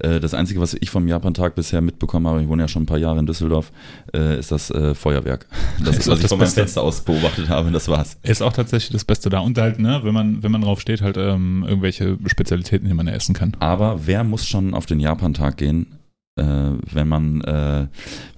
Ja. 0.01 0.09
Äh, 0.09 0.19
das 0.19 0.33
Einzige, 0.33 0.61
was 0.61 0.75
ich 0.75 0.89
vom 0.89 1.07
Japan-Tag 1.07 1.55
bisher 1.55 1.81
mitbekommen 1.81 2.27
habe, 2.27 2.41
ich 2.41 2.47
wohne 2.47 2.63
ja 2.63 2.67
schon 2.67 2.83
ein 2.83 2.85
paar 2.85 2.97
Jahre 2.97 3.19
in 3.19 3.25
Düsseldorf, 3.25 3.71
äh, 4.13 4.37
ist 4.39 4.51
das 4.51 4.69
äh, 4.71 4.93
Feuerwerk. 4.93 5.47
Das 5.79 5.95
ist, 5.95 6.01
ist 6.01 6.07
was 6.09 6.19
ich 6.19 6.27
von 6.27 6.39
meinem 6.39 6.49
Fenster 6.49 6.81
aus 6.81 7.01
beobachtet 7.01 7.47
habe, 7.49 7.71
das 7.71 7.87
war's. 7.87 8.17
Ist 8.21 8.41
auch 8.41 8.53
tatsächlich 8.53 8.91
das 8.91 9.05
Beste 9.05 9.29
da. 9.29 9.39
Und 9.39 9.57
halt, 9.57 9.79
ne, 9.79 10.01
wenn 10.03 10.13
man, 10.13 10.43
wenn 10.43 10.51
man 10.51 10.61
drauf 10.61 10.81
steht, 10.81 11.01
halt 11.01 11.17
ähm, 11.17 11.63
irgendwelche 11.67 12.17
Spezialitäten, 12.25 12.87
die 12.87 12.93
man 12.93 13.07
essen 13.07 13.33
kann. 13.33 13.55
Aber 13.59 14.05
wer 14.05 14.23
muss 14.23 14.45
schon 14.45 14.73
auf 14.73 14.85
den 14.85 14.99
Japan-Tag 14.99 15.57
gehen? 15.57 15.98
Äh, 16.39 16.77
wenn 16.93 17.07
man, 17.07 17.41
äh, 17.41 17.87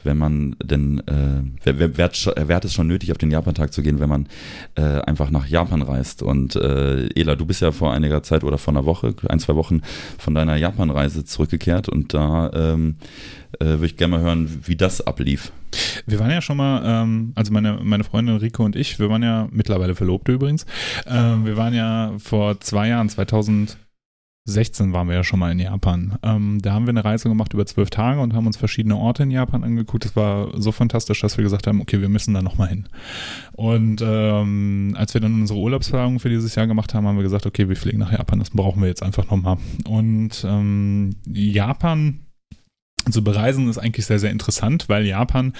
wenn 0.03 0.17
man 0.17 0.55
denn, 0.63 0.99
äh, 1.07 1.43
wer, 1.63 1.79
wer, 1.79 1.91
wer, 1.97 2.55
hat 2.55 2.65
es 2.65 2.73
schon 2.73 2.87
nötig, 2.87 3.11
auf 3.11 3.17
den 3.17 3.31
Japan-Tag 3.31 3.71
zu 3.71 3.81
gehen, 3.81 3.99
wenn 3.99 4.09
man 4.09 4.27
einfach 4.75 5.29
nach 5.29 5.47
Japan 5.47 5.81
reist? 5.81 6.23
Und 6.23 6.55
Ela, 6.55 7.35
du 7.35 7.45
bist 7.45 7.61
ja 7.61 7.71
vor 7.71 7.93
einiger 7.93 8.23
Zeit 8.23 8.43
oder 8.43 8.57
vor 8.57 8.73
einer 8.73 8.85
Woche, 8.85 9.13
ein, 9.27 9.39
zwei 9.39 9.55
Wochen 9.55 9.81
von 10.17 10.33
deiner 10.33 10.55
Japan-Reise 10.55 11.23
zurückgekehrt 11.25 11.89
und 11.89 12.13
da 12.13 12.51
ähm, 12.53 12.95
äh, 13.59 13.65
würde 13.65 13.85
ich 13.85 13.97
gerne 13.97 14.17
mal 14.17 14.23
hören, 14.23 14.61
wie 14.65 14.75
das 14.75 15.01
ablief. 15.01 15.51
Wir 16.05 16.19
waren 16.19 16.31
ja 16.31 16.41
schon 16.41 16.57
mal, 16.57 16.81
ähm, 16.85 17.33
also 17.35 17.51
meine, 17.51 17.79
meine 17.83 18.03
Freundin 18.03 18.37
Rico 18.37 18.63
und 18.63 18.75
ich, 18.75 18.99
wir 18.99 19.09
waren 19.09 19.23
ja 19.23 19.47
mittlerweile 19.51 19.95
Verlobte 19.95 20.31
übrigens, 20.33 20.65
äh, 21.05 21.13
wir 21.13 21.57
waren 21.57 21.73
ja 21.73 22.13
vor 22.17 22.59
zwei 22.59 22.87
Jahren, 22.87 23.09
2000 23.09 23.77
16 24.45 24.91
waren 24.91 25.07
wir 25.07 25.15
ja 25.15 25.23
schon 25.23 25.39
mal 25.39 25.51
in 25.51 25.59
Japan. 25.59 26.17
Ähm, 26.23 26.59
da 26.61 26.73
haben 26.73 26.85
wir 26.85 26.89
eine 26.89 27.05
Reise 27.05 27.29
gemacht 27.29 27.53
über 27.53 27.65
zwölf 27.65 27.91
Tage 27.91 28.19
und 28.21 28.33
haben 28.33 28.47
uns 28.47 28.57
verschiedene 28.57 28.95
Orte 28.95 29.23
in 29.23 29.31
Japan 29.31 29.63
angeguckt. 29.63 30.05
Das 30.05 30.15
war 30.15 30.59
so 30.59 30.71
fantastisch, 30.71 31.21
dass 31.21 31.37
wir 31.37 31.43
gesagt 31.43 31.67
haben, 31.67 31.79
okay, 31.79 32.01
wir 32.01 32.09
müssen 32.09 32.33
da 32.33 32.41
nochmal 32.41 32.69
hin. 32.69 32.87
Und 33.53 34.01
ähm, 34.03 34.95
als 34.97 35.13
wir 35.13 35.21
dann 35.21 35.35
unsere 35.35 35.59
Urlaubsplanung 35.59 36.19
für 36.19 36.29
dieses 36.29 36.55
Jahr 36.55 36.65
gemacht 36.65 36.93
haben, 36.93 37.05
haben 37.05 37.17
wir 37.17 37.23
gesagt, 37.23 37.45
okay, 37.45 37.69
wir 37.69 37.75
fliegen 37.75 37.99
nach 37.99 38.11
Japan, 38.11 38.39
das 38.39 38.49
brauchen 38.49 38.81
wir 38.81 38.89
jetzt 38.89 39.03
einfach 39.03 39.29
nochmal. 39.29 39.57
Und 39.85 40.43
ähm, 40.43 41.15
Japan 41.27 42.25
zu 43.09 43.23
bereisen 43.23 43.69
ist 43.69 43.77
eigentlich 43.77 44.05
sehr, 44.05 44.19
sehr 44.19 44.31
interessant, 44.31 44.89
weil 44.89 45.05
Japan 45.05 45.53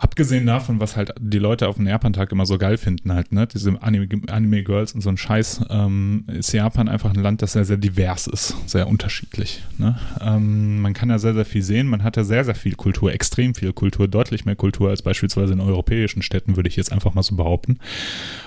abgesehen 0.00 0.46
davon, 0.46 0.80
was 0.80 0.96
halt 0.96 1.12
die 1.20 1.38
Leute 1.38 1.68
auf 1.68 1.76
dem 1.76 1.86
Japan-Tag 1.86 2.32
immer 2.32 2.46
so 2.46 2.56
geil 2.56 2.78
finden, 2.78 3.12
halt, 3.12 3.32
ne, 3.32 3.46
diese 3.46 3.70
Anime-Girls 3.82 4.32
Anime 4.32 4.64
und 4.94 5.00
so 5.02 5.10
ein 5.10 5.18
Scheiß, 5.18 5.66
ähm, 5.68 6.24
ist 6.26 6.52
Japan 6.52 6.88
einfach 6.88 7.12
ein 7.12 7.22
Land, 7.22 7.42
das 7.42 7.52
sehr, 7.52 7.66
sehr 7.66 7.76
divers 7.76 8.26
ist, 8.26 8.56
sehr 8.66 8.88
unterschiedlich. 8.88 9.62
Ne? 9.76 9.98
Ähm, 10.20 10.80
man 10.80 10.94
kann 10.94 11.10
ja 11.10 11.18
sehr, 11.18 11.34
sehr 11.34 11.44
viel 11.44 11.62
sehen, 11.62 11.86
man 11.86 12.02
hat 12.02 12.16
ja 12.16 12.24
sehr, 12.24 12.44
sehr 12.44 12.54
viel 12.54 12.74
Kultur, 12.76 13.12
extrem 13.12 13.54
viel 13.54 13.74
Kultur, 13.74 14.08
deutlich 14.08 14.46
mehr 14.46 14.56
Kultur 14.56 14.88
als 14.88 15.02
beispielsweise 15.02 15.52
in 15.52 15.60
europäischen 15.60 16.22
Städten, 16.22 16.56
würde 16.56 16.70
ich 16.70 16.76
jetzt 16.76 16.92
einfach 16.92 17.12
mal 17.12 17.22
so 17.22 17.36
behaupten. 17.36 17.78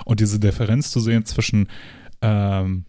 Und 0.06 0.22
diese 0.22 0.40
Differenz 0.40 0.90
zu 0.90 1.00
sehen 1.00 1.26
zwischen 1.26 1.68
ähm, 2.22 2.86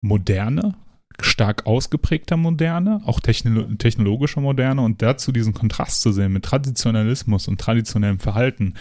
Moderne, 0.00 0.76
stark 1.20 1.66
ausgeprägter 1.66 2.36
Moderne, 2.36 3.00
auch 3.04 3.20
technolo 3.20 3.64
technologischer 3.76 4.40
Moderne 4.40 4.82
und 4.82 5.02
dazu 5.02 5.32
diesen 5.32 5.54
Kontrast 5.54 6.02
zu 6.02 6.12
sehen 6.12 6.32
mit 6.32 6.44
Traditionalismus 6.44 7.48
und 7.48 7.60
traditionellem 7.60 8.18
Verhalten, 8.18 8.74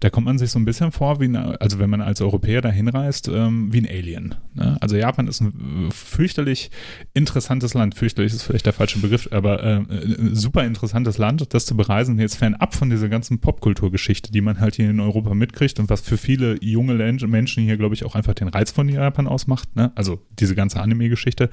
da 0.00 0.10
kommt 0.10 0.26
man 0.26 0.38
sich 0.38 0.50
so 0.50 0.58
ein 0.58 0.64
bisschen 0.64 0.92
vor, 0.92 1.20
wie 1.20 1.24
eine, 1.24 1.60
also 1.60 1.78
wenn 1.78 1.90
man 1.90 2.00
als 2.00 2.20
Europäer 2.20 2.60
da 2.60 2.70
hinreist, 2.70 3.28
ähm, 3.28 3.72
wie 3.72 3.80
ein 3.80 3.88
Alien. 3.88 4.34
Ne? 4.54 4.76
Also 4.80 4.96
Japan 4.96 5.28
ist 5.28 5.40
ein 5.40 5.90
fürchterlich 5.92 6.70
interessantes 7.14 7.74
Land, 7.74 7.94
fürchterlich 7.94 8.32
ist 8.32 8.42
vielleicht 8.42 8.66
der 8.66 8.72
falsche 8.72 8.98
Begriff, 8.98 9.28
aber 9.30 9.62
äh, 9.62 9.84
super 10.32 10.64
interessantes 10.64 11.18
Land, 11.18 11.52
das 11.54 11.66
zu 11.66 11.76
bereisen, 11.76 12.18
jetzt 12.18 12.36
fernab 12.36 12.74
von 12.74 12.90
dieser 12.90 13.08
ganzen 13.08 13.40
Popkulturgeschichte, 13.40 14.32
die 14.32 14.40
man 14.40 14.60
halt 14.60 14.76
hier 14.76 14.90
in 14.90 15.00
Europa 15.00 15.34
mitkriegt 15.34 15.78
und 15.78 15.90
was 15.90 16.00
für 16.00 16.16
viele 16.16 16.62
junge 16.62 16.92
Menschen 17.26 17.64
hier, 17.64 17.76
glaube 17.76 17.94
ich, 17.94 18.04
auch 18.04 18.14
einfach 18.14 18.34
den 18.34 18.48
Reiz 18.48 18.70
von 18.70 18.88
Japan 18.88 19.26
ausmacht, 19.26 19.74
ne? 19.76 19.92
also 19.94 20.20
diese 20.38 20.54
ganze 20.54 20.80
Anime-Geschichte 20.80 21.50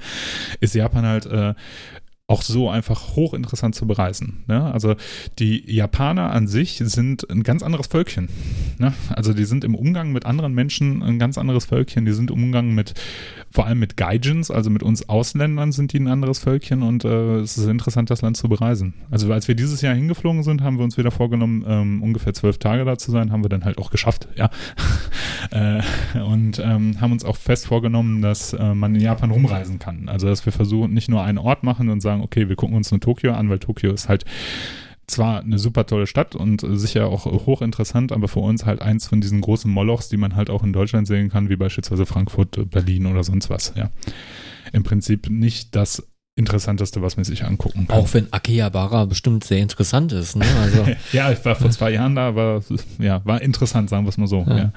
ist 0.60 0.74
Japan 0.74 1.06
halt 1.06 1.26
äh, 1.26 1.54
auch 2.30 2.42
so 2.42 2.70
einfach 2.70 3.16
hochinteressant 3.16 3.74
zu 3.74 3.86
bereisen. 3.86 4.44
Ne? 4.46 4.72
Also 4.72 4.94
die 5.40 5.68
Japaner 5.70 6.30
an 6.30 6.46
sich 6.46 6.80
sind 6.84 7.28
ein 7.28 7.42
ganz 7.42 7.64
anderes 7.64 7.88
Völkchen. 7.88 8.28
Ne? 8.78 8.94
Also 9.08 9.34
die 9.34 9.44
sind 9.44 9.64
im 9.64 9.74
Umgang 9.74 10.12
mit 10.12 10.26
anderen 10.26 10.54
Menschen 10.54 11.02
ein 11.02 11.18
ganz 11.18 11.38
anderes 11.38 11.64
Völkchen. 11.64 12.04
Die 12.04 12.12
sind 12.12 12.30
im 12.30 12.44
Umgang 12.44 12.72
mit, 12.72 12.94
vor 13.50 13.66
allem 13.66 13.80
mit 13.80 13.96
Gaijins, 13.96 14.52
also 14.52 14.70
mit 14.70 14.84
uns 14.84 15.08
Ausländern 15.08 15.72
sind 15.72 15.92
die 15.92 15.98
ein 15.98 16.06
anderes 16.06 16.38
Völkchen 16.38 16.82
und 16.82 17.04
äh, 17.04 17.40
es 17.40 17.58
ist 17.58 17.66
interessant, 17.66 18.10
das 18.10 18.22
Land 18.22 18.36
zu 18.36 18.48
bereisen. 18.48 18.94
Also 19.10 19.32
als 19.32 19.48
wir 19.48 19.56
dieses 19.56 19.80
Jahr 19.80 19.94
hingeflogen 19.94 20.44
sind, 20.44 20.62
haben 20.62 20.78
wir 20.78 20.84
uns 20.84 20.96
wieder 20.96 21.10
vorgenommen, 21.10 21.64
ähm, 21.66 22.00
ungefähr 22.00 22.32
zwölf 22.32 22.58
Tage 22.58 22.84
da 22.84 22.96
zu 22.96 23.10
sein, 23.10 23.32
haben 23.32 23.42
wir 23.42 23.48
dann 23.48 23.64
halt 23.64 23.78
auch 23.78 23.90
geschafft, 23.90 24.28
ja. 24.36 24.50
äh, 25.50 25.82
und 26.20 26.60
ähm, 26.60 27.00
haben 27.00 27.10
uns 27.10 27.24
auch 27.24 27.36
fest 27.36 27.66
vorgenommen, 27.66 28.22
dass 28.22 28.52
äh, 28.52 28.72
man 28.74 28.94
in 28.94 29.00
Japan 29.00 29.32
rumreisen 29.32 29.80
kann. 29.80 30.08
Also 30.08 30.28
dass 30.28 30.46
wir 30.46 30.52
versuchen, 30.52 30.94
nicht 30.94 31.08
nur 31.08 31.24
einen 31.24 31.38
Ort 31.38 31.64
machen 31.64 31.88
und 31.88 32.00
sagen, 32.00 32.19
sagen, 32.20 32.24
okay, 32.24 32.48
wir 32.48 32.56
gucken 32.56 32.76
uns 32.76 32.90
nur 32.90 33.00
Tokio 33.00 33.32
an, 33.32 33.48
weil 33.50 33.58
Tokio 33.58 33.92
ist 33.92 34.08
halt 34.08 34.24
zwar 35.06 35.40
eine 35.40 35.58
super 35.58 35.86
tolle 35.86 36.06
Stadt 36.06 36.36
und 36.36 36.64
sicher 36.74 37.08
auch 37.08 37.24
hochinteressant, 37.24 38.12
aber 38.12 38.28
für 38.28 38.40
uns 38.40 38.64
halt 38.64 38.80
eins 38.80 39.08
von 39.08 39.20
diesen 39.20 39.40
großen 39.40 39.70
Molochs, 39.70 40.08
die 40.08 40.16
man 40.16 40.36
halt 40.36 40.50
auch 40.50 40.62
in 40.62 40.72
Deutschland 40.72 41.08
sehen 41.08 41.30
kann, 41.30 41.48
wie 41.48 41.56
beispielsweise 41.56 42.06
Frankfurt, 42.06 42.70
Berlin 42.70 43.06
oder 43.06 43.24
sonst 43.24 43.50
was, 43.50 43.72
ja. 43.76 43.90
Im 44.72 44.84
Prinzip 44.84 45.28
nicht 45.28 45.74
das 45.74 46.06
Interessanteste, 46.36 47.02
was 47.02 47.16
man 47.16 47.24
sich 47.24 47.44
angucken 47.44 47.88
kann. 47.88 47.98
Auch 47.98 48.14
wenn 48.14 48.32
Akihabara 48.32 49.04
bestimmt 49.04 49.44
sehr 49.44 49.58
interessant 49.58 50.12
ist. 50.12 50.36
Ne? 50.36 50.46
Also, 50.62 50.86
ja, 51.12 51.30
ich 51.32 51.44
war 51.44 51.56
vor 51.56 51.70
zwei 51.70 51.90
Jahren 51.90 52.14
da, 52.14 52.28
aber 52.28 52.62
ja, 52.98 53.20
war 53.24 53.42
interessant, 53.42 53.90
sagen 53.90 54.04
wir 54.04 54.10
es 54.10 54.16
mal 54.16 54.28
so. 54.28 54.46
Ja. 54.48 54.56
Ja. 54.56 54.72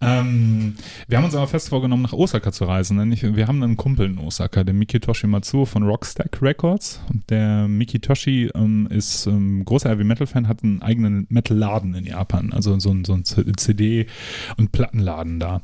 Ähm, 0.00 0.76
wir 1.06 1.18
haben 1.18 1.26
uns 1.26 1.34
aber 1.34 1.46
fest 1.46 1.68
vorgenommen, 1.68 2.02
nach 2.02 2.14
Osaka 2.14 2.52
zu 2.52 2.64
reisen. 2.64 2.98
Denn 2.98 3.12
ich, 3.12 3.22
wir 3.22 3.46
haben 3.46 3.62
einen 3.62 3.76
Kumpel 3.76 4.06
in 4.06 4.18
Osaka, 4.18 4.64
der 4.64 4.74
Mikitoshi 4.74 5.26
Matsuo 5.26 5.66
von 5.66 5.82
Rockstack 5.82 6.40
Records. 6.42 7.00
Der 7.28 7.68
Mikitoshi 7.68 8.50
ähm, 8.54 8.88
ist 8.90 9.26
ähm, 9.26 9.64
großer 9.64 9.90
Heavy 9.90 10.04
Metal 10.04 10.26
Fan, 10.26 10.48
hat 10.48 10.64
einen 10.64 10.82
eigenen 10.82 11.26
Metal-Laden 11.28 11.94
in 11.94 12.06
Japan, 12.06 12.52
also 12.52 12.78
so, 12.78 12.96
so 13.04 13.12
ein 13.12 13.24
CD- 13.24 14.06
und 14.56 14.72
Plattenladen 14.72 15.38
da. 15.38 15.62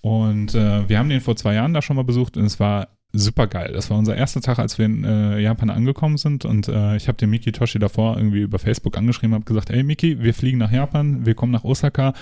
Und 0.00 0.54
äh, 0.54 0.88
wir 0.88 0.98
haben 0.98 1.08
den 1.08 1.20
vor 1.20 1.36
zwei 1.36 1.54
Jahren 1.54 1.74
da 1.74 1.82
schon 1.82 1.96
mal 1.96 2.04
besucht 2.04 2.36
und 2.36 2.44
es 2.44 2.60
war 2.60 2.88
super 3.12 3.46
geil. 3.46 3.72
Das 3.72 3.90
war 3.90 3.98
unser 3.98 4.16
erster 4.16 4.40
Tag, 4.40 4.58
als 4.58 4.78
wir 4.78 4.86
in 4.86 5.04
äh, 5.04 5.38
Japan 5.38 5.70
angekommen 5.70 6.18
sind 6.18 6.44
und 6.44 6.68
äh, 6.68 6.96
ich 6.96 7.08
habe 7.08 7.16
den 7.18 7.30
Miki 7.30 7.52
Toshi 7.52 7.78
davor 7.78 8.16
irgendwie 8.16 8.40
über 8.42 8.58
Facebook 8.58 8.96
angeschrieben, 8.98 9.34
habe 9.34 9.44
gesagt, 9.44 9.70
hey 9.70 9.82
Miki, 9.82 10.22
wir 10.22 10.34
fliegen 10.34 10.58
nach 10.58 10.72
Japan, 10.72 11.24
wir 11.24 11.34
kommen 11.34 11.52
nach 11.52 11.64
Osaka, 11.64 12.12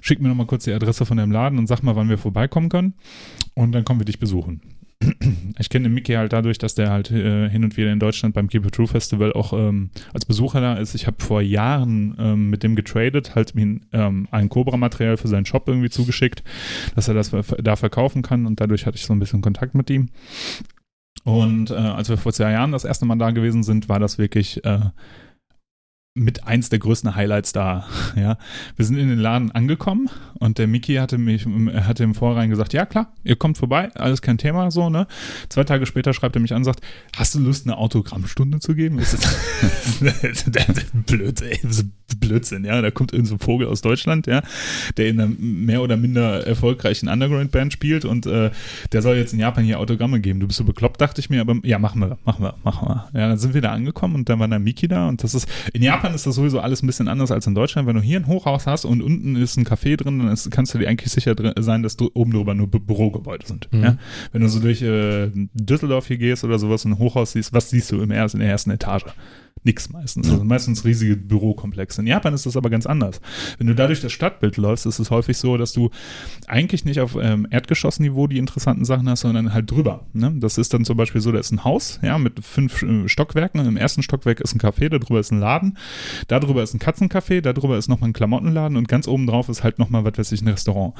schick 0.00 0.20
mir 0.20 0.28
nochmal 0.28 0.46
kurz 0.46 0.64
die 0.64 0.72
Adresse 0.72 1.04
von 1.04 1.16
dem 1.16 1.32
Laden 1.32 1.58
und 1.58 1.66
sag 1.66 1.82
mal, 1.82 1.96
wann 1.96 2.08
wir 2.08 2.18
vorbeikommen 2.18 2.68
können. 2.68 2.94
Und 3.54 3.72
dann 3.72 3.84
kommen 3.84 4.00
wir 4.00 4.04
dich 4.04 4.18
besuchen 4.18 4.60
ich 5.58 5.70
kenne 5.70 5.84
den 5.84 5.94
Mickey 5.94 6.12
halt 6.12 6.32
dadurch, 6.32 6.58
dass 6.58 6.74
der 6.74 6.90
halt 6.90 7.10
äh, 7.10 7.48
hin 7.48 7.64
und 7.64 7.76
wieder 7.76 7.90
in 7.90 7.98
Deutschland 7.98 8.34
beim 8.34 8.48
Keep 8.48 8.66
It 8.66 8.74
True 8.74 8.86
Festival 8.86 9.32
auch 9.32 9.52
ähm, 9.52 9.90
als 10.12 10.26
Besucher 10.26 10.60
da 10.60 10.74
ist. 10.74 10.94
Ich 10.94 11.06
habe 11.06 11.22
vor 11.22 11.40
Jahren 11.40 12.16
ähm, 12.18 12.50
mit 12.50 12.62
dem 12.62 12.76
getradet, 12.76 13.34
halt 13.34 13.54
mir 13.54 13.80
ähm, 13.92 14.28
ein 14.30 14.48
Cobra-Material 14.48 15.16
für 15.16 15.28
seinen 15.28 15.46
Shop 15.46 15.68
irgendwie 15.68 15.90
zugeschickt, 15.90 16.42
dass 16.94 17.08
er 17.08 17.14
das 17.14 17.30
da 17.30 17.76
verkaufen 17.76 18.22
kann 18.22 18.46
und 18.46 18.60
dadurch 18.60 18.84
hatte 18.84 18.96
ich 18.96 19.06
so 19.06 19.12
ein 19.12 19.18
bisschen 19.20 19.40
Kontakt 19.40 19.74
mit 19.74 19.88
ihm. 19.90 20.10
Und 21.24 21.70
äh, 21.70 21.74
als 21.74 22.08
wir 22.08 22.16
vor 22.16 22.32
zwei 22.32 22.52
Jahren 22.52 22.72
das 22.72 22.84
erste 22.84 23.06
Mal 23.06 23.16
da 23.16 23.30
gewesen 23.30 23.62
sind, 23.62 23.88
war 23.88 24.00
das 24.00 24.18
wirklich 24.18 24.64
äh, 24.64 24.80
mit 26.14 26.44
eins 26.44 26.68
der 26.70 26.80
größten 26.80 27.14
Highlights 27.14 27.52
da. 27.52 27.86
Ja, 28.16 28.38
wir 28.76 28.84
sind 28.84 28.98
in 28.98 29.08
den 29.08 29.20
Laden 29.20 29.52
angekommen 29.52 30.10
und 30.40 30.58
der 30.58 30.66
Mickey 30.66 30.96
hatte 30.96 31.16
mich, 31.16 31.46
hatte 31.46 32.02
im 32.02 32.14
Vorrein 32.14 32.50
gesagt, 32.50 32.72
ja 32.72 32.84
klar, 32.84 33.14
ihr 33.22 33.36
kommt 33.36 33.56
vorbei, 33.56 33.88
alles 33.94 34.20
kein 34.20 34.36
Thema, 34.36 34.72
so 34.72 34.90
ne. 34.90 35.06
Zwei 35.48 35.62
Tage 35.62 35.86
später 35.86 36.12
schreibt 36.12 36.34
er 36.34 36.42
mich 36.42 36.52
an, 36.52 36.58
und 36.58 36.64
sagt, 36.64 36.80
hast 37.16 37.36
du 37.36 37.38
Lust, 37.38 37.66
eine 37.66 37.78
Autogrammstunde 37.78 38.58
zu 38.58 38.74
geben? 38.74 38.98
Das 38.98 39.14
ist 39.14 40.00
Blödsinn, 41.06 41.92
Blödsinn, 42.18 42.64
ja. 42.64 42.82
Da 42.82 42.90
kommt 42.90 43.12
irgendein 43.12 43.38
so 43.38 43.44
Vogel 43.44 43.68
aus 43.68 43.80
Deutschland, 43.80 44.26
ja, 44.26 44.42
der 44.96 45.08
in 45.08 45.20
einer 45.20 45.32
mehr 45.38 45.82
oder 45.82 45.96
minder 45.96 46.44
erfolgreichen 46.46 47.08
Underground-Band 47.08 47.72
spielt 47.72 48.04
und 48.04 48.26
äh, 48.26 48.50
der 48.92 49.02
soll 49.02 49.16
jetzt 49.16 49.32
in 49.32 49.38
Japan 49.38 49.64
hier 49.64 49.78
Autogramme 49.78 50.20
geben. 50.20 50.40
Du 50.40 50.48
bist 50.48 50.58
so 50.58 50.64
bekloppt, 50.64 51.00
dachte 51.00 51.20
ich 51.20 51.30
mir, 51.30 51.40
aber 51.40 51.56
ja, 51.62 51.78
machen 51.78 52.00
wir, 52.00 52.18
machen 52.24 52.42
wir, 52.42 52.56
machen 52.64 52.88
wir. 52.88 53.08
Ja, 53.18 53.28
dann 53.28 53.38
sind 53.38 53.54
wir 53.54 53.62
da 53.62 53.70
angekommen 53.70 54.16
und 54.16 54.28
dann 54.28 54.40
war 54.40 54.48
der 54.48 54.58
Mickey 54.58 54.88
da 54.88 55.08
und 55.08 55.22
das 55.22 55.34
ist 55.34 55.48
in 55.72 55.82
Japan 55.82 55.99
Japan 56.00 56.14
ist 56.14 56.26
das 56.26 56.34
sowieso 56.34 56.60
alles 56.60 56.82
ein 56.82 56.86
bisschen 56.86 57.08
anders 57.08 57.30
als 57.30 57.46
in 57.46 57.54
Deutschland. 57.54 57.86
Wenn 57.86 57.96
du 57.96 58.00
hier 58.00 58.18
ein 58.18 58.26
Hochhaus 58.26 58.66
hast 58.66 58.86
und 58.86 59.02
unten 59.02 59.36
ist 59.36 59.58
ein 59.58 59.66
Café 59.66 59.96
drin, 59.96 60.18
dann 60.18 60.28
ist, 60.28 60.50
kannst 60.50 60.72
du 60.72 60.78
dir 60.78 60.88
eigentlich 60.88 61.12
sicher 61.12 61.34
sein, 61.58 61.82
dass 61.82 61.96
du 61.96 62.10
oben 62.14 62.32
drüber 62.32 62.54
nur 62.54 62.68
Bürogebäude 62.68 63.46
sind. 63.46 63.70
Mhm. 63.70 63.82
Ja? 63.82 63.96
Wenn 64.32 64.40
du 64.40 64.48
so 64.48 64.60
durch 64.60 64.80
äh, 64.80 65.30
Düsseldorf 65.52 66.06
hier 66.06 66.16
gehst 66.16 66.42
oder 66.42 66.58
sowas 66.58 66.86
und 66.86 66.92
ein 66.92 66.98
Hochhaus 66.98 67.32
siehst, 67.32 67.52
was 67.52 67.68
siehst 67.68 67.92
du 67.92 68.00
im 68.00 68.10
ersten, 68.10 68.38
in 68.38 68.42
der 68.42 68.50
ersten 68.50 68.70
Etage? 68.70 69.04
Nix 69.62 69.90
meistens. 69.90 70.30
Also 70.30 70.42
meistens 70.42 70.84
riesige 70.86 71.16
Bürokomplexe. 71.16 72.00
In 72.00 72.06
Japan 72.06 72.32
ist 72.32 72.46
das 72.46 72.56
aber 72.56 72.70
ganz 72.70 72.86
anders. 72.86 73.20
Wenn 73.58 73.66
du 73.66 73.74
da 73.74 73.86
durch 73.86 74.00
das 74.00 74.10
Stadtbild 74.10 74.56
läufst, 74.56 74.86
ist 74.86 74.98
es 74.98 75.10
häufig 75.10 75.36
so, 75.36 75.58
dass 75.58 75.72
du 75.72 75.90
eigentlich 76.46 76.86
nicht 76.86 77.00
auf 77.00 77.16
ähm, 77.20 77.46
Erdgeschossniveau 77.50 78.26
die 78.26 78.38
interessanten 78.38 78.86
Sachen 78.86 79.08
hast, 79.08 79.20
sondern 79.20 79.52
halt 79.52 79.70
drüber. 79.70 80.06
Ne? 80.14 80.32
Das 80.36 80.56
ist 80.56 80.72
dann 80.72 80.86
zum 80.86 80.96
Beispiel 80.96 81.20
so, 81.20 81.30
da 81.30 81.38
ist 81.38 81.52
ein 81.52 81.62
Haus, 81.64 82.00
ja, 82.02 82.16
mit 82.16 82.42
fünf 82.42 82.82
äh, 82.82 83.06
Stockwerken. 83.06 83.66
Im 83.66 83.76
ersten 83.76 84.02
Stockwerk 84.02 84.40
ist 84.40 84.54
ein 84.54 84.60
Café, 84.60 84.88
da 84.88 84.98
drüber 84.98 85.20
ist 85.20 85.30
ein 85.30 85.40
Laden, 85.40 85.76
da 86.28 86.40
drüber 86.40 86.62
ist 86.62 86.72
ein 86.72 86.80
Katzencafé, 86.80 87.42
da 87.42 87.52
drüber 87.52 87.76
ist 87.76 87.88
nochmal 87.88 88.10
ein 88.10 88.14
Klamottenladen 88.14 88.78
und 88.78 88.88
ganz 88.88 89.06
oben 89.08 89.26
drauf 89.26 89.50
ist 89.50 89.62
halt 89.62 89.78
nochmal, 89.78 90.04
was 90.04 90.16
weiß 90.16 90.32
ich, 90.32 90.40
ein 90.40 90.48
Restaurant. 90.48 90.94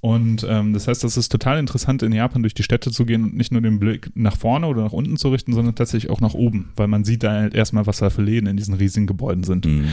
Und 0.00 0.44
ähm, 0.48 0.72
das 0.72 0.88
heißt, 0.88 1.04
das 1.04 1.16
ist 1.16 1.30
total 1.30 1.60
interessant, 1.60 2.02
in 2.02 2.12
Japan 2.12 2.42
durch 2.42 2.54
die 2.54 2.64
Städte 2.64 2.90
zu 2.90 3.06
gehen 3.06 3.22
und 3.22 3.36
nicht 3.36 3.52
nur 3.52 3.62
den 3.62 3.78
Blick 3.78 4.10
nach 4.14 4.36
vorne 4.36 4.66
oder 4.66 4.82
nach 4.82 4.92
unten 4.92 5.16
zu 5.16 5.28
richten, 5.28 5.52
sondern 5.52 5.76
tatsächlich 5.76 6.10
auch 6.10 6.20
nach 6.20 6.34
oben, 6.34 6.70
weil 6.74 6.88
man 6.88 7.04
sieht 7.04 7.22
da 7.22 7.32
halt 7.32 7.54
erstmal, 7.54 7.86
was 7.86 7.99
da 8.00 8.10
für 8.10 8.22
Läden 8.22 8.48
in 8.48 8.56
diesen 8.56 8.74
riesigen 8.74 9.06
Gebäuden 9.06 9.44
sind. 9.44 9.66
Mhm. 9.66 9.88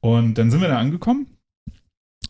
Und 0.00 0.38
dann 0.38 0.50
sind 0.50 0.60
wir 0.60 0.68
da 0.68 0.78
angekommen. 0.78 1.26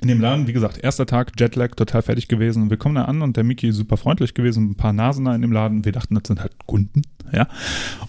In 0.03 0.09
dem 0.09 0.21
Laden, 0.21 0.47
wie 0.47 0.55
gesagt, 0.55 0.79
erster 0.79 1.05
Tag, 1.05 1.33
Jetlag, 1.39 1.75
total 1.75 2.01
fertig 2.01 2.27
gewesen. 2.27 2.71
Wir 2.71 2.79
kommen 2.79 2.95
da 2.95 3.05
an 3.05 3.21
und 3.21 3.37
der 3.37 3.45
Mickey 3.45 3.71
super 3.71 3.99
freundlich 3.99 4.33
gewesen, 4.33 4.71
ein 4.71 4.75
paar 4.75 4.95
Nasen 4.95 5.27
da 5.27 5.35
in 5.35 5.43
dem 5.43 5.53
Laden. 5.53 5.85
Wir 5.85 5.93
dachten, 5.93 6.15
das 6.15 6.23
sind 6.27 6.41
halt 6.41 6.53
Kunden, 6.65 7.03
ja. 7.33 7.49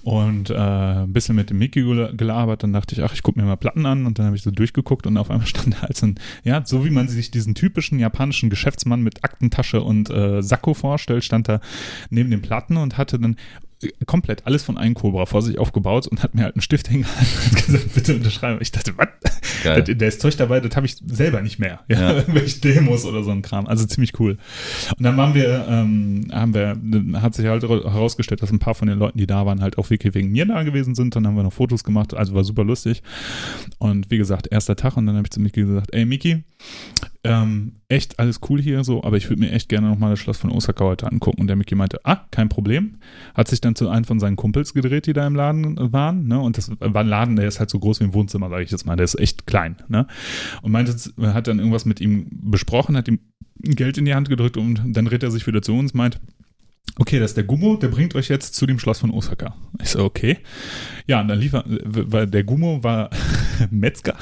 Und 0.04 0.52
äh, 0.52 0.56
ein 0.56 1.12
bisschen 1.12 1.36
mit 1.36 1.50
dem 1.50 1.58
Mickey 1.58 1.82
gelabert. 2.16 2.64
Dann 2.64 2.72
dachte 2.72 2.96
ich, 2.96 3.04
ach, 3.04 3.14
ich 3.14 3.24
gucke 3.24 3.38
mir 3.42 3.46
mal 3.46 3.58
Platten 3.58 3.86
an. 3.86 4.06
Und 4.06 4.20
dann 4.20 4.28
habe 4.28 4.38
ich 4.38 4.42
so 4.42 4.52
durchgeguckt 4.52 5.06
und 5.06 5.18
auf 5.18 5.30
einmal 5.30 5.48
stand 5.48 5.74
da 5.74 5.88
als 5.88 6.02
ein, 6.02 6.16
ja, 6.46 6.66
so 6.66 6.86
wie 6.86 6.92
man 6.92 7.10
sich 7.10 7.30
diesen 7.30 7.56
typischen 7.56 8.00
japanischen 8.00 8.50
Geschäftsmann 8.50 9.02
mit 9.02 9.26
Aktentasche 9.26 9.82
und 9.82 10.10
äh, 10.10 10.42
Sakko 10.42 10.74
vorstellt, 10.74 11.26
stand 11.26 11.50
da 11.50 11.60
neben 12.10 12.32
den 12.32 12.42
Platten 12.42 12.78
und 12.78 12.98
hatte 12.98 13.20
dann 13.20 13.36
komplett 14.06 14.46
alles 14.46 14.64
von 14.64 14.78
einem 14.78 14.94
Cobra 14.94 15.26
vor 15.26 15.42
sich 15.42 15.58
aufgebaut 15.58 16.08
und 16.08 16.24
hat 16.24 16.36
mir 16.36 16.44
halt 16.44 16.56
einen 16.56 16.62
Stift 16.62 16.88
hingehalten 16.88 17.50
und 17.50 17.56
gesagt, 17.66 17.94
bitte 17.94 18.16
unterschreiben. 18.16 18.60
Ich 18.62 18.72
dachte, 18.72 18.94
was? 18.98 19.08
Da 19.64 20.06
ist 20.06 20.22
Zeug 20.22 20.36
dabei, 20.38 20.60
das 20.60 20.76
habe 20.76 20.86
ich 20.86 20.98
selber 21.06 21.42
nicht 21.42 21.60
mehr. 21.60 21.82
Ja, 21.88 22.00
ja. 22.00 22.12
Irgendwelche 22.18 22.60
Demos 22.62 23.06
oder 23.06 23.24
so 23.24 23.32
ein 23.32 23.42
Kram. 23.42 23.68
Also 23.68 23.86
ziemlich 23.86 24.20
cool. 24.20 24.38
Und 24.98 25.04
dann 25.04 25.18
waren 25.18 25.34
wir, 25.34 25.66
ähm, 25.70 26.28
haben 26.32 26.54
wir, 26.54 26.78
hat 27.22 27.36
sich 27.36 27.46
halt 27.46 27.64
herausgestellt, 27.64 28.42
dass 28.42 28.52
ein 28.52 28.60
paar 28.60 28.76
von 28.76 28.88
den 28.88 28.98
Leuten, 28.98 29.18
die 29.18 29.28
da 29.28 29.46
waren, 29.46 29.62
halt 29.62 29.78
auch 29.78 29.90
wirklich 29.90 30.14
wegen 30.14 30.32
mir 30.32 30.46
da 30.46 30.64
gewesen 30.64 30.96
sind. 30.96 31.16
Dann 31.16 31.28
haben 31.28 31.36
wir 31.36 31.44
noch 31.44 31.54
Fotos 31.54 31.84
gemacht, 31.84 32.14
also 32.14 32.34
war 32.34 32.44
super 32.44 32.64
lustig. 32.64 33.04
Und 33.78 34.10
wie 34.10 34.18
gesagt, 34.18 34.48
erster 34.52 34.76
Tag 34.76 34.98
und 34.98 35.06
dann 35.06 35.16
habe 35.16 35.26
ich 35.28 35.32
zu 35.32 35.40
Miki 35.40 35.62
gesagt, 35.62 35.94
ey 35.94 36.06
Miki, 36.06 36.44
ähm, 37.24 37.74
echt 37.88 38.20
alles 38.20 38.40
cool 38.50 38.60
hier 38.60 38.84
so, 38.84 39.04
aber 39.04 39.16
ich 39.16 39.30
würde 39.30 39.42
mir 39.42 39.52
echt 39.52 39.70
gerne 39.70 39.88
nochmal 39.88 40.10
das 40.10 40.20
Schloss 40.20 40.38
von 40.38 40.50
Osaka 40.50 40.84
heute 40.84 41.12
angucken. 41.12 41.42
Und 41.42 41.48
der 41.48 41.56
Mickey 41.56 41.76
meinte, 41.76 42.00
ah, 42.04 42.26
kein 42.32 42.50
Problem. 42.50 42.96
Hat 43.36 43.48
sich 43.48 43.62
dann 43.62 43.76
zu 43.76 43.90
einem 43.90 44.06
von 44.06 44.20
seinen 44.20 44.36
Kumpels 44.36 44.74
gedreht, 44.74 45.06
die 45.06 45.14
da 45.14 45.28
im 45.28 45.36
Laden 45.36 45.94
waren. 45.94 46.28
Ne? 46.28 46.40
Und 46.40 46.58
das 46.58 46.72
war 46.80 47.02
ein 47.02 47.08
Laden, 47.08 47.36
der 47.36 47.48
ist 47.48 47.60
halt 47.60 47.70
so 47.70 47.80
groß 47.80 48.00
wie 48.00 48.06
ein 48.06 48.14
Wohnzimmer, 48.14 48.50
sage 48.50 48.64
ich 48.64 48.72
jetzt 48.72 48.86
mal. 48.86 48.96
Der 48.96 49.04
ist 49.04 49.20
echt 49.20 49.46
klein. 49.46 49.76
Ne? 49.88 50.08
Und 50.64 50.72
meinte, 50.72 50.96
hat 51.22 51.48
dann 51.48 51.60
irgendwas 51.60 51.86
mit 51.86 52.02
ihm 52.02 52.28
besprochen, 52.32 52.98
hat 52.98 53.08
ihm 53.08 53.20
Geld 53.60 54.00
in 54.00 54.06
die 54.06 54.16
Hand 54.16 54.28
gedrückt 54.28 54.58
und 54.58 54.82
dann 54.88 55.06
dreht 55.06 55.22
er 55.22 55.30
sich 55.30 55.46
wieder 55.46 55.62
zu 55.62 55.78
uns, 55.78 55.94
meint, 55.94 56.20
okay, 56.98 57.20
das 57.20 57.32
ist 57.32 57.38
der 57.38 57.44
Gummo, 57.44 57.76
der 57.76 57.88
bringt 57.88 58.16
euch 58.16 58.30
jetzt 58.30 58.56
zu 58.56 58.66
dem 58.66 58.80
Schloss 58.80 59.00
von 59.00 59.12
Osaka. 59.12 59.56
Ich 59.82 59.90
so, 59.90 60.04
okay. 60.04 60.38
Ja, 61.08 61.22
und 61.22 61.28
dann 61.28 61.40
lief 61.40 61.54
er, 61.54 61.64
weil 61.66 62.28
der 62.28 62.44
Gummo 62.44 62.84
war 62.84 63.10
Metzger 63.72 64.16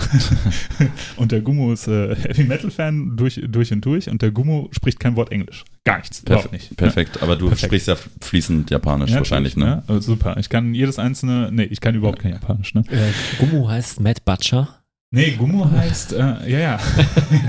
und 1.17 1.31
der 1.31 1.41
Gummo 1.41 1.73
ist 1.73 1.87
äh, 1.87 2.15
Heavy 2.15 2.43
Metal 2.45 2.71
Fan 2.71 3.17
durch, 3.17 3.41
durch 3.47 3.71
und 3.71 3.83
durch 3.85 4.09
und 4.09 4.21
der 4.21 4.31
Gummo 4.31 4.69
spricht 4.71 4.99
kein 4.99 5.15
Wort 5.15 5.31
Englisch. 5.31 5.65
Gar 5.83 5.99
nichts. 5.99 6.21
Perf 6.21 6.51
nicht. 6.51 6.75
Perfekt, 6.77 7.17
ja. 7.17 7.23
aber 7.23 7.35
du 7.35 7.47
Perfekt. 7.47 7.67
sprichst 7.67 7.87
ja 7.87 7.97
fließend 8.21 8.69
Japanisch 8.69 9.11
ja, 9.11 9.17
wahrscheinlich, 9.17 9.57
ne? 9.57 9.83
Ja, 9.87 10.01
super. 10.01 10.37
Ich 10.37 10.49
kann 10.49 10.73
jedes 10.73 10.99
einzelne, 10.99 11.49
nee, 11.51 11.63
ich 11.63 11.81
kann 11.81 11.95
überhaupt 11.95 12.19
kein 12.19 12.31
Japanisch, 12.31 12.73
ne? 12.73 12.83
Äh, 12.89 13.11
Gummo 13.39 13.67
heißt 13.67 13.99
Matt 13.99 14.23
Butcher. 14.25 14.78
Nee, 15.11 15.31
Gummo 15.31 15.67
heißt, 15.71 16.13
äh, 16.13 16.51
ja, 16.51 16.59
ja. 16.59 16.79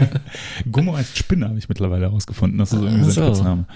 Gummo 0.73 0.97
heißt 0.97 1.19
Spinne, 1.19 1.47
habe 1.47 1.59
ich 1.59 1.69
mittlerweile 1.69 2.07
herausgefunden. 2.07 2.59
Das 2.59 2.73
ist 2.73 2.81
irgendwie 2.81 3.11
sein 3.11 3.27
Spitzname. 3.27 3.67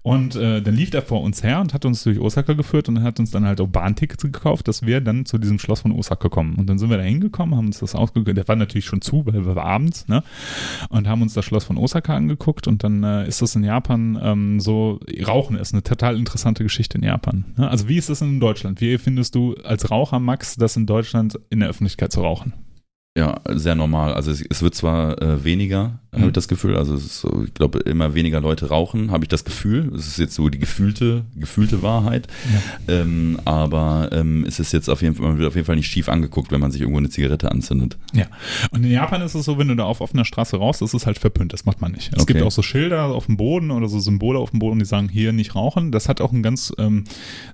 Und 0.00 0.34
äh, 0.34 0.62
dann 0.62 0.74
lief 0.74 0.94
er 0.94 1.02
vor 1.02 1.20
uns 1.20 1.42
her 1.42 1.60
und 1.60 1.74
hat 1.74 1.84
uns 1.84 2.02
durch 2.04 2.18
Osaka 2.18 2.54
geführt 2.54 2.88
und 2.88 3.02
hat 3.02 3.20
uns 3.20 3.30
dann 3.30 3.44
halt 3.44 3.60
auch 3.60 3.66
Bahntickets 3.66 4.22
gekauft, 4.22 4.66
dass 4.66 4.86
wir 4.86 5.02
dann 5.02 5.26
zu 5.26 5.36
diesem 5.36 5.58
Schloss 5.58 5.80
von 5.80 5.92
Osaka 5.92 6.30
kommen. 6.30 6.54
Und 6.54 6.70
dann 6.70 6.78
sind 6.78 6.88
wir 6.88 6.96
da 6.96 7.02
hingekommen, 7.02 7.54
haben 7.54 7.66
uns 7.66 7.80
das 7.80 7.94
ausgeguckt. 7.94 8.34
Der 8.34 8.48
war 8.48 8.56
natürlich 8.56 8.86
schon 8.86 9.02
zu, 9.02 9.26
weil 9.26 9.44
wir 9.44 9.54
war 9.54 9.66
abends, 9.66 10.08
ne? 10.08 10.22
Und 10.88 11.06
haben 11.06 11.20
uns 11.20 11.34
das 11.34 11.44
Schloss 11.44 11.64
von 11.64 11.76
Osaka 11.76 12.16
angeguckt. 12.16 12.66
Und 12.66 12.82
dann 12.82 13.04
äh, 13.04 13.28
ist 13.28 13.42
das 13.42 13.54
in 13.54 13.62
Japan 13.62 14.18
ähm, 14.22 14.58
so, 14.58 15.00
Rauchen 15.26 15.58
ist 15.58 15.74
eine 15.74 15.82
total 15.82 16.16
interessante 16.16 16.62
Geschichte 16.62 16.96
in 16.96 17.04
Japan. 17.04 17.44
Ne? 17.58 17.68
Also 17.68 17.90
wie 17.90 17.98
ist 17.98 18.08
das 18.08 18.22
in 18.22 18.40
Deutschland? 18.40 18.80
Wie 18.80 18.96
findest 18.96 19.34
du 19.34 19.54
als 19.64 19.90
Raucher, 19.90 20.18
Max, 20.18 20.56
das 20.56 20.78
in 20.78 20.86
Deutschland 20.86 21.38
in 21.50 21.60
der 21.60 21.68
Öffentlichkeit 21.68 22.10
zu 22.10 22.22
rauchen? 22.22 22.54
Ja, 23.18 23.40
sehr 23.48 23.74
normal. 23.74 24.14
Also 24.14 24.30
es, 24.30 24.44
es 24.48 24.62
wird 24.62 24.76
zwar 24.76 25.20
äh, 25.20 25.42
weniger, 25.42 25.98
mhm. 26.12 26.18
habe 26.18 26.26
ich 26.28 26.32
das 26.32 26.48
Gefühl. 26.48 26.76
Also 26.76 26.96
so, 26.96 27.44
ich 27.44 27.54
glaube, 27.54 27.80
immer 27.80 28.14
weniger 28.14 28.40
Leute 28.40 28.68
rauchen, 28.68 29.10
habe 29.10 29.24
ich 29.24 29.28
das 29.28 29.44
Gefühl. 29.44 29.92
Es 29.94 30.06
ist 30.06 30.18
jetzt 30.18 30.34
so 30.34 30.48
die 30.48 30.58
gefühlte, 30.58 31.24
gefühlte 31.36 31.82
Wahrheit. 31.82 32.26
Ja. 32.86 33.00
Ähm, 33.00 33.38
aber 33.44 34.10
ähm, 34.12 34.44
es 34.46 34.58
ist 34.58 34.72
jetzt 34.72 34.88
auf 34.88 35.02
jeden 35.02 35.14
Fall, 35.14 35.26
man 35.26 35.38
wird 35.38 35.48
auf 35.48 35.54
jeden 35.54 35.66
Fall 35.66 35.76
nicht 35.76 35.88
schief 35.88 36.08
angeguckt, 36.08 36.50
wenn 36.50 36.60
man 36.60 36.70
sich 36.70 36.80
irgendwo 36.80 36.98
eine 36.98 37.10
Zigarette 37.10 37.50
anzündet. 37.50 37.96
Ja. 38.14 38.26
Und 38.70 38.84
in 38.84 38.90
Japan 38.90 39.22
ist 39.22 39.34
es 39.34 39.44
so, 39.44 39.58
wenn 39.58 39.68
du 39.68 39.76
da 39.76 39.84
auf 39.84 40.00
offener 40.00 40.24
Straße 40.24 40.56
rauchst, 40.56 40.82
das 40.82 40.94
ist 40.94 41.06
halt 41.06 41.18
verpönt. 41.18 41.52
Das 41.52 41.64
macht 41.64 41.80
man 41.80 41.92
nicht. 41.92 42.12
Es 42.14 42.22
okay. 42.22 42.34
gibt 42.34 42.44
auch 42.44 42.50
so 42.50 42.62
Schilder 42.62 43.06
auf 43.06 43.26
dem 43.26 43.36
Boden 43.36 43.70
oder 43.70 43.88
so 43.88 43.98
Symbole 43.98 44.38
auf 44.38 44.50
dem 44.50 44.58
Boden, 44.58 44.78
die 44.78 44.84
sagen, 44.84 45.08
hier 45.08 45.32
nicht 45.32 45.54
rauchen. 45.54 45.92
Das 45.92 46.08
hat 46.08 46.20
auch 46.20 46.32
einen 46.32 46.42
ganz 46.42 46.72
ähm, 46.78 47.04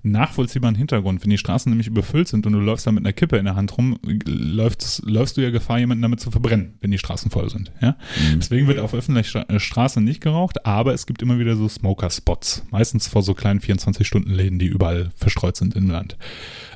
nachvollziehbaren 0.02 0.74
Hintergrund. 0.74 1.22
Wenn 1.22 1.30
die 1.30 1.38
Straßen 1.38 1.70
nämlich 1.70 1.86
überfüllt 1.86 2.28
sind 2.28 2.46
und 2.46 2.52
du 2.52 2.60
läufst 2.60 2.86
da 2.86 2.92
mit 2.92 3.04
einer 3.04 3.12
Kippe 3.12 3.36
in 3.36 3.44
der 3.44 3.56
Hand 3.56 3.76
rum, 3.76 3.98
läufst, 4.26 5.02
läufst 5.04 5.36
du 5.36 5.40
ja 5.40 5.50
Gefahr, 5.50 5.78
jemanden 5.78 6.02
damit 6.02 6.20
zu 6.20 6.30
verbrennen, 6.30 6.74
wenn 6.80 6.90
die 6.90 6.98
Straßen 6.98 7.30
voll 7.30 7.50
sind. 7.50 7.72
Ja? 7.80 7.96
Mhm. 8.32 8.43
Deswegen 8.44 8.66
wird 8.66 8.78
auf 8.78 8.92
öffentlicher 8.92 9.48
äh, 9.48 9.58
Straße 9.58 10.02
nicht 10.02 10.20
geraucht, 10.20 10.66
aber 10.66 10.92
es 10.92 11.06
gibt 11.06 11.22
immer 11.22 11.38
wieder 11.38 11.56
so 11.56 11.66
Smoker-Spots. 11.66 12.66
Meistens 12.70 13.08
vor 13.08 13.22
so 13.22 13.32
kleinen 13.32 13.60
24-Stunden-Läden, 13.60 14.58
die 14.58 14.66
überall 14.66 15.10
verstreut 15.16 15.56
sind 15.56 15.74
im 15.74 15.88
Land. 15.88 16.18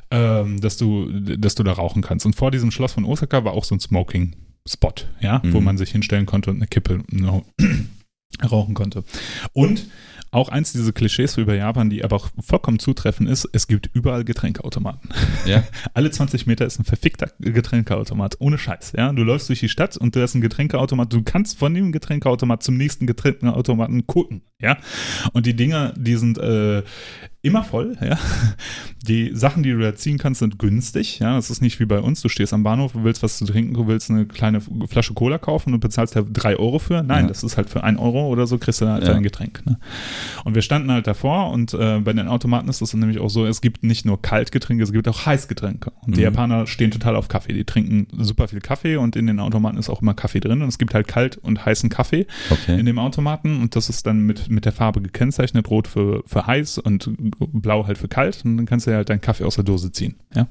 Ähm, 0.09 0.59
dass 0.59 0.77
du, 0.77 1.11
dass 1.11 1.53
du 1.53 1.61
da 1.61 1.73
rauchen 1.73 2.01
kannst. 2.01 2.25
Und 2.25 2.35
vor 2.35 2.49
diesem 2.49 2.71
Schloss 2.71 2.93
von 2.93 3.05
Osaka 3.05 3.43
war 3.43 3.53
auch 3.53 3.63
so 3.63 3.75
ein 3.75 3.79
Smoking-Spot, 3.79 4.93
ja, 5.21 5.41
mhm. 5.43 5.53
wo 5.53 5.61
man 5.61 5.77
sich 5.77 5.91
hinstellen 5.91 6.25
konnte 6.25 6.49
und 6.49 6.55
eine 6.55 6.65
Kippe 6.65 7.03
no, 7.11 7.45
rauchen 8.43 8.73
konnte. 8.73 9.03
Und 9.53 9.87
auch 10.31 10.49
eins 10.49 10.71
dieser 10.73 10.91
Klischees 10.91 11.37
über 11.37 11.55
Japan, 11.55 11.89
die 11.89 12.03
aber 12.03 12.15
auch 12.15 12.29
vollkommen 12.39 12.77
zutreffen 12.77 13.25
ist, 13.25 13.49
es 13.51 13.67
gibt 13.67 13.89
überall 13.93 14.23
Getränkeautomaten. 14.23 15.09
Ja. 15.45 15.63
Alle 15.95 16.11
20 16.11 16.45
Meter 16.45 16.65
ist 16.67 16.79
ein 16.79 16.85
verfickter 16.85 17.31
Getränkeautomat, 17.39 18.35
ohne 18.39 18.59
Scheiß. 18.59 18.93
Ja, 18.95 19.11
du 19.11 19.23
läufst 19.23 19.49
durch 19.49 19.59
die 19.59 19.69
Stadt 19.69 19.97
und 19.97 20.15
du 20.15 20.21
hast 20.21 20.35
einen 20.35 20.41
Getränkeautomat, 20.41 21.11
du 21.11 21.23
kannst 21.23 21.57
von 21.57 21.73
dem 21.73 21.91
Getränkeautomat 21.91 22.61
zum 22.61 22.77
nächsten 22.77 23.07
Getränkeautomaten 23.07 24.05
gucken. 24.05 24.43
Ja, 24.61 24.77
und 25.33 25.47
die 25.47 25.55
Dinger, 25.55 25.93
die 25.97 26.15
sind 26.15 26.37
äh, 26.37 26.83
immer 27.41 27.63
voll, 27.63 27.97
ja. 28.01 28.17
Die 29.07 29.31
Sachen, 29.33 29.63
die 29.63 29.71
du 29.71 29.79
da 29.79 29.95
ziehen 29.95 30.17
kannst, 30.17 30.39
sind 30.39 30.59
günstig, 30.59 31.19
ja. 31.19 31.35
Das 31.35 31.49
ist 31.49 31.61
nicht 31.61 31.79
wie 31.79 31.85
bei 31.85 31.99
uns. 31.99 32.21
Du 32.21 32.27
stehst 32.27 32.53
am 32.53 32.63
Bahnhof, 32.63 32.91
du 32.91 33.03
willst 33.05 33.23
was 33.23 33.37
zu 33.37 33.45
trinken, 33.45 33.73
du 33.73 33.87
willst 33.87 34.11
eine 34.11 34.25
kleine 34.25 34.61
Flasche 34.87 35.13
Cola 35.13 35.37
kaufen 35.37 35.73
und 35.73 35.79
bezahlst 35.79 36.17
da 36.17 36.21
drei 36.21 36.57
Euro 36.57 36.79
für. 36.79 37.01
Nein, 37.01 37.23
ja. 37.23 37.27
das 37.29 37.43
ist 37.43 37.55
halt 37.55 37.69
für 37.69 37.83
ein 37.83 37.97
Euro 37.97 38.27
oder 38.27 38.45
so, 38.45 38.57
kriegst 38.57 38.81
du 38.81 38.87
halt 38.87 39.03
ja. 39.05 39.13
ein 39.13 39.23
Getränk. 39.23 39.65
Ne? 39.65 39.79
Und 40.43 40.55
wir 40.55 40.61
standen 40.61 40.91
halt 40.91 41.07
davor 41.07 41.51
und 41.51 41.73
äh, 41.73 41.99
bei 41.99 42.11
den 42.11 42.27
Automaten 42.27 42.67
ist 42.67 42.81
es 42.81 42.93
nämlich 42.93 43.19
auch 43.19 43.29
so, 43.29 43.45
es 43.45 43.61
gibt 43.61 43.83
nicht 43.83 44.05
nur 44.05 44.21
Kaltgetränke, 44.21 44.83
es 44.83 44.91
gibt 44.91 45.07
auch 45.07 45.25
Heißgetränke. 45.25 45.93
Und 46.01 46.17
die 46.17 46.19
mhm. 46.19 46.25
Japaner 46.25 46.67
stehen 46.67 46.91
total 46.91 47.15
auf 47.15 47.29
Kaffee. 47.29 47.53
Die 47.53 47.63
trinken 47.63 48.07
super 48.17 48.49
viel 48.49 48.59
Kaffee 48.59 48.97
und 48.97 49.15
in 49.15 49.27
den 49.27 49.39
Automaten 49.39 49.77
ist 49.77 49.89
auch 49.89 50.01
immer 50.01 50.13
Kaffee 50.13 50.41
drin 50.41 50.61
und 50.61 50.67
es 50.67 50.77
gibt 50.77 50.93
halt 50.93 51.07
kalt 51.07 51.37
und 51.37 51.65
heißen 51.65 51.89
Kaffee 51.89 52.27
okay. 52.49 52.77
in 52.77 52.85
dem 52.85 52.99
Automaten 52.99 53.61
und 53.61 53.77
das 53.77 53.87
ist 53.87 54.05
dann 54.05 54.25
mit, 54.25 54.49
mit 54.49 54.65
der 54.65 54.73
Farbe 54.73 55.01
gekennzeichnet, 55.01 55.69
rot 55.69 55.87
für, 55.87 56.21
für 56.25 56.45
heiß 56.45 56.79
und 56.79 57.09
blau 57.37 57.87
halt 57.87 57.97
für 57.97 58.07
kalt 58.07 58.41
und 58.45 58.57
dann 58.57 58.65
kannst 58.65 58.87
du 58.87 58.91
ja 58.91 58.97
halt 58.97 59.09
deinen 59.09 59.21
Kaffee 59.21 59.43
aus 59.43 59.55
der 59.55 59.63
Dose 59.63 59.91
ziehen. 59.91 60.15
Ja. 60.35 60.47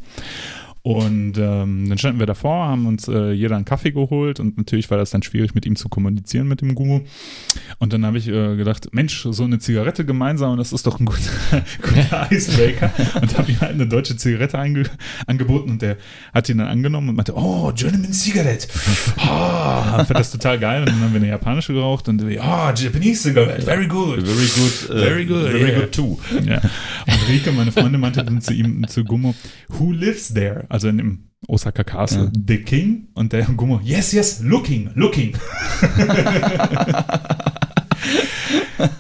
Und 0.89 1.37
ähm, 1.37 1.87
dann 1.87 1.99
standen 1.99 2.19
wir 2.19 2.25
davor, 2.25 2.67
haben 2.67 2.87
uns 2.87 3.09
äh, 3.09 3.33
jeder 3.33 3.57
einen 3.57 3.67
Kaffee 3.67 3.93
geholt 3.93 4.41
und 4.41 4.57
natürlich 4.57 4.91
war 4.91 4.97
das 4.97 5.11
dann 5.11 5.23
schwierig, 5.23 5.55
mit 5.55 5.67
ihm 5.67 5.77
zu 5.77 5.91
kommunizieren, 5.91 6.49
mit 6.49 6.63
dem 6.63 6.75
Guru. 6.75 7.03
Und 7.79 7.93
dann 7.93 8.07
habe 8.07 8.17
ich 8.17 8.27
äh, 8.27 8.57
gedacht, 8.57 8.89
Mensch, 8.93 9.29
so 9.31 9.45
eine 9.45 9.59
Zigarette 9.59 10.07
gemeinsam, 10.07 10.57
das 10.57 10.73
ist 10.73 10.87
doch 10.87 10.99
ein 10.99 11.05
guter, 11.05 11.21
guter 11.83 12.29
Icebreaker. 12.33 12.91
und 13.21 13.37
habe 13.37 13.53
ihm 13.53 13.61
halt 13.61 13.73
eine 13.73 13.87
deutsche 13.87 14.17
Zigarette 14.17 14.59
angeboten 15.27 15.73
und 15.73 15.83
der 15.83 15.99
hat 16.33 16.49
ihn 16.49 16.57
dann 16.57 16.69
angenommen 16.69 17.11
und 17.11 17.17
meinte, 17.17 17.35
oh, 17.37 17.71
German 17.75 18.11
Cigarette. 18.15 18.69
Oh, 19.19 19.19
fand 19.29 20.15
das 20.15 20.31
total 20.31 20.59
geil. 20.59 20.81
Und 20.81 20.89
dann 20.89 21.01
haben 21.03 21.13
wir 21.13 21.21
eine 21.21 21.29
japanische 21.29 21.75
geraucht 21.75 22.09
und 22.09 22.23
oh, 22.23 22.73
Japanese 22.75 23.25
Cigarette, 23.25 23.61
very 23.61 23.87
good. 23.87 24.23
Very 24.23 24.47
good. 24.47 24.89
Uh, 24.89 25.03
very 25.03 25.27
good. 25.27 25.51
Very 25.51 25.71
yeah. 25.71 25.81
good 25.81 25.93
too. 25.93 26.19
Ja. 26.47 26.63
Und 27.07 27.29
Rike, 27.29 27.53
meine 27.53 27.73
Freundin, 27.73 28.01
meinte 28.01 28.25
dann 28.25 28.41
zu 28.41 28.55
ihm, 28.55 28.89
zu 28.89 29.05
Gummo, 29.05 29.35
who 29.69 29.93
lives 29.93 30.33
there? 30.33 30.65
also 30.78 30.78
in 30.85 30.99
dem 30.99 31.31
Osaka 31.47 31.85
Castle, 31.85 32.25
ja. 32.25 32.33
The 32.47 32.59
King 32.59 33.09
und 33.15 33.33
der 33.33 33.45
Gummo, 33.47 33.81
yes, 33.83 34.13
yes, 34.13 34.41
looking, 34.43 34.91
looking. 34.95 35.33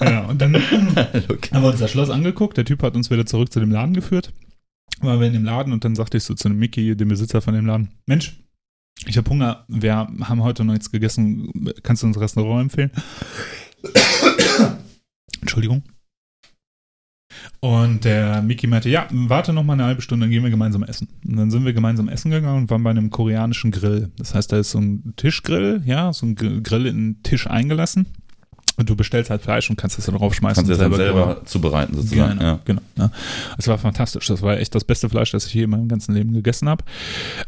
ja, 0.00 0.24
und 0.26 0.40
dann 0.40 0.54
haben 0.54 1.62
wir 1.62 1.68
uns 1.68 1.80
das 1.80 1.90
Schloss 1.90 2.10
angeguckt, 2.10 2.56
der 2.56 2.64
Typ 2.64 2.82
hat 2.82 2.94
uns 2.94 3.10
wieder 3.10 3.26
zurück 3.26 3.52
zu 3.52 3.60
dem 3.60 3.70
Laden 3.70 3.94
geführt, 3.94 4.32
waren 5.00 5.20
wir 5.20 5.26
in 5.26 5.32
dem 5.32 5.44
Laden 5.44 5.72
und 5.72 5.84
dann 5.84 5.94
sagte 5.94 6.16
ich 6.16 6.24
so 6.24 6.34
zu 6.34 6.48
dem 6.48 6.58
Mickey, 6.58 6.96
dem 6.96 7.08
Besitzer 7.08 7.40
von 7.40 7.54
dem 7.54 7.66
Laden, 7.66 7.90
Mensch, 8.06 8.40
ich 9.06 9.16
habe 9.16 9.30
Hunger, 9.30 9.64
wir 9.68 9.94
haben 9.94 10.42
heute 10.42 10.64
noch 10.64 10.72
nichts 10.72 10.90
gegessen, 10.90 11.72
kannst 11.82 12.02
du 12.02 12.06
uns 12.06 12.20
Restaurant 12.20 12.62
empfehlen? 12.62 12.90
Entschuldigung. 15.40 15.82
Und 17.60 18.04
der 18.04 18.42
Miki 18.42 18.66
meinte, 18.66 18.88
ja, 18.88 19.06
warte 19.10 19.52
noch 19.52 19.64
mal 19.64 19.72
eine 19.74 19.84
halbe 19.84 20.02
Stunde, 20.02 20.24
dann 20.24 20.30
gehen 20.30 20.42
wir 20.42 20.50
gemeinsam 20.50 20.82
essen. 20.82 21.08
Und 21.26 21.36
dann 21.36 21.50
sind 21.50 21.64
wir 21.64 21.72
gemeinsam 21.72 22.08
essen 22.08 22.30
gegangen 22.30 22.62
und 22.62 22.70
waren 22.70 22.82
bei 22.82 22.90
einem 22.90 23.10
koreanischen 23.10 23.70
Grill. 23.70 24.10
Das 24.16 24.34
heißt, 24.34 24.52
da 24.52 24.58
ist 24.58 24.70
so 24.70 24.78
ein 24.78 25.14
Tischgrill, 25.16 25.82
ja, 25.84 26.12
so 26.12 26.26
ein 26.26 26.34
Grill 26.34 26.86
in 26.86 26.96
den 26.96 27.22
Tisch 27.22 27.46
eingelassen. 27.46 28.06
Und 28.78 28.88
du 28.88 28.94
bestellst 28.94 29.28
halt 29.28 29.42
Fleisch 29.42 29.68
und 29.70 29.76
kannst 29.76 29.98
es 29.98 30.06
dann 30.06 30.14
draufschmeißen. 30.14 30.62
Kannst 30.62 30.70
es 30.70 30.78
selber, 30.78 30.96
selber 30.96 31.42
zubereiten 31.44 31.96
sozusagen. 31.96 32.38
Genau, 32.38 32.50
ja. 32.50 32.60
genau. 32.64 32.80
Ja. 32.96 33.10
Es 33.58 33.66
war 33.66 33.76
fantastisch. 33.76 34.28
Das 34.28 34.40
war 34.40 34.56
echt 34.56 34.72
das 34.72 34.84
beste 34.84 35.08
Fleisch, 35.08 35.32
das 35.32 35.46
ich 35.46 35.54
je 35.54 35.64
in 35.64 35.70
meinem 35.70 35.88
ganzen 35.88 36.14
Leben 36.14 36.32
gegessen 36.32 36.68
habe. 36.68 36.84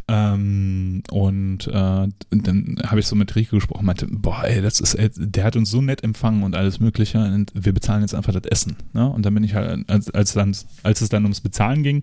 Ähm, 0.09 1.05
und 1.13 1.69
äh, 1.69 1.71
dann 1.71 2.77
habe 2.85 2.99
ich 2.99 3.07
so 3.07 3.15
mit 3.15 3.37
Rico 3.37 3.57
gesprochen, 3.57 3.87
meinte, 3.87 4.09
boah, 4.11 4.43
ey, 4.43 4.61
das 4.61 4.81
ist, 4.81 4.95
ey, 4.95 5.09
der 5.15 5.45
hat 5.45 5.55
uns 5.55 5.71
so 5.71 5.81
nett 5.81 6.03
empfangen 6.03 6.43
und 6.43 6.57
alles 6.57 6.81
Mögliche. 6.81 7.19
Und 7.19 7.53
wir 7.55 7.73
bezahlen 7.73 8.01
jetzt 8.01 8.15
einfach 8.15 8.33
das 8.33 8.51
Essen. 8.51 8.77
Ne? 8.93 9.09
Und 9.09 9.25
dann 9.25 9.33
bin 9.33 9.45
ich 9.45 9.55
halt, 9.55 9.89
als, 9.89 10.11
als, 10.11 10.33
dann, 10.33 10.57
als 10.83 11.01
es 11.01 11.11
dann 11.11 11.23
ums 11.23 11.41
Bezahlen 11.41 11.85
ging, 11.85 12.03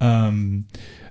ähm, 0.00 0.64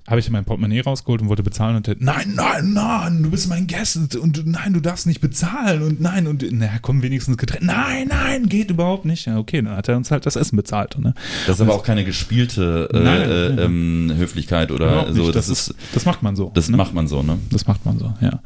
habe 0.10 0.20
ich 0.20 0.30
mein 0.32 0.44
Portemonnaie 0.44 0.82
rausgeholt 0.82 1.22
und 1.22 1.30
wollte 1.30 1.44
bezahlen 1.44 1.76
und 1.76 1.86
der, 1.86 1.96
nein, 2.00 2.34
nein, 2.36 2.74
nein, 2.74 3.24
du 3.24 3.30
bist 3.30 3.48
mein 3.48 3.68
Gast 3.68 4.16
und 4.16 4.46
nein, 4.46 4.74
du 4.74 4.80
darfst 4.80 5.06
nicht 5.06 5.22
bezahlen 5.22 5.84
und 5.84 6.02
nein 6.02 6.26
und 6.26 6.44
na 6.52 6.68
komm 6.82 7.04
wenigstens 7.04 7.38
getrennt. 7.38 7.66
Nein, 7.66 8.08
nein, 8.08 8.50
geht 8.50 8.72
überhaupt 8.72 9.06
nicht. 9.06 9.28
Ja, 9.28 9.38
okay, 9.38 9.62
dann 9.62 9.76
hat 9.76 9.88
er 9.88 9.98
uns 9.98 10.10
halt 10.10 10.26
das 10.26 10.36
Essen 10.36 10.56
bezahlt. 10.56 10.98
Ne? 10.98 11.14
Das 11.46 11.58
ist 11.58 11.62
aber 11.62 11.76
auch 11.76 11.84
keine 11.84 12.04
gespielte 12.04 12.90
äh, 12.92 13.00
nein, 13.00 13.22
äh, 13.22 13.66
ähm, 13.66 14.12
Höflichkeit 14.16 14.72
oder 14.72 15.14
so. 15.14 15.32
Das, 15.32 15.48
das, 15.48 15.70
ist, 15.70 15.76
das 15.94 16.06
macht 16.06 16.24
man 16.24 16.36
so. 16.36 16.52
Das 16.56 16.70
ne? 16.70 16.78
macht 16.78 16.94
man 16.96 17.08
so, 17.08 17.22
ne? 17.22 17.38
Das 17.52 17.68
macht 17.68 17.86
man 17.86 18.00
so, 18.00 18.12
ja. 18.20 18.42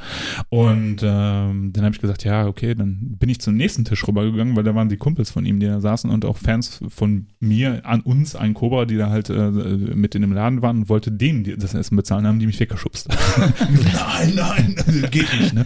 Und 0.49 0.97
ähm, 1.01 1.71
dann 1.73 1.85
habe 1.85 1.95
ich 1.95 2.01
gesagt, 2.01 2.25
ja, 2.25 2.45
okay, 2.45 2.75
dann 2.75 3.15
bin 3.19 3.29
ich 3.29 3.39
zum 3.39 3.55
nächsten 3.55 3.85
Tisch 3.85 4.05
rübergegangen, 4.05 4.57
weil 4.57 4.63
da 4.63 4.75
waren 4.75 4.89
die 4.89 4.97
Kumpels 4.97 5.31
von 5.31 5.45
ihm, 5.45 5.61
die 5.61 5.67
da 5.67 5.79
saßen 5.79 6.09
und 6.09 6.25
auch 6.25 6.37
Fans 6.37 6.81
von 6.89 7.27
mir, 7.39 7.85
an 7.85 8.01
uns, 8.01 8.35
ein 8.35 8.53
Cobra, 8.53 8.85
die 8.85 8.97
da 8.97 9.09
halt 9.09 9.29
äh, 9.29 9.49
mit 9.49 10.13
in 10.15 10.21
dem 10.21 10.33
Laden 10.33 10.61
waren 10.61 10.79
und 10.79 10.89
wollte 10.89 11.11
denen 11.11 11.43
die 11.43 11.52
die, 11.53 11.59
das 11.59 11.73
Essen 11.73 11.95
bezahlen, 11.95 12.25
haben 12.27 12.39
die 12.39 12.45
mich 12.45 12.59
weggeschubst. 12.59 13.09
nein, 13.37 14.33
nein, 14.35 14.75
das 14.75 15.11
geht 15.11 15.39
nicht. 15.39 15.53
Ne? 15.53 15.65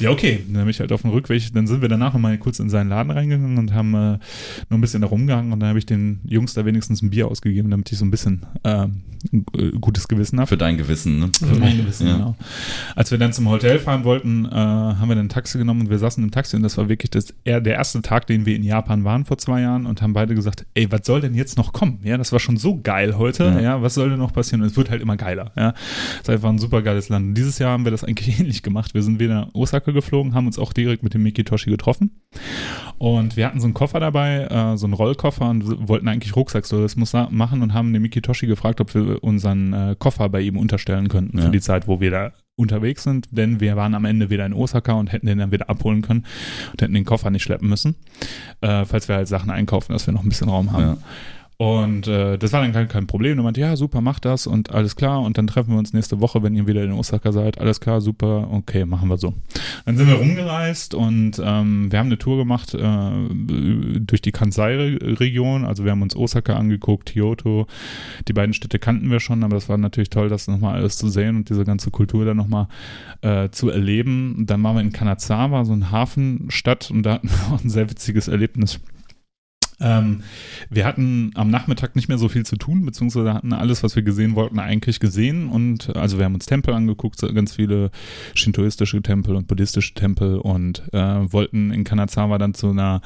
Ja, 0.00 0.10
okay. 0.10 0.44
Dann 0.46 0.62
bin 0.62 0.70
ich 0.70 0.80
halt 0.80 0.92
auf 0.92 1.02
dem 1.02 1.10
Rückweg. 1.10 1.52
Dann 1.54 1.66
sind 1.66 1.82
wir 1.82 1.88
danach 1.88 2.12
nochmal 2.12 2.38
kurz 2.38 2.58
in 2.58 2.70
seinen 2.70 2.88
Laden 2.88 3.10
reingegangen 3.10 3.58
und 3.58 3.72
haben 3.72 3.94
äh, 3.94 4.12
noch 4.68 4.78
ein 4.78 4.80
bisschen 4.80 5.02
da 5.02 5.08
rumgehangen 5.08 5.52
und 5.52 5.60
dann 5.60 5.68
habe 5.68 5.78
ich 5.78 5.86
den 5.86 6.20
Jungs 6.24 6.54
da 6.54 6.64
wenigstens 6.64 7.02
ein 7.02 7.10
Bier 7.10 7.28
ausgegeben, 7.28 7.70
damit 7.70 7.90
ich 7.92 7.98
so 7.98 8.04
ein 8.04 8.10
bisschen 8.10 8.46
äh, 8.62 8.86
gutes 9.80 10.08
Gewissen 10.08 10.38
habe. 10.38 10.48
Für 10.48 10.56
dein 10.56 10.76
Gewissen, 10.76 11.18
ne? 11.18 11.30
Für 11.38 11.58
mein 11.58 11.76
Gewissen, 11.76 12.06
ja. 12.06 12.16
genau. 12.16 12.36
Als 12.96 13.10
wir 13.10 13.18
dann 13.18 13.32
zum 13.32 13.48
Hotel 13.48 13.78
fahren 13.78 14.04
wollten, 14.04 14.46
äh, 14.46 14.50
haben 14.50 15.08
wir 15.08 15.14
dann 15.14 15.26
ein 15.26 15.28
Taxi 15.28 15.58
genommen 15.58 15.82
und 15.82 15.90
wir 15.90 15.98
saßen 15.98 16.22
im 16.22 16.30
Taxi 16.30 16.56
und 16.56 16.62
das 16.62 16.78
war 16.78 16.88
wirklich 16.88 17.10
das, 17.10 17.34
der 17.44 17.64
erste 17.64 18.02
Tag, 18.02 18.26
den 18.26 18.46
wir 18.46 18.56
in 18.56 18.62
Japan 18.62 19.04
waren 19.04 19.24
vor 19.24 19.38
zwei 19.38 19.60
Jahren 19.60 19.86
und 19.86 20.02
haben 20.02 20.12
beide 20.12 20.34
gesagt, 20.34 20.66
ey, 20.74 20.90
was 20.90 21.02
soll 21.04 21.20
denn 21.20 21.34
jetzt 21.34 21.56
noch 21.56 21.72
kommen? 21.72 22.00
Ja, 22.02 22.16
das 22.16 22.32
war 22.32 22.40
schon 22.40 22.56
so 22.56 22.80
geil 22.80 23.16
heute. 23.16 23.44
Ja, 23.44 23.60
ja 23.60 23.82
was 23.82 23.94
soll 23.94 24.10
denn 24.10 24.18
noch 24.18 24.32
passieren? 24.32 24.62
Und 24.62 24.68
es 24.68 24.76
wird 24.76 24.90
halt 24.90 25.01
immer 25.02 25.16
geiler. 25.16 25.52
Ja, 25.56 25.74
es 26.14 26.22
ist 26.22 26.30
einfach 26.30 26.48
ein 26.48 26.58
super 26.58 26.82
geiles 26.82 27.08
Land. 27.08 27.26
Und 27.26 27.34
dieses 27.34 27.58
Jahr 27.58 27.72
haben 27.72 27.84
wir 27.84 27.90
das 27.90 28.04
eigentlich 28.04 28.40
ähnlich 28.40 28.62
gemacht. 28.62 28.94
Wir 28.94 29.02
sind 29.02 29.20
wieder 29.20 29.34
nach 29.34 29.54
Osaka 29.54 29.92
geflogen, 29.92 30.34
haben 30.34 30.46
uns 30.46 30.58
auch 30.58 30.72
direkt 30.72 31.02
mit 31.02 31.14
dem 31.14 31.22
Mikitoshi 31.22 31.70
getroffen 31.70 32.22
und 32.98 33.36
wir 33.36 33.46
hatten 33.46 33.60
so 33.60 33.66
einen 33.66 33.74
Koffer 33.74 34.00
dabei, 34.00 34.44
äh, 34.44 34.76
so 34.76 34.86
einen 34.86 34.94
Rollkoffer 34.94 35.50
und 35.50 35.88
wollten 35.88 36.08
eigentlich 36.08 36.36
Rucksack 36.36 36.66
so 36.66 36.80
das 36.80 36.96
muss 36.96 37.12
machen 37.12 37.62
und 37.62 37.74
haben 37.74 37.92
den 37.92 38.00
Mikitoshi 38.00 38.46
gefragt, 38.46 38.80
ob 38.80 38.94
wir 38.94 39.22
unseren 39.22 39.72
äh, 39.72 39.96
Koffer 39.98 40.28
bei 40.28 40.40
ihm 40.40 40.56
unterstellen 40.56 41.08
könnten 41.08 41.38
ja. 41.38 41.44
für 41.44 41.50
die 41.50 41.60
Zeit, 41.60 41.88
wo 41.88 42.00
wir 42.00 42.10
da 42.10 42.32
unterwegs 42.54 43.02
sind, 43.02 43.26
denn 43.30 43.60
wir 43.60 43.76
waren 43.76 43.94
am 43.94 44.04
Ende 44.04 44.30
wieder 44.30 44.46
in 44.46 44.52
Osaka 44.52 44.92
und 44.92 45.10
hätten 45.10 45.26
den 45.26 45.38
dann 45.38 45.52
wieder 45.52 45.68
abholen 45.68 46.02
können 46.02 46.24
und 46.72 46.80
hätten 46.80 46.94
den 46.94 47.04
Koffer 47.04 47.30
nicht 47.30 47.42
schleppen 47.42 47.68
müssen, 47.68 47.96
äh, 48.60 48.84
falls 48.84 49.08
wir 49.08 49.16
halt 49.16 49.28
Sachen 49.28 49.50
einkaufen, 49.50 49.92
dass 49.92 50.06
wir 50.06 50.14
noch 50.14 50.22
ein 50.22 50.28
bisschen 50.28 50.48
Raum 50.48 50.72
haben. 50.72 50.82
Ja. 50.82 50.96
Und 51.62 52.08
äh, 52.08 52.38
das 52.38 52.52
war 52.52 52.60
dann 52.60 52.72
kein, 52.72 52.88
kein 52.88 53.06
Problem. 53.06 53.38
Und 53.38 53.44
meinte, 53.44 53.60
ja, 53.60 53.76
super, 53.76 54.00
mach 54.00 54.18
das 54.18 54.48
und 54.48 54.72
alles 54.72 54.96
klar. 54.96 55.20
Und 55.20 55.38
dann 55.38 55.46
treffen 55.46 55.70
wir 55.70 55.78
uns 55.78 55.92
nächste 55.92 56.20
Woche, 56.20 56.42
wenn 56.42 56.56
ihr 56.56 56.66
wieder 56.66 56.82
in 56.82 56.90
Osaka 56.90 57.30
seid. 57.30 57.60
Alles 57.60 57.78
klar, 57.78 58.00
super, 58.00 58.48
okay, 58.50 58.84
machen 58.84 59.08
wir 59.08 59.16
so. 59.16 59.32
Dann 59.86 59.96
sind 59.96 60.08
wir 60.08 60.16
rumgereist 60.16 60.92
und 60.92 61.40
ähm, 61.40 61.92
wir 61.92 62.00
haben 62.00 62.06
eine 62.06 62.18
Tour 62.18 62.36
gemacht 62.36 62.74
äh, 62.74 63.10
durch 64.00 64.20
die 64.22 64.32
Kansai-Region. 64.32 65.64
Also 65.64 65.84
wir 65.84 65.92
haben 65.92 66.02
uns 66.02 66.16
Osaka 66.16 66.56
angeguckt, 66.56 67.12
Kyoto. 67.12 67.68
Die 68.26 68.32
beiden 68.32 68.54
Städte 68.54 68.80
kannten 68.80 69.08
wir 69.12 69.20
schon, 69.20 69.44
aber 69.44 69.54
das 69.54 69.68
war 69.68 69.78
natürlich 69.78 70.10
toll, 70.10 70.28
das 70.28 70.48
nochmal 70.48 70.74
alles 70.74 70.96
zu 70.96 71.08
sehen 71.10 71.36
und 71.36 71.48
diese 71.48 71.64
ganze 71.64 71.92
Kultur 71.92 72.24
dann 72.24 72.38
nochmal 72.38 72.66
äh, 73.20 73.50
zu 73.50 73.68
erleben. 73.68 74.46
Dann 74.48 74.64
waren 74.64 74.74
wir 74.74 74.80
in 74.80 74.92
Kanazawa, 74.92 75.64
so 75.64 75.74
eine 75.74 75.92
Hafenstadt, 75.92 76.90
und 76.90 77.04
da 77.04 77.12
hatten 77.12 77.28
wir 77.28 77.54
auch 77.54 77.62
ein 77.62 77.70
sehr 77.70 77.88
witziges 77.88 78.26
Erlebnis. 78.26 78.80
Ähm, 79.82 80.22
wir 80.70 80.86
hatten 80.86 81.32
am 81.34 81.50
Nachmittag 81.50 81.96
nicht 81.96 82.08
mehr 82.08 82.18
so 82.18 82.28
viel 82.28 82.46
zu 82.46 82.56
tun, 82.56 82.84
beziehungsweise 82.86 83.34
hatten 83.34 83.52
alles, 83.52 83.82
was 83.82 83.96
wir 83.96 84.02
gesehen 84.02 84.34
wollten, 84.34 84.58
eigentlich 84.58 85.00
gesehen. 85.00 85.48
Und 85.48 85.94
also 85.96 86.18
wir 86.18 86.24
haben 86.24 86.34
uns 86.34 86.46
Tempel 86.46 86.74
angeguckt, 86.74 87.20
ganz 87.34 87.54
viele 87.54 87.90
shintoistische 88.34 89.02
Tempel 89.02 89.36
und 89.36 89.46
buddhistische 89.46 89.94
Tempel 89.94 90.38
und 90.38 90.82
äh, 90.92 90.98
wollten 91.32 91.72
in 91.72 91.84
Kanazawa 91.84 92.38
dann 92.38 92.54
zu 92.54 92.70
einer 92.70 93.02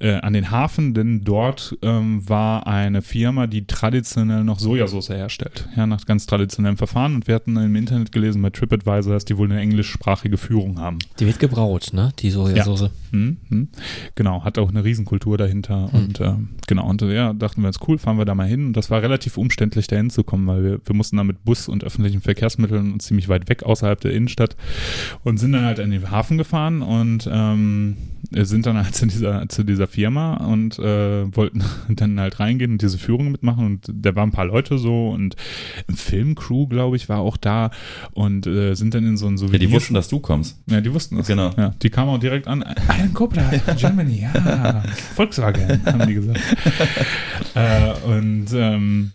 äh, 0.00 0.14
an 0.14 0.32
den 0.32 0.50
Hafen, 0.50 0.94
denn 0.94 1.24
dort 1.24 1.76
ähm, 1.82 2.26
war 2.28 2.66
eine 2.66 3.02
Firma, 3.02 3.46
die 3.46 3.66
traditionell 3.66 4.44
noch 4.44 4.58
Sojasauce 4.58 5.10
herstellt, 5.10 5.68
ja, 5.76 5.86
nach 5.86 6.06
ganz 6.06 6.26
traditionellem 6.26 6.76
Verfahren. 6.78 7.14
Und 7.16 7.28
wir 7.28 7.34
hatten 7.34 7.56
im 7.56 7.76
Internet 7.76 8.10
gelesen 8.10 8.40
bei 8.40 8.50
TripAdvisor, 8.50 9.12
dass 9.12 9.24
die 9.24 9.36
wohl 9.36 9.50
eine 9.50 9.60
englischsprachige 9.60 10.38
Führung 10.38 10.78
haben. 10.78 10.98
Die 11.18 11.26
wird 11.26 11.38
gebraut, 11.38 11.90
ne? 11.92 12.12
Die 12.18 12.30
Sojasauce. 12.30 12.80
Ja. 12.80 12.90
Hm, 13.12 13.36
hm. 13.48 13.68
Genau, 14.14 14.42
hat 14.42 14.58
auch 14.58 14.70
eine 14.70 14.84
Riesenkultur 14.84 15.36
dahinter. 15.36 15.92
Hm. 15.92 16.09
Und 16.10 16.20
äh, 16.20 16.32
genau, 16.66 16.88
und 16.88 17.02
ja, 17.02 17.32
dachten 17.32 17.62
wir 17.62 17.68
uns, 17.68 17.78
cool, 17.86 17.98
fahren 17.98 18.18
wir 18.18 18.24
da 18.24 18.34
mal 18.34 18.48
hin. 18.48 18.66
Und 18.66 18.76
das 18.76 18.90
war 18.90 19.02
relativ 19.02 19.36
umständlich, 19.36 19.86
da 19.86 19.96
hinzukommen, 19.96 20.46
weil 20.46 20.64
wir, 20.64 20.80
wir 20.84 20.94
mussten 20.96 21.16
da 21.16 21.24
mit 21.24 21.44
Bus 21.44 21.68
und 21.68 21.84
öffentlichen 21.84 22.20
Verkehrsmitteln 22.20 22.98
ziemlich 22.98 23.28
weit 23.28 23.48
weg 23.48 23.62
außerhalb 23.62 24.00
der 24.00 24.12
Innenstadt 24.12 24.56
und 25.22 25.38
sind 25.38 25.52
dann 25.52 25.64
halt 25.64 25.78
in 25.78 25.90
den 25.90 26.10
Hafen 26.10 26.36
gefahren 26.36 26.82
und 26.82 27.28
ähm, 27.30 27.96
sind 28.32 28.66
dann 28.66 28.76
halt 28.76 28.94
zu 28.94 29.06
dieser, 29.06 29.48
zu 29.48 29.62
dieser 29.64 29.86
Firma 29.86 30.34
und 30.34 30.78
äh, 30.78 31.34
wollten 31.34 31.62
dann 31.88 32.18
halt 32.18 32.40
reingehen 32.40 32.72
und 32.72 32.82
diese 32.82 32.98
Führung 32.98 33.30
mitmachen 33.30 33.66
und 33.66 33.92
da 33.92 34.14
waren 34.16 34.30
ein 34.30 34.32
paar 34.32 34.46
Leute 34.46 34.78
so 34.78 35.10
und 35.10 35.36
Filmcrew, 35.88 36.66
glaube 36.66 36.96
ich, 36.96 37.08
war 37.08 37.20
auch 37.20 37.36
da 37.36 37.70
und 38.12 38.46
äh, 38.46 38.74
sind 38.74 38.94
dann 38.94 39.06
in 39.06 39.16
so 39.16 39.26
ein 39.26 39.36
Souvenir. 39.36 39.60
Ja, 39.60 39.66
die 39.68 39.72
wussten, 39.72 39.94
dass 39.94 40.08
du 40.08 40.18
kommst. 40.18 40.60
Ja, 40.66 40.80
die 40.80 40.92
wussten 40.92 41.16
das. 41.16 41.26
Genau. 41.26 41.52
Ja, 41.56 41.70
die 41.80 41.90
kamen 41.90 42.10
auch 42.10 42.18
direkt 42.18 42.48
an. 42.48 42.62
Ein 42.62 43.14
Cobra, 43.14 43.42
Germany, 43.76 44.22
ja. 44.22 44.82
Volkswagen, 45.14 45.80
haben 45.92 46.06
die 46.06 46.14
gesagt. 46.14 46.40
äh, 47.54 47.92
und 48.06 48.46
ähm, 48.54 49.12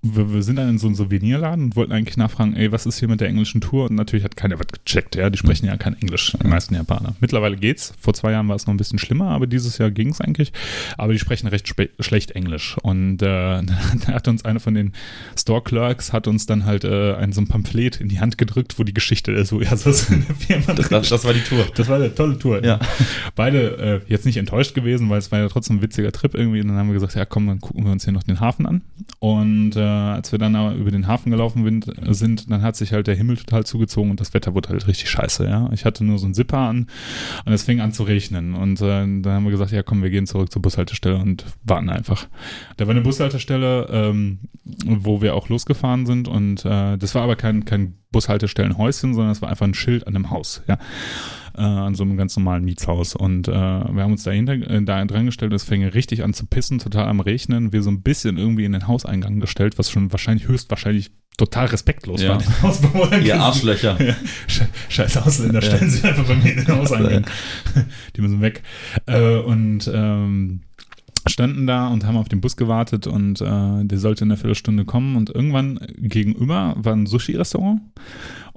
wir, 0.00 0.32
wir, 0.32 0.42
sind 0.44 0.56
dann 0.56 0.68
in 0.68 0.78
so 0.78 0.86
einem 0.86 0.94
Souvenirladen 0.94 1.64
und 1.64 1.76
wollten 1.76 1.92
eigentlich 1.92 2.16
nachfragen, 2.16 2.54
ey, 2.54 2.70
was 2.70 2.86
ist 2.86 3.00
hier 3.00 3.08
mit 3.08 3.20
der 3.20 3.28
englischen 3.28 3.60
Tour? 3.60 3.90
Und 3.90 3.96
natürlich 3.96 4.24
hat 4.24 4.36
keiner 4.36 4.58
was 4.58 4.68
gecheckt, 4.68 5.16
ja, 5.16 5.28
die 5.28 5.38
sprechen 5.38 5.66
ja 5.66 5.76
kein 5.76 6.00
Englisch, 6.00 6.36
die 6.40 6.46
meisten 6.46 6.74
Japaner. 6.76 7.16
Mittlerweile 7.20 7.56
geht's. 7.56 7.92
Vor 7.98 8.14
zwei 8.14 8.30
Jahren 8.30 8.46
war 8.48 8.54
es 8.54 8.66
noch 8.66 8.74
ein 8.74 8.76
bisschen 8.76 9.00
schlimmer, 9.00 9.30
aber 9.30 9.48
dieses 9.48 9.76
Jahr 9.78 9.90
ging 9.90 10.10
es 10.10 10.20
eigentlich. 10.20 10.52
Aber 10.96 11.12
die 11.12 11.18
sprechen 11.18 11.48
recht 11.48 11.74
schlecht 11.98 12.30
Englisch. 12.30 12.76
Und 12.82 13.22
äh, 13.22 13.26
da 13.26 13.64
hat 14.06 14.28
uns 14.28 14.44
einer 14.44 14.60
von 14.60 14.74
den 14.74 14.92
Store 15.36 15.62
Clerks 15.62 16.12
hat 16.12 16.28
uns 16.28 16.46
dann 16.46 16.64
halt 16.64 16.84
äh, 16.84 17.14
ein 17.14 17.32
so 17.32 17.40
ein 17.40 17.48
Pamphlet 17.48 18.00
in 18.00 18.08
die 18.08 18.20
Hand 18.20 18.38
gedrückt, 18.38 18.78
wo 18.78 18.84
die 18.84 18.94
Geschichte 18.94 19.34
der 19.34 19.44
Sojasauce 19.44 20.10
in 20.10 20.24
der 20.26 20.36
Firma 20.36 20.74
das, 20.74 20.88
das, 20.88 21.08
das 21.08 21.24
war 21.24 21.34
die 21.34 21.40
Tour. 21.40 21.66
Das 21.74 21.88
war 21.88 21.96
eine 21.96 22.14
tolle 22.14 22.38
Tour. 22.38 22.64
Ja. 22.64 22.78
Beide 23.34 24.02
äh, 24.06 24.12
jetzt 24.12 24.26
nicht 24.26 24.36
enttäuscht 24.36 24.74
gewesen, 24.74 25.10
weil 25.10 25.18
es 25.18 25.32
war 25.32 25.40
ja 25.40 25.48
trotzdem 25.48 25.78
ein 25.78 25.82
witziger 25.82 26.12
Trip 26.12 26.34
irgendwie. 26.34 26.60
Und 26.60 26.68
dann 26.68 26.76
haben 26.76 26.86
wir 26.86 26.94
gesagt, 26.94 27.16
ja 27.16 27.24
komm, 27.24 27.48
dann 27.48 27.60
gucken 27.60 27.84
wir 27.84 27.90
uns 27.90 28.04
hier 28.04 28.12
noch 28.12 28.22
den 28.22 28.38
Hafen 28.38 28.64
an. 28.64 28.82
Und 29.18 29.74
äh, 29.74 29.87
als 29.88 30.32
wir 30.32 30.38
dann 30.38 30.76
über 30.76 30.90
den 30.90 31.06
Hafen 31.06 31.30
gelaufen 31.30 31.82
sind, 32.08 32.50
dann 32.50 32.62
hat 32.62 32.76
sich 32.76 32.92
halt 32.92 33.06
der 33.06 33.14
Himmel 33.14 33.36
total 33.36 33.64
zugezogen 33.64 34.10
und 34.10 34.20
das 34.20 34.34
Wetter 34.34 34.54
wurde 34.54 34.70
halt 34.70 34.86
richtig 34.86 35.10
scheiße, 35.10 35.46
ja. 35.46 35.68
Ich 35.72 35.84
hatte 35.84 36.04
nur 36.04 36.18
so 36.18 36.26
einen 36.26 36.34
Zipper 36.34 36.58
an 36.58 36.86
und 37.44 37.52
es 37.52 37.62
fing 37.62 37.80
an 37.80 37.92
zu 37.92 38.02
regnen 38.02 38.54
und 38.54 38.80
äh, 38.80 38.86
dann 38.86 39.26
haben 39.26 39.44
wir 39.44 39.50
gesagt, 39.50 39.72
ja 39.72 39.82
komm, 39.82 40.02
wir 40.02 40.10
gehen 40.10 40.26
zurück 40.26 40.52
zur 40.52 40.62
Bushaltestelle 40.62 41.16
und 41.16 41.44
warten 41.64 41.90
einfach. 41.90 42.26
Da 42.76 42.86
war 42.86 42.92
eine 42.94 43.02
Bushaltestelle, 43.02 43.88
ähm, 43.90 44.38
wo 44.64 45.22
wir 45.22 45.34
auch 45.34 45.48
losgefahren 45.48 46.06
sind 46.06 46.28
und 46.28 46.64
äh, 46.64 46.96
das 46.96 47.14
war 47.14 47.22
aber 47.22 47.36
kein, 47.36 47.64
kein 47.64 47.94
Bushaltestellenhäuschen, 48.10 49.14
sondern 49.14 49.32
es 49.32 49.42
war 49.42 49.50
einfach 49.50 49.66
ein 49.66 49.74
Schild 49.74 50.06
an 50.06 50.16
einem 50.16 50.30
Haus, 50.30 50.62
ja 50.66 50.78
äh, 51.58 51.62
an 51.62 51.94
so 51.94 52.04
einem 52.04 52.16
ganz 52.16 52.36
normalen 52.36 52.64
Mietshaus. 52.64 53.14
Und 53.14 53.48
äh, 53.48 53.52
wir 53.52 54.02
haben 54.02 54.12
uns 54.12 54.22
dahinter, 54.22 54.54
äh, 54.54 54.82
da 54.82 55.04
dran 55.04 55.26
gestellt, 55.26 55.52
es 55.52 55.64
fängt 55.64 55.94
richtig 55.94 56.24
an 56.24 56.32
zu 56.32 56.46
pissen, 56.46 56.78
total 56.78 57.08
am 57.08 57.20
Regnen. 57.20 57.72
Wir 57.72 57.82
so 57.82 57.90
ein 57.90 58.02
bisschen 58.02 58.38
irgendwie 58.38 58.64
in 58.64 58.72
den 58.72 58.86
Hauseingang 58.86 59.40
gestellt, 59.40 59.78
was 59.78 59.90
schon 59.90 60.12
wahrscheinlich 60.12 60.48
höchstwahrscheinlich 60.48 61.10
total 61.36 61.66
respektlos 61.66 62.20
ja. 62.20 62.30
war 62.30 62.38
den 62.38 62.62
Hausbewohnern. 62.62 63.24
Ihr 63.24 63.40
Arschlöcher. 63.40 63.96
Ja. 64.08 64.14
Scheiß 64.88 65.16
Ausländer, 65.18 65.60
stellen 65.60 65.82
ja. 65.82 65.88
sich 65.88 66.04
einfach 66.04 66.24
bei 66.24 66.34
mir 66.34 66.52
in 66.52 66.64
den 66.64 66.68
Hauseingang. 66.68 67.26
Die 68.16 68.20
müssen 68.20 68.40
weg. 68.40 68.62
Äh, 69.06 69.36
und 69.38 69.90
ähm, 69.92 70.62
standen 71.28 71.66
da 71.66 71.88
und 71.88 72.06
haben 72.06 72.16
auf 72.16 72.28
den 72.28 72.40
Bus 72.40 72.56
gewartet 72.56 73.06
und 73.06 73.40
äh, 73.40 73.84
der 73.84 73.98
sollte 73.98 74.24
in 74.24 74.30
einer 74.30 74.36
Viertelstunde 74.36 74.84
kommen 74.84 75.16
und 75.16 75.30
irgendwann 75.30 75.80
gegenüber 75.96 76.74
war 76.76 76.94
ein 76.94 77.06
Sushi-Restaurant 77.06 77.80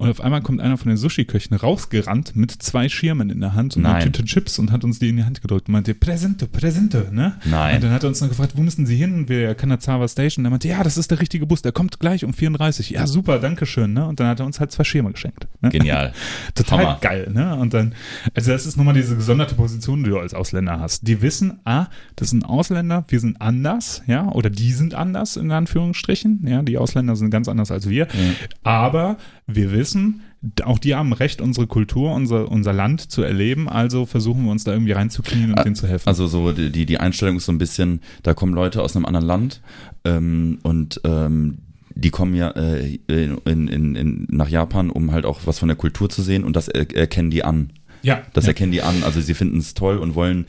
und 0.01 0.09
auf 0.09 0.19
einmal 0.21 0.41
kommt 0.41 0.61
einer 0.61 0.77
von 0.77 0.87
den 0.87 0.97
Sushi-Köchen 0.97 1.55
rausgerannt 1.55 2.35
mit 2.35 2.51
zwei 2.51 2.89
Schirmen 2.89 3.29
in 3.29 3.39
der 3.39 3.53
Hand 3.53 3.75
und 3.75 3.83
Nein. 3.83 3.97
einer 3.97 4.03
Tüte 4.05 4.25
Chips 4.25 4.57
und 4.57 4.71
hat 4.71 4.83
uns 4.83 4.97
die 4.97 5.09
in 5.09 5.17
die 5.17 5.23
Hand 5.25 5.43
gedrückt 5.43 5.67
und 5.67 5.73
meinte, 5.73 5.93
Präsente, 5.93 6.47
Präsente, 6.47 7.09
ne? 7.11 7.37
Nein. 7.45 7.75
Und 7.75 7.83
dann 7.83 7.91
hat 7.91 8.03
er 8.03 8.09
uns 8.09 8.19
noch 8.19 8.29
gefragt, 8.29 8.53
wo 8.55 8.63
müssen 8.63 8.87
Sie 8.87 8.95
hin? 8.95 9.29
Wir 9.29 9.53
Kanazawa 9.53 10.07
Station. 10.07 10.43
Er 10.43 10.49
meinte, 10.49 10.67
ja, 10.67 10.81
das 10.83 10.97
ist 10.97 11.11
der 11.11 11.19
richtige 11.19 11.45
Bus, 11.45 11.61
der 11.61 11.71
kommt 11.71 11.99
gleich 11.99 12.25
um 12.25 12.33
34. 12.33 12.89
Ja, 12.89 13.05
super, 13.05 13.37
danke 13.37 13.67
schön, 13.67 13.93
ne? 13.93 14.07
Und 14.07 14.19
dann 14.19 14.25
hat 14.25 14.39
er 14.39 14.47
uns 14.47 14.59
halt 14.59 14.71
zwei 14.71 14.83
Schirme 14.83 15.11
geschenkt. 15.11 15.47
Ne? 15.61 15.69
Genial. 15.69 16.13
Total 16.55 16.79
Hammer. 16.79 16.97
geil, 16.99 17.29
ne? 17.31 17.55
Und 17.57 17.75
dann, 17.75 17.93
also 18.33 18.51
das 18.51 18.65
ist 18.65 18.77
nochmal 18.77 18.95
diese 18.95 19.15
gesonderte 19.15 19.53
Position, 19.53 20.03
die 20.03 20.09
du 20.09 20.17
als 20.17 20.33
Ausländer 20.33 20.79
hast. 20.79 21.07
Die 21.07 21.21
wissen, 21.21 21.59
ah, 21.63 21.87
das 22.15 22.31
sind 22.31 22.43
Ausländer, 22.43 22.60
wir 22.69 23.19
sind 23.19 23.41
anders, 23.41 24.03
ja, 24.07 24.29
oder 24.31 24.49
die 24.49 24.71
sind 24.71 24.93
anders, 24.93 25.37
in 25.37 25.51
Anführungsstrichen, 25.51 26.45
ja, 26.47 26.61
die 26.61 26.77
Ausländer 26.77 27.15
sind 27.15 27.31
ganz 27.31 27.47
anders 27.47 27.71
als 27.71 27.89
wir. 27.89 28.05
Mhm. 28.05 28.35
Aber 28.63 29.17
wir 29.47 29.71
wissen, 29.71 30.21
auch 30.63 30.79
die 30.79 30.95
haben 30.95 31.13
Recht, 31.13 31.41
unsere 31.41 31.67
Kultur, 31.67 32.13
unser, 32.13 32.49
unser 32.49 32.73
Land 32.73 33.11
zu 33.11 33.21
erleben, 33.21 33.69
also 33.69 34.05
versuchen 34.05 34.43
wir 34.45 34.51
uns 34.51 34.63
da 34.63 34.73
irgendwie 34.73 34.93
reinzuknien 34.93 35.51
und 35.51 35.59
ah, 35.59 35.63
denen 35.63 35.75
zu 35.75 35.87
helfen. 35.87 36.07
Also 36.07 36.27
so 36.27 36.51
die, 36.51 36.85
die 36.85 36.97
Einstellung 36.99 37.37
ist 37.37 37.45
so 37.45 37.51
ein 37.51 37.57
bisschen, 37.57 38.01
da 38.23 38.33
kommen 38.33 38.53
Leute 38.53 38.81
aus 38.81 38.95
einem 38.95 39.05
anderen 39.05 39.27
Land 39.27 39.61
ähm, 40.03 40.59
und 40.63 41.01
ähm, 41.03 41.59
die 41.93 42.09
kommen 42.09 42.35
ja 42.35 42.49
äh, 42.51 42.99
in, 43.07 43.67
in, 43.67 43.95
in, 43.95 44.27
nach 44.29 44.49
Japan, 44.49 44.89
um 44.89 45.11
halt 45.11 45.25
auch 45.25 45.41
was 45.45 45.59
von 45.59 45.67
der 45.67 45.77
Kultur 45.77 46.09
zu 46.09 46.21
sehen 46.21 46.43
und 46.43 46.55
das 46.55 46.67
er, 46.67 46.89
erkennen 46.95 47.29
die 47.29 47.43
an. 47.43 47.73
Ja. 48.01 48.23
Das 48.33 48.45
ja. 48.45 48.49
erkennen 48.49 48.71
die 48.71 48.81
an. 48.81 49.03
Also 49.03 49.21
sie 49.21 49.33
finden 49.33 49.59
es 49.59 49.73
toll 49.73 49.97
und 49.97 50.15
wollen 50.15 50.45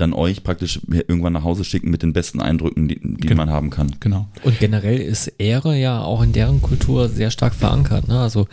dann 0.00 0.12
euch 0.12 0.42
praktisch 0.42 0.80
irgendwann 0.88 1.32
nach 1.32 1.44
Hause 1.44 1.64
schicken 1.64 1.90
mit 1.90 2.02
den 2.02 2.12
besten 2.12 2.40
Eindrücken, 2.40 2.88
die, 2.88 3.00
die 3.00 3.26
genau. 3.26 3.44
man 3.44 3.50
haben 3.50 3.70
kann. 3.70 3.96
Genau. 4.00 4.28
Und 4.42 4.58
generell 4.58 4.98
ist 4.98 5.28
Ehre 5.38 5.76
ja 5.76 6.02
auch 6.02 6.22
in 6.22 6.32
deren 6.32 6.62
Kultur 6.62 7.08
sehr 7.08 7.30
stark 7.30 7.54
verankert. 7.54 8.08
Ne? 8.08 8.20
Also 8.20 8.46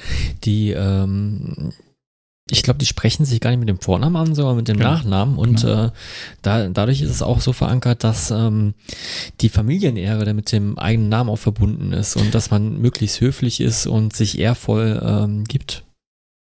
die 0.44 0.72
ähm, 0.72 1.72
ich 2.50 2.64
glaube, 2.64 2.80
die 2.80 2.86
sprechen 2.86 3.26
sich 3.26 3.42
gar 3.42 3.50
nicht 3.50 3.60
mit 3.60 3.70
dem 3.70 3.80
Vornamen 3.80 4.16
an, 4.16 4.36
sondern 4.36 4.56
mit 4.56 4.68
dem 4.68 4.80
ja. 4.80 4.92
Nachnamen. 4.92 5.38
Und 5.38 5.64
ja. 5.64 5.88
äh, 5.88 5.92
da, 6.42 6.70
dadurch 6.70 7.02
ist 7.02 7.10
es 7.10 7.22
auch 7.22 7.42
so 7.42 7.52
verankert, 7.54 8.04
dass 8.04 8.32
ähm, 8.32 8.74
die 9.42 9.50
Familienehre 9.50 10.24
der 10.24 10.34
mit 10.34 10.52
dem 10.52 10.78
eigenen 10.78 11.10
Namen 11.10 11.30
auch 11.30 11.38
verbunden 11.38 11.92
ist 11.92 12.16
und 12.16 12.34
dass 12.34 12.50
man 12.50 12.80
möglichst 12.80 13.20
höflich 13.20 13.60
ist 13.60 13.86
und 13.86 14.16
sich 14.16 14.40
ehrvoll 14.40 15.02
ähm, 15.04 15.44
gibt. 15.44 15.84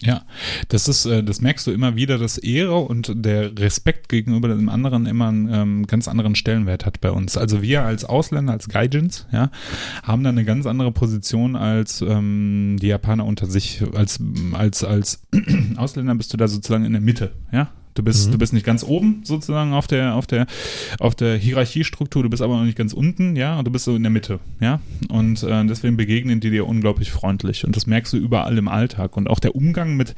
Ja, 0.04 0.22
das 0.68 0.86
ist, 0.86 1.06
äh, 1.06 1.24
das 1.24 1.40
merkst 1.40 1.66
du 1.66 1.70
immer 1.70 1.96
wieder, 1.96 2.18
dass 2.18 2.36
Ehre 2.36 2.76
und 2.76 3.12
der 3.14 3.58
Respekt 3.58 4.10
gegenüber 4.10 4.48
dem 4.48 4.68
anderen 4.68 5.06
immer 5.06 5.28
einen 5.28 5.48
ähm, 5.52 5.86
ganz 5.86 6.08
anderen 6.08 6.34
Stellenwert 6.34 6.84
hat 6.84 7.00
bei 7.00 7.10
uns. 7.10 7.38
Also 7.38 7.62
wir 7.62 7.82
als 7.82 8.04
Ausländer, 8.04 8.52
als 8.52 8.68
Gaijins, 8.68 9.26
ja, 9.32 9.50
haben 10.02 10.22
da 10.22 10.28
eine 10.28 10.44
ganz 10.44 10.66
andere 10.66 10.92
Position 10.92 11.56
als 11.56 12.02
ähm, 12.02 12.76
die 12.80 12.88
Japaner 12.88 13.24
unter 13.24 13.46
sich. 13.46 13.82
Als, 13.94 14.20
als, 14.52 14.84
als 14.84 15.22
Ausländer 15.76 16.14
bist 16.14 16.32
du 16.32 16.36
da 16.36 16.48
sozusagen 16.48 16.84
in 16.84 16.92
der 16.92 17.00
Mitte, 17.00 17.32
ja. 17.50 17.70
Du 17.94 18.02
bist, 18.02 18.26
mhm. 18.26 18.32
du 18.32 18.38
bist 18.38 18.52
nicht 18.52 18.66
ganz 18.66 18.82
oben 18.82 19.22
sozusagen 19.24 19.72
auf 19.72 19.86
der, 19.86 20.14
auf 20.14 20.26
der, 20.26 20.46
auf 20.98 21.14
der 21.14 21.36
Hierarchiestruktur, 21.36 22.24
du 22.24 22.30
bist 22.30 22.42
aber 22.42 22.56
noch 22.56 22.64
nicht 22.64 22.76
ganz 22.76 22.92
unten, 22.92 23.36
ja, 23.36 23.58
und 23.58 23.66
du 23.66 23.70
bist 23.70 23.84
so 23.84 23.94
in 23.94 24.02
der 24.02 24.10
Mitte, 24.10 24.40
ja. 24.60 24.80
Und 25.08 25.42
äh, 25.44 25.64
deswegen 25.64 25.96
begegnen 25.96 26.40
die 26.40 26.50
dir 26.50 26.66
unglaublich 26.66 27.12
freundlich. 27.12 27.64
Und 27.64 27.76
das 27.76 27.86
merkst 27.86 28.12
du 28.12 28.16
überall 28.16 28.58
im 28.58 28.68
Alltag. 28.68 29.16
Und 29.16 29.30
auch 29.30 29.38
der 29.38 29.54
Umgang 29.54 29.96
mit, 29.96 30.14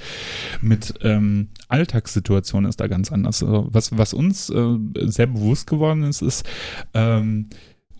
mit 0.62 0.94
ähm, 1.02 1.48
Alltagssituationen 1.68 2.68
ist 2.68 2.80
da 2.80 2.86
ganz 2.86 3.12
anders. 3.12 3.42
Also 3.42 3.68
was, 3.70 3.96
was 3.96 4.14
uns 4.14 4.48
äh, 4.50 4.78
sehr 5.02 5.26
bewusst 5.26 5.66
geworden 5.66 6.02
ist, 6.04 6.22
ist, 6.22 6.46
ähm, 6.94 7.50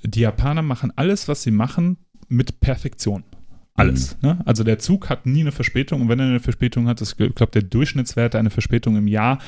die 0.03 0.21
Japaner 0.21 0.63
machen 0.63 0.93
alles, 0.97 1.29
was 1.29 1.43
sie 1.43 1.51
machen, 1.51 1.99
mit 2.29 2.61
Perfektion. 2.61 3.25
Alles. 3.77 4.17
Mhm. 4.21 4.29
Ne? 4.29 4.39
Also 4.45 4.65
der 4.65 4.79
Zug 4.79 5.11
hat 5.11 5.27
nie 5.27 5.41
eine 5.41 5.53
Verspätung 5.53 6.03
und 6.03 6.09
wenn 6.09 6.19
er 6.19 6.27
eine 6.27 6.41
Verspätung 6.41 6.89
hat, 6.89 7.01
ich 7.01 7.17
glaube, 7.17 7.53
der 7.53 7.63
Durchschnittswert 7.63 8.35
einer 8.35 8.51
Verspätung 8.51 8.97
im 8.97 9.07
Jahr 9.07 9.39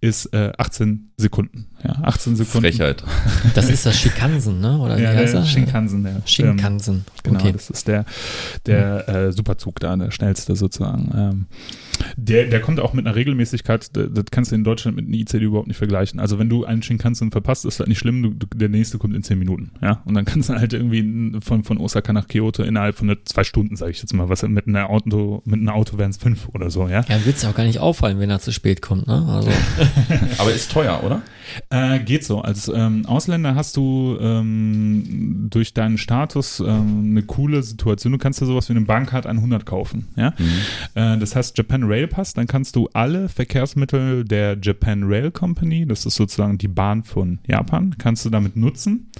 ist 0.00 0.26
äh, 0.32 0.52
18 0.56 1.10
Sekunden. 1.16 1.66
Ja, 1.84 1.96
18 2.02 2.36
Sekunden. 2.36 2.66
Frechheit. 2.66 3.02
Das 3.54 3.68
ist 3.68 3.84
das 3.84 3.96
Shinkansen, 3.96 4.60
ne? 4.60 4.78
Oder 4.78 4.98
ja, 4.98 5.12
der 5.12 5.44
Shinkansen. 5.44 6.04
Der, 6.04 6.22
Shinkansen. 6.24 6.94
Ähm, 6.94 7.04
genau, 7.22 7.40
okay. 7.40 7.52
das 7.52 7.70
ist 7.70 7.88
der, 7.88 8.04
der 8.66 9.08
äh, 9.08 9.32
Superzug 9.32 9.80
da, 9.80 9.96
der 9.96 10.10
schnellste 10.10 10.54
sozusagen. 10.56 11.10
Ähm, 11.14 11.46
der, 12.16 12.46
der 12.46 12.60
kommt 12.60 12.80
auch 12.80 12.92
mit 12.92 13.06
einer 13.06 13.16
Regelmäßigkeit, 13.16 13.90
das 13.96 14.24
kannst 14.30 14.50
du 14.50 14.54
in 14.54 14.64
Deutschland 14.64 14.96
mit 14.96 15.06
einem 15.06 15.14
ICD 15.14 15.44
überhaupt 15.44 15.68
nicht 15.68 15.76
vergleichen. 15.76 16.20
Also 16.20 16.38
wenn 16.38 16.48
du 16.48 16.64
einen 16.64 16.82
Shinkansen 16.82 17.30
verpasst, 17.30 17.64
ist 17.64 17.80
das 17.80 17.86
nicht 17.86 17.98
schlimm, 17.98 18.38
du, 18.38 18.46
der 18.54 18.68
nächste 18.68 18.98
kommt 18.98 19.14
in 19.14 19.22
10 19.22 19.38
Minuten. 19.38 19.72
Ja, 19.80 20.02
und 20.04 20.14
dann 20.14 20.24
kannst 20.24 20.48
du 20.48 20.54
halt 20.54 20.72
irgendwie 20.72 21.40
von, 21.40 21.64
von 21.64 21.78
Osaka 21.78 22.12
nach 22.12 22.28
Kyoto 22.28 22.62
innerhalb 22.62 22.96
von 22.96 23.14
zwei 23.24 23.44
Stunden, 23.44 23.76
sage 23.76 23.92
ich 23.92 23.98
jetzt 23.98 24.12
mal, 24.14 24.28
was 24.28 24.42
mit, 24.42 24.66
einer 24.66 24.90
Auto, 24.90 25.42
mit 25.44 25.60
einem 25.60 25.68
Auto 25.68 25.98
wären 25.98 26.10
es 26.10 26.16
fünf 26.16 26.48
oder 26.52 26.70
so, 26.70 26.88
ja. 26.88 27.04
Ja, 27.08 27.24
wird 27.24 27.36
es 27.36 27.44
auch 27.44 27.54
gar 27.54 27.64
nicht 27.64 27.78
auffallen, 27.78 28.18
wenn 28.18 28.30
er 28.30 28.40
zu 28.40 28.52
spät 28.52 28.82
kommt, 28.82 29.06
ne? 29.06 29.24
Also. 29.28 29.50
Aber 30.38 30.52
ist 30.52 30.70
teuer, 30.70 31.02
oder? 31.04 31.22
Äh, 31.70 32.00
geht 32.00 32.24
so. 32.24 32.40
Als 32.40 32.68
ähm, 32.68 33.06
Ausländer 33.06 33.54
hast 33.54 33.76
du 33.76 34.16
ähm, 34.20 35.48
durch 35.50 35.74
deinen 35.74 35.98
Status 35.98 36.60
ähm, 36.60 37.10
eine 37.10 37.22
coole 37.22 37.62
Situation. 37.62 38.12
Du 38.12 38.18
kannst 38.18 38.40
dir 38.40 38.46
sowas 38.46 38.68
wie 38.68 38.74
eine 38.74 38.82
Bankkarte 38.82 39.28
an 39.28 39.36
100 39.36 39.66
kaufen. 39.66 40.08
Ja? 40.16 40.34
Mhm. 40.38 40.44
Äh, 40.94 41.18
das 41.18 41.36
heißt 41.36 41.56
Japan 41.58 41.84
Rail 41.92 42.06
Pass. 42.06 42.32
Dann 42.32 42.46
kannst 42.46 42.74
du 42.76 42.88
alle 42.94 43.28
Verkehrsmittel 43.28 44.24
der 44.24 44.56
Japan 44.60 45.02
Rail 45.04 45.30
Company, 45.30 45.86
das 45.86 46.06
ist 46.06 46.14
sozusagen 46.14 46.56
die 46.56 46.68
Bahn 46.68 47.02
von 47.04 47.38
Japan, 47.46 47.94
kannst 47.98 48.24
du 48.24 48.30
damit 48.30 48.56
nutzen. 48.56 49.10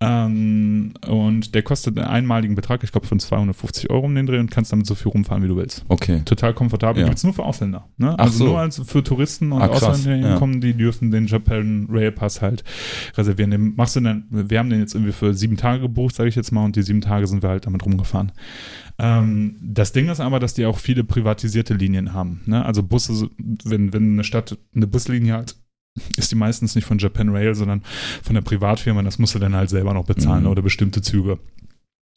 Ähm, 0.00 0.92
und 1.06 1.54
der 1.54 1.62
kostet 1.62 1.98
einen 1.98 2.06
einmaligen 2.06 2.54
Betrag, 2.54 2.82
ich 2.84 2.92
glaube 2.92 3.06
von 3.06 3.18
250 3.18 3.90
Euro 3.90 4.06
um 4.06 4.14
den 4.14 4.26
Dreh 4.26 4.38
und 4.38 4.50
kannst 4.50 4.72
damit 4.72 4.86
so 4.86 4.94
viel 4.94 5.10
rumfahren, 5.10 5.42
wie 5.42 5.48
du 5.48 5.56
willst. 5.56 5.84
Okay. 5.88 6.22
Total 6.24 6.52
komfortabel. 6.52 7.00
Ja. 7.00 7.06
Gibt 7.06 7.18
es 7.18 7.24
nur 7.24 7.32
für 7.32 7.44
Ausländer. 7.44 7.86
Ne? 7.96 8.18
Also 8.18 8.38
so. 8.38 8.44
nur 8.46 8.58
als 8.58 8.80
für 8.84 9.02
Touristen 9.02 9.52
und 9.52 9.62
ah, 9.62 9.68
Ausländer, 9.68 10.16
die 10.16 10.22
ja. 10.32 10.38
kommen, 10.38 10.60
die 10.60 10.74
dürfen 10.74 11.10
den 11.10 11.26
Japan 11.26 11.88
Rail 11.90 12.12
Pass 12.12 12.42
halt 12.42 12.64
reservieren. 13.16 13.50
Den 13.50 13.74
machst 13.76 13.96
du 13.96 14.00
dann, 14.00 14.26
wir 14.30 14.58
haben 14.58 14.70
den 14.70 14.80
jetzt 14.80 14.94
irgendwie 14.94 15.12
für 15.12 15.32
sieben 15.32 15.56
Tage 15.56 15.82
gebucht, 15.82 16.14
sage 16.14 16.28
ich 16.28 16.34
jetzt 16.34 16.52
mal, 16.52 16.64
und 16.64 16.76
die 16.76 16.82
sieben 16.82 17.00
Tage 17.00 17.26
sind 17.26 17.42
wir 17.42 17.50
halt 17.50 17.66
damit 17.66 17.84
rumgefahren. 17.84 18.32
Ähm, 18.98 19.56
das 19.60 19.92
Ding 19.92 20.08
ist 20.08 20.20
aber, 20.20 20.38
dass 20.38 20.54
die 20.54 20.66
auch 20.66 20.78
viele 20.78 21.04
privatisierte 21.04 21.74
Linien 21.74 22.12
haben. 22.12 22.42
Ne? 22.46 22.64
Also 22.64 22.82
Busse, 22.82 23.28
wenn, 23.64 23.92
wenn 23.92 24.12
eine 24.12 24.24
Stadt 24.24 24.56
eine 24.74 24.86
Buslinie 24.86 25.34
hat, 25.34 25.56
ist 26.16 26.30
die 26.30 26.36
meistens 26.36 26.74
nicht 26.74 26.84
von 26.84 26.98
Japan 26.98 27.28
Rail, 27.30 27.54
sondern 27.54 27.82
von 28.22 28.34
der 28.34 28.42
Privatfirma. 28.42 29.02
Das 29.02 29.18
musst 29.18 29.34
du 29.34 29.38
dann 29.38 29.54
halt 29.54 29.70
selber 29.70 29.94
noch 29.94 30.04
bezahlen 30.04 30.44
mhm. 30.44 30.50
oder 30.50 30.62
bestimmte 30.62 31.02
Züge. 31.02 31.38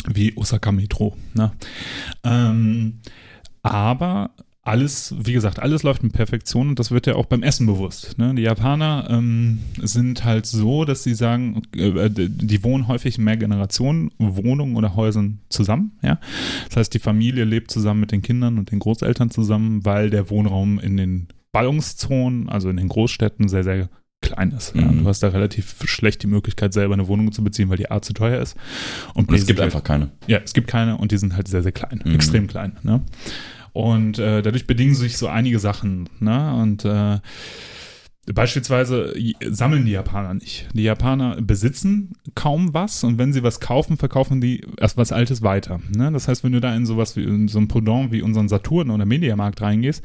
Wie 0.07 0.35
Osaka 0.37 0.71
Metro. 0.71 1.17
Ne? 1.33 1.51
Ähm, 2.23 3.01
aber 3.61 4.31
alles, 4.67 5.15
wie 5.17 5.31
gesagt, 5.31 5.59
alles 5.59 5.83
läuft 5.83 6.03
in 6.03 6.11
Perfektion 6.11 6.67
und 6.69 6.79
das 6.79 6.91
wird 6.91 7.07
ja 7.07 7.15
auch 7.15 7.25
beim 7.25 7.41
Essen 7.41 7.65
bewusst. 7.65 8.17
Ne? 8.17 8.35
Die 8.35 8.41
Japaner 8.41 9.07
ähm, 9.09 9.59
sind 9.81 10.25
halt 10.25 10.45
so, 10.45 10.83
dass 10.83 11.03
sie 11.03 11.13
sagen, 11.13 11.61
äh, 11.73 12.09
die 12.11 12.63
wohnen 12.63 12.89
häufig 12.89 13.17
in 13.17 13.23
mehr 13.23 13.37
Generationen, 13.37 14.11
Wohnungen 14.17 14.75
oder 14.75 14.95
Häusern 14.95 15.39
zusammen. 15.47 15.93
Ja? 16.01 16.19
Das 16.67 16.75
heißt, 16.75 16.93
die 16.93 16.99
Familie 16.99 17.45
lebt 17.45 17.71
zusammen 17.71 18.01
mit 18.01 18.11
den 18.11 18.21
Kindern 18.21 18.57
und 18.57 18.71
den 18.71 18.79
Großeltern 18.79 19.31
zusammen, 19.31 19.85
weil 19.85 20.09
der 20.09 20.29
Wohnraum 20.29 20.79
in 20.79 20.97
den 20.97 21.27
Ballungszonen, 21.53 22.49
also 22.49 22.69
in 22.69 22.75
den 22.75 22.89
Großstädten, 22.89 23.47
sehr, 23.47 23.63
sehr 23.63 23.89
klein 24.21 24.51
ist. 24.51 24.75
Mhm. 24.75 24.81
Ja. 24.81 24.91
Du 24.91 25.07
hast 25.07 25.23
da 25.23 25.29
relativ 25.29 25.77
schlecht 25.85 26.23
die 26.23 26.27
Möglichkeit, 26.27 26.73
selber 26.73 26.93
eine 26.93 27.07
Wohnung 27.07 27.31
zu 27.31 27.41
beziehen, 27.41 27.69
weil 27.69 27.77
die 27.77 27.89
A 27.89 28.01
zu 28.01 28.11
teuer 28.11 28.41
ist. 28.41 28.57
Und, 29.13 29.29
und 29.29 29.35
es 29.35 29.45
gibt 29.45 29.61
einfach 29.61 29.83
keine. 29.83 30.11
Ja, 30.27 30.39
es 30.43 30.53
gibt 30.53 30.67
keine 30.67 30.97
und 30.97 31.13
die 31.13 31.17
sind 31.17 31.37
halt 31.37 31.47
sehr, 31.47 31.63
sehr 31.63 31.71
klein, 31.71 32.01
mhm. 32.03 32.15
extrem 32.15 32.47
klein. 32.47 32.77
Ne? 32.83 33.01
Und 33.77 34.17
äh, 34.17 34.41
dadurch 34.41 34.65
bedingen 34.65 34.95
sich 34.95 35.19
so 35.19 35.27
einige 35.27 35.59
Sachen. 35.59 36.09
Ne? 36.19 36.51
Und 36.55 36.83
äh, 36.83 37.19
Beispielsweise 38.33 39.13
sammeln 39.49 39.85
die 39.85 39.91
Japaner 39.91 40.33
nicht. 40.33 40.67
Die 40.73 40.83
Japaner 40.83 41.41
besitzen 41.41 42.13
kaum 42.35 42.73
was 42.73 43.03
und 43.05 43.17
wenn 43.17 43.31
sie 43.31 43.41
was 43.41 43.61
kaufen, 43.61 43.95
verkaufen 43.95 44.41
die 44.41 44.65
erst 44.77 44.97
was 44.97 45.13
Altes 45.13 45.41
weiter. 45.43 45.79
Ne? 45.95 46.11
Das 46.11 46.27
heißt, 46.27 46.43
wenn 46.43 46.51
du 46.51 46.59
da 46.59 46.75
in 46.75 46.85
sowas 46.85 47.15
wie 47.15 47.23
in 47.23 47.47
so 47.47 47.57
ein 47.59 47.69
Pendant 47.69 48.11
wie 48.11 48.21
unseren 48.21 48.49
Saturn 48.49 48.89
oder 48.89 49.05
Mediamarkt 49.05 49.61
reingehst, 49.61 50.03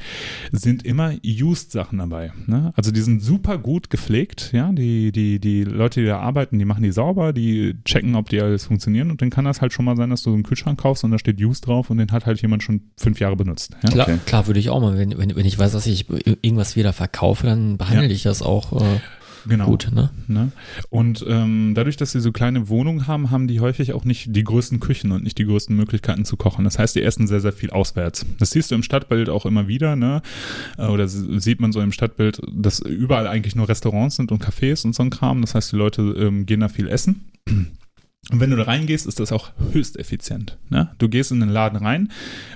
sind 0.52 0.84
immer 0.84 1.14
Used-Sachen 1.24 1.98
dabei. 1.98 2.32
Ne? 2.46 2.72
Also 2.76 2.92
die 2.92 3.00
sind 3.00 3.22
super 3.22 3.58
gut 3.58 3.90
gepflegt, 3.90 4.50
ja. 4.52 4.70
Die, 4.70 5.10
die, 5.10 5.40
die 5.40 5.64
Leute, 5.64 6.00
die 6.00 6.06
da 6.06 6.20
arbeiten, 6.20 6.58
die 6.60 6.64
machen 6.64 6.84
die 6.84 6.92
sauber, 6.92 7.32
die 7.32 7.74
checken, 7.84 8.14
ob 8.14 8.28
die 8.28 8.40
alles 8.40 8.66
funktionieren 8.66 9.10
und 9.10 9.20
dann 9.20 9.30
kann 9.30 9.44
das 9.44 9.60
halt 9.60 9.72
schon 9.72 9.84
mal 9.84 9.96
sein, 9.96 10.10
dass 10.10 10.22
du 10.22 10.30
so 10.30 10.34
einen 10.34 10.44
Kühlschrank 10.44 10.80
kaufst 10.80 11.02
und 11.02 11.10
da 11.10 11.18
steht 11.18 11.40
Used 11.40 11.66
drauf 11.66 11.90
und 11.90 11.98
den 11.98 12.12
hat 12.12 12.26
halt 12.26 12.40
jemand 12.40 12.62
schon 12.62 12.82
fünf 12.96 13.18
Jahre 13.18 13.34
benutzt. 13.34 13.76
Ja? 13.82 13.90
Klar, 13.90 14.08
okay. 14.08 14.18
klar 14.26 14.46
würde 14.46 14.60
ich 14.60 14.70
auch 14.70 14.80
mal, 14.80 14.96
wenn, 14.96 15.18
wenn, 15.18 15.34
wenn 15.34 15.46
ich 15.46 15.58
weiß, 15.58 15.72
dass 15.72 15.86
ich 15.86 16.08
irgendwas 16.08 16.76
wieder 16.76 16.92
verkaufe, 16.92 17.46
dann 17.46 17.78
behandle 17.78 18.04
ja 18.04 18.11
ich 18.12 18.22
das 18.22 18.42
auch 18.42 18.80
äh, 18.80 19.00
genau. 19.46 19.66
gut. 19.66 19.90
Ne? 19.92 20.10
ne? 20.28 20.52
Und 20.90 21.24
ähm, 21.28 21.72
dadurch, 21.74 21.96
dass 21.96 22.12
sie 22.12 22.20
so 22.20 22.32
kleine 22.32 22.68
Wohnungen 22.68 23.06
haben, 23.06 23.30
haben 23.30 23.48
die 23.48 23.60
häufig 23.60 23.92
auch 23.92 24.04
nicht 24.04 24.34
die 24.34 24.44
größten 24.44 24.80
Küchen 24.80 25.12
und 25.12 25.24
nicht 25.24 25.38
die 25.38 25.44
größten 25.44 25.74
Möglichkeiten 25.74 26.24
zu 26.24 26.36
kochen. 26.36 26.64
Das 26.64 26.78
heißt, 26.78 26.94
die 26.96 27.02
essen 27.02 27.26
sehr, 27.26 27.40
sehr 27.40 27.52
viel 27.52 27.70
auswärts. 27.70 28.26
Das 28.38 28.50
siehst 28.50 28.70
du 28.70 28.74
im 28.74 28.82
Stadtbild 28.82 29.28
auch 29.28 29.46
immer 29.46 29.68
wieder, 29.68 29.96
ne? 29.96 30.22
Äh, 30.78 30.86
oder 30.86 31.08
sieht 31.08 31.60
man 31.60 31.72
so 31.72 31.80
im 31.80 31.92
Stadtbild, 31.92 32.40
dass 32.52 32.80
überall 32.80 33.26
eigentlich 33.26 33.56
nur 33.56 33.68
Restaurants 33.68 34.16
sind 34.16 34.32
und 34.32 34.44
Cafés 34.44 34.84
und 34.84 34.94
so 34.94 35.02
ein 35.02 35.10
Kram. 35.10 35.40
Das 35.40 35.54
heißt, 35.54 35.72
die 35.72 35.76
Leute 35.76 36.02
ähm, 36.02 36.46
gehen 36.46 36.60
da 36.60 36.68
viel 36.68 36.88
essen. 36.88 37.24
Und 38.30 38.38
wenn 38.38 38.50
du 38.50 38.56
da 38.56 38.62
reingehst, 38.62 39.06
ist 39.08 39.18
das 39.18 39.32
auch 39.32 39.50
höchst 39.72 39.98
effizient. 39.98 40.56
Ne? 40.70 40.92
Du 40.98 41.08
gehst 41.08 41.32
in 41.32 41.40
den 41.40 41.48
Laden 41.48 41.76
rein, 41.76 42.08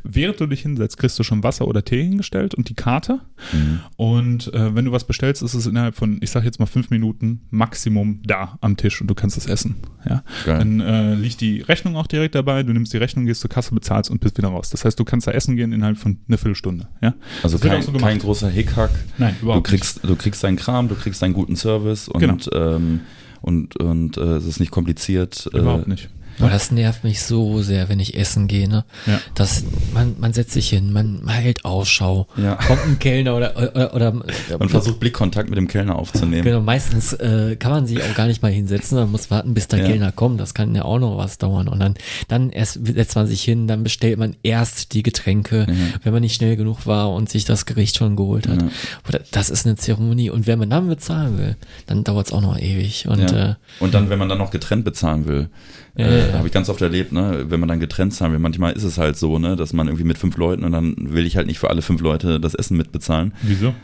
während 0.05 0.39
du 0.39 0.47
dich 0.47 0.63
hinsetzt, 0.63 0.97
kriegst 0.97 1.19
du 1.19 1.25
schon 1.25 1.43
Wasser 1.43 1.67
oder 1.67 1.85
Tee 1.85 2.05
hingestellt 2.05 2.55
und 2.55 2.69
die 2.69 2.75
Karte. 2.75 3.19
Mhm. 3.53 3.81
Und 3.97 4.55
äh, 4.55 4.77
wenn 4.77 4.85
du 4.85 4.93
was 4.93 5.09
bestellst, 5.09 5.43
ist 5.43 5.55
es 5.55 5.67
innerhalb 5.67 5.97
von, 5.97 6.19
ich 6.23 6.31
sag 6.31 6.45
jetzt 6.45 6.61
mal 6.61 6.67
fünf 6.67 6.91
Minuten 6.91 7.41
Maximum 7.51 8.21
da 8.25 8.59
am 8.61 8.77
Tisch 8.77 9.01
und 9.01 9.09
du 9.09 9.17
kannst 9.17 9.37
es 9.37 9.47
essen. 9.47 9.75
Ja? 10.09 10.23
Dann 10.47 10.79
äh, 10.79 11.15
liegt 11.17 11.41
die 11.41 11.63
Rechnung 11.63 11.97
auch 11.97 12.07
direkt 12.07 12.37
dabei, 12.37 12.63
du 12.63 12.73
nimmst 12.73 12.93
die 12.93 12.99
Rechnung, 12.99 13.27
gehst 13.27 13.41
zur 13.41 13.51
Kasse, 13.51 13.75
bezahlst 13.75 14.09
und 14.09 14.21
bist 14.21 14.39
wieder 14.39 14.49
raus. 14.49 14.71
Das 14.71 14.85
heißt, 14.85 14.97
du 15.01 15.05
kannst 15.05 15.27
da 15.27 15.33
essen 15.33 15.57
gehen 15.57 15.73
innerhalb 15.73 15.99
von 15.99 16.21
einer 16.29 16.39
Viertelstunde. 16.39 16.87
Ja? 17.03 17.15
Also 17.43 17.59
kein, 17.59 17.83
so 17.83 17.91
kein, 17.91 18.21
großer 18.21 18.49
Hickhack. 18.49 18.93
Nein, 19.19 19.35
überhaupt 19.43 19.67
du 19.67 19.71
kriegst, 19.71 19.97
nicht. 19.97 20.09
Du 20.09 20.15
kriegst 20.15 20.45
deinen 20.45 20.57
Kram, 20.57 20.87
du 20.87 20.95
kriegst 20.95 21.21
deinen 21.23 21.35
guten 21.35 21.57
Service 21.57 22.07
und 22.07 22.21
genau. 22.21 22.37
ähm, 22.53 23.01
und, 23.43 23.77
und 23.77 24.17
äh, 24.17 24.37
es 24.37 24.47
ist 24.47 24.61
nicht 24.61 24.71
kompliziert. 24.71 25.49
Äh, 25.53 25.59
Überhaupt 25.59 25.89
nicht. 25.89 26.09
Boah, 26.39 26.51
das 26.51 26.71
nervt 26.71 27.05
mich 27.05 27.23
so 27.23 27.63
sehr, 27.63 27.89
wenn 27.89 28.01
ich 28.01 28.17
essen 28.17 28.49
gehe. 28.49 28.69
Ne? 28.69 28.85
Ja. 29.07 29.21
Das, 29.35 29.65
man, 29.95 30.17
man 30.19 30.33
setzt 30.33 30.53
sich 30.53 30.69
hin, 30.69 30.93
man, 30.93 31.27
hält 31.29 31.65
Ausschau, 31.65 32.27
ja. 32.37 32.57
kommt 32.57 32.85
ein 32.87 32.99
Kellner 32.99 33.37
oder 33.37 33.57
oder, 33.57 33.95
oder 33.95 34.13
man 34.59 34.69
versucht 34.69 35.01
Blickkontakt 35.01 35.49
mit 35.49 35.57
dem 35.57 35.69
Kellner 35.69 35.97
aufzunehmen. 35.97 36.45
Genau, 36.45 36.61
meistens 36.61 37.13
äh, 37.15 37.57
kann 37.57 37.71
man 37.71 37.87
sich 37.87 38.03
auch 38.03 38.15
gar 38.15 38.27
nicht 38.27 38.43
mal 38.43 38.51
hinsetzen, 38.51 38.99
man 38.99 39.11
muss 39.11 39.31
warten, 39.31 39.55
bis 39.55 39.69
der 39.69 39.81
ja. 39.81 39.87
Kellner 39.87 40.13
kommt. 40.13 40.41
Das 40.41 40.55
kann 40.55 40.75
ja 40.75 40.85
auch 40.85 40.99
noch 40.99 41.17
was 41.17 41.39
dauern. 41.39 41.69
Und 41.69 41.81
dann, 41.81 41.95
dann 42.29 42.51
erst 42.51 42.87
setzt 42.87 43.17
man 43.17 43.27
sich 43.27 43.43
hin, 43.43 43.67
dann 43.67 43.83
bestellt 43.85 44.19
man 44.19 44.37
erst 44.43 44.95
die 44.95 45.03
Getränke, 45.03 45.67
mhm. 45.69 45.95
wenn 46.03 46.13
man 46.13 46.23
nicht 46.23 46.35
schnell 46.35 46.57
genug 46.57 46.87
war 46.87 47.13
und 47.13 47.29
sich 47.29 47.45
das 47.45 47.67
Gericht 47.67 47.97
schon 47.97 48.17
geholt 48.17 48.49
hat. 48.49 48.65
Oder 49.09 49.21
das 49.31 49.51
ist 49.51 49.67
eine 49.67 49.77
Zeremonie. 49.77 50.31
Und 50.31 50.47
wenn 50.47 50.59
man 50.59 50.71
dann 50.71 50.89
bezahlen 50.89 51.39
will, 51.39 51.57
dann 51.87 52.05
dauert 52.05 52.27
es 52.27 52.33
auch 52.33 52.41
noch 52.41 52.59
ewig. 52.59 53.07
Und, 53.09 53.33
äh, 53.33 53.55
und 53.81 53.95
dann, 53.95 54.11
wenn 54.11 54.19
man 54.19 54.29
dann 54.29 54.39
noch 54.39 54.51
getrennt 54.51 54.85
bezahlen 54.85 55.27
will, 55.27 55.49
äh, 55.97 56.31
äh, 56.31 56.33
habe 56.35 56.47
ich 56.47 56.53
ganz 56.53 56.69
oft 56.69 56.81
erlebt, 56.83 57.13
ne, 57.13 57.47
wenn 57.49 57.61
man 57.61 57.69
dann 57.69 57.81
getrennt 57.81 58.15
sein 58.15 58.33
will, 58.33 58.39
manchmal 58.39 58.73
ist 58.73 58.83
es 58.83 58.99
halt 58.99 59.17
so, 59.17 59.39
ne, 59.39 59.57
dass 59.57 59.73
man 59.73 59.87
irgendwie 59.87 60.05
mit 60.05 60.19
fünf 60.19 60.37
Leuten 60.37 60.65
und 60.65 60.73
dann 60.73 60.95
will 60.99 61.27
ich 61.27 61.37
halt 61.37 61.47
nicht 61.47 61.59
für 61.59 61.71
alle 61.71 61.83
fünf 61.83 62.01
Leute 62.01 62.39
das 62.39 62.55
Essen 62.55 62.77
mitbezahlen. 62.77 63.33
Wieso? 63.43 63.75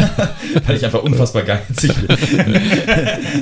Weil 0.66 0.76
ich 0.76 0.84
einfach 0.84 1.02
unfassbar 1.02 1.42
geizig 1.42 1.92
bin. 1.94 2.16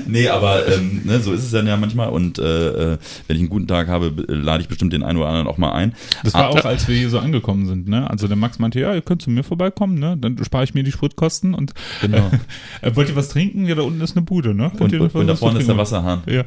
nee, 0.07 0.29
aber 0.29 0.69
ähm, 0.69 1.03
ne, 1.05 1.21
so 1.21 1.33
ist 1.33 1.45
es 1.45 1.51
dann 1.51 1.67
ja 1.67 1.77
manchmal 1.77 2.11
und 2.11 2.39
äh, 2.39 2.93
äh 2.93 2.99
wenn 3.27 3.37
ich 3.37 3.43
einen 3.43 3.49
guten 3.49 3.67
Tag 3.67 3.89
habe, 3.89 4.13
lade 4.29 4.63
ich 4.63 4.69
bestimmt 4.69 4.93
den 4.93 5.03
einen 5.03 5.19
oder 5.19 5.29
anderen 5.29 5.47
auch 5.47 5.59
mal 5.59 5.73
ein. 5.73 5.95
Das 6.25 6.35
war 6.35 6.49
auch, 6.49 6.65
als 6.65 6.89
wir 6.89 6.97
hier 6.97 7.11
so 7.11 7.19
angekommen 7.19 7.67
sind, 7.67 7.89
ne? 7.89 8.09
Also 8.11 8.29
der 8.29 8.37
Max 8.37 8.59
meinte, 8.59 8.81
ja, 8.81 8.95
ihr 8.95 9.03
könnt 9.03 9.23
zu 9.23 9.31
mir 9.31 9.43
vorbeikommen, 9.45 9.99
ne? 9.99 10.17
Dann 10.21 10.43
spare 10.45 10.65
ich 10.65 10.75
mir 10.75 10.83
die 10.83 10.93
Spritkosten 10.93 11.55
und 11.55 11.73
genau. 12.01 12.31
äh, 12.83 12.95
wollt 12.95 13.09
ihr 13.09 13.17
was 13.17 13.29
trinken? 13.29 13.67
Ja, 13.67 13.75
da 13.75 13.83
unten 13.83 14.01
ist 14.01 14.17
eine 14.17 14.25
Bude, 14.25 14.55
ne? 14.55 14.71
und, 14.79 14.93
und, 14.93 15.15
und 15.15 15.27
da 15.27 15.37
vorne 15.37 15.61
ist 15.61 15.69
der 15.69 15.77
Wasserhahn. 15.77 16.23
Ja. 16.27 16.45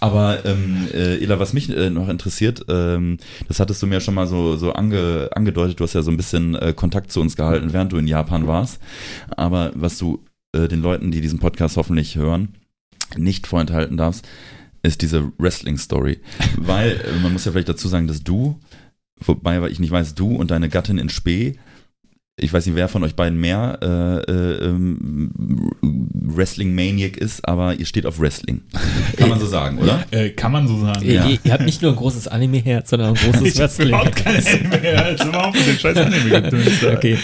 Aber 0.00 0.39
ähm, 0.44 0.88
äh, 0.92 1.22
Ela, 1.22 1.38
was 1.38 1.52
mich 1.52 1.68
äh, 1.70 1.90
noch 1.90 2.08
interessiert, 2.08 2.64
ähm, 2.68 3.18
das 3.48 3.60
hattest 3.60 3.82
du 3.82 3.86
mir 3.86 4.00
schon 4.00 4.14
mal 4.14 4.26
so, 4.26 4.56
so 4.56 4.72
ange, 4.72 5.30
angedeutet, 5.32 5.80
du 5.80 5.84
hast 5.84 5.94
ja 5.94 6.02
so 6.02 6.10
ein 6.10 6.16
bisschen 6.16 6.54
äh, 6.54 6.72
Kontakt 6.74 7.12
zu 7.12 7.20
uns 7.20 7.36
gehalten, 7.36 7.72
während 7.72 7.92
du 7.92 7.96
in 7.96 8.06
Japan 8.06 8.46
warst. 8.46 8.80
Aber 9.36 9.72
was 9.74 9.98
du 9.98 10.24
äh, 10.52 10.68
den 10.68 10.82
Leuten, 10.82 11.10
die 11.10 11.20
diesen 11.20 11.38
Podcast 11.38 11.76
hoffentlich 11.76 12.16
hören, 12.16 12.54
nicht 13.16 13.46
vorenthalten 13.46 13.96
darfst, 13.96 14.26
ist 14.82 15.02
diese 15.02 15.32
Wrestling-Story. 15.38 16.20
Weil, 16.56 16.92
äh, 16.92 17.20
man 17.22 17.32
muss 17.32 17.44
ja 17.44 17.52
vielleicht 17.52 17.68
dazu 17.68 17.88
sagen, 17.88 18.06
dass 18.06 18.22
du, 18.22 18.58
wobei 19.20 19.68
ich 19.68 19.80
nicht 19.80 19.90
weiß, 19.90 20.14
du 20.14 20.34
und 20.34 20.50
deine 20.50 20.68
Gattin 20.68 20.98
in 20.98 21.08
Spee 21.08 21.58
ich 22.40 22.52
weiß 22.52 22.66
nicht, 22.66 22.74
wer 22.74 22.88
von 22.88 23.04
euch 23.04 23.14
beiden 23.14 23.38
mehr 23.38 23.78
äh, 23.82 24.30
äh, 24.30 24.64
ähm, 24.66 25.30
Wrestling-Maniac 25.82 27.16
ist, 27.16 27.46
aber 27.46 27.74
ihr 27.74 27.86
steht 27.86 28.06
auf 28.06 28.20
Wrestling. 28.20 28.62
Kann 29.16 29.28
man 29.28 29.38
so 29.38 29.46
sagen, 29.46 29.78
oder? 29.78 30.04
Äh, 30.10 30.30
kann 30.30 30.52
man 30.52 30.66
so 30.66 30.80
sagen. 30.80 31.04
Ihr, 31.04 31.14
ja. 31.14 31.26
ihr, 31.26 31.38
ihr 31.42 31.52
habt 31.52 31.64
nicht 31.64 31.82
nur 31.82 31.92
ein 31.92 31.96
großes 31.96 32.28
Anime-Herz, 32.28 32.90
sondern 32.90 33.10
ein 33.10 33.14
großes 33.14 33.42
ich 33.42 33.58
Wrestling. 33.58 33.88
Überhaupt 33.88 34.16
kein 34.16 34.36
Anime-Herz, 34.36 35.24
überhaupt 35.24 35.66
den 35.66 35.78
scheiß 35.78 35.96
Anime. 35.98 36.50
Okay. 36.96 37.18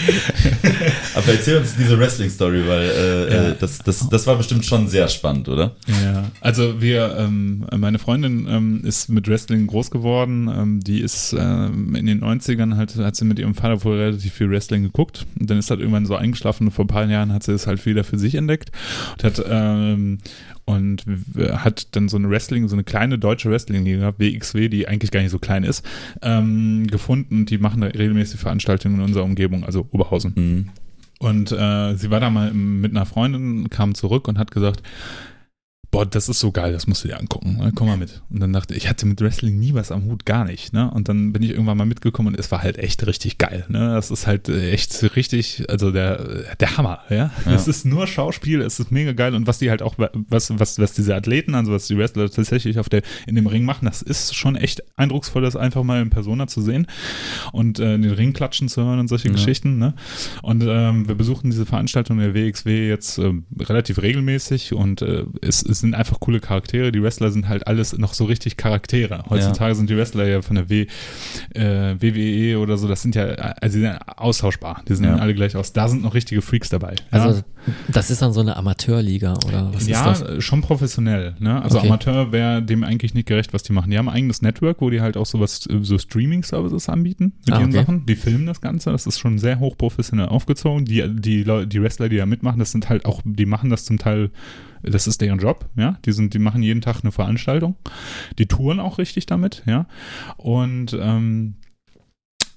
aber 1.15 1.31
erzähl 1.31 1.57
uns 1.57 1.75
diese 1.75 1.97
Wrestling-Story, 1.97 2.63
weil 2.67 2.83
äh, 2.83 3.33
ja. 3.33 3.49
Äh, 3.49 3.55
das, 3.59 3.79
das, 3.79 4.07
das 4.09 4.27
war 4.27 4.35
bestimmt 4.35 4.65
schon 4.65 4.87
sehr 4.87 5.07
spannend, 5.07 5.49
oder? 5.49 5.75
Ja, 6.03 6.25
also 6.41 6.81
wir, 6.81 7.15
ähm, 7.17 7.65
meine 7.75 7.99
Freundin 7.99 8.47
ähm, 8.49 8.81
ist 8.83 9.09
mit 9.09 9.27
Wrestling 9.27 9.65
groß 9.67 9.89
geworden. 9.89 10.49
Ähm, 10.53 10.79
die 10.81 11.01
ist 11.01 11.33
ähm, 11.37 11.95
in 11.95 12.05
den 12.05 12.21
90ern 12.21 12.75
halt, 12.75 12.95
hat 12.97 13.15
sie 13.15 13.25
mit 13.25 13.39
ihrem 13.39 13.55
Vater 13.55 13.83
wohl 13.83 13.97
relativ 13.97 14.33
viel 14.33 14.49
Wrestling 14.49 14.83
geguckt 14.83 15.06
geguckt 15.07 15.25
und 15.39 15.49
dann 15.49 15.57
ist 15.57 15.69
halt 15.69 15.79
irgendwann 15.79 16.05
so 16.05 16.15
eingeschlafen 16.15 16.67
und 16.67 16.71
vor 16.71 16.85
ein 16.85 16.89
paar 16.89 17.05
Jahren 17.05 17.33
hat 17.33 17.43
sie 17.43 17.53
es 17.53 17.67
halt 17.67 17.85
wieder 17.85 18.03
für 18.03 18.17
sich 18.17 18.35
entdeckt 18.35 18.71
und 19.13 19.23
hat 19.23 19.43
ähm, 19.47 20.19
und 20.65 21.05
hat 21.53 21.95
dann 21.95 22.09
so 22.09 22.17
eine 22.17 22.29
Wrestling, 22.29 22.67
so 22.67 22.75
eine 22.75 22.83
kleine 22.83 23.17
deutsche 23.17 23.49
Wrestling-Liga, 23.49 24.15
WXW, 24.17 24.67
die 24.67 24.87
eigentlich 24.87 25.11
gar 25.11 25.21
nicht 25.21 25.31
so 25.31 25.39
klein 25.39 25.63
ist, 25.63 25.85
ähm, 26.21 26.87
gefunden. 26.87 27.45
Die 27.45 27.57
machen 27.57 27.81
da 27.81 27.87
regelmäßig 27.87 28.39
Veranstaltungen 28.39 28.95
in 28.95 29.01
unserer 29.01 29.23
Umgebung, 29.23 29.63
also 29.63 29.87
Oberhausen. 29.91 30.33
Mhm. 30.35 30.69
Und 31.19 31.51
äh, 31.51 31.95
sie 31.95 32.11
war 32.11 32.19
da 32.19 32.29
mal 32.29 32.53
mit 32.53 32.91
einer 32.91 33.05
Freundin, 33.05 33.69
kam 33.69 33.95
zurück 33.95 34.27
und 34.27 34.37
hat 34.37 34.51
gesagt, 34.51 34.83
boah, 35.89 36.05
das 36.05 36.27
ist 36.27 36.39
so 36.39 36.51
geil, 36.51 36.73
das 36.73 36.85
musst 36.85 37.03
du 37.03 37.07
dir 37.07 37.19
angucken. 37.19 37.57
Ne? 37.57 37.71
Komm 37.73 37.87
mal 37.87 37.97
mit. 37.97 38.21
Und 38.29 38.41
dann 38.41 38.51
dachte 38.51 38.73
ich, 38.73 38.83
ich 38.83 38.89
hatte 38.89 39.05
mit 39.05 39.21
Wrestling 39.21 39.57
nie 39.57 39.73
was 39.73 39.91
am 39.91 40.05
Hut, 40.05 40.25
gar 40.25 40.43
nicht. 40.43 40.73
Ne? 40.73 40.91
Und 40.91 41.07
dann 41.07 41.31
bin 41.31 41.43
ich 41.43 41.51
irgendwann 41.51 41.77
mal 41.77 41.85
mitgekommen 41.85 42.29
und 42.29 42.39
es 42.39 42.51
war 42.51 42.61
halt 42.61 42.77
echt 42.77 43.07
richtig 43.07 43.37
geil. 43.37 43.65
Ne? 43.69 43.93
Das 43.93 44.11
ist 44.11 44.27
halt 44.27 44.49
echt 44.49 45.15
richtig, 45.15 45.65
also 45.69 45.91
der, 45.91 46.55
der 46.59 46.77
Hammer. 46.77 46.99
Ja? 47.09 47.31
ja. 47.45 47.53
Es 47.53 47.67
ist 47.67 47.85
nur 47.85 48.05
Schauspiel, 48.05 48.61
es 48.61 48.79
ist 48.79 48.91
mega 48.91 49.13
geil. 49.13 49.33
Und 49.33 49.47
was 49.47 49.59
die 49.59 49.69
halt 49.69 49.81
auch, 49.81 49.95
was, 49.97 50.57
was, 50.59 50.77
was 50.77 50.93
diese 50.93 51.15
Athleten, 51.15 51.55
also 51.55 51.71
was 51.71 51.87
die 51.87 51.97
Wrestler 51.97 52.29
tatsächlich 52.29 52.79
auf 52.79 52.89
der, 52.89 53.01
in 53.25 53.35
dem 53.35 53.47
Ring 53.47 53.63
machen, 53.63 53.85
das 53.85 54.01
ist 54.01 54.35
schon 54.35 54.55
echt 54.57 54.83
eindrucksvoll, 54.97 55.41
das 55.41 55.55
einfach 55.55 55.83
mal 55.83 56.01
in 56.01 56.09
Persona 56.09 56.47
zu 56.47 56.61
sehen 56.61 56.87
und 57.53 57.79
äh, 57.79 57.97
den 57.97 58.11
Ring 58.11 58.33
klatschen 58.33 58.67
zu 58.67 58.83
hören 58.83 58.99
und 58.99 59.07
solche 59.07 59.29
ja. 59.29 59.33
Geschichten. 59.33 59.77
Ne? 59.77 59.93
Und 60.41 60.65
ähm, 60.67 61.07
wir 61.07 61.15
besuchen 61.15 61.49
diese 61.49 61.65
Veranstaltung 61.65 62.17
der 62.17 62.33
WXW 62.33 62.89
jetzt 62.89 63.19
äh, 63.19 63.31
relativ 63.57 64.01
regelmäßig 64.01 64.73
und 64.73 65.01
äh, 65.01 65.23
es 65.41 65.61
ist 65.61 65.76
es 65.77 65.81
sind 65.81 65.95
einfach 65.95 66.19
coole 66.19 66.39
Charaktere. 66.39 66.91
Die 66.91 67.01
Wrestler 67.01 67.31
sind 67.31 67.47
halt 67.47 67.67
alles 67.67 67.97
noch 67.97 68.13
so 68.13 68.25
richtig 68.25 68.57
Charaktere. 68.57 69.23
Heutzutage 69.29 69.71
ja. 69.71 69.75
sind 69.75 69.89
die 69.89 69.97
Wrestler 69.97 70.27
ja 70.27 70.41
von 70.41 70.55
der 70.55 70.69
w, 70.69 70.87
äh, 71.53 71.95
WWE 71.99 72.59
oder 72.59 72.77
so, 72.77 72.87
das 72.87 73.01
sind 73.01 73.15
ja, 73.15 73.25
also 73.25 73.77
die 73.77 73.83
sind 73.83 73.97
austauschbar. 74.17 74.83
Die 74.87 74.95
sehen 74.95 75.05
ja. 75.05 75.17
alle 75.17 75.33
gleich 75.33 75.55
aus. 75.55 75.73
Da 75.73 75.87
sind 75.87 76.03
noch 76.03 76.13
richtige 76.13 76.41
Freaks 76.41 76.69
dabei. 76.69 76.95
Also 77.11 77.43
das 77.89 78.09
ist 78.09 78.21
dann 78.21 78.33
so 78.33 78.39
eine 78.39 78.55
Amateurliga 78.55 79.33
oder 79.45 79.71
was 79.73 79.87
ja, 79.87 80.11
ist 80.11 80.21
das? 80.21 80.43
schon 80.43 80.61
professionell. 80.61 81.35
Ne? 81.39 81.61
Also 81.61 81.79
okay. 81.79 81.87
Amateur 81.87 82.31
wäre 82.31 82.63
dem 82.63 82.83
eigentlich 82.83 83.13
nicht 83.13 83.27
gerecht, 83.27 83.53
was 83.53 83.63
die 83.63 83.73
machen. 83.73 83.91
Die 83.91 83.97
haben 83.97 84.09
ein 84.09 84.15
eigenes 84.15 84.41
Network, 84.41 84.81
wo 84.81 84.89
die 84.89 85.01
halt 85.01 85.17
auch 85.17 85.25
sowas, 85.25 85.67
so 85.81 85.97
Streaming-Services 85.97 86.89
anbieten 86.89 87.33
mit 87.45 87.55
ah, 87.55 87.59
ihren 87.59 87.69
okay. 87.69 87.79
Sachen. 87.79 88.05
Die 88.05 88.15
filmen 88.15 88.45
das 88.45 88.61
Ganze. 88.61 88.91
Das 88.91 89.05
ist 89.05 89.19
schon 89.19 89.37
sehr 89.37 89.59
hoch 89.59 89.77
professionell 89.77 90.27
aufgezogen. 90.27 90.85
Die, 90.85 91.03
die, 91.07 91.43
die 91.43 91.81
Wrestler, 91.81 92.09
die 92.09 92.17
da 92.17 92.25
mitmachen, 92.25 92.59
das 92.59 92.71
sind 92.71 92.89
halt 92.89 93.05
auch, 93.05 93.21
die 93.23 93.45
machen 93.45 93.69
das 93.69 93.85
zum 93.85 93.97
Teil 93.97 94.31
das 94.89 95.07
ist 95.07 95.21
deren 95.21 95.39
Job, 95.39 95.69
ja. 95.75 95.97
Die 96.05 96.11
sind, 96.11 96.33
die 96.33 96.39
machen 96.39 96.63
jeden 96.63 96.81
Tag 96.81 97.01
eine 97.03 97.11
Veranstaltung. 97.11 97.75
Die 98.37 98.47
touren 98.47 98.79
auch 98.79 98.97
richtig 98.97 99.25
damit, 99.25 99.63
ja. 99.65 99.87
Und 100.37 100.97
ähm, 100.99 101.55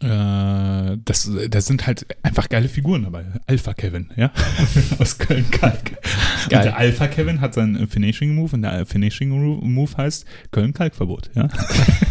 äh, 0.02 0.96
das, 1.04 1.30
das 1.50 1.66
sind 1.66 1.86
halt 1.86 2.06
einfach 2.22 2.48
geile 2.48 2.68
Figuren 2.68 3.02
dabei. 3.02 3.26
Alpha 3.46 3.74
Kevin, 3.74 4.10
ja, 4.16 4.32
aus 4.98 5.18
Köln-Kalk. 5.18 5.98
Und 6.44 6.52
der 6.52 6.76
Alpha 6.78 7.06
Kevin 7.06 7.42
hat 7.42 7.52
seinen 7.52 7.86
Finishing 7.86 8.34
Move 8.34 8.54
und 8.54 8.62
der 8.62 8.86
Finishing 8.86 9.28
Move 9.28 9.90
heißt 9.96 10.24
Köln-Kalk-Verbot, 10.52 11.30
ja. 11.34 11.48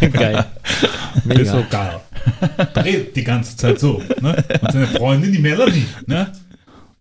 Geil. 0.12 0.46
Mega. 1.24 1.40
Ist 1.40 1.50
so 1.50 1.64
geil. 1.68 2.00
Dreht 2.74 3.16
die 3.16 3.24
ganze 3.24 3.56
Zeit 3.56 3.80
so, 3.80 4.00
ne? 4.20 4.44
Und 4.60 4.72
seine 4.72 4.86
Freundin, 4.86 5.32
die 5.32 5.40
Melanie, 5.40 5.86
ne? 6.06 6.32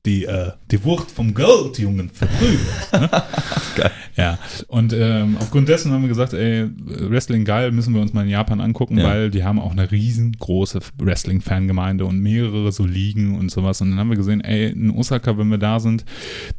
Die, 0.06 0.26
äh, 0.26 0.52
die 0.72 0.84
Wucht 0.84 1.12
vom 1.12 1.34
Goldjungen 1.34 2.10
verprügelt. 2.10 2.60
Ne? 2.94 3.10
Geil. 3.76 3.92
Ja, 4.16 4.38
und 4.68 4.92
ähm, 4.92 5.38
aufgrund 5.40 5.70
dessen 5.70 5.94
haben 5.94 6.02
wir 6.02 6.10
gesagt, 6.10 6.34
ey, 6.34 6.70
Wrestling 6.78 7.46
geil, 7.46 7.72
müssen 7.72 7.94
wir 7.94 8.02
uns 8.02 8.12
mal 8.12 8.24
in 8.24 8.30
Japan 8.30 8.60
angucken, 8.60 8.98
ja. 8.98 9.06
weil 9.06 9.32
die 9.32 9.46
haben 9.46 9.60
auch 9.60 9.72
eine 9.72 9.92
riesengroße 9.92 10.80
Wrestling-Fangemeinde 10.98 12.06
und 12.06 12.20
mehrere 12.20 12.74
so 12.74 12.86
Ligen 12.86 13.38
und 13.38 13.50
sowas. 13.50 13.80
Und 13.80 13.92
dann 13.92 14.00
haben 14.00 14.10
wir 14.10 14.18
gesehen, 14.18 14.42
ey, 14.42 14.72
in 14.72 14.92
Osaka, 14.92 15.38
wenn 15.38 15.48
wir 15.48 15.58
da 15.58 15.80
sind, 15.80 16.04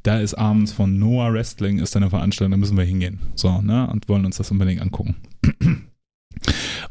da 0.04 0.20
ist 0.20 0.34
abends 0.34 0.72
von 0.72 0.98
Noah 0.98 1.34
Wrestling 1.34 1.80
ist 1.80 1.94
eine 1.96 2.08
Veranstaltung, 2.08 2.52
da 2.52 2.56
müssen 2.56 2.78
wir 2.78 2.84
hingehen. 2.84 3.18
So, 3.34 3.60
ne? 3.60 3.88
Und 3.92 4.08
wollen 4.08 4.24
uns 4.24 4.38
das 4.38 4.50
unbedingt 4.50 4.80
angucken. 4.80 5.16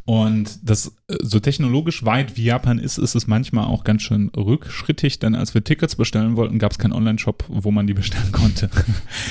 Und 0.05 0.67
das 0.67 0.87
äh, 1.07 1.17
so 1.21 1.39
technologisch 1.39 2.03
weit 2.03 2.35
wie 2.35 2.43
Japan 2.43 2.79
ist, 2.79 2.97
ist 2.97 3.15
es 3.15 3.27
manchmal 3.27 3.65
auch 3.65 3.83
ganz 3.83 4.01
schön 4.01 4.29
rückschrittig, 4.35 5.19
denn 5.19 5.35
als 5.35 5.53
wir 5.53 5.63
Tickets 5.63 5.95
bestellen 5.95 6.35
wollten, 6.35 6.57
gab 6.57 6.71
es 6.71 6.79
keinen 6.79 6.93
Online-Shop, 6.93 7.45
wo 7.47 7.71
man 7.71 7.87
die 7.87 7.93
bestellen 7.93 8.31
konnte. 8.31 8.69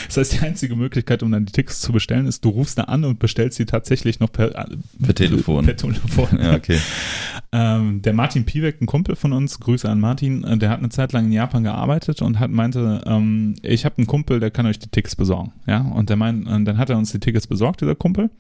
Das 0.07 0.17
heißt, 0.17 0.33
die 0.35 0.41
einzige 0.41 0.77
Möglichkeit, 0.77 1.23
um 1.23 1.33
dann 1.33 1.47
die 1.47 1.53
Tickets 1.53 1.81
zu 1.81 1.93
bestellen, 1.93 2.27
ist, 2.27 2.45
du 2.45 2.51
rufst 2.51 2.79
da 2.79 2.85
an 2.85 3.05
und 3.05 3.19
bestellst 3.19 3.57
sie 3.57 3.67
tatsächlich 3.67 4.21
noch 4.21 4.31
per, 4.31 4.57
äh, 4.57 4.77
per 5.03 5.15
Telefon. 5.15 5.65
Per 5.65 5.77
Telefon. 5.77 6.29
Ja, 6.41 6.55
okay. 6.55 6.79
ähm, 7.53 8.03
der 8.03 8.13
Martin 8.13 8.45
Piewek, 8.45 8.81
ein 8.81 8.87
Kumpel 8.87 9.17
von 9.17 9.33
uns, 9.33 9.61
Grüße 9.61 9.89
an 9.89 10.01
Martin, 10.01 10.45
äh, 10.45 10.59
der 10.59 10.71
hat 10.71 10.79
eine 10.79 10.91
Zeit 10.91 11.13
lang 11.13 11.27
in 11.27 11.33
Japan 11.33 11.65
gearbeitet 11.65 12.23
und 12.23 12.39
hat 12.39 12.51
meinte, 12.51 13.03
ähm, 13.07 13.57
ich 13.63 13.85
habe 13.85 13.99
einen 13.99 14.07
Kumpel, 14.07 14.41
der 14.41 14.51
kann 14.51 14.67
euch 14.67 14.79
die 14.79 14.89
Tickets 14.89 15.17
besorgen. 15.17 15.53
Ja, 15.67 15.81
und 15.81 16.09
der 16.09 16.17
meint, 16.17 16.47
dann 16.47 16.79
hat 16.79 16.91
er 16.91 16.99
uns 16.99 17.13
die 17.13 17.21
Tickets 17.21 17.47
besorgt, 17.47 17.81
dieser 17.81 17.95
Kumpel 17.95 18.31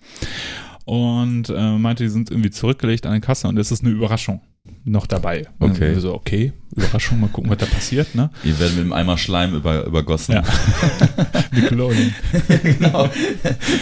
und 0.88 1.50
äh, 1.50 1.76
meinte, 1.76 2.02
die 2.02 2.08
sind 2.08 2.30
irgendwie 2.30 2.48
zurückgelegt 2.48 3.04
an 3.04 3.12
der 3.12 3.20
Kasse 3.20 3.46
und 3.46 3.58
es 3.58 3.70
ist 3.70 3.84
eine 3.84 3.92
Überraschung 3.92 4.40
noch 4.84 5.06
dabei. 5.06 5.46
Okay. 5.58 6.00
So, 6.00 6.14
okay, 6.14 6.54
Überraschung, 6.74 7.20
mal 7.20 7.28
gucken, 7.28 7.50
was 7.50 7.58
da 7.58 7.66
passiert, 7.66 8.14
ne? 8.14 8.30
Die 8.42 8.58
werden 8.58 8.76
mit 8.76 8.84
einem 8.84 8.92
Eimer 8.94 9.18
Schleim 9.18 9.54
über, 9.54 9.84
übergossen. 9.84 10.36
Ja. 10.36 10.42
Nickelodeon. 11.52 12.14
genau. 12.62 13.10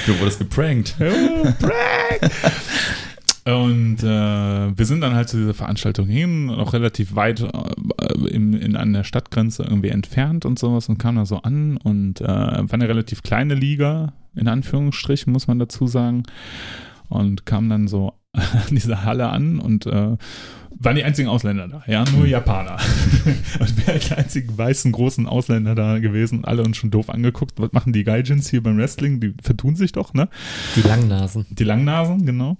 Du 0.06 0.18
wurdest 0.18 0.40
geprankt. 0.40 0.96
Ja, 0.98 1.52
prank! 1.60 2.32
Und 3.44 4.02
äh, 4.02 4.76
wir 4.76 4.84
sind 4.84 5.02
dann 5.02 5.14
halt 5.14 5.28
zu 5.28 5.36
dieser 5.36 5.54
Veranstaltung 5.54 6.08
hin, 6.08 6.50
auch 6.50 6.72
relativ 6.72 7.14
weit 7.14 7.40
äh, 7.40 8.28
in, 8.30 8.52
in 8.52 8.74
an 8.74 8.92
der 8.92 9.04
Stadtgrenze 9.04 9.62
irgendwie 9.62 9.90
entfernt 9.90 10.44
und 10.44 10.58
sowas 10.58 10.88
und 10.88 10.98
kamen 10.98 11.18
da 11.18 11.26
so 11.26 11.36
an 11.36 11.76
und 11.76 12.20
äh, 12.20 12.26
war 12.26 12.72
eine 12.72 12.88
relativ 12.88 13.22
kleine 13.22 13.54
Liga, 13.54 14.12
in 14.34 14.48
Anführungsstrichen, 14.48 15.32
muss 15.32 15.46
man 15.46 15.60
dazu 15.60 15.86
sagen 15.86 16.24
und 17.08 17.46
kam 17.46 17.68
dann 17.68 17.88
so 17.88 18.12
an 18.32 18.74
dieser 18.74 19.04
Halle 19.04 19.28
an 19.28 19.58
und 19.58 19.86
äh, 19.86 20.16
waren 20.78 20.96
die 20.96 21.04
einzigen 21.04 21.28
Ausländer 21.28 21.68
da, 21.68 21.82
ja, 21.86 22.04
nur 22.10 22.24
hm. 22.24 22.30
Japaner. 22.30 22.76
und 23.60 23.86
wir 23.86 23.94
als 23.94 24.08
die 24.08 24.14
einzigen 24.14 24.58
weißen 24.58 24.92
großen 24.92 25.26
Ausländer 25.26 25.74
da 25.74 25.98
gewesen, 25.98 26.44
alle 26.44 26.62
uns 26.62 26.76
schon 26.76 26.90
doof 26.90 27.08
angeguckt. 27.08 27.54
Was 27.56 27.72
machen 27.72 27.92
die 27.92 28.04
Gaijins 28.04 28.50
hier 28.50 28.62
beim 28.62 28.76
Wrestling? 28.76 29.20
Die 29.20 29.34
vertun 29.42 29.76
sich 29.76 29.92
doch, 29.92 30.12
ne? 30.12 30.28
Die 30.74 30.82
Langnasen. 30.82 31.46
Die 31.50 31.64
Langnasen, 31.64 32.26
genau. 32.26 32.58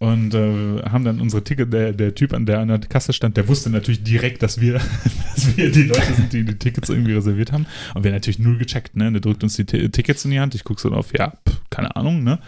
Und 0.00 0.34
äh, 0.34 0.82
haben 0.82 1.04
dann 1.04 1.20
unsere 1.20 1.44
Ticket, 1.44 1.72
der, 1.72 1.92
der 1.92 2.14
Typ, 2.14 2.34
an 2.34 2.44
der 2.46 2.58
an 2.58 2.68
der 2.68 2.78
Kasse 2.80 3.12
stand, 3.12 3.36
der 3.36 3.46
wusste 3.46 3.70
natürlich 3.70 4.02
direkt, 4.02 4.42
dass 4.42 4.60
wir, 4.60 4.74
dass 5.34 5.56
wir 5.56 5.70
die 5.70 5.84
Leute 5.84 6.14
sind, 6.14 6.32
die 6.32 6.44
die 6.44 6.58
Tickets 6.58 6.88
irgendwie 6.88 7.12
reserviert 7.12 7.52
haben. 7.52 7.66
Und 7.94 8.02
wir 8.02 8.10
haben 8.10 8.16
natürlich 8.16 8.40
null 8.40 8.58
gecheckt, 8.58 8.96
ne? 8.96 9.12
Der 9.12 9.20
drückt 9.20 9.44
uns 9.44 9.54
die 9.54 9.64
T 9.64 9.88
Tickets 9.90 10.24
in 10.24 10.32
die 10.32 10.40
Hand. 10.40 10.54
Ich 10.54 10.64
gucke 10.64 10.80
so 10.80 10.90
drauf, 10.90 11.12
ja, 11.16 11.32
pff, 11.48 11.60
keine 11.70 11.94
Ahnung, 11.94 12.24
ne? 12.24 12.40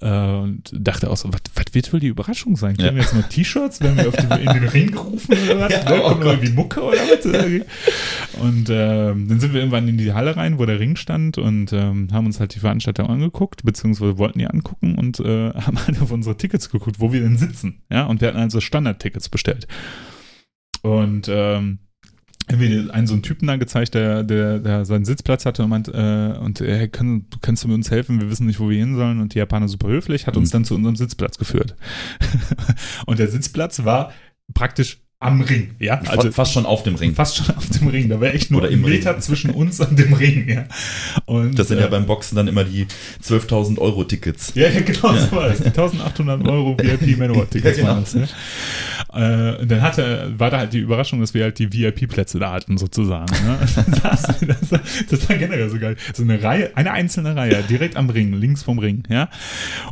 Äh, 0.00 0.08
und 0.42 0.70
dachte 0.72 1.10
auch 1.10 1.16
so, 1.16 1.30
was, 1.32 1.40
wird 1.72 1.92
wohl 1.92 2.00
die 2.00 2.08
Überraschung 2.08 2.56
sein? 2.56 2.76
Kriegen 2.76 2.88
Ja. 2.88 2.94
wir 2.94 3.02
jetzt 3.02 3.14
nur 3.14 3.28
T-Shirts? 3.28 3.80
Werden 3.80 3.96
wir 3.96 4.08
auf 4.08 4.16
den, 4.16 4.30
in 4.30 4.52
den 4.52 4.68
Ring 4.68 4.90
gerufen 4.92 5.34
oder 5.44 5.60
was? 5.60 5.72
Ja, 5.84 5.90
ne? 5.90 6.02
oh 6.04 6.18
irgendwie 6.22 6.50
Mucke 6.52 6.82
oder 6.82 6.98
was? 6.98 7.24
Und 8.40 8.68
ähm, 8.70 9.28
dann 9.28 9.40
sind 9.40 9.52
wir 9.52 9.60
irgendwann 9.60 9.88
in 9.88 9.98
die 9.98 10.12
Halle 10.12 10.36
rein, 10.36 10.58
wo 10.58 10.66
der 10.66 10.80
Ring 10.80 10.96
stand 10.96 11.38
und 11.38 11.72
ähm, 11.72 12.08
haben 12.12 12.26
uns 12.26 12.40
halt 12.40 12.54
die 12.54 12.60
Veranstaltung 12.60 13.08
angeguckt, 13.08 13.64
beziehungsweise 13.64 14.18
wollten 14.18 14.38
die 14.38 14.46
angucken 14.46 14.96
und 14.96 15.20
äh, 15.20 15.50
haben 15.54 15.78
halt 15.86 16.00
auf 16.00 16.10
unsere 16.10 16.36
Tickets 16.36 16.70
geguckt, 16.70 17.00
wo 17.00 17.12
wir 17.12 17.20
denn 17.20 17.36
sitzen. 17.36 17.82
Ja, 17.90 18.04
und 18.06 18.20
wir 18.20 18.28
hatten 18.28 18.38
also 18.38 18.60
Standard-Tickets 18.60 19.28
bestellt. 19.28 19.66
Und 20.82 21.28
ähm, 21.28 21.78
irgendwie 22.50 22.90
einen 22.90 23.06
so 23.06 23.14
einen 23.14 23.22
Typen 23.22 23.46
da 23.46 23.56
gezeigt, 23.56 23.94
der, 23.94 24.22
der, 24.24 24.58
der 24.58 24.84
seinen 24.84 25.04
Sitzplatz 25.04 25.44
hatte 25.46 25.62
und 25.64 25.70
meint, 25.70 25.88
äh, 25.88 26.34
und 26.38 26.60
hey, 26.60 26.88
können, 26.88 27.26
kannst 27.42 27.64
du 27.64 27.68
mir 27.68 27.74
uns 27.74 27.90
helfen? 27.90 28.20
Wir 28.20 28.30
wissen 28.30 28.46
nicht, 28.46 28.60
wo 28.60 28.68
wir 28.70 28.78
hin 28.78 28.96
sollen. 28.96 29.20
Und 29.20 29.34
die 29.34 29.38
Japaner 29.38 29.68
super 29.68 29.88
höflich, 29.88 30.26
hat 30.26 30.36
uns 30.36 30.48
Mhm. 30.50 30.52
dann 30.52 30.64
zu 30.64 30.74
unserem 30.74 30.96
Sitzplatz 30.96 31.38
geführt. 31.38 31.76
und 33.06 33.18
der 33.18 33.28
Sitzplatz 33.28 33.84
war 33.84 34.12
praktisch 34.54 34.98
am 35.20 35.40
Ring, 35.40 35.74
ja. 35.80 36.00
Also 36.06 36.30
fast 36.30 36.52
schon 36.52 36.64
auf 36.64 36.84
dem 36.84 36.94
Ring. 36.94 37.12
Fast 37.12 37.38
schon 37.38 37.56
auf 37.56 37.68
dem 37.70 37.88
Ring. 37.88 38.08
Da 38.08 38.20
wäre 38.20 38.34
echt 38.34 38.52
nur 38.52 38.64
ein 38.64 38.80
Meter 38.80 39.14
Ring. 39.14 39.20
zwischen 39.20 39.50
uns 39.50 39.80
und 39.80 39.98
dem 39.98 40.12
Ring, 40.12 40.48
ja. 40.48 40.64
Und, 41.26 41.58
Das 41.58 41.66
sind 41.66 41.80
ja 41.80 41.86
äh, 41.86 41.90
beim 41.90 42.06
Boxen 42.06 42.36
dann 42.36 42.46
immer 42.46 42.62
die 42.62 42.86
12.000 43.24 43.78
Euro 43.80 44.04
Tickets. 44.04 44.52
ja, 44.54 44.68
ja, 44.68 44.78
genau 44.80 45.12
so 45.16 45.32
war 45.32 45.48
das. 45.48 45.58
Die 45.58 45.64
1800 45.66 46.46
Euro 46.46 46.78
VIP 46.78 47.18
Manowar-Tickets 47.18 47.64
Ja, 47.78 47.82
genau. 47.82 47.88
waren 47.94 48.04
das. 48.04 48.14
Ne? 48.14 48.28
Äh, 49.12 49.66
dann 49.66 49.80
hatte, 49.80 50.34
war 50.36 50.50
da 50.50 50.58
halt 50.58 50.72
die 50.72 50.80
Überraschung, 50.80 51.20
dass 51.20 51.32
wir 51.32 51.44
halt 51.44 51.58
die 51.58 51.72
VIP-Plätze 51.72 52.38
da 52.38 52.52
hatten, 52.52 52.76
sozusagen. 52.78 53.32
Ne? 53.44 53.58
Das, 54.02 54.22
das, 54.22 54.80
das 55.10 55.28
war 55.28 55.36
generell 55.36 55.68
so 55.70 55.78
geil. 55.78 55.96
So 56.14 56.22
eine 56.22 56.42
Reihe, 56.42 56.76
eine 56.76 56.92
einzelne 56.92 57.34
Reihe, 57.34 57.62
direkt 57.68 57.96
am 57.96 58.10
Ring, 58.10 58.32
links 58.32 58.62
vom 58.62 58.78
Ring, 58.78 59.02
ja. 59.08 59.28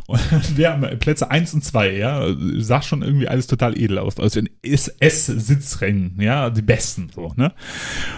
Und 0.05 0.57
wir 0.57 0.71
haben 0.71 0.99
Plätze 0.99 1.29
1 1.29 1.53
und 1.55 1.63
2, 1.63 1.93
ja. 1.93 2.25
Sah 2.57 2.81
schon 2.81 3.01
irgendwie 3.01 3.27
alles 3.27 3.47
total 3.47 3.77
edel 3.77 3.97
aus. 3.99 4.17
Also 4.17 4.39
in 4.39 4.49
S-Sitzrängen, 4.61 6.19
ja, 6.19 6.49
die 6.49 6.61
besten, 6.61 7.09
so, 7.13 7.33
ne? 7.35 7.53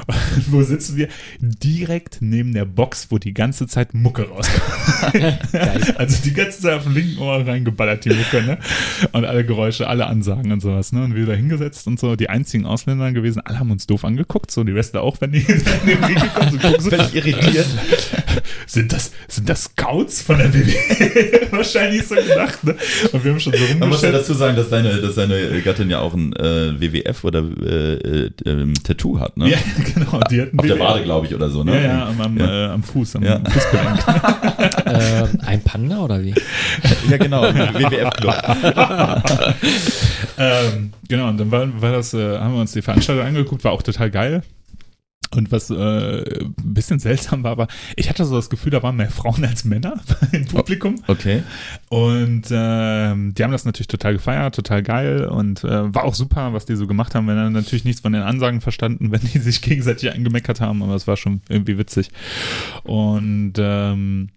Und 0.07 0.51
wo 0.51 0.61
sitzen 0.63 0.97
wir? 0.97 1.07
Direkt 1.39 2.17
neben 2.21 2.53
der 2.53 2.65
Box, 2.65 3.07
wo 3.09 3.17
die 3.17 3.34
ganze 3.34 3.67
Zeit 3.67 3.93
Mucke 3.93 4.23
rauskommt. 4.30 5.95
Also 5.97 6.23
die 6.23 6.34
ganze 6.34 6.61
Zeit 6.61 6.77
auf 6.77 6.84
dem 6.84 6.93
linken 6.93 7.19
Ohr 7.19 7.45
reingeballert, 7.45 8.05
die 8.05 8.09
Mucke, 8.09 8.41
ne? 8.41 8.59
Und 9.11 9.26
alle 9.26 9.45
Geräusche, 9.45 9.88
alle 9.88 10.07
Ansagen 10.07 10.51
und 10.51 10.61
sowas, 10.61 10.89
ne? 10.94 11.03
Und 11.03 11.16
wir 11.16 11.26
da 11.26 11.34
hingesetzt 11.34 11.88
und 11.88 11.99
so, 11.99 12.16
die 12.16 12.30
einzigen 12.30 12.66
Ausländer 12.66 13.11
gewesen, 13.11 13.41
alle 13.41 13.60
haben 13.60 13.72
uns 13.72 13.88
doof 13.88 14.06
angeguckt, 14.06 14.52
so 14.52 14.64
die 14.64 14.74
Wrestler 14.74 15.02
auch, 15.02 15.20
wenn 15.22 15.32
die 15.32 15.40
in 15.48 15.64
den 15.88 16.03
Ring 16.03 16.16
gekommen 16.16 16.52
sind, 16.52 16.61
gucken 16.61 16.82
so, 16.82 16.90
Völlig 16.90 17.16
irritiert. 17.16 17.68
sind 18.67 18.93
das, 18.93 19.11
sind 19.27 19.49
das 19.49 19.65
Scouts 19.65 20.21
von 20.21 20.38
der 20.38 20.53
WWE? 20.53 21.47
Wahrscheinlich 21.51 22.07
so 22.07 22.15
gedacht, 22.15 22.63
ne? 22.63 22.76
Und 23.11 23.23
wir 23.23 23.31
haben 23.31 23.39
schon 23.39 23.53
so 23.53 23.59
Man 23.80 23.89
muss 23.89 24.01
ja 24.01 24.11
dazu 24.11 24.34
sagen, 24.34 24.55
dass 24.55 24.69
deine, 24.69 24.95
dass 25.01 25.15
deine 25.15 25.61
Gattin 25.61 25.89
ja 25.89 25.99
auch 25.99 26.13
ein 26.13 26.34
äh, 26.34 26.80
WWF 26.80 27.23
oder 27.23 27.39
äh, 27.39 27.93
äh, 27.93 28.31
ähm, 28.45 28.73
Tattoo 28.84 29.19
hat, 29.19 29.38
ne? 29.38 29.49
Ja, 29.49 29.57
genau, 29.93 30.19
die 30.30 30.41
hatten 30.41 30.59
Auf 30.59 30.65
der 30.65 30.76
WWE. 30.76 30.84
Wade, 30.84 31.03
glaube 31.03 31.27
ich, 31.27 31.35
oder 31.35 31.49
so, 31.49 31.63
ne? 31.63 31.76
Ja, 31.76 31.81
ja, 31.81 32.07
am, 32.07 32.21
am, 32.21 32.38
Ja. 32.38 32.65
Äh, 32.65 32.69
am 32.69 32.84
Fuß, 32.84 33.15
am 33.17 33.23
Ja. 33.23 33.39
Fußgelenk. 33.49 33.99
äh, 34.85 35.45
ein 35.45 35.61
Panda 35.63 35.99
oder 35.99 36.21
wie? 36.21 36.34
ja 37.09 37.17
genau. 37.17 37.43
WWF-Club. 37.43 38.35
ähm, 40.38 40.93
genau, 41.07 41.30
und 41.30 41.38
dann 41.38 41.51
war, 41.51 41.81
war 41.81 41.91
das, 41.91 42.13
äh, 42.13 42.38
haben 42.38 42.53
wir 42.53 42.61
uns 42.61 42.71
die 42.71 42.81
Veranstaltung 42.81 43.26
angeguckt, 43.26 43.63
war 43.63 43.71
auch 43.71 43.84
total 43.84 44.09
geil. 44.11 44.43
Und 45.35 45.51
was 45.51 45.69
äh, 45.69 45.76
ein 45.76 46.56
bisschen 46.57 46.99
seltsam 46.99 47.43
war, 47.43 47.57
war, 47.57 47.68
ich 47.95 48.10
hatte 48.10 48.26
so 48.26 48.35
das 48.35 48.49
Gefühl, 48.49 48.72
da 48.72 48.81
waren 48.81 48.95
mehr 48.95 49.11
Frauen 49.11 49.45
als 49.45 49.64
Männer 49.64 49.99
im 50.31 50.45
Publikum. 50.45 50.95
Okay. 51.07 51.43
Und 51.89 52.45
ähm, 52.49 53.34
die 53.35 53.43
haben 53.43 53.51
das 53.51 53.65
natürlich 53.65 53.88
total 53.88 54.14
gefeiert, 54.14 54.56
total 54.56 54.81
geil 54.81 55.26
und 55.26 55.64
äh, 55.64 55.93
war 55.93 56.06
auch 56.06 56.15
super, 56.15 56.53
was 56.53 56.65
die 56.65 56.76
so 56.76 56.88
gemacht 56.88 57.14
haben. 57.14 57.27
Wir 57.27 57.35
haben 57.35 57.53
natürlich 57.53 57.85
nichts 57.85 58.01
von 58.01 58.14
den 58.14 58.23
Ansagen 58.23 58.61
verstanden, 58.61 59.11
wenn 59.11 59.22
die 59.22 59.39
sich 59.39 59.61
gegenseitig 59.61 60.11
angemeckert 60.11 60.61
haben, 60.61 60.81
aber 60.81 60.95
es 60.95 61.07
war 61.07 61.18
schon 61.18 61.41
irgendwie 61.47 61.77
witzig. 61.77 62.10
Und 62.84 63.53
ähm, 63.57 64.30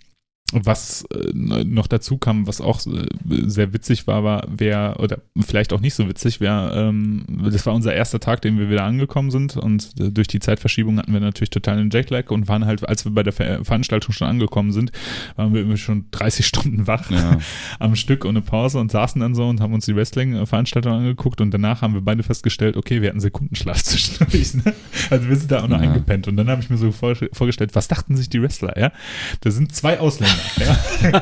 was 0.53 1.05
äh, 1.15 1.33
noch 1.35 1.87
dazu 1.87 2.19
kam, 2.19 2.47
was 2.47 2.61
auch 2.61 2.81
äh, 2.87 3.07
sehr 3.47 3.73
witzig 3.73 4.07
war, 4.07 4.23
war, 4.24 4.47
wer, 4.49 4.97
oder 5.01 5.19
vielleicht 5.45 5.73
auch 5.73 5.81
nicht 5.81 5.95
so 5.95 6.09
witzig, 6.09 6.41
wer, 6.41 6.73
ähm, 6.74 7.24
das 7.51 7.65
war 7.66 7.74
unser 7.74 7.95
erster 7.95 8.20
Tag, 8.20 8.43
den 8.43 8.59
wir 8.59 8.69
wieder 8.70 8.85
angekommen 8.85 9.31
sind 9.31 9.57
und 9.57 9.91
äh, 9.99 10.11
durch 10.11 10.29
die 10.29 10.41
Zeitverschiebung 10.41 10.99
hatten 10.99 11.12
wir 11.12 11.20
natürlich 11.20 11.51
total 11.51 11.79
einen 11.79 11.91
Jetlag 11.91 12.31
und 12.31 12.49
waren 12.49 12.66
halt, 12.66 12.87
als 12.89 13.05
wir 13.05 13.12
bei 13.12 13.23
der 13.23 13.33
Ver 13.33 13.65
Veranstaltung 13.65 14.12
schon 14.12 14.29
angekommen 14.29 14.73
sind, 14.73 14.93
waren 15.37 15.53
wir 15.53 15.61
irgendwie 15.61 15.79
schon 15.79 16.07
30 16.11 16.47
Stunden 16.53 16.87
wach 16.87 17.11
Ja. 17.11 17.39
am 17.79 17.97
Stück 17.97 18.24
ohne 18.24 18.43
Pause 18.43 18.79
und 18.79 18.91
saßen 18.93 19.20
dann 19.20 19.35
so 19.35 19.49
und 19.49 19.61
haben 19.61 19.73
uns 19.74 19.87
die 19.87 19.97
Wrestling-Veranstaltung 19.97 20.93
angeguckt 20.93 21.41
und 21.41 21.51
danach 21.53 21.83
haben 21.83 21.95
wir 21.95 22.01
beide 22.03 22.23
festgestellt, 22.23 22.77
okay, 22.77 23.01
wir 23.03 23.09
hatten 23.09 23.20
Sekundenschlaf 23.20 23.83
zwischendurch. 23.83 24.55
Ne? 24.55 24.74
Also 25.11 25.29
wir 25.29 25.37
sind 25.37 25.51
da 25.51 25.62
auch 25.62 25.69
noch 25.69 25.81
Ja. 25.81 25.89
eingepennt 25.89 26.29
und 26.29 26.37
dann 26.37 26.49
habe 26.49 26.61
ich 26.62 26.69
mir 26.70 26.77
so 26.77 26.93
vor, 26.93 27.15
vorgestellt, 27.33 27.74
was 27.74 27.89
dachten 27.89 28.16
sich 28.16 28.29
die 28.29 28.43
Wrestler, 28.43 28.79
ja? 28.79 28.93
Da 29.41 29.51
sind 29.51 29.74
zwei 29.74 29.99
Ausländer, 30.01 30.35
ja? 30.56 30.77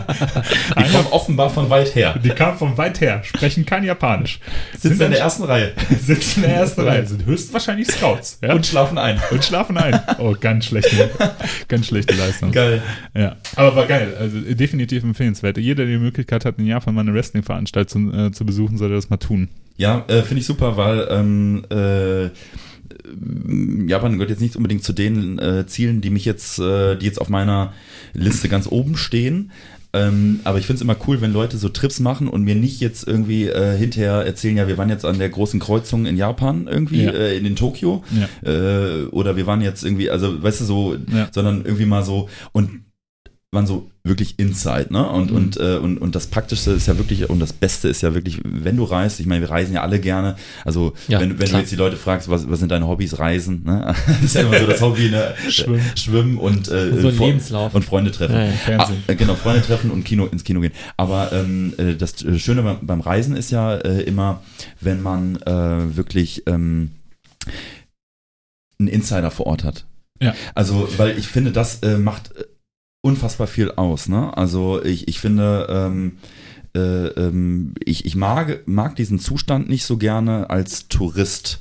Die 0.79 0.93
kommen 0.93 1.07
offenbar 1.11 1.51
von 1.51 1.71
weit 1.71 1.95
her. 1.95 2.19
die 2.23 2.31
kamen 2.31 2.59
von 2.59 2.77
weit 2.79 3.01
her, 3.01 3.23
sprechen 3.25 3.65
kein 3.67 3.85
Japanisch, 3.85 4.41
Sitzen 4.77 5.03
in 5.03 5.11
der 5.11 5.21
ersten 5.21 5.45
Reihe 5.45 5.73
sitzen 6.01 6.43
in 6.45 6.51
der 6.51 6.59
ersten 6.59 6.83
Reihe, 6.83 7.07
sind 7.07 7.25
höchstwahrscheinlich 7.25 7.89
Scouts, 7.89 8.39
ja? 8.43 8.55
und 8.55 8.67
schlafen 8.67 8.99
ein. 8.99 9.21
und 9.31 9.45
schlafen 9.45 9.77
ein. 9.79 10.01
Oh, 10.19 10.35
ganz 10.39 10.67
schlechte, 10.67 11.11
ganz 11.69 11.87
schlechte 11.87 12.15
Leistung. 12.15 12.53
Geil. 12.53 12.83
Ja, 13.15 13.37
aber 13.57 13.77
war 13.77 13.87
geil. 13.87 14.15
Also 14.19 14.41
definitiv 14.41 15.03
empfehlenswert. 15.03 15.59
Jeder, 15.59 15.85
der 15.85 15.95
die 15.95 16.03
Möglichkeit 16.03 16.45
hat, 16.45 16.59
in 16.59 16.67
Japan 16.67 16.95
mal 16.95 17.03
eine 17.03 17.15
Wrestling-Veranstaltung 17.15 18.27
äh, 18.27 18.33
zu 18.33 18.45
besuchen, 18.45 18.79
sollte 18.79 18.95
das 18.95 19.11
mal 19.11 19.17
tun. 19.17 19.49
Ja, 19.77 20.05
äh, 20.09 20.23
finde 20.23 20.41
ich 20.41 20.47
super, 20.47 20.77
weil 20.77 21.09
ähm, 21.11 21.65
äh, 21.71 22.29
Japan 23.87 24.13
gehört 24.15 24.31
jetzt 24.31 24.41
nicht 24.41 24.57
unbedingt 24.57 24.85
zu 24.85 24.93
den 24.93 25.39
äh, 25.39 25.67
Zielen, 25.67 26.01
die 26.01 26.11
mich 26.11 26.25
jetzt, 26.25 26.59
äh, 26.59 26.97
die 26.97 27.07
jetzt 27.07 27.21
auf 27.21 27.29
meiner 27.29 27.73
Liste 28.15 28.49
ganz 28.49 28.67
oben 28.69 28.97
stehen. 28.97 29.51
Ähm, 29.93 30.39
aber 30.45 30.59
ich 30.59 30.67
finde 30.67 30.77
es 30.77 30.83
immer 30.83 30.97
cool, 31.09 31.21
wenn 31.21 31.33
Leute 31.33 31.57
so 31.59 31.69
Trips 31.69 31.99
machen 31.99 32.29
und 32.29 32.45
mir 32.45 32.55
nicht 32.55 32.81
jetzt 32.81 33.09
irgendwie 33.09 33.47
äh, 33.49 33.77
hinterher 33.77 34.25
erzählen, 34.25 34.57
ja, 34.57 34.69
wir 34.69 34.79
waren 34.79 34.89
jetzt 34.89 35.05
an 35.05 35.19
der 35.19 35.29
großen 35.29 35.59
Kreuzung 35.59 36.07
in 36.07 36.17
Japan 36.17 36.69
irgendwie, 36.71 37.03
Ja. 37.03 37.11
äh, 37.11 37.37
in 37.37 37.43
den 37.43 37.57
Tokio. 37.57 38.05
Ja. 38.45 38.49
Äh, 38.49 39.07
oder 39.07 39.35
wir 39.37 39.47
waren 39.49 39.61
jetzt 39.63 39.85
irgendwie, 39.85 40.09
also 40.09 40.41
weißt 40.41 40.61
du, 40.61 40.65
so, 40.65 40.97
Ja. 41.13 41.29
sondern 41.33 41.65
irgendwie 41.65 41.87
mal 41.87 42.05
so 42.05 42.29
und 42.53 42.80
waren 43.53 43.67
so 43.67 43.91
wirklich 44.05 44.39
inside, 44.39 44.93
ne? 44.93 45.09
Und, 45.09 45.31
Mhm. 45.33 45.37
und, 45.37 45.57
äh, 45.57 45.77
und, 45.79 45.99
und 45.99 46.15
das 46.15 46.29
Praktischste 46.29 46.71
ist 46.71 46.87
ja 46.87 46.97
wirklich, 46.99 47.29
und 47.29 47.41
das 47.41 47.53
Beste 47.53 47.89
ist 47.89 48.01
ja 48.01 48.15
wirklich, 48.15 48.39
wenn 48.45 48.77
du 48.77 48.85
reist, 48.85 49.19
ich 49.19 49.27
meine, 49.27 49.41
wir 49.41 49.51
reisen 49.51 49.75
ja 49.75 49.83
alle 49.83 49.99
gerne. 49.99 50.37
Also 50.65 50.93
Ja, 51.09 51.19
wenn, 51.21 51.41
wenn 51.41 51.51
du 51.51 51.57
jetzt 51.59 51.73
die 51.73 51.77
Leute 51.77 51.97
fragst, 51.97 52.31
was, 52.31 52.49
was 52.49 52.61
sind 52.61 52.71
deine 52.71 52.87
Hobbys, 52.87 53.19
Reisen, 53.19 53.65
ne? 53.65 53.93
Das 54.07 54.23
ist 54.23 54.35
ja 54.37 54.43
immer 54.43 54.57
so 54.61 54.67
das 54.69 54.81
Hobby, 54.81 55.11
ne? 55.11 55.35
Schwimmen. 55.49 55.81
Schwimmen 55.97 56.39
und, 56.39 56.69
äh, 56.69 57.01
So 57.01 57.09
ein 57.09 57.15
Fre- 57.17 57.27
Lebenslauf. 57.27 57.75
und 57.75 57.85
Freunde 57.85 58.13
treffen. 58.13 58.37
Ja, 58.37 58.45
ja. 58.45 58.53
Fernsehen. 58.53 59.03
Ah, 59.09 59.15
genau, 59.15 59.35
Freunde 59.35 59.63
treffen 59.63 59.91
und 59.91 60.05
Kino, 60.05 60.27
ins 60.27 60.45
Kino 60.45 60.61
gehen. 60.61 60.73
Aber 60.97 61.33
ähm, 61.33 61.75
äh, 61.77 61.97
das 61.97 62.23
äh, 62.23 62.39
Schöne 62.39 62.63
beim, 62.63 62.79
beim 62.87 63.01
Reisen 63.01 63.35
ist 63.37 63.51
ja 63.51 63.75
äh, 63.75 64.03
immer, 64.03 64.43
wenn 64.81 65.03
man 65.03 65.43
äh, 65.43 65.97
wirklich 65.97 66.45
ähm, 66.47 66.93
einen 68.79 68.89
Insider 68.89 69.33
vor 69.33 69.47
Ort 69.47 69.65
hat. 69.65 69.87
Ja. 70.23 70.35
Also, 70.55 70.89
weil 70.99 71.19
ich 71.19 71.27
finde, 71.27 71.51
das 71.51 71.81
äh, 71.83 71.97
macht 71.99 72.31
unfassbar 73.03 73.47
viel 73.47 73.71
aus. 73.73 74.09
Ne? 74.09 74.37
Also 74.37 74.83
ich, 74.85 75.09
ich 75.09 75.21
finde, 75.21 75.67
ähm, 75.71 76.19
äh, 76.77 77.07
ähm, 77.09 77.75
ich, 77.85 78.05
ich 78.05 78.15
mag, 78.17 78.63
mag 78.67 78.97
diesen 78.97 79.19
Zustand 79.19 79.69
nicht 79.69 79.85
so 79.85 79.97
gerne 79.97 80.51
als 80.51 80.89
Tourist. 80.89 81.61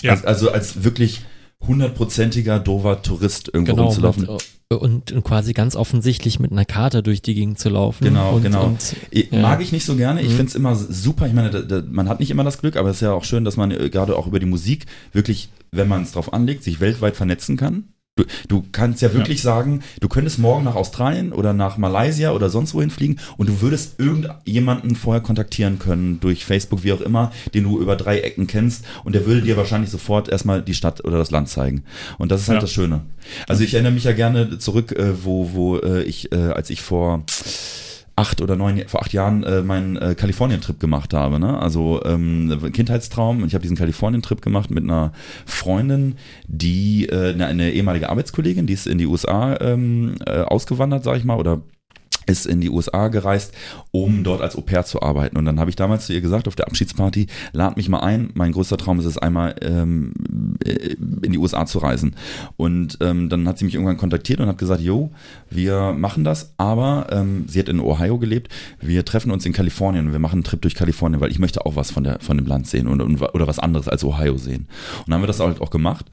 Ja. 0.00 0.12
Also, 0.12 0.26
also 0.26 0.50
als 0.52 0.84
wirklich 0.84 1.22
hundertprozentiger 1.66 2.58
dover 2.60 3.02
Tourist 3.02 3.50
irgendwo 3.52 3.72
Genau, 3.72 3.84
rumzulaufen. 3.86 4.22
mit, 4.22 4.80
und, 4.80 5.12
und 5.12 5.24
quasi 5.24 5.52
ganz 5.52 5.76
offensichtlich 5.76 6.38
mit 6.40 6.52
einer 6.52 6.64
Karte 6.64 7.02
durch 7.02 7.22
die 7.22 7.34
Gegend 7.34 7.58
zu 7.58 7.68
laufen. 7.68 8.04
Genau, 8.04 8.34
und, 8.36 8.42
genau. 8.42 8.66
Und, 8.66 8.96
Ja. 9.12 9.40
Mag 9.40 9.60
ich 9.62 9.72
nicht 9.72 9.84
so 9.86 9.96
gerne. 9.96 10.20
Ich 10.22 10.28
Mhm. 10.32 10.36
finde 10.36 10.46
es 10.50 10.54
immer 10.54 10.74
super. 10.76 11.26
Ich 11.26 11.32
meine, 11.32 11.50
da, 11.50 11.60
da, 11.62 11.82
man 11.88 12.08
hat 12.08 12.20
nicht 12.20 12.30
immer 12.30 12.44
das 12.44 12.58
Glück, 12.58 12.76
aber 12.76 12.90
es 12.90 12.96
ist 12.96 13.02
ja 13.02 13.12
auch 13.12 13.24
schön, 13.24 13.44
dass 13.44 13.56
man 13.56 13.70
äh, 13.70 13.90
gerade 13.90 14.16
auch 14.16 14.26
über 14.26 14.38
die 14.40 14.46
Musik 14.46 14.86
wirklich, 15.12 15.50
wenn 15.72 15.88
man 15.88 16.02
es 16.02 16.12
drauf 16.12 16.32
anlegt, 16.32 16.62
sich 16.64 16.80
weltweit 16.80 17.16
vernetzen 17.16 17.56
kann. 17.56 17.84
Du, 18.18 18.24
du 18.48 18.64
kannst 18.72 19.02
ja 19.02 19.12
wirklich 19.12 19.42
sagen, 19.42 19.82
du 20.00 20.08
könntest 20.08 20.38
morgen 20.38 20.64
nach 20.64 20.74
Australien 20.74 21.34
oder 21.34 21.52
nach 21.52 21.76
Malaysia 21.76 22.32
oder 22.32 22.48
sonst 22.48 22.72
wohin 22.72 22.88
fliegen 22.88 23.16
und 23.36 23.46
du 23.50 23.60
würdest 23.60 24.00
irgendjemanden 24.00 24.96
vorher 24.96 25.20
kontaktieren 25.22 25.78
können, 25.78 26.18
durch 26.20 26.46
Facebook, 26.46 26.82
wie 26.82 26.94
auch 26.94 27.02
immer, 27.02 27.30
den 27.52 27.64
du 27.64 27.78
über 27.78 27.94
drei 27.94 28.20
Ecken 28.20 28.46
kennst 28.46 28.86
und 29.04 29.14
der 29.14 29.26
würde 29.26 29.42
dir 29.42 29.58
wahrscheinlich 29.58 29.90
sofort 29.90 30.30
erstmal 30.30 30.62
die 30.62 30.72
Stadt 30.72 31.04
oder 31.04 31.18
das 31.18 31.30
Land 31.30 31.50
zeigen. 31.50 31.82
Und 32.16 32.32
das 32.32 32.40
ist 32.40 32.48
halt 32.48 32.56
Ja. 32.56 32.60
das 32.62 32.72
Schöne. 32.72 33.02
Also 33.48 33.62
ich 33.64 33.74
erinnere 33.74 33.92
mich 33.92 34.04
ja 34.04 34.12
gerne 34.12 34.56
zurück, 34.58 34.92
äh, 34.92 35.22
wo, 35.22 35.50
wo 35.52 35.76
äh, 35.76 36.02
ich, 36.04 36.32
äh, 36.32 36.36
als 36.36 36.70
ich 36.70 36.80
vor 36.80 37.22
acht 38.16 38.40
oder 38.40 38.56
neun, 38.56 38.82
vor 38.88 39.02
acht 39.02 39.12
Jahren 39.12 39.44
äh, 39.44 39.62
meinen 39.62 39.96
äh, 39.96 40.14
Kalifornien-Trip 40.14 40.80
gemacht 40.80 41.12
habe. 41.12 41.38
Ne? 41.38 41.58
Also 41.58 42.02
ähm, 42.04 42.70
Kindheitstraum. 42.72 43.44
Ich 43.44 43.54
habe 43.54 43.62
diesen 43.62 43.76
Kalifornien-Trip 43.76 44.40
gemacht 44.40 44.70
mit 44.70 44.84
einer 44.84 45.12
Freundin, 45.44 46.16
die 46.46 47.08
äh, 47.08 47.34
eine, 47.34 47.46
eine 47.46 47.70
ehemalige 47.72 48.08
Arbeitskollegin, 48.08 48.66
die 48.66 48.72
ist 48.72 48.86
in 48.86 48.96
die 48.96 49.06
USA 49.06 49.56
ähm, 49.60 50.16
äh, 50.26 50.40
ausgewandert, 50.40 51.04
sag 51.04 51.18
ich 51.18 51.24
mal, 51.24 51.36
oder 51.36 51.60
ist 52.26 52.46
in 52.46 52.60
die 52.60 52.70
USA 52.70 53.08
gereist, 53.08 53.54
um 53.90 54.24
dort 54.24 54.42
als 54.42 54.56
Au 54.56 54.60
pair 54.60 54.84
zu 54.84 55.02
arbeiten. 55.02 55.36
Und 55.36 55.44
dann 55.44 55.60
habe 55.60 55.70
ich 55.70 55.76
damals 55.76 56.06
zu 56.06 56.12
ihr 56.12 56.20
gesagt, 56.20 56.48
auf 56.48 56.56
der 56.56 56.66
Abschiedsparty, 56.66 57.26
lad 57.52 57.76
mich 57.76 57.88
mal 57.88 58.00
ein. 58.00 58.30
Mein 58.34 58.52
größter 58.52 58.76
Traum 58.76 58.98
ist 58.98 59.06
es, 59.06 59.18
einmal 59.18 59.54
ähm, 59.62 60.12
äh, 60.64 60.96
in 61.22 61.32
die 61.32 61.38
USA 61.38 61.66
zu 61.66 61.78
reisen. 61.78 62.16
Und 62.56 62.98
ähm, 63.00 63.28
dann 63.28 63.46
hat 63.48 63.58
sie 63.58 63.64
mich 63.64 63.74
irgendwann 63.74 63.96
kontaktiert 63.96 64.40
und 64.40 64.48
hat 64.48 64.58
gesagt, 64.58 64.80
jo, 64.80 65.10
wir 65.50 65.92
machen 65.92 66.24
das, 66.24 66.54
aber 66.56 67.06
ähm, 67.10 67.44
sie 67.46 67.58
hat 67.58 67.68
in 67.68 67.80
Ohio 67.80 68.18
gelebt, 68.18 68.52
wir 68.80 69.04
treffen 69.04 69.30
uns 69.30 69.46
in 69.46 69.52
Kalifornien 69.52 70.06
und 70.06 70.12
wir 70.12 70.18
machen 70.18 70.36
einen 70.36 70.44
Trip 70.44 70.60
durch 70.60 70.74
Kalifornien, 70.74 71.20
weil 71.20 71.30
ich 71.30 71.38
möchte 71.38 71.64
auch 71.64 71.76
was 71.76 71.90
von, 71.90 72.04
der, 72.04 72.20
von 72.20 72.36
dem 72.36 72.46
Land 72.46 72.66
sehen 72.66 72.86
und, 72.86 73.00
und, 73.00 73.22
oder 73.22 73.46
was 73.46 73.58
anderes 73.58 73.88
als 73.88 74.04
Ohio 74.04 74.36
sehen. 74.36 74.66
Und 74.98 75.08
dann 75.08 75.14
haben 75.14 75.22
wir 75.22 75.28
das 75.28 75.40
halt 75.40 75.60
auch 75.60 75.70
gemacht 75.70 76.06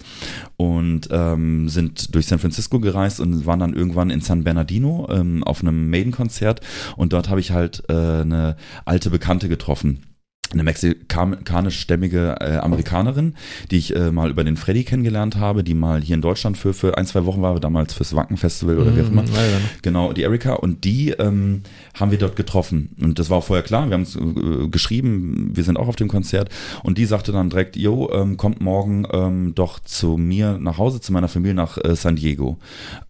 und 0.57 1.07
ähm, 1.11 1.69
sind 1.69 2.13
durch 2.13 2.27
San 2.27 2.39
Francisco 2.39 2.79
gereist 2.79 3.19
und 3.19 3.45
waren 3.45 3.59
dann 3.59 3.73
irgendwann 3.73 4.09
in 4.09 4.21
San 4.21 4.43
Bernardino 4.43 5.07
ähm, 5.09 5.43
auf 5.43 5.61
einem 5.61 5.89
Maiden-Konzert 6.03 6.61
und 6.95 7.13
dort 7.13 7.29
habe 7.29 7.39
ich 7.39 7.51
halt 7.51 7.83
äh, 7.89 7.93
eine 7.93 8.55
alte 8.85 9.09
Bekannte 9.09 9.49
getroffen 9.49 10.12
eine 10.53 10.63
mexikanischstämmige 10.63 12.37
äh, 12.39 12.57
Amerikanerin, 12.57 13.35
die 13.71 13.77
ich 13.77 13.95
äh, 13.95 14.11
mal 14.11 14.29
über 14.29 14.43
den 14.43 14.57
Freddy 14.57 14.83
kennengelernt 14.83 15.35
habe, 15.35 15.63
die 15.63 15.73
mal 15.73 16.01
hier 16.01 16.15
in 16.15 16.21
Deutschland 16.21 16.57
für, 16.57 16.73
für 16.73 16.97
ein, 16.97 17.05
zwei 17.05 17.25
Wochen 17.25 17.41
war, 17.41 17.59
damals 17.59 17.93
fürs 17.93 18.15
Wacken-Festival 18.15 18.79
oder 18.79 18.91
mm, 18.91 18.95
wie 18.95 19.01
auch 19.01 19.09
immer. 19.09 19.23
Ja, 19.23 19.41
ja. 19.41 19.57
Genau, 19.81 20.13
die 20.13 20.23
Erika 20.23 20.53
und 20.53 20.83
die 20.83 21.11
ähm, 21.11 21.63
haben 21.99 22.11
wir 22.11 22.17
dort 22.17 22.35
getroffen. 22.35 22.95
Und 23.01 23.19
das 23.19 23.29
war 23.29 23.37
auch 23.37 23.43
vorher 23.43 23.63
klar, 23.63 23.87
wir 23.89 23.93
haben 23.93 24.65
äh, 24.65 24.67
geschrieben, 24.69 25.51
wir 25.53 25.63
sind 25.63 25.77
auch 25.77 25.87
auf 25.87 25.95
dem 25.95 26.07
Konzert 26.07 26.49
und 26.83 26.97
die 26.97 27.05
sagte 27.05 27.31
dann 27.31 27.49
direkt, 27.49 27.75
jo, 27.75 28.09
ähm, 28.11 28.37
kommt 28.37 28.61
morgen 28.61 29.05
ähm, 29.11 29.55
doch 29.55 29.79
zu 29.79 30.17
mir 30.17 30.57
nach 30.59 30.77
Hause, 30.77 31.01
zu 31.01 31.11
meiner 31.11 31.27
Familie 31.27 31.55
nach 31.55 31.77
äh, 31.77 31.95
San 31.95 32.15
Diego. 32.15 32.59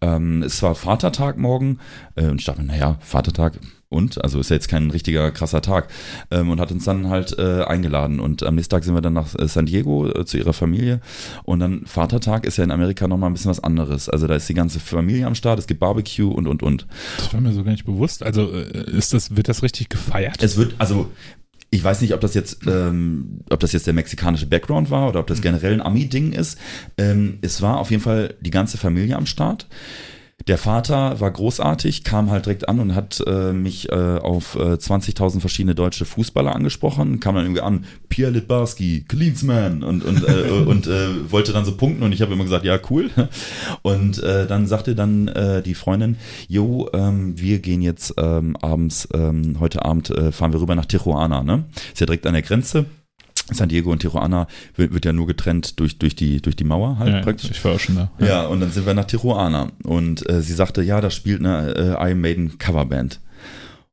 Ähm, 0.00 0.42
es 0.42 0.62
war 0.62 0.74
Vatertag 0.74 1.38
morgen 1.38 1.78
äh, 2.16 2.26
und 2.26 2.40
ich 2.40 2.46
dachte, 2.46 2.62
naja, 2.62 2.98
Vatertag, 3.00 3.58
und, 3.94 4.22
also 4.22 4.40
ist 4.40 4.50
ja 4.50 4.56
jetzt 4.56 4.68
kein 4.68 4.90
richtiger 4.90 5.30
krasser 5.30 5.62
Tag, 5.62 5.88
ähm, 6.30 6.50
und 6.50 6.60
hat 6.60 6.72
uns 6.72 6.84
dann 6.84 7.08
halt 7.08 7.38
äh, 7.38 7.62
eingeladen. 7.62 8.20
Und 8.20 8.42
am 8.42 8.56
nächsten 8.56 8.72
Tag 8.72 8.84
sind 8.84 8.94
wir 8.94 9.00
dann 9.00 9.12
nach 9.12 9.34
äh, 9.38 9.46
San 9.46 9.66
Diego 9.66 10.08
äh, 10.08 10.24
zu 10.24 10.36
ihrer 10.36 10.52
Familie. 10.52 11.00
Und 11.44 11.60
dann 11.60 11.86
Vatertag 11.86 12.44
ist 12.44 12.58
ja 12.58 12.64
in 12.64 12.70
Amerika 12.70 13.06
nochmal 13.06 13.30
ein 13.30 13.34
bisschen 13.34 13.50
was 13.50 13.62
anderes. 13.62 14.08
Also 14.08 14.26
da 14.26 14.34
ist 14.34 14.48
die 14.48 14.54
ganze 14.54 14.80
Familie 14.80 15.26
am 15.26 15.34
Start, 15.34 15.58
es 15.58 15.66
gibt 15.66 15.80
Barbecue 15.80 16.28
und, 16.28 16.48
und, 16.48 16.62
und. 16.62 16.86
Das 17.18 17.32
war 17.32 17.40
mir 17.40 17.52
so 17.52 17.62
gar 17.62 17.72
nicht 17.72 17.84
bewusst. 17.84 18.22
Also 18.22 18.52
äh, 18.52 18.90
ist 18.90 19.14
das, 19.14 19.36
wird 19.36 19.48
das 19.48 19.62
richtig 19.62 19.88
gefeiert? 19.88 20.42
Es 20.42 20.56
wird, 20.56 20.74
also 20.78 21.10
ich 21.70 21.82
weiß 21.82 22.00
nicht, 22.00 22.14
ob 22.14 22.20
das 22.20 22.34
jetzt, 22.34 22.66
ähm, 22.66 23.40
ob 23.50 23.60
das 23.60 23.72
jetzt 23.72 23.86
der 23.86 23.94
mexikanische 23.94 24.46
Background 24.46 24.90
war 24.90 25.08
oder 25.08 25.20
ob 25.20 25.26
das 25.26 25.38
mhm. 25.38 25.42
generell 25.42 25.72
ein 25.72 25.82
Ami-Ding 25.82 26.32
ist. 26.32 26.58
Ähm, 26.98 27.38
es 27.42 27.62
war 27.62 27.78
auf 27.78 27.90
jeden 27.90 28.02
Fall 28.02 28.34
die 28.40 28.50
ganze 28.50 28.78
Familie 28.78 29.16
am 29.16 29.26
Start. 29.26 29.66
Der 30.46 30.58
Vater 30.58 31.20
war 31.20 31.30
großartig, 31.30 32.04
kam 32.04 32.30
halt 32.30 32.44
direkt 32.44 32.68
an 32.68 32.78
und 32.78 32.94
hat 32.94 33.22
äh, 33.26 33.52
mich 33.52 33.90
äh, 33.90 34.18
auf 34.18 34.56
äh, 34.56 34.74
20.000 34.74 35.40
verschiedene 35.40 35.74
deutsche 35.74 36.04
Fußballer 36.04 36.54
angesprochen, 36.54 37.18
kam 37.18 37.34
dann 37.34 37.44
irgendwie 37.44 37.62
an, 37.62 37.86
Pierre 38.10 38.32
Litbarski, 38.32 39.06
Cleansman 39.08 39.82
und, 39.82 40.04
und, 40.04 40.22
äh, 40.28 40.50
und 40.66 40.86
äh, 40.86 41.32
wollte 41.32 41.52
dann 41.52 41.64
so 41.64 41.76
punkten 41.76 42.02
und 42.02 42.12
ich 42.12 42.20
habe 42.20 42.34
immer 42.34 42.44
gesagt, 42.44 42.64
ja, 42.64 42.78
cool. 42.90 43.10
Und 43.82 44.22
äh, 44.22 44.46
dann 44.46 44.66
sagte 44.66 44.94
dann 44.94 45.28
äh, 45.28 45.62
die 45.62 45.74
Freundin, 45.74 46.16
jo, 46.48 46.88
ähm, 46.92 47.38
wir 47.38 47.58
gehen 47.58 47.82
jetzt 47.82 48.14
ähm, 48.16 48.56
abends, 48.56 49.08
ähm, 49.12 49.56
heute 49.60 49.84
Abend 49.84 50.10
äh, 50.10 50.32
fahren 50.32 50.52
wir 50.52 50.60
rüber 50.60 50.74
nach 50.74 50.86
Tijuana, 50.86 51.42
ne? 51.42 51.64
Ist 51.92 52.00
ja 52.00 52.06
direkt 52.06 52.26
an 52.26 52.34
der 52.34 52.42
Grenze. 52.42 52.86
San 53.52 53.68
Diego 53.68 53.92
und 53.92 54.00
Tijuana 54.00 54.46
wird, 54.74 54.94
wird 54.94 55.04
ja 55.04 55.12
nur 55.12 55.26
getrennt 55.26 55.78
durch, 55.78 55.98
durch, 55.98 56.16
die, 56.16 56.40
durch 56.40 56.56
die 56.56 56.64
Mauer 56.64 56.98
halt 56.98 57.12
ja, 57.12 57.20
praktisch. 57.20 57.50
Ich 57.50 57.64
war 57.64 57.74
auch 57.74 57.80
schon 57.80 57.96
da. 57.96 58.10
Ja. 58.18 58.26
ja, 58.26 58.46
und 58.46 58.60
dann 58.60 58.70
sind 58.70 58.86
wir 58.86 58.94
nach 58.94 59.04
Tijuana 59.04 59.72
und 59.84 60.28
äh, 60.30 60.40
sie 60.40 60.54
sagte, 60.54 60.82
ja, 60.82 61.00
da 61.00 61.10
spielt 61.10 61.40
eine 61.40 61.74
äh, 61.74 62.08
Iron 62.08 62.20
Maiden 62.20 62.58
Coverband. 62.58 63.20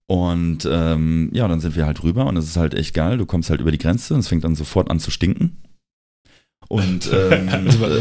Und 0.08 0.68
ähm, 0.70 1.30
ja, 1.34 1.48
dann 1.48 1.62
sind 1.62 1.76
wir 1.76 1.86
halt 1.86 2.04
rüber 2.04 2.26
und 2.26 2.36
es 2.36 2.46
ist 2.46 2.58
halt 2.58 2.74
echt 2.74 2.94
geil. 2.94 3.18
Du 3.18 3.26
kommst 3.26 3.50
halt 3.50 3.62
über 3.62 3.72
die 3.72 3.78
Grenze 3.78 4.14
und 4.14 4.20
es 4.20 4.28
fängt 4.28 4.44
dann 4.44 4.56
sofort 4.56 4.92
an 4.92 5.00
zu 5.00 5.10
stinken. 5.10 5.58
Und, 6.72 7.12
ähm, 7.32 7.50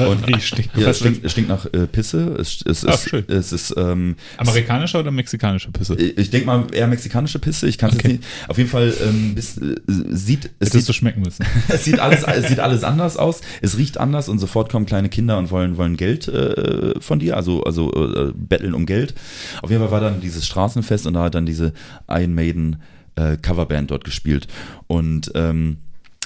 und 0.06 0.28
wie 0.28 0.40
stinkt, 0.40 0.76
ja, 0.76 0.90
es 0.90 1.00
stinkt, 1.00 1.24
es 1.24 1.32
stinkt 1.32 1.48
nach 1.48 1.66
äh, 1.72 1.88
Pisse. 1.88 2.36
Es, 2.38 2.62
es, 2.64 2.86
Ach, 2.86 3.00
schön. 3.00 3.24
es 3.26 3.50
ist 3.52 3.74
ähm, 3.76 4.14
amerikanische 4.36 4.96
oder 4.96 5.10
mexikanische 5.10 5.72
Pisse? 5.72 5.96
Ich, 5.96 6.16
ich 6.16 6.30
denke 6.30 6.46
mal 6.46 6.66
eher 6.72 6.86
mexikanische 6.86 7.40
Pisse. 7.40 7.66
Ich 7.66 7.78
kann 7.78 7.90
es 7.90 7.96
okay. 7.96 8.08
jetzt 8.08 8.20
nicht. 8.20 8.48
Auf 8.48 8.58
jeden 8.58 8.70
Fall 8.70 8.94
ähm, 9.04 9.34
bis, 9.34 9.58
äh, 9.58 9.74
sieht 9.88 10.50
es 10.60 10.70
sieht, 10.70 10.88
du 10.88 10.92
schmecken 10.92 11.22
müssen. 11.22 11.44
es 11.68 11.84
sieht 11.84 11.98
alles 11.98 12.22
es 12.22 12.46
sieht 12.46 12.60
alles 12.60 12.84
anders 12.84 13.16
aus. 13.16 13.40
Es 13.60 13.76
riecht 13.76 13.98
anders 13.98 14.28
und 14.28 14.38
sofort 14.38 14.70
kommen 14.70 14.86
kleine 14.86 15.08
Kinder 15.08 15.38
und 15.38 15.50
wollen 15.50 15.76
wollen 15.76 15.96
Geld 15.96 16.28
äh, 16.28 16.94
von 17.00 17.18
dir, 17.18 17.36
also 17.36 17.64
also 17.64 17.92
äh, 17.92 18.32
betteln 18.36 18.74
um 18.74 18.86
Geld. 18.86 19.14
Auf 19.62 19.70
jeden 19.70 19.82
Fall 19.82 19.90
war 19.90 20.00
dann 20.00 20.20
dieses 20.20 20.46
Straßenfest 20.46 21.08
und 21.08 21.14
da 21.14 21.24
hat 21.24 21.34
dann 21.34 21.44
diese 21.44 21.72
Iron 22.08 22.36
Maiden 22.36 22.76
äh, 23.16 23.36
Coverband 23.36 23.90
dort 23.90 24.04
gespielt 24.04 24.46
und 24.86 25.32
ähm, 25.34 25.78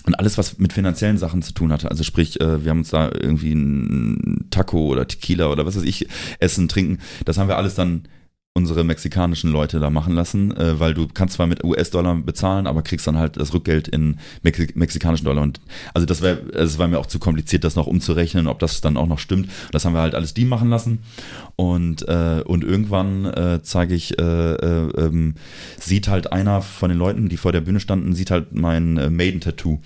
und 0.07 0.19
alles, 0.19 0.37
was 0.37 0.59
mit 0.59 0.73
finanziellen 0.73 1.19
Sachen 1.19 1.43
zu 1.43 1.53
tun 1.53 1.73
hatte, 1.73 1.91
also 1.91 2.05
sprich, 2.05 2.41
äh, 2.41 2.65
wir 2.65 2.71
haben 2.71 2.81
uns 2.81 2.91
da 2.91 3.11
irgendwie 3.13 3.55
ein 3.55 4.47
Taco 4.51 4.89
oder 4.89 5.09
Tequila 5.09 5.49
oder 5.49 5.67
was 5.67 5.77
weiß 5.77 5.85
ich, 5.85 6.09
essen, 6.41 6.69
trinken, 6.69 6.99
das 7.25 7.39
haben 7.39 7.49
wir 7.49 7.57
alles 7.57 7.75
dann 7.75 8.03
unsere 8.57 8.85
mexikanischen 8.85 9.51
Leute 9.51 9.81
da 9.81 9.91
machen 9.91 10.15
lassen, 10.15 10.57
äh, 10.57 10.79
weil 10.79 10.95
du 10.95 11.09
kannst 11.13 11.35
zwar 11.35 11.49
mit 11.49 11.65
US-Dollar 11.65 12.15
bezahlen, 12.15 12.69
aber 12.69 12.83
kriegst 12.83 13.05
dann 13.05 13.19
halt 13.19 13.37
das 13.37 13.53
Rückgeld 13.53 13.89
in 13.89 14.21
Mexi 14.45 14.69
mexikanischen 14.77 15.25
Dollar. 15.25 15.43
Und 15.43 15.61
also 15.93 16.07
das 16.07 16.23
wäre, 16.23 16.39
es 16.53 16.79
war 16.79 16.87
mir 16.87 17.01
auch 17.01 17.07
zu 17.07 17.19
kompliziert, 17.19 17.65
das 17.65 17.75
noch 17.75 17.89
umzurechnen, 17.89 18.47
ob 18.47 18.61
das 18.61 18.81
dann 18.81 18.97
auch 18.97 19.09
noch 19.09 19.19
stimmt. 19.19 19.51
Das 19.73 19.85
haben 19.85 19.95
wir 19.95 20.03
halt 20.03 20.15
alles 20.15 20.35
die 20.35 20.45
machen 20.45 20.71
lassen. 20.71 21.01
Und 21.57 22.07
äh, 22.07 22.43
und 22.45 22.63
irgendwann 22.63 23.25
äh, 23.25 23.61
zeige 23.65 23.97
ich, 23.97 24.21
äh, 24.21 24.23
äh, 24.23 24.89
ähm, 24.99 25.35
sieht 25.81 26.07
halt 26.07 26.33
einer 26.33 26.63
von 26.63 26.91
den 26.91 26.99
Leuten, 26.99 27.29
die 27.29 27.37
vor 27.37 27.51
der 27.51 27.61
Bühne 27.61 27.81
standen, 27.81 28.15
sieht 28.15 28.31
halt 28.31 28.55
mein 28.55 28.99
äh, 28.99 29.11
Maiden-Tattoo. 29.11 29.81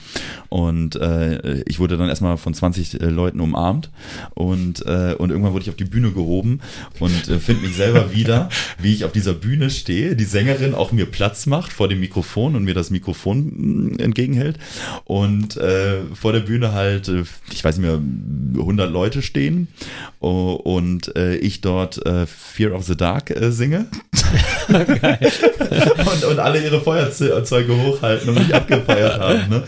Und 0.51 0.95
äh, 0.97 1.63
ich 1.63 1.79
wurde 1.79 1.97
dann 1.97 2.11
erstmal 2.11 2.37
von 2.37 2.53
20 2.53 3.01
äh, 3.01 3.07
Leuten 3.07 3.41
umarmt 3.41 3.91
und 4.35 4.85
äh, 4.85 5.15
und 5.17 5.31
irgendwann 5.31 5.55
wurde 5.55 5.63
ich 5.63 5.71
auf 5.71 5.77
die 5.77 5.85
Bühne 5.85 6.11
gehoben 6.11 6.61
und 7.01 7.13
finde 7.13 7.63
mich 7.63 7.75
selber 7.75 8.13
wieder 8.13 8.51
wie 8.79 8.95
ich 8.95 9.05
auf 9.05 9.13
dieser 9.13 9.35
Bühne 9.35 9.71
stehe, 9.71 10.17
die 10.17 10.25
Sängerin 10.25 10.75
auch 10.75 10.93
mir 10.93 11.07
Platz 11.07 11.47
macht 11.47 11.73
vor 11.73 11.89
dem 11.89 12.01
Mikrofon 12.01 12.57
und 12.57 12.65
mir 12.65 12.75
das 12.75 12.91
Mikrofon 12.91 13.95
mm, 13.95 14.01
entgegenhält 14.01 14.59
und 15.05 15.57
äh, 15.57 16.01
vor 16.15 16.33
der 16.33 16.41
Bühne 16.41 16.73
halt, 16.73 17.09
äh, 17.09 17.25
ich 17.53 17.65
weiß 17.65 17.79
nicht 17.79 17.87
mehr, 17.87 18.01
100 18.59 18.91
Leute 18.91 19.23
stehen 19.23 19.69
und 20.19 21.17
äh, 21.17 21.37
ich 21.37 21.61
dort 21.61 22.05
äh, 22.07 22.27
Fear 22.27 22.75
of 22.75 22.85
the 22.85 22.97
Dark 22.97 23.31
äh, 23.31 23.51
singe 23.53 23.87
und, 24.69 26.25
und 26.25 26.39
alle 26.39 26.63
ihre 26.63 26.81
Feuerzeuge 26.81 27.77
hochhalten 27.77 28.31
und 28.31 28.39
mich 28.39 28.55
abgefeiert 28.55 29.19
haben. 29.21 29.49
Ne? 29.49 29.65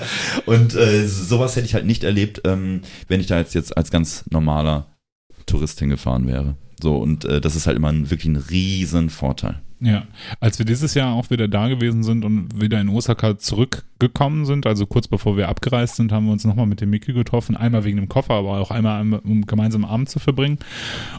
Und 0.47 0.75
äh, 0.75 1.07
sowas 1.07 1.57
hätte 1.57 1.67
ich 1.67 1.75
halt 1.75 1.87
nicht 1.87 2.05
erlebt, 2.05 2.43
ähm, 2.45 2.83
wenn 3.09 3.21
ich 3.21 3.27
da 3.27 3.39
jetzt, 3.39 3.55
jetzt 3.55 3.77
als 3.77 3.91
ganz 3.91 4.25
normaler 4.31 4.87
Tourist 5.47 5.79
hingefahren 5.79 6.27
wäre. 6.27 6.57
So, 6.83 6.97
und 6.97 7.25
äh, 7.25 7.41
das 7.41 7.57
ist 7.57 7.67
halt 7.67 7.77
immer 7.77 7.89
ein, 7.89 8.11
wirklich 8.11 8.27
ein 8.29 8.37
riesen 8.37 9.11
Vorteil. 9.11 9.61
Ja, 9.83 10.05
als 10.41 10.59
wir 10.59 10.67
dieses 10.67 10.93
Jahr 10.93 11.15
auch 11.15 11.31
wieder 11.31 11.49
da 11.49 11.69
gewesen 11.69 12.03
sind 12.03 12.23
und 12.23 12.61
wieder 12.61 12.79
in 12.83 12.91
Osaka 12.91 13.39
zurückgekommen 13.39 14.45
sind, 14.45 14.67
also 14.67 14.85
kurz 14.85 15.09
bevor 15.09 15.39
wir 15.39 15.49
abgereist 15.49 15.97
sind, 15.97 16.13
haben 16.13 16.27
wir 16.27 16.33
uns 16.33 16.45
nochmal 16.45 16.67
mit 16.67 16.83
dem 16.83 16.91
Miki 16.91 17.15
getroffen, 17.15 17.57
einmal 17.57 17.85
wegen 17.85 17.97
dem 17.97 18.09
Koffer, 18.09 18.35
aber 18.35 18.59
auch 18.61 18.71
einmal, 18.71 19.01
um 19.25 19.47
gemeinsam 19.47 19.87
Abend 19.87 20.11
zu 20.11 20.19
verbringen 20.19 20.59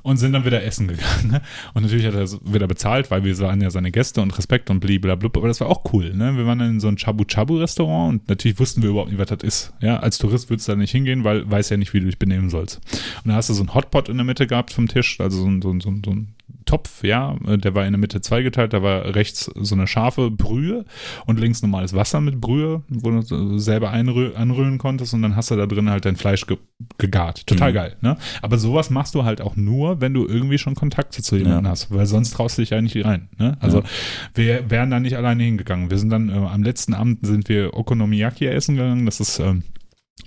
und 0.03 0.17
sind 0.17 0.33
dann 0.33 0.45
wieder 0.45 0.63
essen 0.63 0.87
gegangen. 0.87 1.31
Ne? 1.31 1.41
Und 1.73 1.83
natürlich 1.83 2.05
hat 2.05 2.13
er 2.13 2.27
wieder 2.43 2.67
bezahlt, 2.67 3.09
weil 3.09 3.23
wir 3.23 3.37
waren 3.39 3.61
ja 3.61 3.71
seine 3.71 3.91
Gäste 3.91 4.21
und 4.21 4.37
Respekt 4.37 4.69
und 4.69 4.79
blablabla, 4.79 5.29
aber 5.33 5.47
das 5.47 5.59
war 5.59 5.67
auch 5.67 5.91
cool. 5.91 6.13
Ne? 6.13 6.37
Wir 6.37 6.45
waren 6.45 6.59
dann 6.59 6.69
in 6.71 6.79
so 6.79 6.87
ein 6.87 6.97
Chabu-Chabu-Restaurant 6.97 8.13
und 8.13 8.29
natürlich 8.29 8.59
wussten 8.59 8.83
wir 8.83 8.91
überhaupt 8.91 9.09
nicht, 9.09 9.19
was 9.19 9.29
das 9.29 9.41
ist. 9.41 9.73
Ja, 9.81 9.97
als 9.97 10.19
Tourist 10.19 10.51
würdest 10.51 10.67
du 10.67 10.73
da 10.73 10.77
nicht 10.77 10.91
hingehen, 10.91 11.23
weil 11.23 11.49
weiß 11.49 11.69
ja 11.69 11.77
nicht, 11.77 11.93
wie 11.95 11.99
du 11.99 12.05
dich 12.05 12.19
benehmen 12.19 12.51
sollst. 12.51 12.79
Und 13.23 13.29
da 13.29 13.35
hast 13.35 13.49
du 13.49 13.55
so 13.55 13.63
ein 13.63 13.73
Hotpot 13.73 14.07
in 14.07 14.17
der 14.17 14.25
Mitte 14.25 14.45
gehabt 14.45 14.71
vom 14.71 14.87
Tisch, 14.87 15.19
also 15.19 15.41
so 15.41 15.47
ein, 15.47 15.63
so 15.63 15.71
ein, 15.71 15.81
so 15.81 15.89
ein 15.89 16.27
Topf, 16.65 17.03
ja, 17.03 17.35
der 17.41 17.75
war 17.75 17.85
in 17.85 17.93
der 17.93 17.99
Mitte 17.99 18.21
zweigeteilt, 18.21 18.73
da 18.73 18.81
war 18.81 19.15
rechts 19.15 19.51
so 19.55 19.75
eine 19.75 19.87
scharfe 19.87 20.31
Brühe 20.31 20.85
und 21.25 21.39
links 21.39 21.61
normales 21.61 21.93
Wasser 21.93 22.21
mit 22.21 22.39
Brühe, 22.39 22.83
wo 22.89 23.11
du 23.11 23.57
selber 23.57 23.91
anrühren 23.91 24.77
konntest 24.77 25.13
und 25.13 25.21
dann 25.21 25.35
hast 25.35 25.51
du 25.51 25.55
da 25.55 25.65
drin 25.65 25.89
halt 25.89 26.05
dein 26.05 26.15
Fleisch 26.15 26.47
ge 26.47 26.57
gegart. 26.97 27.45
Total 27.45 27.71
mhm. 27.71 27.75
geil, 27.75 27.95
ne? 28.01 28.17
Aber 28.41 28.57
sowas 28.57 28.89
machst 28.89 29.13
du 29.13 29.23
halt 29.23 29.41
auch 29.41 29.55
nur, 29.55 30.01
wenn 30.01 30.13
du 30.13 30.25
irgendwie 30.25 30.57
schon 30.57 30.73
Kontakte 30.73 31.21
zu 31.21 31.35
jemandem 31.35 31.65
ja. 31.65 31.71
hast, 31.71 31.91
weil 31.91 32.05
sonst 32.05 32.31
traust 32.31 32.57
du 32.57 32.63
dich 32.63 32.71
ja 32.71 32.81
nicht 32.81 33.05
rein, 33.05 33.29
ne? 33.37 33.57
Also 33.59 33.79
ja. 33.79 33.85
wir 34.33 34.69
wären 34.69 34.89
da 34.89 34.99
nicht 34.99 35.15
alleine 35.15 35.43
hingegangen. 35.43 35.91
Wir 35.91 35.97
sind 35.97 36.09
dann, 36.09 36.29
äh, 36.29 36.33
am 36.33 36.63
letzten 36.63 36.93
Abend 36.93 37.25
sind 37.25 37.49
wir 37.49 37.75
Okonomiyaki 37.75 38.47
essen 38.47 38.75
gegangen, 38.75 39.05
das 39.05 39.19
ist, 39.19 39.39
ähm, 39.39 39.63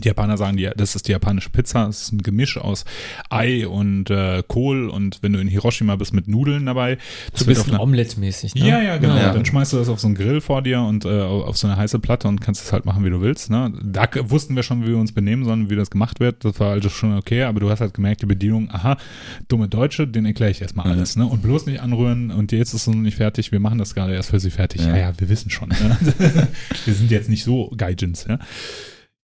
Die 0.03 0.09
Japaner 0.09 0.37
sagen, 0.37 0.57
die, 0.57 0.71
das 0.77 0.97
ist 0.97 1.09
die 1.09 1.13
japanische 1.13 1.51
Pizza. 1.51 1.87
Es 1.89 2.03
ist 2.03 2.13
ein 2.13 2.23
Gemisch 2.23 2.59
aus 2.59 2.85
Ei 3.31 3.67
und 3.67 4.11
äh, 4.11 4.43
Kohl 4.47 4.89
und 4.89 5.23
wenn 5.23 5.33
du 5.33 5.39
in 5.39 5.49
Hiroshima 5.49 5.97
bist 5.97 6.13
mit 6.13 6.29
Nudeln 6.29 6.67
dabei. 6.67 6.99
So 7.33 7.45
ein 7.45 7.49
bisschen 7.49 7.77
Omelette-mäßig, 7.77 8.55
ne? 8.55 8.69
Ja, 8.69 8.83
ja, 8.83 8.97
genau. 8.97 9.17
Ja. 9.17 9.33
Dann 9.33 9.45
schmeißt 9.45 9.73
du 9.73 9.77
das 9.77 9.89
auf 9.89 10.01
so 10.01 10.07
einen 10.07 10.17
Grill 10.17 10.41
vor 10.41 10.63
dir 10.63 10.81
und 10.81 11.05
äh, 11.05 11.21
auf 11.21 11.57
so 11.57 11.67
eine 11.67 11.77
heiße 11.77 11.99
Platte 11.99 12.29
und 12.29 12.41
kannst 12.41 12.65
es 12.65 12.73
halt 12.73 12.85
machen, 12.85 13.05
wie 13.05 13.11
du 13.11 13.21
willst. 13.21 13.51
Ne? 13.51 13.73
Da 13.83 14.09
wussten 14.31 14.57
wir 14.57 14.63
schon, 14.63 14.83
wie 14.83 14.89
wir 14.89 14.99
uns 14.99 15.13
benehmen 15.13 15.45
sollen, 15.45 15.71
wie 15.71 15.77
das 15.77 15.91
gemacht 15.91 16.21
wird. 16.21 16.45
Das 16.45 16.59
war 16.61 16.73
also 16.73 16.89
schon 16.89 17.17
okay, 17.17 17.43
aber 17.45 17.61
du 17.61 17.71
hast 17.71 17.81
halt 17.81 17.95
gemerkt, 17.95 18.23
die 18.23 18.27
Bedienung, 18.27 18.71
aha, 18.71 18.97
dumme 19.49 19.69
Deutsche, 19.69 20.07
den 20.07 20.27
erkläre 20.27 20.51
ich 20.51 20.61
erstmal 20.61 20.87
mhm. 20.87 20.93
alles. 20.93 21.17
Ne? 21.17 21.27
Und 21.27 21.43
bloß 21.43 21.67
nicht 21.67 21.81
anrühren 21.81 22.31
und 22.31 22.53
jetzt 22.53 22.75
ist 22.75 22.83
es 22.83 22.87
noch 22.87 22.95
nicht 22.95 23.17
fertig, 23.17 23.53
wir 23.53 23.61
machen 23.61 23.79
das 23.79 23.95
gerade 23.95 24.15
erst 24.15 24.31
für 24.31 24.41
sie 24.41 24.51
fertig. 24.51 24.83
Ja, 24.83 24.89
ja, 24.89 24.97
ja 24.97 25.13
wir 25.17 25.29
wissen 25.29 25.51
schon. 25.51 25.69
Ne? 25.69 25.97
wir 26.85 26.95
sind 26.95 27.11
jetzt 27.11 27.29
nicht 27.29 27.45
so 27.45 27.73
Gaijins, 27.77 28.27
ja. 28.29 28.39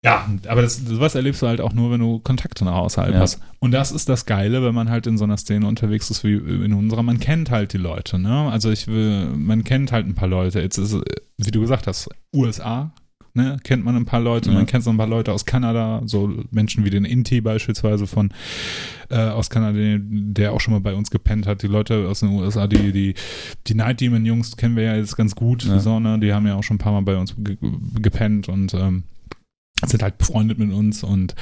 Ja, 0.03 0.27
aber 0.49 0.63
das, 0.63 0.79
sowas 0.79 1.15
erlebst 1.15 1.43
du 1.43 1.47
halt 1.47 1.61
auch 1.61 1.75
nur, 1.75 1.91
wenn 1.91 2.01
du 2.01 2.21
Kontakte 2.21 2.65
nach 2.65 2.77
außerhalb 2.77 3.13
ja. 3.13 3.21
hast. 3.21 3.39
Und 3.59 3.73
das 3.73 3.93
ist 3.93 4.09
das 4.09 4.25
Geile, 4.25 4.63
wenn 4.63 4.75
man 4.75 4.89
halt 4.89 5.07
in 5.07 5.19
so 5.19 5.25
einer 5.25 5.37
Szene 5.37 5.67
unterwegs 5.67 6.11
ist 6.11 6.25
wie 6.25 6.37
in 6.37 6.73
unserer. 6.73 7.03
Man 7.03 7.21
kennt 7.21 7.51
halt 7.51 7.75
die 7.75 7.79
Leute, 7.79 8.19
ne? 8.19 8.51
Also 8.51 8.71
ich 8.71 8.87
will, 8.87 9.27
man 9.27 9.63
kennt 9.63 9.93
halt 9.93 10.07
ein 10.07 10.15
paar 10.15 10.29
Leute. 10.29 10.61
Jetzt 10.61 10.79
ist, 10.79 10.97
wie 11.37 11.51
du 11.51 11.61
gesagt 11.61 11.87
hast, 11.87 12.09
USA, 12.35 12.95
ne? 13.35 13.59
Kennt 13.63 13.85
man 13.85 13.95
ein 13.95 14.07
paar 14.07 14.21
Leute. 14.21 14.49
Ja. 14.49 14.55
Man 14.55 14.65
kennt 14.65 14.85
so 14.85 14.91
ein 14.91 14.97
paar 14.97 15.07
Leute 15.07 15.33
aus 15.33 15.45
Kanada, 15.45 16.01
so 16.07 16.33
Menschen 16.51 16.83
wie 16.87 16.91
den 16.91 17.05
Inti 17.05 17.43
beispielsweise 17.43 18.07
von 18.07 18.33
äh, 19.11 19.19
aus 19.19 19.51
Kanada, 19.51 19.79
der 20.01 20.55
auch 20.55 20.63
schon 20.63 20.73
mal 20.73 20.81
bei 20.81 20.95
uns 20.95 21.11
gepennt 21.11 21.47
hat. 21.47 21.63
Die 21.63 21.67
Leute 21.67 22.09
aus 22.09 22.21
den 22.21 22.31
USA, 22.31 22.67
die, 22.67 22.93
die, 22.93 23.15
die 23.67 23.75
Night 23.75 24.01
Demon 24.01 24.25
Jungs 24.25 24.57
kennen 24.57 24.77
wir 24.77 24.85
ja 24.85 24.97
jetzt 24.97 25.15
ganz 25.19 25.35
gut, 25.35 25.65
ja. 25.65 25.79
so, 25.79 26.01
ne? 26.01 26.19
Die 26.19 26.33
haben 26.33 26.47
ja 26.47 26.55
auch 26.55 26.65
schon 26.65 26.77
ein 26.77 26.81
paar 26.81 26.93
Mal 26.93 27.03
bei 27.03 27.19
uns 27.19 27.35
ge 27.37 27.59
gepennt 28.01 28.49
und 28.49 28.73
ähm, 28.73 29.05
sind 29.87 30.03
halt 30.03 30.19
befreundet 30.19 30.59
mit 30.59 30.73
uns 30.73 31.03
und 31.03 31.35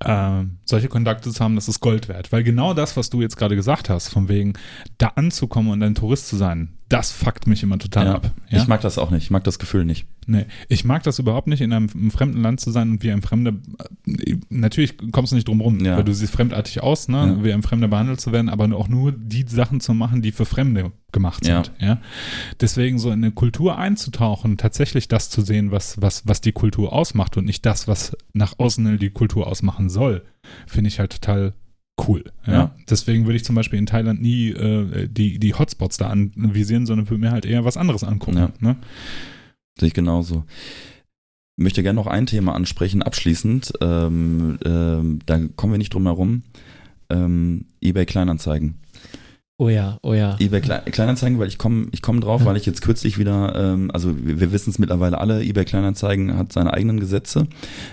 äh, 0.00 0.42
solche 0.64 0.88
Kontakte 0.88 1.30
zu 1.30 1.42
haben, 1.42 1.54
das 1.54 1.68
ist 1.68 1.80
Gold 1.80 2.08
wert. 2.08 2.32
Weil 2.32 2.42
genau 2.42 2.74
das, 2.74 2.96
was 2.96 3.10
du 3.10 3.20
jetzt 3.20 3.36
gerade 3.36 3.56
gesagt 3.56 3.88
hast, 3.88 4.08
von 4.08 4.28
wegen 4.28 4.54
da 4.98 5.08
anzukommen 5.16 5.72
und 5.72 5.82
ein 5.82 5.94
Tourist 5.94 6.28
zu 6.28 6.36
sein, 6.36 6.74
das 6.94 7.10
fuckt 7.10 7.48
mich 7.48 7.64
immer 7.64 7.76
total 7.76 8.06
ja, 8.06 8.14
ab. 8.14 8.30
Ja? 8.48 8.58
Ich 8.58 8.68
mag 8.68 8.80
das 8.80 8.98
auch 8.98 9.10
nicht, 9.10 9.24
ich 9.24 9.30
mag 9.30 9.42
das 9.42 9.58
Gefühl 9.58 9.84
nicht. 9.84 10.06
Nee, 10.26 10.46
ich 10.68 10.84
mag 10.84 11.02
das 11.02 11.18
überhaupt 11.18 11.48
nicht, 11.48 11.60
in 11.60 11.72
einem, 11.72 11.90
einem 11.92 12.12
fremden 12.12 12.40
Land 12.40 12.60
zu 12.60 12.70
sein 12.70 12.92
und 12.92 13.02
wie 13.02 13.10
ein 13.10 13.20
Fremder, 13.20 13.54
äh, 14.06 14.36
natürlich 14.48 14.96
kommst 15.10 15.32
du 15.32 15.36
nicht 15.36 15.48
drum 15.48 15.60
rum, 15.60 15.84
ja. 15.84 15.96
weil 15.96 16.04
du 16.04 16.14
siehst 16.14 16.32
fremdartig 16.32 16.84
aus, 16.84 17.08
ne, 17.08 17.38
wie 17.42 17.52
ein 17.52 17.64
Fremder 17.64 17.88
behandelt 17.88 18.20
zu 18.20 18.30
werden, 18.30 18.48
aber 18.48 18.72
auch 18.76 18.86
nur 18.86 19.10
die 19.10 19.44
Sachen 19.48 19.80
zu 19.80 19.92
machen, 19.92 20.22
die 20.22 20.30
für 20.30 20.44
Fremde 20.44 20.92
gemacht 21.10 21.44
sind. 21.44 21.72
Ja. 21.80 21.86
ja. 21.86 22.00
Deswegen 22.60 23.00
so 23.00 23.08
in 23.08 23.24
eine 23.24 23.32
Kultur 23.32 23.76
einzutauchen, 23.76 24.56
tatsächlich 24.56 25.08
das 25.08 25.30
zu 25.30 25.40
sehen, 25.40 25.72
was, 25.72 26.00
was, 26.00 26.26
was 26.28 26.40
die 26.40 26.52
Kultur 26.52 26.92
ausmacht 26.92 27.36
und 27.36 27.44
nicht 27.44 27.66
das, 27.66 27.88
was 27.88 28.16
nach 28.32 28.58
außen 28.58 28.98
die 28.98 29.10
Kultur 29.10 29.48
ausmachen 29.48 29.90
soll, 29.90 30.24
finde 30.68 30.88
ich 30.88 31.00
halt 31.00 31.12
total 31.12 31.54
cool. 32.06 32.24
Ja? 32.46 32.52
ja. 32.52 32.74
Deswegen 32.88 33.24
würde 33.24 33.36
ich 33.36 33.44
zum 33.44 33.54
Beispiel 33.54 33.78
in 33.78 33.86
Thailand 33.86 34.20
nie 34.20 34.50
äh, 34.50 35.08
die, 35.08 35.38
die 35.38 35.54
Hotspots 35.54 35.96
da 35.96 36.08
anvisieren, 36.08 36.86
sondern 36.86 37.08
würde 37.08 37.20
mir 37.20 37.30
halt 37.30 37.46
eher 37.46 37.64
was 37.64 37.76
anderes 37.76 38.04
angucken. 38.04 38.36
Ja. 38.36 38.50
Ne? 38.60 38.76
Sehe 39.78 39.88
ich 39.88 39.94
genauso. 39.94 40.44
Ich 41.56 41.62
möchte 41.62 41.82
gerne 41.82 41.96
noch 41.96 42.06
ein 42.06 42.26
Thema 42.26 42.54
ansprechen, 42.54 43.02
abschließend. 43.02 43.74
Ähm, 43.80 44.58
ähm, 44.64 45.20
da 45.26 45.38
kommen 45.54 45.72
wir 45.72 45.78
nicht 45.78 45.94
drum 45.94 46.06
herum. 46.06 46.42
Ähm, 47.10 47.66
eBay 47.80 48.06
Kleinanzeigen. 48.06 48.74
Oh 49.56 49.68
ja, 49.68 49.98
oh 50.02 50.14
ja. 50.14 50.36
eBay 50.40 50.60
Kleinanzeigen, 50.60 51.38
weil 51.38 51.46
ich 51.46 51.58
komme 51.58 51.86
ich 51.92 52.02
komm 52.02 52.20
drauf, 52.20 52.40
ja. 52.40 52.46
weil 52.48 52.56
ich 52.56 52.66
jetzt 52.66 52.82
kürzlich 52.82 53.18
wieder, 53.18 53.54
ähm, 53.54 53.88
also 53.92 54.12
wir, 54.26 54.40
wir 54.40 54.50
wissen 54.50 54.70
es 54.70 54.80
mittlerweile 54.80 55.18
alle, 55.18 55.44
eBay 55.44 55.64
Kleinanzeigen 55.64 56.36
hat 56.36 56.52
seine 56.52 56.74
eigenen 56.74 56.98
Gesetze. 56.98 57.46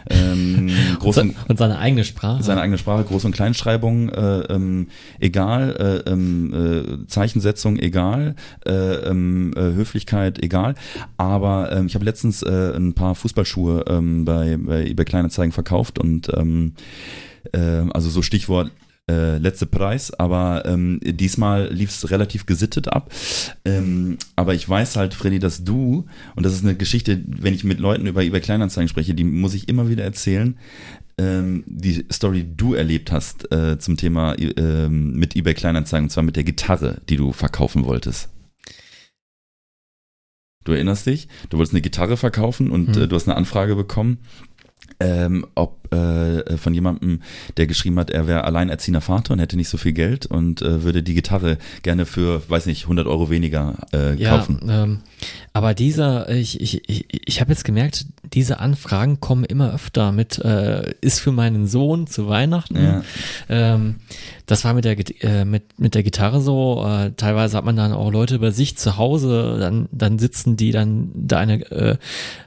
Ähm, 0.10 0.72
groß 1.00 1.20
und, 1.20 1.36
und, 1.48 1.60
seine 1.60 1.78
eigene 1.78 2.04
Sprache. 2.04 2.42
Seine 2.42 2.62
eigene 2.62 2.80
Sprache, 2.80 3.04
Groß- 3.04 3.28
und 3.28 3.36
Kleinschreibung, 3.36 4.10
äh, 4.10 4.40
ähm, 4.50 4.88
egal, 5.20 6.04
äh, 6.08 6.10
ähm, 6.10 7.04
äh, 7.04 7.08
Zeichensetzung 7.08 7.78
egal, 7.78 8.36
äh, 8.66 8.72
ähm, 8.72 9.54
äh, 9.56 9.60
Höflichkeit 9.60 10.44
egal. 10.44 10.74
Aber 11.18 11.72
ähm, 11.72 11.86
ich 11.86 11.94
habe 11.94 12.06
letztens 12.06 12.42
äh, 12.42 12.76
ein 12.76 12.94
paar 12.94 13.14
Fußballschuhe 13.14 13.84
bei, 14.26 14.58
bei 14.58 14.86
eBay 14.88 15.06
Kleinanzeigen 15.06 15.52
verkauft 15.52 16.00
und 16.00 16.32
also 17.54 18.10
so 18.10 18.22
Stichwort 18.22 18.72
äh, 19.12 19.38
letzte 19.38 19.66
Preis, 19.66 20.14
aber 20.14 20.64
ähm, 20.66 21.00
diesmal 21.04 21.72
lief 21.72 21.90
es 21.90 22.10
relativ 22.10 22.46
gesittet 22.46 22.88
ab. 22.88 23.12
Ähm, 23.66 24.18
aber 24.36 24.54
ich 24.54 24.68
weiß 24.68 24.96
halt, 24.96 25.14
Freddy, 25.14 25.40
dass 25.40 25.64
du, 25.64 26.06
und 26.36 26.46
das 26.46 26.54
ist 26.54 26.64
eine 26.64 26.76
Geschichte, 26.76 27.22
wenn 27.26 27.54
ich 27.54 27.64
mit 27.64 27.80
Leuten 27.80 28.08
über 28.08 28.24
eBay 28.24 28.40
Kleinanzeigen 28.40 28.88
spreche, 28.88 29.14
die 29.14 29.26
muss 29.26 29.54
ich 29.54 29.68
immer 29.68 29.90
wieder 29.90 30.04
erzählen, 30.04 30.58
ähm, 31.18 31.64
die 31.68 32.06
Story, 32.12 32.44
die 32.44 32.58
du 32.58 32.74
erlebt 32.74 33.12
hast 33.12 33.52
äh, 33.52 33.78
zum 33.80 33.98
Thema 33.98 34.34
äh, 34.36 34.88
mit 34.88 35.36
eBay 35.36 35.54
Kleinanzeigen, 35.54 36.06
und 36.06 36.10
zwar 36.10 36.24
mit 36.24 36.38
der 36.38 36.46
Gitarre, 36.46 37.02
die 37.10 37.18
du 37.18 37.34
verkaufen 37.34 37.84
wolltest. 37.86 38.30
Du 40.64 40.74
erinnerst 40.74 41.08
dich? 41.08 41.28
Du 41.50 41.58
wolltest 41.58 41.74
eine 41.74 41.82
Gitarre 41.82 42.18
verkaufen 42.18 42.72
und 42.72 42.96
mhm. 42.96 43.04
äh, 43.04 43.08
du 43.08 43.16
hast 43.16 43.28
eine 43.28 43.36
Anfrage 43.36 43.76
bekommen 43.76 44.20
ähm, 45.02 45.48
ob 45.56 45.81
äh, 45.92 46.58
von 46.58 46.74
jemandem, 46.74 47.22
der 47.58 47.68
geschrieben 47.68 48.00
hat, 48.00 48.10
er 48.10 48.28
wäre 48.28 48.44
alleinerziehender 48.46 49.02
Vater 49.02 49.34
und 49.34 49.40
hätte 49.40 49.58
nicht 49.58 49.70
so 49.70 49.78
viel 49.78 49.94
Geld 49.94 50.26
und 50.26 50.62
äh, 50.62 50.84
würde 50.84 51.04
die 51.04 51.14
Gitarre 51.14 51.58
gerne 51.84 52.06
für, 52.06 52.42
weiß 52.50 52.66
nicht, 52.66 52.84
100 52.84 53.08
Euro 53.08 53.30
weniger 53.30 53.76
äh, 53.94 54.16
ja, 54.16 54.38
kaufen. 54.38 54.60
Ähm, 54.70 55.00
aber 55.54 55.74
dieser, 55.74 56.30
ich, 56.30 56.62
ich, 56.62 56.90
ich, 56.90 57.06
ich 57.10 57.42
habe 57.42 57.52
jetzt 57.52 57.66
gemerkt, 57.66 58.06
diese 58.34 58.60
Anfragen 58.60 59.20
kommen 59.20 59.44
immer 59.44 59.74
öfter 59.74 60.12
mit, 60.14 60.40
äh, 60.40 60.94
ist 61.02 61.20
für 61.20 61.34
meinen 61.34 61.68
Sohn 61.68 62.08
zu 62.08 62.30
Weihnachten. 62.30 62.82
Ja. 62.82 63.04
Ähm, 63.50 63.96
das 64.46 64.64
war 64.64 64.74
mit 64.74 64.86
der, 64.86 64.98
äh, 65.24 65.46
mit, 65.46 65.80
mit 65.80 65.96
der 65.96 66.04
Gitarre 66.04 66.42
so. 66.42 66.86
Äh, 66.86 67.12
teilweise 67.18 67.58
hat 67.58 67.66
man 67.66 67.76
dann 67.76 67.92
auch 67.92 68.12
Leute 68.12 68.40
bei 68.40 68.52
sich 68.52 68.78
zu 68.78 68.98
Hause, 68.98 69.58
dann, 69.60 69.90
dann 69.92 70.20
sitzen 70.20 70.56
die 70.56 70.72
dann 70.72 71.12
da 71.14 71.40
eine, 71.40 71.70
äh, 71.72 71.98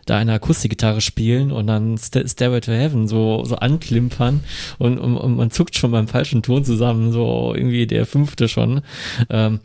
da 0.07 0.17
eine 0.17 0.33
Akustikgitarre 0.35 1.01
spielen 1.01 1.53
und 1.53 1.67
dann 1.67 1.99
St 1.99 2.29
Stairway 2.29 2.61
to 2.61 2.73
Heaven 2.73 3.09
so, 3.09 3.34
so 3.43 3.57
anklimpern 3.57 4.45
und, 4.79 4.99
und, 4.99 5.17
und 5.17 5.37
man 5.37 5.51
zuckt 5.51 5.77
schon 5.77 5.91
beim 5.91 6.07
falschen 6.07 6.43
Ton 6.43 6.65
zusammen, 6.65 7.11
so 7.11 7.53
irgendwie 7.55 7.87
der 7.87 8.07
fünfte 8.07 8.49
schon. 8.49 8.83
Ähm, 9.31 9.61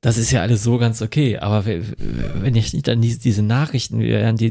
das 0.00 0.16
ist 0.16 0.30
ja 0.30 0.42
alles 0.42 0.62
so 0.62 0.78
ganz 0.78 1.02
okay, 1.02 1.38
aber 1.38 1.64
wenn 1.66 2.54
ich 2.54 2.70
dann 2.82 3.00
diese 3.00 3.42
Nachrichten, 3.42 3.98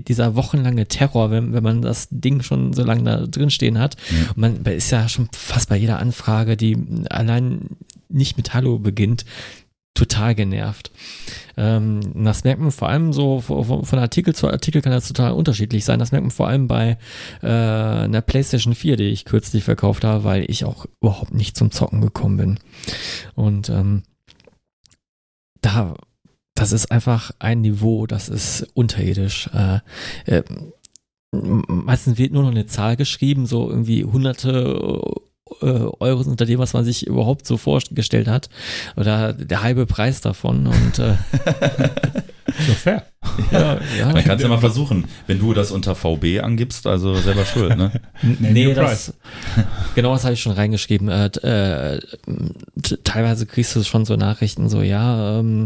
dieser 0.04 0.36
wochenlange 0.36 0.88
Terror, 0.88 1.32
wenn, 1.32 1.54
wenn 1.54 1.64
man 1.64 1.82
das 1.82 2.10
Ding 2.12 2.44
schon 2.44 2.74
so 2.74 2.84
lange 2.84 3.04
da 3.04 3.26
drin 3.26 3.50
stehen 3.50 3.80
hat, 3.80 3.96
und 4.36 4.38
man 4.38 4.66
ist 4.66 4.92
ja 4.92 5.08
schon 5.08 5.30
fast 5.32 5.70
bei 5.70 5.78
jeder 5.78 6.00
Anfrage, 6.00 6.58
die 6.58 6.78
allein 7.10 7.78
nicht 8.10 8.36
mit 8.36 8.54
Hallo 8.54 8.78
beginnt, 8.78 9.24
total 9.98 10.36
genervt. 10.36 10.92
Ähm, 11.58 12.02
das 12.24 12.44
merkt 12.44 12.62
man 12.62 12.72
vor 12.72 12.88
allem 12.88 13.14
so 13.14 13.42
von 13.42 14.00
Artikel 14.00 14.36
zu 14.36 14.48
Artikel 14.48 14.82
kann 14.82 14.92
das 14.92 15.08
total 15.08 15.32
unterschiedlich 15.32 15.86
sein. 15.86 16.00
Das 16.00 16.12
merkt 16.12 16.24
man 16.24 16.32
vor 16.32 16.48
allem 16.48 16.68
bei 16.68 16.98
äh, 17.42 17.48
einer 17.48 18.22
PlayStation 18.22 18.76
4, 18.76 18.96
die 18.96 19.06
ich 19.06 19.26
kürzlich 19.26 19.64
verkauft 19.64 20.04
habe, 20.04 20.24
weil 20.24 20.46
ich 20.50 20.66
auch 20.66 20.86
überhaupt 21.02 21.34
nicht 21.34 21.58
zum 21.58 21.72
Zocken 21.72 22.02
gekommen 22.02 22.38
bin. 22.38 22.60
Und 23.34 23.70
ähm, 23.70 24.04
da, 25.62 25.96
das 26.54 26.72
ist 26.72 26.92
einfach 26.92 27.32
ein 27.40 27.62
Niveau, 27.62 28.06
das 28.06 28.30
ist 28.30 28.68
unterirdisch. 28.76 29.50
Äh, 29.54 29.80
äh, 30.26 30.44
meistens 31.32 32.20
wird 32.20 32.34
nur 32.34 32.44
noch 32.44 32.52
eine 32.52 32.68
Zahl 32.68 32.96
geschrieben, 32.98 33.48
so 33.48 33.68
irgendwie 33.68 34.06
hunderte 34.06 35.02
äh, 35.62 35.66
Euro 36.00 36.22
unter 36.30 36.46
dem, 36.46 36.60
was 36.60 36.74
man 36.74 36.84
sich 36.84 37.08
überhaupt 37.08 37.46
so 37.48 37.58
vorgestellt 37.58 38.28
hat. 38.28 38.50
Oder 38.96 39.34
der 39.34 39.64
halbe 39.64 39.86
Preis 39.86 40.22
davon. 40.22 40.68
Und 40.68 41.00
äh, 41.00 41.16
so 42.68 42.74
fair. 42.74 43.06
Ja, 43.52 43.80
ja. 43.98 44.14
Dann 44.14 44.24
kannst 44.24 44.44
du 44.44 44.48
ja 44.48 44.54
mal 44.54 44.60
versuchen, 44.60 45.06
wenn 45.28 45.40
du 45.40 45.54
das 45.54 45.72
unter 45.72 45.96
VB 45.96 46.40
angibst, 46.42 46.88
also 46.88 47.16
selber 47.16 47.46
schuld, 47.46 47.78
ne? 47.78 47.92
nee, 48.22 48.74
das, 48.74 49.14
genau 49.96 50.14
das 50.14 50.24
habe 50.24 50.34
ich 50.34 50.42
schon 50.42 50.54
reingeschrieben. 50.54 51.10
Äh, 51.10 51.26
äh, 51.28 52.00
teilweise 53.04 53.46
kriegst 53.46 53.76
du 53.76 53.84
schon 53.84 54.06
so 54.06 54.16
Nachrichten, 54.16 54.70
so, 54.70 54.82
ja, 54.82 55.40
ähm, 55.40 55.66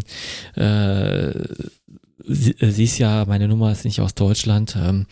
äh, 0.55 1.31
sie, 2.27 2.51
äh, 2.59 2.69
siehst 2.71 2.99
ja, 2.99 3.25
meine 3.25 3.47
Nummer 3.47 3.71
ist 3.71 3.85
nicht 3.85 3.99
aus 4.01 4.15
Deutschland. 4.15 4.77
Ähm, 4.81 5.05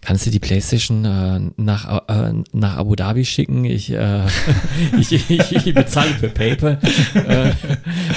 kannst 0.00 0.26
du 0.26 0.30
die 0.30 0.38
Playstation 0.38 1.04
äh, 1.04 1.40
nach, 1.56 2.08
äh, 2.08 2.32
nach 2.52 2.76
Abu 2.76 2.94
Dhabi 2.94 3.24
schicken? 3.24 3.64
Ich, 3.64 3.90
äh, 3.90 4.22
ich, 4.98 5.12
ich, 5.12 5.52
ich 5.52 5.74
bezahle 5.74 6.10
für 6.10 6.28
PayPal. 6.28 6.78
äh, 7.14 7.52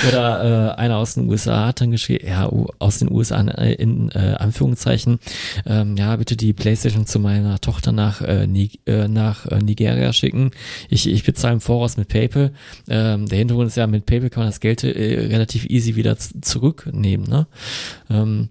oder 0.08 0.76
äh, 0.76 0.80
einer 0.80 0.98
aus 0.98 1.16
den 1.16 1.30
USA 1.30 1.68
hat 1.68 1.82
dann 1.82 1.92
geschrieben, 1.92 2.28
ja, 2.28 2.50
aus 2.80 3.00
den 3.00 3.12
USA 3.12 3.42
äh, 3.42 3.74
in 3.74 4.10
äh, 4.12 4.36
Anführungszeichen, 4.38 5.20
ähm, 5.66 5.98
ja, 5.98 6.16
bitte 6.16 6.36
die 6.36 6.54
Playstation 6.54 7.06
zu 7.06 7.20
meiner 7.20 7.60
Tochter 7.60 7.92
nach, 7.92 8.22
äh, 8.22 8.48
äh, 8.86 9.08
nach 9.08 9.46
Nigeria 9.62 10.14
schicken. 10.14 10.52
Ich, 10.90 11.08
ich 11.08 11.24
bezahle 11.24 11.56
im 11.56 11.62
Voraus 11.62 11.98
mit 11.98 12.08
PayPal. 12.08 12.52
Ähm, 12.88 13.28
der 13.28 13.38
Hintergrund 13.38 13.68
ist 13.68 13.78
ja, 13.78 13.88
mit 13.88 14.06
PayPal 14.06 14.30
kann 14.30 14.42
man 14.42 14.50
das 14.50 14.60
Geld 14.60 14.84
relativ 14.84 15.66
easy 15.66 15.96
wieder 15.96 16.18
zurücknehmen. 16.18 17.28
Ne? 17.28 18.49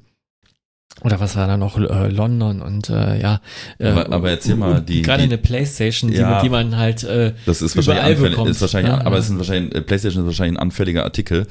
Oder 1.03 1.21
was 1.21 1.37
war 1.37 1.47
da 1.47 1.57
noch, 1.57 1.79
äh, 1.79 2.09
London 2.09 2.61
und 2.61 2.91
äh, 2.91 3.21
ja. 3.21 3.41
Äh, 3.79 3.89
aber, 3.89 4.13
aber 4.13 4.31
erzähl 4.31 4.57
mal, 4.57 4.81
die. 4.81 5.03
Gerade 5.03 5.23
eine 5.23 5.39
Playstation, 5.39 6.11
die, 6.11 6.17
Ja. 6.17 6.43
die 6.43 6.49
man 6.49 6.77
halt 6.77 7.05
äh, 7.05 7.35
Das 7.47 7.63
ist 7.63 7.77
wahrscheinlich, 7.77 8.05
anfällig, 8.05 8.31
bekommt. 8.33 8.51
ist 8.51 8.61
wahrscheinlich 8.61 8.93
Ja, 8.93 9.01
aber 9.01 9.13
ja. 9.13 9.19
es 9.19 9.27
sind 9.29 9.39
wahrscheinlich, 9.39 9.75
äh, 9.75 9.81
PlayStation 9.83 10.23
ist 10.25 10.27
wahrscheinlich 10.27 10.59
ein 10.59 10.63
anfälliger 10.63 11.05
Artikel. 11.05 11.47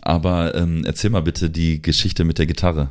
Aber 0.00 0.54
ähm, 0.54 0.84
erzähl 0.86 1.10
mal 1.10 1.20
bitte 1.22 1.50
die 1.50 1.82
Geschichte 1.82 2.24
mit 2.24 2.38
der 2.38 2.46
Gitarre. 2.46 2.88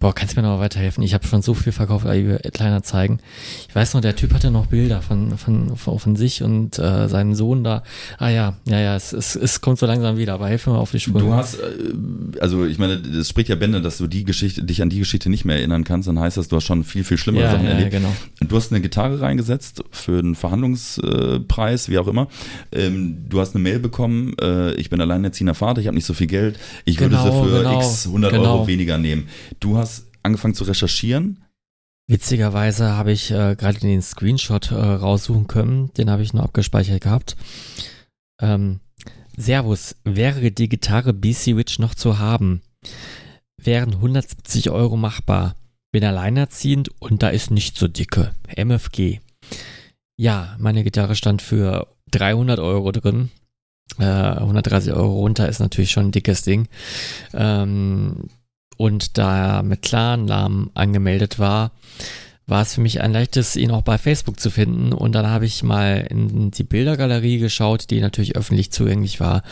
Boah, 0.00 0.14
kannst 0.14 0.34
du 0.34 0.40
mir 0.40 0.48
noch 0.48 0.56
mal 0.56 0.64
weiterhelfen? 0.64 1.04
Ich 1.04 1.12
habe 1.12 1.26
schon 1.26 1.42
so 1.42 1.52
viel 1.52 1.72
verkauft 1.72 2.06
über 2.06 2.38
Kleinanzeigen. 2.38 3.20
Ich 3.68 3.74
weiß 3.74 3.92
noch, 3.92 4.00
der 4.00 4.16
Typ 4.16 4.32
hatte 4.32 4.50
noch 4.50 4.64
Bilder 4.64 5.02
von, 5.02 5.36
von, 5.36 5.76
von, 5.76 5.98
von 5.98 6.16
sich 6.16 6.42
und 6.42 6.78
äh, 6.78 7.06
seinem 7.06 7.34
Sohn 7.34 7.62
da. 7.62 7.82
Ah 8.16 8.30
ja, 8.30 8.56
ja, 8.64 8.80
ja, 8.80 8.96
es, 8.96 9.12
es, 9.12 9.36
es 9.36 9.60
kommt 9.60 9.78
so 9.78 9.84
langsam 9.84 10.16
wieder, 10.16 10.32
aber 10.32 10.48
helf 10.48 10.66
mir 10.66 10.72
mal 10.72 10.78
auf 10.78 10.90
die 10.90 11.00
Spur. 11.00 11.20
Du 11.20 11.34
hast, 11.34 11.56
äh, 11.56 11.60
also 12.40 12.64
ich 12.64 12.78
meine, 12.78 12.96
das 12.98 13.28
spricht 13.28 13.50
ja 13.50 13.56
Bände, 13.56 13.82
dass 13.82 13.98
du 13.98 14.06
die 14.06 14.24
Geschichte, 14.24 14.64
dich 14.64 14.80
an 14.80 14.88
die 14.88 15.00
Geschichte 15.00 15.28
nicht 15.28 15.44
mehr 15.44 15.56
erinnern 15.56 15.84
kannst, 15.84 16.08
dann 16.08 16.18
heißt 16.18 16.38
das, 16.38 16.48
du 16.48 16.56
hast 16.56 16.64
schon 16.64 16.82
viel, 16.82 17.04
viel 17.04 17.18
schlimmere 17.18 17.44
ja, 17.44 17.50
Sachen 17.50 17.64
ja, 17.64 17.72
ja, 17.72 17.76
erlebt. 17.76 17.92
genau. 17.92 18.12
Du 18.40 18.56
hast 18.56 18.72
eine 18.72 18.80
Gitarre 18.80 19.20
reingesetzt 19.20 19.84
für 19.90 20.18
einen 20.18 20.34
Verhandlungspreis, 20.34 21.90
wie 21.90 21.98
auch 21.98 22.08
immer. 22.08 22.28
Ähm, 22.72 23.26
du 23.28 23.38
hast 23.38 23.54
eine 23.54 23.62
Mail 23.62 23.80
bekommen, 23.80 24.34
äh, 24.40 24.72
ich 24.76 24.88
bin 24.88 24.98
alleinerziehender 25.02 25.54
Vater, 25.54 25.82
ich 25.82 25.88
habe 25.88 25.94
nicht 25.94 26.06
so 26.06 26.14
viel 26.14 26.26
Geld, 26.26 26.58
ich 26.86 26.98
würde 26.98 27.16
Genau, 27.16 27.44
sie 27.44 27.50
für 27.50 27.58
genau, 27.58 27.80
x 27.80 28.06
100 28.06 28.32
genau. 28.32 28.54
Euro 28.54 28.66
weniger 28.66 28.96
nehmen. 28.96 29.28
Du 29.58 29.76
hast 29.76 29.89
angefangen 30.22 30.54
zu 30.54 30.64
recherchieren. 30.64 31.44
Witzigerweise 32.08 32.96
habe 32.96 33.12
ich 33.12 33.30
äh, 33.30 33.54
gerade 33.54 33.78
den 33.78 34.02
Screenshot 34.02 34.72
äh, 34.72 34.74
raussuchen 34.74 35.46
können, 35.46 35.92
den 35.94 36.10
habe 36.10 36.22
ich 36.22 36.32
noch 36.32 36.42
abgespeichert 36.42 37.02
gehabt. 37.02 37.36
Ähm, 38.40 38.80
Servus, 39.36 39.96
wäre 40.04 40.50
die 40.50 40.68
Gitarre 40.68 41.12
BC 41.12 41.56
Witch 41.56 41.78
noch 41.78 41.94
zu 41.94 42.18
haben? 42.18 42.62
Wären 43.56 43.94
170 43.94 44.70
Euro 44.70 44.96
machbar. 44.96 45.54
Bin 45.92 46.04
alleinerziehend 46.04 46.90
und 47.00 47.22
da 47.22 47.28
ist 47.28 47.50
nicht 47.50 47.76
so 47.76 47.88
dicke. 47.88 48.32
MFG. 48.56 49.20
Ja, 50.16 50.56
meine 50.58 50.84
Gitarre 50.84 51.14
stand 51.14 51.42
für 51.42 51.88
300 52.10 52.58
Euro 52.58 52.92
drin. 52.92 53.30
Äh, 53.98 54.04
130 54.04 54.92
Euro 54.92 55.20
runter 55.20 55.48
ist 55.48 55.60
natürlich 55.60 55.90
schon 55.90 56.06
ein 56.06 56.12
dickes 56.12 56.42
Ding. 56.42 56.68
Ähm, 57.32 58.28
und 58.80 59.18
da 59.18 59.58
er 59.58 59.62
mit 59.62 59.82
Clan-Namen 59.82 60.70
angemeldet 60.72 61.38
war, 61.38 61.72
war 62.46 62.62
es 62.62 62.76
für 62.76 62.80
mich 62.80 63.02
ein 63.02 63.12
leichtes, 63.12 63.54
ihn 63.56 63.72
auch 63.72 63.82
bei 63.82 63.98
Facebook 63.98 64.40
zu 64.40 64.50
finden. 64.50 64.94
Und 64.94 65.12
dann 65.12 65.26
habe 65.26 65.44
ich 65.44 65.62
mal 65.62 66.06
in 66.08 66.50
die 66.50 66.64
Bildergalerie 66.64 67.36
geschaut, 67.36 67.90
die 67.90 68.00
natürlich 68.00 68.36
öffentlich 68.36 68.72
zugänglich 68.72 69.20
war. 69.20 69.42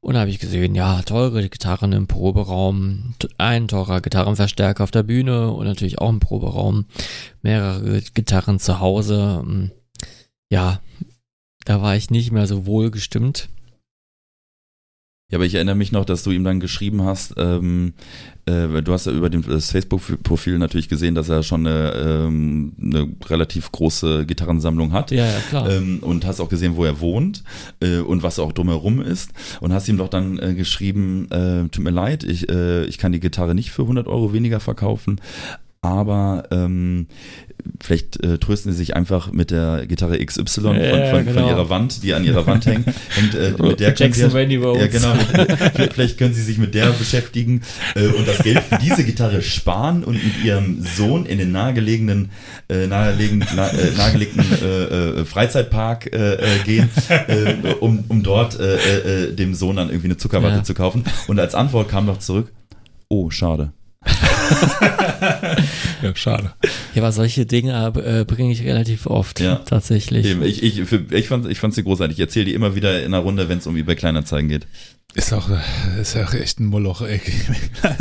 Und 0.00 0.16
habe 0.16 0.30
ich 0.30 0.38
gesehen, 0.38 0.74
ja, 0.74 1.02
teure 1.02 1.46
Gitarren 1.46 1.92
im 1.92 2.06
Proberaum, 2.06 3.14
ein 3.36 3.68
teurer 3.68 4.00
Gitarrenverstärker 4.00 4.82
auf 4.82 4.90
der 4.90 5.02
Bühne 5.02 5.50
und 5.50 5.66
natürlich 5.66 5.98
auch 5.98 6.08
im 6.08 6.20
Proberaum, 6.20 6.86
mehrere 7.42 8.00
Gitarren 8.14 8.58
zu 8.58 8.80
Hause. 8.80 9.42
Hm, 9.44 9.72
Ja, 10.48 10.80
da 11.66 11.82
war 11.82 11.96
ich 11.96 12.08
nicht 12.08 12.32
mehr 12.32 12.46
so 12.46 12.64
wohl 12.64 12.90
gestimmt. 12.90 13.50
Ja, 15.30 15.38
aber 15.38 15.46
ich 15.46 15.54
erinnere 15.54 15.74
mich 15.74 15.90
noch, 15.90 16.04
dass 16.04 16.22
du 16.22 16.30
ihm 16.32 16.44
dann 16.44 16.60
geschrieben 16.60 17.02
hast, 17.02 17.34
ähm, 17.38 17.94
äh, 18.44 18.82
du 18.82 18.92
hast 18.92 19.06
ja 19.06 19.12
über 19.12 19.30
das 19.30 19.70
Facebook-Profil 19.70 20.58
natürlich 20.58 20.90
gesehen, 20.90 21.14
dass 21.14 21.30
er 21.30 21.42
schon 21.42 21.66
eine, 21.66 21.92
ähm, 21.94 22.74
eine 22.78 23.08
relativ 23.24 23.72
große 23.72 24.26
Gitarrensammlung 24.26 24.92
hat. 24.92 25.10
Ja, 25.12 25.24
ja, 25.24 25.40
klar. 25.48 25.70
Ähm, 25.70 26.00
und 26.02 26.26
hast 26.26 26.40
auch 26.40 26.50
gesehen, 26.50 26.76
wo 26.76 26.84
er 26.84 27.00
wohnt 27.00 27.42
äh, 27.80 28.00
und 28.00 28.22
was 28.22 28.38
auch 28.38 28.52
drumherum 28.52 29.00
ist. 29.00 29.32
Und 29.60 29.72
hast 29.72 29.88
ihm 29.88 29.96
doch 29.96 30.08
dann 30.08 30.38
äh, 30.38 30.52
geschrieben, 30.52 31.30
äh, 31.30 31.68
tut 31.70 31.82
mir 31.82 31.90
leid, 31.90 32.22
ich, 32.22 32.50
äh, 32.50 32.84
ich 32.84 32.98
kann 32.98 33.12
die 33.12 33.20
Gitarre 33.20 33.54
nicht 33.54 33.70
für 33.70 33.82
100 33.82 34.06
Euro 34.06 34.34
weniger 34.34 34.60
verkaufen, 34.60 35.22
aber 35.84 36.44
ähm, 36.50 37.06
vielleicht 37.80 38.22
äh, 38.24 38.38
trösten 38.38 38.72
sie 38.72 38.78
sich 38.78 38.96
einfach 38.96 39.32
mit 39.32 39.50
der 39.50 39.86
Gitarre 39.86 40.18
XY 40.24 40.44
von, 40.44 40.76
Ja, 40.80 41.10
von, 41.10 41.24
genau. 41.24 41.40
von 41.40 41.48
ihrer 41.48 41.70
Wand, 41.70 42.02
die 42.02 42.14
an 42.14 42.24
ihrer 42.24 42.46
Wand 42.46 42.66
hängt. 42.66 42.86
Und 42.86 43.34
äh, 43.34 43.52
mit 43.62 43.80
der 43.80 43.94
können 43.94 44.12
sie 44.12 44.20
Jackson 44.22 44.50
ja, 44.50 44.86
genau. 44.86 45.14
Vielleicht 45.92 46.18
können 46.18 46.34
sie 46.34 46.42
sich 46.42 46.58
mit 46.58 46.74
der 46.74 46.90
beschäftigen 46.90 47.62
äh, 47.94 48.06
und 48.06 48.26
das 48.26 48.38
Geld 48.38 48.60
für 48.60 48.78
diese 48.78 49.04
Gitarre 49.04 49.42
sparen 49.42 50.04
und 50.04 50.14
mit 50.14 50.44
ihrem 50.44 50.82
Sohn 50.82 51.26
in 51.26 51.38
den 51.38 51.52
nahegelegenen, 51.52 52.30
äh, 52.68 52.86
nahegelegenen, 52.86 53.46
na, 53.54 53.68
äh, 53.68 53.90
nahegelegten 53.96 54.44
äh, 54.62 55.20
äh, 55.20 55.24
Freizeitpark 55.24 56.12
äh, 56.12 56.34
äh, 56.34 56.58
gehen, 56.64 56.88
äh, 57.28 57.74
um, 57.80 58.04
um 58.08 58.22
dort 58.22 58.58
äh, 58.58 59.26
äh, 59.26 59.34
dem 59.34 59.54
Sohn 59.54 59.76
dann 59.76 59.88
irgendwie 59.88 60.08
eine 60.08 60.16
Zuckerwatte 60.16 60.56
Ja. 60.56 60.64
zu 60.64 60.74
kaufen. 60.74 61.04
Und 61.28 61.38
als 61.38 61.54
Antwort 61.54 61.88
kam 61.88 62.06
noch 62.06 62.18
zurück, 62.18 62.52
oh, 63.08 63.30
schade. 63.30 63.72
Ja, 66.02 66.14
schade. 66.14 66.52
Ja, 66.94 67.02
aber 67.02 67.12
solche 67.12 67.46
Dinge 67.46 67.92
äh, 68.04 68.24
bringe 68.24 68.52
ich 68.52 68.62
relativ 68.62 69.06
oft, 69.06 69.40
Ja. 69.40 69.56
tatsächlich. 69.56 70.26
Eben, 70.26 70.42
ich, 70.42 70.62
ich, 70.62 70.82
für, 70.84 71.02
ich 71.10 71.28
fand 71.28 71.48
ich 71.50 71.58
fand's 71.58 71.76
sie 71.76 71.82
großartig. 71.82 72.16
Ich 72.18 72.20
erzähle 72.20 72.44
die 72.46 72.54
immer 72.54 72.74
wieder 72.74 73.00
in 73.00 73.14
einer 73.14 73.22
Runde, 73.22 73.48
wenn 73.48 73.58
es 73.58 73.66
um 73.66 73.76
eBay 73.76 73.96
Kleinanzeigen 73.96 74.48
geht. 74.50 74.66
Ist 75.16 75.32
auch, 75.32 75.48
äh, 75.48 76.00
ist 76.00 76.16
auch 76.16 76.34
echt 76.34 76.58
ein 76.58 76.66
Moloch, 76.66 77.00
ey. 77.02 77.20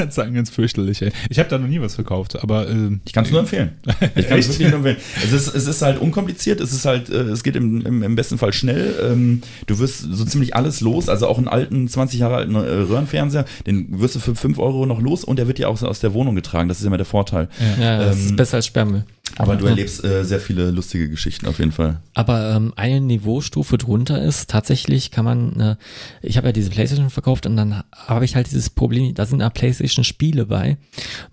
sagen 0.09 0.33
ganz 0.33 0.49
fürchterlich, 0.49 1.01
ey. 1.03 1.11
Ich 1.29 1.37
habe 1.37 1.47
da 1.47 1.57
noch 1.59 1.67
nie 1.67 1.79
was 1.79 1.93
verkauft, 1.95 2.41
aber 2.41 2.67
ähm, 2.69 3.01
Ich 3.05 3.13
kann 3.13 3.23
es 3.25 3.31
nur 3.31 3.39
empfehlen. 3.39 3.73
Ich 4.15 4.27
kann 4.27 4.39
es 4.39 4.47
wirklich 4.49 4.67
nur 4.69 4.77
empfehlen. 4.77 4.97
Es 5.23 5.31
ist, 5.31 5.53
es 5.53 5.67
ist 5.67 5.81
halt 5.83 5.99
unkompliziert, 6.01 6.59
es 6.59 6.73
ist 6.73 6.85
halt, 6.85 7.09
äh, 7.09 7.21
es 7.29 7.43
geht 7.43 7.55
im, 7.55 7.85
im, 7.85 8.01
im 8.03 8.15
besten 8.15 8.37
Fall 8.39 8.51
schnell. 8.51 8.95
Ähm, 9.11 9.41
du 9.67 9.77
wirst 9.79 9.99
so 10.11 10.25
ziemlich 10.25 10.55
alles 10.55 10.81
los, 10.81 11.07
also 11.07 11.27
auch 11.27 11.37
einen 11.37 11.47
alten, 11.47 11.87
20 11.87 12.19
Jahre 12.19 12.35
alten 12.37 12.55
äh, 12.55 12.59
Röhrenfernseher, 12.59 13.45
den 13.67 13.99
wirst 13.99 14.15
du 14.15 14.19
für 14.19 14.35
5 14.35 14.57
Euro 14.57 14.85
noch 14.85 14.99
los 14.99 15.23
und 15.23 15.37
der 15.37 15.47
wird 15.47 15.59
dir 15.59 15.69
auch 15.69 15.77
so 15.77 15.87
aus 15.87 15.99
der 15.99 16.13
Wohnung 16.13 16.35
getragen. 16.35 16.67
Das 16.67 16.79
ist 16.79 16.85
immer 16.85 16.97
der 16.97 17.05
Vorteil. 17.05 17.47
Ja, 17.79 17.99
das 18.05 18.17
Ähm, 18.17 18.25
ist 18.25 18.35
besser 18.35 18.57
als 18.57 18.65
Sperrmüll. 18.67 19.05
Aber 19.37 19.55
du 19.55 19.65
erlebst 19.65 20.03
äh, 20.03 20.23
sehr 20.23 20.39
viele 20.39 20.69
lustige 20.71 21.09
Geschichten 21.09 21.47
auf 21.47 21.59
jeden 21.59 21.71
Fall. 21.71 21.99
Aber 22.13 22.51
ähm, 22.55 22.73
eine 22.75 23.01
Niveaustufe 23.01 23.77
drunter 23.77 24.21
ist, 24.21 24.49
tatsächlich 24.49 25.11
kann 25.11 25.25
man, 25.25 25.59
äh, 25.59 25.75
ich 26.21 26.37
habe 26.37 26.47
ja 26.47 26.51
diese 26.51 26.69
Playstation 26.69 27.09
verkauft 27.09 27.45
und 27.45 27.57
dann 27.57 27.83
habe 27.95 28.25
ich 28.25 28.35
halt 28.35 28.47
dieses 28.47 28.69
Problem, 28.69 29.13
da 29.15 29.25
sind 29.25 29.39
ja 29.39 29.49
Playstation 29.49 30.03
Spiele 30.03 30.45
bei. 30.45 30.77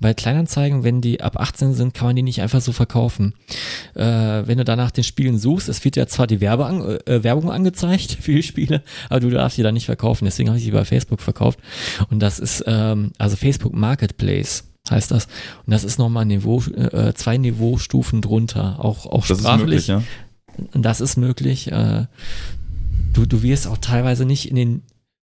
Bei 0.01 0.15
Kleinanzeigen, 0.15 0.83
wenn 0.83 1.01
die 1.01 1.21
ab 1.21 1.39
18 1.39 1.75
sind, 1.75 1.93
kann 1.93 2.09
man 2.09 2.17
die 2.17 2.23
nicht 2.23 2.41
einfach 2.41 2.63
so 2.63 2.73
verkaufen. 2.73 3.35
Äh, 3.95 4.03
wenn 4.03 4.59
du 4.59 4.65
danach 4.65 4.91
den 4.91 5.05
Spielen 5.05 5.39
suchst, 5.39 5.69
es 5.69 5.85
wird 5.85 5.97
ja 5.97 6.07
zwar 6.07 6.27
die 6.27 6.41
Werbe 6.41 6.67
an, 6.67 6.99
äh, 7.07 7.23
Werbung 7.23 7.51
angezeigt 7.51 8.13
für 8.21 8.33
die 8.33 8.43
Spiele, 8.43 8.83
aber 9.11 9.21
du 9.21 9.31
darfst 9.31 9.59
die 9.59 9.63
dann 9.63 9.75
nicht 9.75 9.87
verkaufen. 9.87 10.25
Deswegen 10.25 10.49
habe 10.49 10.59
ich 10.59 10.65
sie 10.65 10.71
bei 10.71 10.85
Facebook 10.85 11.21
verkauft. 11.21 11.59
Und 12.11 12.21
das 12.21 12.39
ist 12.39 12.65
ähm, 12.67 13.13
also 13.19 13.37
Facebook 13.37 13.75
Marketplace 13.75 14.70
heißt 14.89 15.11
das. 15.11 15.27
Und 15.67 15.73
das 15.73 15.85
ist 15.85 15.99
nochmal 15.99 16.23
ein 16.25 16.29
Niveau, 16.29 16.63
äh, 16.63 17.13
zwei 17.15 17.37
Niveaustufen 17.37 18.23
drunter, 18.23 18.83
auch, 18.85 19.07
auch 19.07 19.27
Das 19.27 19.39
ist 19.39 19.45
sprachlich. 19.45 19.67
möglich, 19.67 19.87
ja. 19.89 20.03
Das 20.75 21.01
ist 21.01 21.17
möglich. 21.17 21.71
Äh, 21.73 22.07
du, 23.13 23.27
du 23.27 23.43
wirst 23.43 23.67
auch 23.67 23.79
teilweise 23.79 24.25
nicht 24.25 24.49
in 24.49 24.57
den 24.57 24.83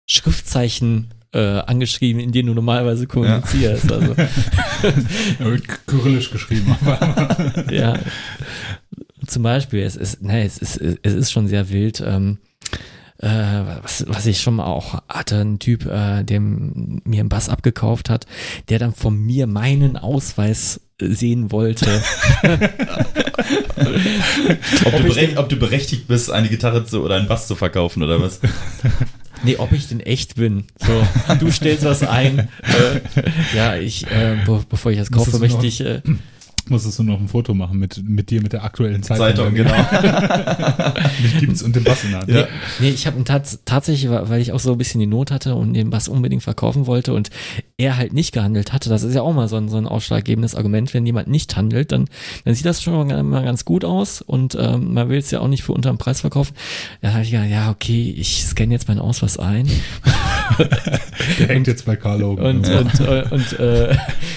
Schriftzeichen 0.06 1.14
äh, 1.32 1.58
angeschrieben, 1.60 2.20
in 2.20 2.30
denen 2.32 2.48
du 2.48 2.54
normalerweise 2.54 3.06
kommunizierst. 3.06 3.90
Also, 3.90 4.14
ja, 5.38 5.44
wird 5.46 5.86
kyrillisch 5.86 6.30
geschrieben. 6.30 6.76
Aber 6.80 7.72
ja. 7.72 7.98
Zum 9.26 9.42
Beispiel, 9.42 9.80
es 9.80 9.96
ist, 9.96 10.22
ne, 10.22 10.44
es 10.44 10.58
ist, 10.58 10.76
es 10.76 11.14
ist 11.14 11.32
schon 11.32 11.48
sehr 11.48 11.70
wild. 11.70 12.02
Ähm, 12.06 12.38
äh, 13.24 13.82
was, 13.82 14.04
was 14.08 14.26
ich 14.26 14.40
schon 14.40 14.56
mal 14.56 14.66
auch 14.66 15.02
hatte, 15.08 15.40
ein 15.40 15.58
Typ, 15.58 15.86
äh, 15.86 16.22
der 16.22 16.40
mir 16.40 17.20
einen 17.20 17.28
Bass 17.28 17.48
abgekauft 17.48 18.10
hat, 18.10 18.26
der 18.68 18.78
dann 18.78 18.94
von 18.94 19.16
mir 19.16 19.46
meinen 19.46 19.96
Ausweis 19.96 20.80
sehen 21.00 21.50
wollte. 21.50 21.86
Ob, 24.84 24.96
du 24.96 25.02
berech- 25.08 25.36
ob 25.36 25.48
du 25.48 25.56
berechtigt 25.56 26.06
bist, 26.08 26.30
eine 26.30 26.48
Gitarre 26.48 26.84
zu 26.86 27.02
oder 27.02 27.16
einen 27.16 27.28
Bass 27.28 27.46
zu 27.48 27.54
verkaufen 27.56 28.02
oder 28.02 28.20
was? 28.20 28.40
Nee, 29.42 29.56
ob 29.56 29.72
ich 29.72 29.88
denn 29.88 30.00
echt 30.00 30.36
bin. 30.36 30.64
So, 30.78 31.34
du 31.36 31.50
stellst 31.50 31.84
was 31.84 32.02
ein. 32.02 32.38
Äh, 32.62 33.00
ja, 33.56 33.76
ich, 33.76 34.06
äh, 34.06 34.36
be 34.46 34.64
bevor 34.68 34.92
ich 34.92 34.98
das 34.98 35.10
kaufe, 35.10 35.38
möchte 35.38 35.66
ich. 35.66 35.80
Äh, 35.80 36.00
musstest 36.70 36.98
du 36.98 37.02
noch 37.02 37.20
ein 37.20 37.28
Foto 37.28 37.54
machen 37.54 37.78
mit, 37.78 38.02
mit 38.06 38.30
dir, 38.30 38.42
mit 38.42 38.52
der 38.52 38.64
aktuellen 38.64 39.02
Zeitung. 39.02 39.26
Zeitung, 39.26 39.54
genau. 39.54 39.74
Mit 41.22 41.38
Gibt's 41.38 41.62
und 41.62 41.76
dem 41.76 41.84
Bass 41.84 42.04
in 42.04 42.10
der 42.10 42.20
Hand. 42.20 42.30
Ja. 42.30 42.46
nee, 42.80 42.90
ich 42.90 43.06
habe 43.06 43.22
tats 43.24 43.60
tatsächlich, 43.64 44.10
weil 44.10 44.40
ich 44.40 44.52
auch 44.52 44.60
so 44.60 44.72
ein 44.72 44.78
bisschen 44.78 45.00
die 45.00 45.06
Not 45.06 45.30
hatte 45.30 45.54
und 45.54 45.74
den 45.74 45.90
Bass 45.90 46.08
unbedingt 46.08 46.42
verkaufen 46.42 46.86
wollte 46.86 47.14
und 47.14 47.30
er 47.76 47.96
halt 47.96 48.12
nicht 48.12 48.32
gehandelt 48.32 48.72
hatte. 48.72 48.88
Das 48.88 49.02
ist 49.02 49.14
ja 49.14 49.22
auch 49.22 49.32
mal 49.34 49.48
so 49.48 49.56
ein, 49.56 49.68
so 49.68 49.76
ein 49.76 49.88
ausschlaggebendes 49.88 50.54
Argument. 50.54 50.94
Wenn 50.94 51.04
jemand 51.06 51.26
nicht 51.26 51.56
handelt, 51.56 51.90
dann, 51.90 52.06
dann 52.44 52.54
sieht 52.54 52.66
das 52.66 52.80
schon 52.80 53.08
mal, 53.28 53.44
ganz 53.44 53.64
gut 53.64 53.84
aus 53.84 54.22
und 54.22 54.56
ähm, 54.60 54.94
man 54.94 55.08
will 55.08 55.18
es 55.18 55.32
ja 55.32 55.40
auch 55.40 55.48
nicht 55.48 55.64
für 55.64 55.72
unterm 55.72 55.98
Preis 55.98 56.20
verkaufen. 56.20 56.54
Dann 57.02 57.12
habe 57.14 57.24
ich 57.24 57.32
gedacht, 57.32 57.48
ja, 57.50 57.70
okay, 57.70 58.14
ich 58.16 58.44
scanne 58.44 58.72
jetzt 58.72 58.86
meinen 58.86 59.00
Ausweis 59.00 59.38
ein 59.38 59.68
Der 61.38 61.48
hängt 61.48 61.66
jetzt 61.66 61.84
bei 61.84 61.96
Carl 61.96 62.20
Logan. 62.20 62.58
und, 62.58 62.68
Ja. 62.68 62.78
und, 62.78 63.00
äh, 63.00 63.24
und, 63.30 63.58
äh, 63.58 63.96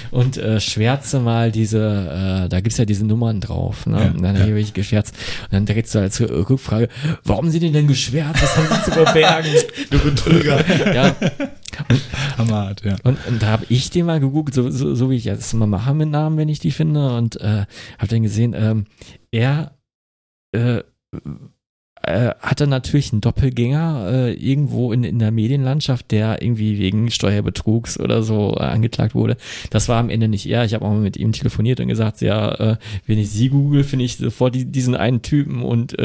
und 0.09 0.37
äh, 0.37 0.59
schwärze 0.59 1.19
mal 1.19 1.51
diese, 1.51 2.45
äh, 2.45 2.49
da 2.49 2.59
gibt's 2.61 2.77
ja 2.79 2.85
diese 2.85 3.05
Nummern 3.05 3.39
drauf. 3.39 3.85
Ne? 3.85 3.99
Ja, 3.99 4.11
und 4.11 4.23
dann 4.23 4.35
ja. 4.35 4.41
habe 4.43 4.59
ich 4.59 4.73
geschwärzt. 4.73 5.13
Und 5.43 5.53
dann 5.53 5.65
direkt 5.65 5.89
so 5.89 5.99
als 5.99 6.19
Rückfrage, 6.19 6.89
warum 7.23 7.49
sind 7.51 7.61
die 7.61 7.71
denn 7.71 7.87
geschwärzt? 7.87 8.41
Was 8.41 8.57
haben 8.57 8.67
sie 8.67 8.83
zu 8.83 8.91
verbergen? 8.91 9.51
Du 9.91 9.99
Betrüger. 9.99 10.63
ja. 10.93 11.15
Hammerhart, 12.37 12.83
ja. 12.83 12.95
Und, 13.03 13.17
und 13.27 13.41
da 13.41 13.47
habe 13.47 13.65
ich 13.69 13.89
den 13.89 14.05
mal 14.05 14.19
gegoogelt, 14.19 14.53
so, 14.53 14.69
so, 14.69 14.95
so 14.95 15.09
wie 15.09 15.15
ich 15.15 15.25
das 15.25 15.53
immer 15.53 15.67
mache 15.67 15.93
mit 15.93 16.09
Namen, 16.09 16.37
wenn 16.37 16.49
ich 16.49 16.59
die 16.59 16.71
finde. 16.71 17.15
Und 17.15 17.39
äh, 17.41 17.65
habe 17.97 18.07
dann 18.07 18.23
gesehen, 18.23 18.53
ähm, 18.57 18.85
er 19.31 19.71
äh, 20.51 20.81
äh, 22.03 22.33
hatte 22.39 22.67
natürlich 22.67 23.11
einen 23.11 23.21
Doppelgänger 23.21 24.09
äh, 24.09 24.33
irgendwo 24.33 24.93
in, 24.93 25.03
in 25.03 25.19
der 25.19 25.31
Medienlandschaft, 25.31 26.11
der 26.11 26.41
irgendwie 26.41 26.79
wegen 26.79 27.11
Steuerbetrugs 27.11 27.99
oder 27.99 28.23
so 28.23 28.55
äh, 28.55 28.63
angeklagt 28.63 29.15
wurde. 29.15 29.35
Das 29.71 29.89
war 29.89 29.99
am 29.99 30.09
Ende 30.09 30.27
nicht 30.27 30.45
er. 30.47 30.63
Ich 30.63 30.73
habe 30.73 30.85
auch 30.85 30.91
mal 30.91 30.99
mit 30.99 31.17
ihm 31.17 31.31
telefoniert 31.31 31.79
und 31.79 31.87
gesagt, 31.87 32.21
ja, 32.21 32.77
wenn 33.05 33.17
ich 33.17 33.29
sie 33.29 33.49
google, 33.49 33.83
finde 33.83 34.05
ich 34.05 34.17
sofort 34.17 34.55
die, 34.55 34.65
diesen 34.65 34.95
einen 34.95 35.21
Typen 35.21 35.63
und 35.63 35.95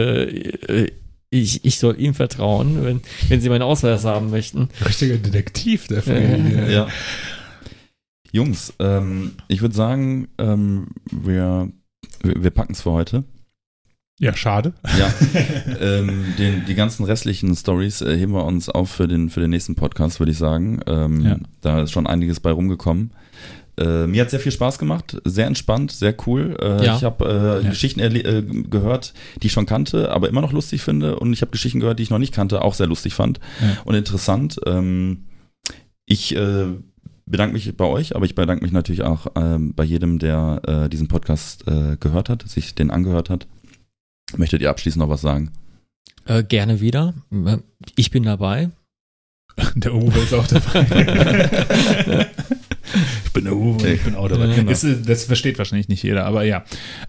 ich, 1.32 1.64
ich 1.64 1.78
soll 1.78 1.98
ihm 1.98 2.14
vertrauen, 2.14 2.84
wenn, 2.84 3.00
wenn 3.28 3.40
sie 3.40 3.48
meinen 3.48 3.62
Ausweis 3.62 4.04
haben 4.04 4.30
möchten. 4.30 4.68
Richtiger 4.84 5.16
Detektiv 5.16 5.88
der 5.88 6.02
Familie. 6.02 6.70
ja. 6.70 6.88
Jungs, 8.30 8.72
ähm, 8.78 9.32
ich 9.48 9.62
würde 9.62 9.74
sagen, 9.74 10.28
ähm, 10.38 10.88
wir, 11.10 11.70
wir, 12.22 12.42
wir 12.42 12.50
packen 12.50 12.72
es 12.72 12.82
für 12.82 12.92
heute. 12.92 13.24
Ja, 14.18 14.36
schade. 14.36 14.74
Ja, 14.98 15.12
ähm, 15.80 16.34
den, 16.38 16.64
die 16.66 16.74
ganzen 16.74 17.04
restlichen 17.04 17.56
Stories 17.56 18.02
äh, 18.02 18.16
heben 18.16 18.32
wir 18.32 18.44
uns 18.44 18.68
auf 18.68 18.90
für 18.90 19.09
den, 19.09 19.30
für 19.30 19.40
den 19.40 19.50
nächsten 19.50 19.74
Podcast, 19.74 20.20
würde 20.20 20.32
ich 20.32 20.38
sagen. 20.38 20.80
Ähm, 20.86 21.20
ja. 21.22 21.36
Da 21.60 21.82
ist 21.82 21.92
schon 21.92 22.06
einiges 22.06 22.40
bei 22.40 22.52
rumgekommen. 22.52 23.12
Äh, 23.78 24.07
mir 24.07 24.23
hat 24.23 24.31
sehr 24.31 24.40
viel 24.40 24.53
Spaß 24.53 24.78
gemacht, 24.78 25.20
sehr 25.24 25.47
entspannt, 25.47 25.93
sehr 25.93 26.15
cool. 26.27 26.57
Äh, 26.61 26.85
ja. 26.85 26.97
Ich 26.97 27.05
habe 27.05 27.24
äh, 27.24 27.65
ja. 27.65 27.70
Geschichten 27.70 28.01
äh, 28.01 28.43
gehört, 28.69 29.15
die 29.43 29.47
ich 29.47 29.53
schon 29.53 29.66
kannte, 29.66 30.11
aber 30.11 30.28
immer 30.28 30.43
noch 30.43 30.53
lustig 30.53 30.82
finde. 30.82 31.19
Und 31.19 31.32
ich 31.32 31.40
habe 31.40 31.53
Geschichten 31.53 31.81
gehört, 31.81 31.99
die 31.99 32.03
ich 32.03 32.11
noch 32.11 32.19
nicht 32.19 32.35
kannte, 32.35 32.62
auch 32.62 32.74
sehr 32.74 32.86
lustig 32.86 33.15
fand 33.15 33.40
und 33.85 33.94
interessant. 33.94 34.61
Ähm, 34.66 35.24
ich 36.05 36.36
äh, 36.36 36.66
bedanke 37.27 37.55
mich 37.55 37.77
bei 37.77 37.86
euch, 37.86 38.15
aber 38.15 38.27
ich 38.27 38.35
bedanke 38.35 38.62
mich 38.62 38.73
natürlich 38.73 39.03
auch 39.03 39.27
ähm, 39.36 39.74
bei 39.74 39.85
jedem, 39.85 40.19
der 40.19 40.61
äh, 40.66 40.89
diesen 40.89 41.09
Podcast 41.09 41.66
äh, 41.66 41.97
gehört 41.99 42.28
hat, 42.28 42.47
sich 42.49 42.74
den 42.74 42.90
angehört 42.90 43.31
hat. 43.31 43.47
Möchtet 44.36 44.62
ihr 44.62 44.70
abschließend 44.70 45.01
noch 45.01 45.09
was 45.09 45.23
sagen? 45.23 45.51
Äh, 46.27 46.44
gerne 46.44 46.81
wieder. 46.81 47.15
Ich 47.97 48.11
bin 48.11 48.23
dabei. 48.23 48.70
Der 49.74 49.94
Uwe 49.94 50.19
ist 50.20 50.35
auch 50.35 50.47
dabei. 50.47 52.31
ich 53.32 53.34
bin 53.34 53.44
der 53.44 53.56
Uwe, 53.56 53.94
ich 53.94 54.02
bin 54.02 54.14
auch 54.14 54.28
dabei. 54.28 54.54
Genau. 54.54 54.68
Das, 54.68 54.86
das, 55.06 55.24
versteht 55.24 55.56
wahrscheinlich 55.56 55.88
nicht 55.88 56.02
jeder, 56.02 56.26
aber 56.26 56.44
ja. 56.44 56.64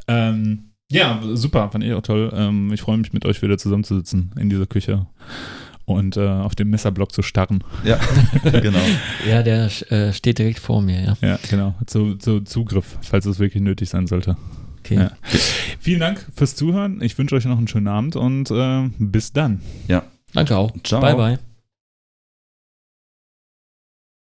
Ähm, 0.07 0.69
ja, 0.89 1.21
super, 1.33 1.69
fand 1.69 1.83
ich 1.83 1.91
auch 1.91 2.01
toll. 2.01 2.31
Ähm, 2.33 2.71
ich 2.71 2.79
freue 2.79 2.97
mich, 2.97 3.11
mit 3.11 3.25
euch 3.25 3.41
wieder 3.41 3.57
zusammenzusitzen 3.57 4.31
in 4.39 4.49
dieser 4.49 4.65
Küche 4.65 5.05
und 5.83 6.15
äh, 6.15 6.25
auf 6.25 6.55
dem 6.55 6.69
Messerblock 6.69 7.11
zu 7.11 7.23
starren. 7.23 7.61
Ja, 7.83 7.99
genau. 8.61 8.79
ja, 9.27 9.43
der 9.43 9.65
äh, 9.91 10.13
steht 10.13 10.39
direkt 10.39 10.59
vor 10.59 10.81
mir, 10.81 11.03
ja. 11.03 11.17
Ja, 11.19 11.39
genau. 11.49 11.75
Zu, 11.87 12.15
zu 12.15 12.39
Zugriff, 12.39 12.97
falls 13.01 13.25
es 13.25 13.39
wirklich 13.39 13.61
nötig 13.61 13.89
sein 13.89 14.07
sollte. 14.07 14.37
Okay. 14.79 14.95
Ja. 14.95 15.11
Vielen 15.79 15.99
Dank 15.99 16.25
fürs 16.33 16.55
Zuhören. 16.55 17.01
Ich 17.01 17.17
wünsche 17.17 17.35
euch 17.35 17.43
noch 17.43 17.57
einen 17.57 17.67
schönen 17.67 17.89
Abend 17.89 18.15
und 18.15 18.49
äh, 18.49 18.89
bis 18.97 19.33
dann. 19.33 19.61
Ja. 19.89 20.03
Danke 20.33 20.55
auch. 20.55 20.71
Ciao. 20.83 21.01
Bye, 21.01 21.15
bye. 21.15 21.52